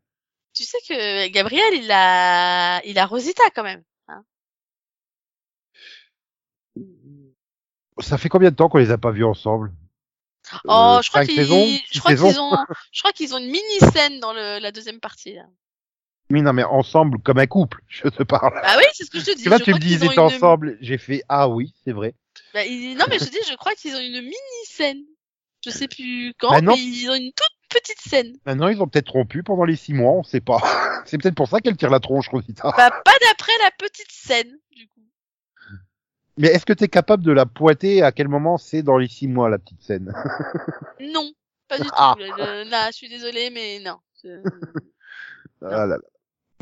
tu 0.54 0.64
sais 0.64 0.78
que 0.88 1.28
Gabriel, 1.28 1.74
il 1.74 1.90
a 1.90 2.82
il 2.84 2.98
a 2.98 3.06
Rosita 3.06 3.42
quand 3.54 3.62
même. 3.62 3.82
Ça 8.00 8.18
fait 8.18 8.28
combien 8.28 8.50
de 8.50 8.56
temps 8.56 8.68
qu'on 8.68 8.78
les 8.78 8.90
a 8.90 8.98
pas 8.98 9.10
vus 9.12 9.24
ensemble? 9.24 9.72
Oh, 10.64 10.70
Euh, 10.98 11.02
je 11.02 11.08
crois 11.10 11.24
qu'ils, 11.24 11.36
saisons? 11.36 11.78
je 11.90 12.00
crois 12.00 12.14
qu'ils 12.14 12.38
ont, 12.40 12.56
je 12.92 13.00
crois 13.00 13.12
qu'ils 13.12 13.34
ont 13.34 13.38
une 13.38 13.46
mini 13.50 13.78
scène 13.92 14.20
dans 14.20 14.32
le, 14.32 14.58
la 14.60 14.72
deuxième 14.72 15.00
partie. 15.00 15.34
Là. 15.34 15.44
Oui, 16.30 16.42
non, 16.42 16.52
mais 16.52 16.64
ensemble, 16.64 17.18
comme 17.22 17.38
un 17.38 17.46
couple, 17.46 17.80
je 17.88 18.08
te 18.08 18.22
parle. 18.22 18.52
Bah 18.62 18.74
oui, 18.76 18.84
c'est 18.92 19.04
ce 19.04 19.10
que 19.10 19.20
je 19.20 19.24
te 19.26 19.36
dis. 19.36 19.44
Je 19.44 19.48
tu 19.50 19.52
me 19.52 19.58
crois 19.64 19.78
dis, 19.78 19.94
ils 19.94 20.04
étaient 20.04 20.14
une- 20.14 20.20
ensemble. 20.20 20.76
J'ai 20.80 20.98
fait, 20.98 21.22
ah 21.28 21.48
oui, 21.48 21.72
c'est 21.84 21.92
vrai. 21.92 22.14
Bah, 22.52 22.64
ils- 22.64 22.96
Non, 22.96 23.04
mais 23.08 23.18
je 23.18 23.24
te 23.26 23.30
dis, 23.30 23.38
je 23.48 23.54
crois 23.56 23.74
qu'ils 23.74 23.94
ont 23.94 24.00
une 24.00 24.20
mini-scène. 24.22 25.02
Je 25.64 25.70
sais 25.70 25.88
plus 25.88 26.34
quand, 26.38 26.50
Bah 26.50 26.60
mais 26.60 26.74
ils 26.76 27.08
ont 27.08 27.14
une 27.14 27.32
toute 27.32 27.56
petite 27.70 28.00
scène. 28.00 28.34
Maintenant, 28.44 28.68
ils 28.68 28.82
ont 28.82 28.86
peut-être 28.86 29.10
rompu 29.12 29.42
pendant 29.42 29.64
les 29.64 29.76
six 29.76 29.94
mois, 29.94 30.12
on 30.12 30.22
sait 30.22 30.42
pas. 30.42 30.58
c'est 31.06 31.16
peut-être 31.16 31.34
pour 31.34 31.48
ça 31.48 31.60
qu'elle 31.60 31.76
tire 31.78 31.88
la 31.88 32.00
tronche, 32.00 32.28
Rosita. 32.28 32.70
Bah, 32.76 32.90
pas 32.90 33.14
d'après 33.26 33.52
la 33.62 33.70
petite 33.78 34.12
scène. 34.12 34.52
Mais 36.36 36.48
est-ce 36.48 36.66
que 36.66 36.72
t'es 36.72 36.88
capable 36.88 37.22
de 37.22 37.32
la 37.32 37.46
pointer? 37.46 38.02
À 38.02 38.10
quel 38.12 38.28
moment 38.28 38.58
c'est 38.58 38.82
dans 38.82 38.98
les 38.98 39.08
six 39.08 39.28
mois, 39.28 39.48
la 39.48 39.58
petite 39.58 39.82
scène? 39.82 40.12
Non, 41.00 41.30
pas 41.68 41.78
du 41.78 41.84
tout. 41.88 41.90
Ah. 41.96 42.14
Le- 42.18 42.68
Là, 42.70 42.90
je 42.90 42.96
suis 42.96 43.08
désolée, 43.08 43.50
mais 43.50 43.78
non. 43.80 43.96
C'est- 44.20 44.42
Ah 45.62 45.70
là 45.70 45.86
là. 45.86 45.98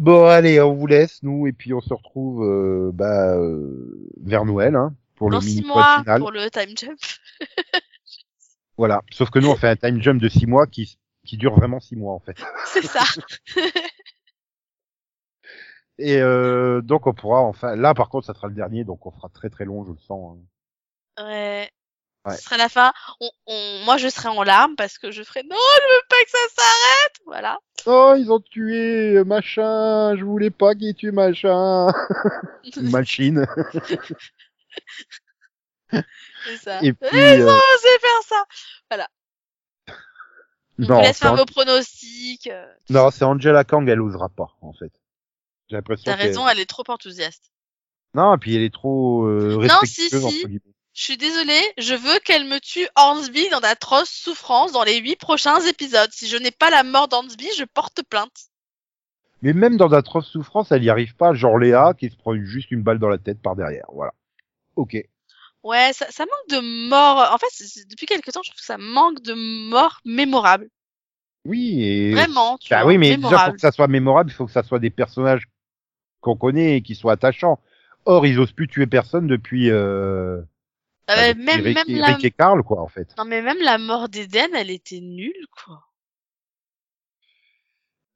Bon, 0.01 0.27
allez, 0.27 0.61
on 0.61 0.75
vous 0.75 0.87
laisse, 0.87 1.23
nous, 1.23 1.47
et 1.47 1.53
puis 1.53 1.73
on 1.75 1.81
se 1.81 1.95
retrouve 1.95 2.43
euh, 2.45 2.91
bah, 2.93 3.35
euh, 3.37 4.09
vers 4.21 4.45
Noël, 4.45 4.75
hein, 4.75 4.95
pour 5.15 5.31
Dans 5.31 5.37
le 5.39 5.43
six 5.43 5.57
mini 5.57 5.69
mois, 5.69 5.99
final. 6.01 6.21
pour 6.21 6.33
le 6.33 6.51
time 6.51 6.77
jump. 6.77 6.99
Voilà. 8.79 9.03
Sauf 9.13 9.31
que 9.31 9.39
nous, 9.39 9.49
on 9.49 9.55
fait 9.57 9.69
un 9.69 9.77
time 9.77 10.01
jump 10.03 10.21
de 10.21 10.29
six 10.29 10.47
mois 10.47 10.67
qui, 10.67 10.99
qui 11.25 11.37
dure 11.37 11.55
vraiment 11.55 11.79
six 11.79 11.95
mois, 11.95 12.15
en 12.15 12.21
fait. 12.21 12.37
C'est 12.67 12.85
ça. 12.87 13.01
Et 15.99 16.17
euh, 16.21 16.81
donc, 16.83 17.07
on 17.07 17.13
pourra 17.15 17.41
enfin... 17.41 17.77
Là, 17.77 17.95
par 17.95 18.09
contre, 18.09 18.27
ça 18.27 18.35
sera 18.35 18.49
le 18.49 18.55
dernier, 18.55 18.85
donc 18.85 19.05
on 19.07 19.11
fera 19.11 19.29
très 19.29 19.51
très 19.51 19.65
long, 19.65 19.85
je 19.85 19.93
le 19.93 19.99
sens. 19.99 20.39
hein. 21.19 21.25
Ouais. 21.25 21.71
Ouais. 22.25 22.37
Ce 22.37 22.43
sera 22.45 22.57
la 22.57 22.69
fin. 22.69 22.93
On, 23.21 23.29
on- 23.47 23.85
Moi, 23.85 23.97
je 23.97 24.09
serai 24.09 24.29
en 24.29 24.43
larmes 24.45 24.77
parce 24.77 24.97
que 24.99 25.11
je 25.11 25.23
ferai 25.25 25.43
non, 25.43 25.57
je 25.57 25.95
veux 25.95 26.03
pas 26.09 26.25
que 26.25 26.31
ça 26.31 26.39
s'arrête. 26.57 27.21
Voilà. 27.27 27.59
Oh, 27.87 28.15
ils 28.17 28.31
ont 28.31 28.39
tué 28.41 29.17
euh, 29.17 29.25
machin, 29.25 30.17
je 30.17 30.25
voulais 30.25 30.51
pas 30.51 30.75
qu'ils 30.77 30.95
tuent 30.95 31.11
machin. 31.13 31.89
Machine. 32.77 33.45
C'est 35.91 36.57
ça. 36.59 36.79
Et 36.83 36.93
puis, 36.93 37.09
Ils 37.13 37.43
ont 37.43 37.49
euh, 37.49 37.77
osé 37.77 37.99
faire 38.01 38.23
ça. 38.29 38.45
On 40.79 40.83
non, 40.87 40.97
vous 40.97 41.03
laisse 41.03 41.19
faire 41.19 41.37
vos 41.37 41.45
pronostics. 41.45 42.47
euh, 42.47 42.67
non, 42.89 43.11
c'est 43.11 43.25
Angela 43.25 43.63
Kang, 43.63 43.87
elle 43.89 44.01
osera 44.01 44.29
pas, 44.31 44.57
en 44.63 44.73
fait. 44.73 44.91
J'ai 45.73 45.77
l'impression 45.79 46.05
T'as 46.05 46.17
raison, 46.17 46.47
elle 46.47 46.61
est 46.61 46.67
trop 46.67 46.85
enthousiaste. 46.89 47.51
Non, 48.13 48.35
et 48.35 48.39
puis 48.39 48.55
elle 48.55 48.63
est 48.63 48.75
trop 48.75 49.25
euh, 49.25 49.67
Non, 49.67 49.79
si, 49.85 50.11
si. 50.11 50.61
Je 50.93 51.03
suis 51.03 51.17
désolée, 51.17 51.63
je 51.79 51.95
veux 51.95 52.19
qu'elle 52.27 52.45
me 52.45 52.61
tue 52.61 52.87
Hornsby 52.95 53.49
dans 53.49 53.61
d'atroces 53.61 54.11
souffrances 54.11 54.73
dans 54.73 54.83
les 54.83 54.99
huit 54.99 55.17
prochains 55.17 55.61
épisodes. 55.61 56.11
Si 56.13 56.29
je 56.29 56.37
n'ai 56.37 56.51
pas 56.51 56.69
la 56.69 56.83
mort 56.83 57.09
d'Hornsby, 57.09 57.49
je 57.57 57.65
porte 57.65 58.03
plainte. 58.03 58.51
Mais 59.41 59.55
même 59.55 59.79
dans 59.79 59.89
d'atroces 59.89 60.29
souffrances, 60.29 60.73
elle 60.73 60.85
y 60.85 60.91
arrive 60.91 61.17
pas, 61.17 61.33
genre 61.33 61.57
Léa, 61.57 61.95
qui 61.99 62.11
se 62.11 62.17
prend 62.17 62.37
juste 62.37 62.71
une 62.71 62.83
balle 62.83 62.99
dans 62.99 63.09
la 63.09 63.17
tête 63.17 63.41
par 63.41 63.57
derrière. 63.57 63.87
Voilà. 63.95 64.13
Ok. 64.77 65.03
Ouais, 65.63 65.93
ça, 65.95 66.05
ça 66.11 66.27
manque 66.27 66.61
de 66.61 66.89
morts. 66.91 67.33
En 67.33 67.39
fait, 67.39 67.49
depuis 67.89 68.05
quelque 68.05 68.31
temps, 68.31 68.43
je 68.45 68.51
trouve 68.51 68.61
que 68.61 68.67
ça 68.67 68.77
manque 68.77 69.23
de 69.23 69.33
morts 69.71 70.03
mémorables. 70.05 70.69
Oui, 71.45 71.83
et... 71.83 72.13
Vraiment, 72.13 72.57
tu 72.59 72.69
Bah 72.71 72.83
vois, 72.83 72.93
oui, 72.93 72.99
mais 72.99 73.17
déjà, 73.17 73.47
pour 73.47 73.55
que 73.55 73.61
ça 73.61 73.73
soit 73.73 73.89
mémorable, 73.89 74.31
il 74.31 74.35
faut 74.35 74.47
que 74.47 74.53
ça 74.53 74.63
soit 74.63 74.79
des 74.79 74.91
personnages 74.91 75.45
qu'on 76.23 76.37
connaît 76.37 76.77
et 76.79 76.83
qui 76.83 76.95
soient 76.95 77.13
attachants. 77.13 77.61
Or, 78.07 78.25
ils 78.27 78.41
osent 78.41 78.53
plus 78.53 78.69
tuer 78.69 78.87
personne 78.87 79.27
depuis, 79.27 79.71
euh... 79.71 80.41
Ah 81.09 81.17
bah, 81.17 81.35
même, 81.35 81.61
Rick, 81.61 81.87
même 81.89 81.99
la... 81.99 82.07
Rick 82.07 82.25
et 82.25 82.31
Carl, 82.31 82.63
quoi, 82.63 82.81
en 82.81 82.89
fait. 82.89 83.09
Non, 83.19 83.25
mais 83.27 83.43
même 83.43 83.61
la 83.63 83.77
mort 83.77 84.09
d'Eden, 84.09 84.51
elle 84.55 84.71
était 84.71 85.01
nulle, 85.01 85.47
quoi. 85.65 85.83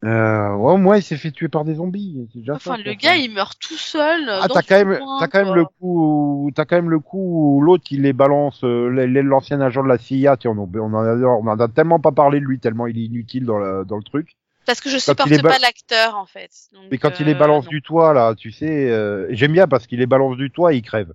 Euh, 0.05 0.55
ouais, 0.55 0.73
au 0.73 0.77
moins, 0.77 0.99
il 0.99 1.03
s'est 1.03 1.17
fait 1.17 1.31
tuer 1.31 1.49
par 1.49 1.65
des 1.65 1.75
zombies. 1.77 2.29
Ça, 2.47 2.55
Enfin, 2.55 2.77
le 2.77 2.95
gars, 2.95 3.17
il 3.17 3.33
meurt 3.33 3.59
tout 3.59 3.77
seul. 3.77 4.29
Ah, 4.29 4.47
t'as 4.53 4.63
quand 4.63 4.85
même, 4.85 4.99
coin, 4.99 5.19
t'as 5.19 5.27
quand 5.27 5.39
même 5.39 5.47
quoi. 5.49 5.57
le 5.57 5.65
coup, 5.65 6.51
t'as 6.55 6.65
quand 6.65 6.77
même 6.77 6.91
le 6.91 7.01
coup 7.01 7.57
où 7.57 7.61
l'autre 7.63 7.85
il 7.91 8.03
les 8.03 8.13
balance, 8.13 8.63
euh, 8.63 8.89
l'ancien 9.23 9.61
agent 9.61 9.83
de 9.83 9.89
la 9.89 9.99
CIA, 9.99 10.37
tiens, 10.37 10.53
on, 10.53 10.59
en- 10.63 10.71
on 10.75 10.95
en 10.95 11.03
a, 11.05 11.17
on 11.17 11.47
en 11.47 11.59
a 11.59 11.69
tellement 11.69 11.99
pas 11.99 12.13
parlé 12.13 12.41
de 12.41 12.45
lui, 12.45 12.61
tellement 12.61 12.87
il 12.87 12.99
est 12.99 13.05
inutile 13.07 13.47
dans, 13.47 13.59
la, 13.59 13.85
dans 13.85 13.97
le 13.97 14.03
truc. 14.05 14.37
Parce 14.67 14.81
que 14.81 14.91
je 14.91 14.99
supporte 14.99 15.31
est 15.31 15.41
ba- 15.43 15.51
pas 15.51 15.59
l'acteur, 15.59 16.17
en 16.17 16.27
fait. 16.27 16.51
Donc, 16.73 16.85
Mais 16.91 16.99
quand 16.99 17.21
il 17.21 17.29
euh, 17.29 17.35
balance 17.35 17.65
non. 17.65 17.71
du 17.71 17.83
toit, 17.83 18.13
là, 18.13 18.35
tu 18.35 18.51
sais, 18.53 18.91
euh, 18.91 19.27
j'aime 19.31 19.53
bien 19.53 19.67
parce 19.69 19.87
qu'il 19.87 19.99
les 20.01 20.07
balance 20.07 20.37
du 20.37 20.51
toit, 20.51 20.75
il 20.75 20.83
crève. 20.83 21.13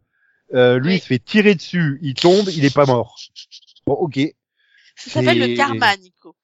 Euh, 0.53 0.79
lui, 0.79 0.87
Oui. 0.89 0.95
il 0.95 0.99
se 0.99 1.07
fait 1.07 1.19
tirer 1.19 1.55
dessus, 1.55 1.99
il 2.01 2.13
tombe, 2.13 2.47
il 2.49 2.65
est 2.65 2.73
pas 2.73 2.85
mort. 2.85 3.15
Bon, 3.85 3.93
ok, 3.93 4.19
Ça 4.95 5.09
s'appelle 5.21 5.39
le 5.39 5.55
karma, 5.55 5.95
Nico. 5.97 6.35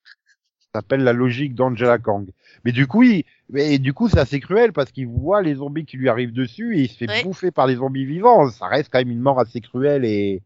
ça 0.59 0.79
s'appelle 0.79 1.03
la 1.03 1.13
logique 1.13 1.55
d'Angela 1.55 1.97
Kang. 1.97 2.29
Mais 2.63 2.71
du 2.71 2.87
coup, 2.87 3.03
il, 3.03 3.23
mais 3.49 3.77
du 3.79 3.93
coup, 3.93 4.09
c'est 4.09 4.19
assez 4.19 4.39
cruel 4.39 4.73
parce 4.73 4.91
qu'il 4.91 5.07
voit 5.07 5.41
les 5.41 5.55
zombies 5.55 5.85
qui 5.85 5.97
lui 5.97 6.09
arrivent 6.09 6.33
dessus 6.33 6.77
et 6.77 6.81
il 6.83 6.89
se 6.89 6.97
fait 6.97 7.23
bouffer 7.23 7.51
par 7.51 7.67
les 7.67 7.75
zombies 7.75 8.05
vivants. 8.05 8.49
Ça 8.49 8.67
reste 8.67 8.89
quand 8.91 8.99
même 8.99 9.11
une 9.11 9.19
mort 9.21 9.39
assez 9.39 9.61
cruelle 9.61 10.03
et, 10.05 10.41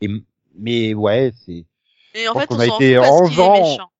et 0.00 0.08
mais 0.58 0.92
ouais, 0.94 1.32
c'est. 1.46 1.64
Et 2.14 2.28
en 2.28 2.34
fait, 2.38 2.46
qu'on 2.46 2.56
on 2.56 2.60
a 2.60 2.66
été 2.66 2.96
fout 2.96 3.04
parce 3.04 3.20
11 3.22 3.30
qu'il 3.30 3.38
est 3.38 3.42
ans. 3.42 3.90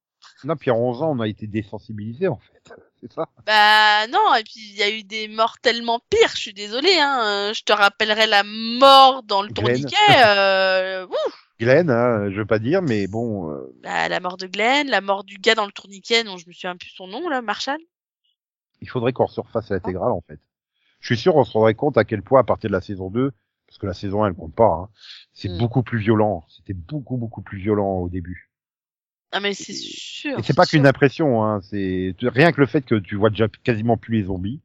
Non, 0.44 0.56
puis 0.56 0.70
en 0.70 0.76
11 0.78 1.02
ans, 1.02 1.10
on 1.16 1.20
a 1.20 1.28
été 1.28 1.46
désensibilisés 1.46 2.28
en 2.28 2.36
fait. 2.38 2.74
C'est 3.00 3.12
ça. 3.12 3.28
Bah 3.46 4.06
non, 4.08 4.34
et 4.36 4.44
puis 4.44 4.54
il 4.60 4.76
y 4.76 4.82
a 4.82 4.90
eu 4.90 5.02
des 5.02 5.26
morts 5.28 5.58
tellement 5.60 6.00
pires, 6.08 6.30
je 6.34 6.40
suis 6.40 6.54
désolée, 6.54 6.98
hein. 7.00 7.48
euh, 7.50 7.52
Je 7.54 7.62
te 7.64 7.72
rappellerai 7.72 8.26
la 8.28 8.44
mort 8.44 9.22
dans 9.24 9.42
le 9.42 9.48
Glenn. 9.48 9.66
tourniquet. 9.74 9.96
Euh... 10.24 11.06
ouf, 11.06 11.48
Glenn, 11.58 11.90
hein, 11.90 12.30
je 12.30 12.36
veux 12.38 12.46
pas 12.46 12.60
dire, 12.60 12.80
mais 12.82 13.06
bon. 13.08 13.50
euh, 13.50 13.74
bah, 13.82 14.08
la 14.08 14.20
mort 14.20 14.36
de 14.36 14.46
Glenn, 14.46 14.88
la 14.88 15.00
mort 15.00 15.24
du 15.24 15.36
gars 15.38 15.54
dans 15.56 15.66
le 15.66 15.72
tourniquet, 15.72 16.22
dont 16.24 16.36
je 16.36 16.46
me 16.48 16.52
souviens 16.52 16.76
plus 16.76 16.90
son 16.90 17.08
nom, 17.08 17.28
là, 17.28 17.42
Marshall. 17.42 17.78
il 18.80 18.88
faudrait 18.88 19.12
qu'on 19.12 19.26
surfasse 19.28 19.70
l'intégrale 19.70 20.12
en 20.12 20.20
fait. 20.20 20.38
Je 21.00 21.06
suis 21.06 21.16
sûr 21.20 21.34
on 21.34 21.42
se 21.44 21.52
rendrait 21.52 21.74
compte 21.74 21.98
à 21.98 22.04
quel 22.04 22.22
point 22.22 22.40
à 22.40 22.44
partir 22.44 22.70
de 22.70 22.74
la 22.74 22.80
saison 22.80 23.10
2, 23.10 23.32
parce 23.66 23.78
que 23.78 23.86
la 23.86 23.94
saison 23.94 24.22
1 24.22 24.28
elle 24.28 24.34
compte 24.34 24.54
pas, 24.54 24.64
hein, 24.84 24.88
c'est 25.32 25.48
Mm. 25.48 25.58
beaucoup 25.58 25.82
plus 25.82 25.98
violent. 25.98 26.44
C'était 26.48 26.74
beaucoup 26.74 27.16
beaucoup 27.16 27.42
plus 27.42 27.58
violent 27.58 27.96
au 27.98 28.08
début. 28.08 28.51
Ah 29.32 29.40
mais 29.40 29.54
c'est 29.54 29.72
sûr. 29.72 30.38
Et 30.38 30.42
c'est 30.42 30.54
pas 30.54 30.66
qu'une 30.66 30.86
impression, 30.86 31.42
hein, 31.42 31.60
c'est 31.62 32.14
rien 32.22 32.52
que 32.52 32.60
le 32.60 32.66
fait 32.66 32.82
que 32.82 32.96
tu 32.96 33.16
vois 33.16 33.30
déjà 33.30 33.48
quasiment 33.64 33.96
plus 33.96 34.18
les 34.18 34.24
zombies. 34.24 34.60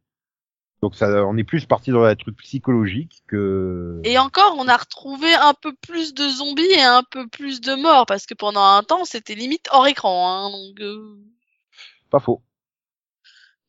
Donc 0.81 0.95
ça, 0.95 1.25
on 1.25 1.37
est 1.37 1.43
plus 1.43 1.65
parti 1.65 1.91
dans 1.91 2.03
un 2.03 2.15
truc 2.15 2.37
psychologique 2.37 3.23
que. 3.27 3.99
Et 4.03 4.19
encore, 4.19 4.55
on 4.59 4.67
a 4.67 4.77
retrouvé 4.77 5.33
un 5.33 5.53
peu 5.53 5.73
plus 5.73 6.13
de 6.13 6.27
zombies 6.29 6.71
et 6.71 6.83
un 6.83 7.01
peu 7.09 7.27
plus 7.27 7.61
de 7.61 7.73
morts, 7.75 8.05
parce 8.05 8.25
que 8.25 8.35
pendant 8.35 8.63
un 8.63 8.83
temps, 8.83 9.03
c'était 9.03 9.33
limite 9.33 9.67
hors 9.71 9.87
écran. 9.87 10.29
Hein, 10.29 10.51
donc, 10.51 10.79
euh, 10.81 11.17
Pas 12.11 12.19
faux. 12.19 12.43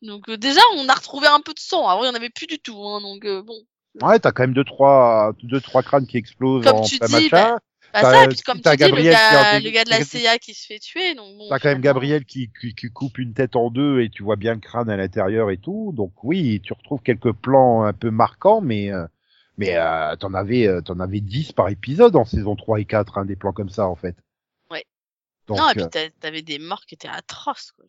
donc 0.03 0.29
euh, 0.29 0.37
déjà, 0.37 0.61
on 0.75 0.87
a 0.87 0.93
retrouvé 0.93 1.27
un 1.27 1.41
peu 1.41 1.53
de 1.53 1.59
sang. 1.59 1.87
Avant, 1.87 2.03
il 2.03 2.07
y 2.07 2.11
en 2.11 2.15
avait 2.15 2.29
plus 2.29 2.45
du 2.45 2.59
tout. 2.59 2.77
Hein, 2.85 3.01
donc 3.01 3.25
euh, 3.25 3.41
bon. 3.41 3.57
Ouais, 4.01 4.19
t'as 4.19 4.31
quand 4.31 4.43
même 4.43 4.53
deux 4.53 4.63
trois 4.63 5.33
deux 5.41 5.61
trois 5.61 5.81
crânes 5.81 6.05
qui 6.05 6.17
explosent 6.17 6.63
Comme 6.63 6.77
en 6.77 6.81
tu 6.81 6.99
dis. 6.99 7.29
Bah 7.93 8.01
T'as- 8.01 8.11
ça, 8.11 8.23
et 8.25 8.27
puis 8.27 8.41
comme 8.41 8.57
tu 8.57 8.63
dis, 8.63 8.69
le 8.69 8.75
Gabriel 8.75 9.15
a 9.15 9.31
gars, 9.31 9.59
des- 9.59 9.65
le 9.65 9.71
gars 9.71 9.83
de 9.83 9.89
la 9.89 10.03
CIA 10.03 10.37
qui 10.37 10.53
se 10.53 10.67
fait 10.67 10.77
tuer. 10.79 11.15
Donc 11.15 11.35
bon. 11.37 11.49
T'as 11.49 11.57
quand 11.59 11.69
même 11.69 11.81
Gabriel 11.81 12.23
qui, 12.25 12.51
qui, 12.61 12.75
qui 12.75 12.87
coupe 12.91 13.17
une 13.17 13.33
tête 13.33 13.55
en 13.55 13.71
deux 13.71 14.01
et 14.01 14.09
tu 14.09 14.21
vois 14.21 14.35
bien 14.35 14.53
le 14.53 14.59
crâne 14.59 14.89
à 14.89 14.97
l'intérieur 14.97 15.49
et 15.49 15.57
tout. 15.57 15.91
Donc 15.95 16.13
oui, 16.23 16.61
tu 16.63 16.73
retrouves 16.73 17.01
quelques 17.01 17.31
plans 17.33 17.83
un 17.83 17.93
peu 17.93 18.11
marquants, 18.11 18.61
mais 18.61 18.91
euh, 18.91 19.07
mais 19.57 19.75
euh, 19.75 20.15
t'en 20.17 20.33
avais 20.35 20.67
euh, 20.67 20.81
t'en 20.81 20.99
avais 20.99 21.19
10 21.19 21.51
par 21.53 21.69
épisode 21.69 22.15
en 22.15 22.25
saison 22.25 22.55
3 22.55 22.79
et 22.79 22.85
4, 22.85 23.17
hein, 23.17 23.25
des 23.25 23.35
plans 23.35 23.53
comme 23.53 23.69
ça 23.69 23.87
en 23.87 23.95
fait. 23.95 24.15
Ouais. 24.69 24.85
Donc 25.47 25.57
Non, 25.57 25.69
et 25.69 25.73
puis 25.73 25.83
euh, 25.83 25.87
t'a- 25.87 26.09
t'avais 26.19 26.43
des 26.43 26.59
morts 26.59 26.85
qui 26.85 26.93
étaient 26.93 27.07
atroces. 27.07 27.71
Quoi. 27.71 27.85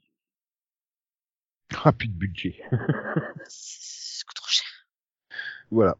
ah, 1.85 1.93
plus 1.93 2.09
de 2.09 2.15
budget. 2.15 2.63
C'est 3.49 4.25
trop 4.35 4.49
cher. 4.49 4.67
Voilà. 5.71 5.97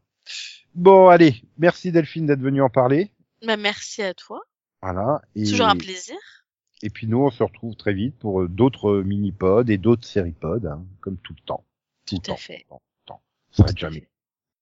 Bon, 0.75 1.09
allez, 1.09 1.43
merci 1.59 1.93
Delphine 1.93 2.27
d'être 2.27 2.41
venue 2.41 2.63
en 2.63 2.71
parler. 2.71 3.11
Bah, 3.47 3.57
merci 3.57 4.03
à 4.03 4.14
toi. 4.14 4.41
Voilà. 4.82 5.22
Et, 5.34 5.45
Toujours 5.45 5.66
un 5.66 5.76
plaisir. 5.76 6.16
et 6.82 6.91
puis 6.91 7.07
nous, 7.07 7.18
on 7.18 7.30
se 7.30 7.43
retrouve 7.43 7.74
très 7.76 7.93
vite 7.95 8.18
pour 8.18 8.43
euh, 8.43 8.49
d'autres 8.49 8.88
euh, 8.91 9.03
mini-pods 9.03 9.70
et 9.70 9.78
d'autres 9.78 10.07
séries-pods, 10.07 10.66
hein, 10.66 10.84
comme 11.01 11.18
tout 11.18 11.34
le 11.34 11.43
temps. 11.45 11.64
Tout, 12.07 12.16
Tout 12.16 12.22
le 12.26 12.32
à 12.32 12.34
temps. 12.34 12.36
fait. 12.41 12.66
Temps. 13.07 13.22
Ça 13.51 13.66
jamais. 13.76 14.09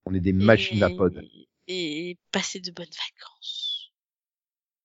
On 0.06 0.14
est 0.14 0.20
des 0.20 0.32
machines 0.32 0.82
à 0.82 0.90
Et- 0.90 0.96
pod. 0.96 1.22
Et 1.70 2.16
passez 2.32 2.60
de 2.60 2.70
bonnes 2.70 2.86
vacances. 2.86 3.67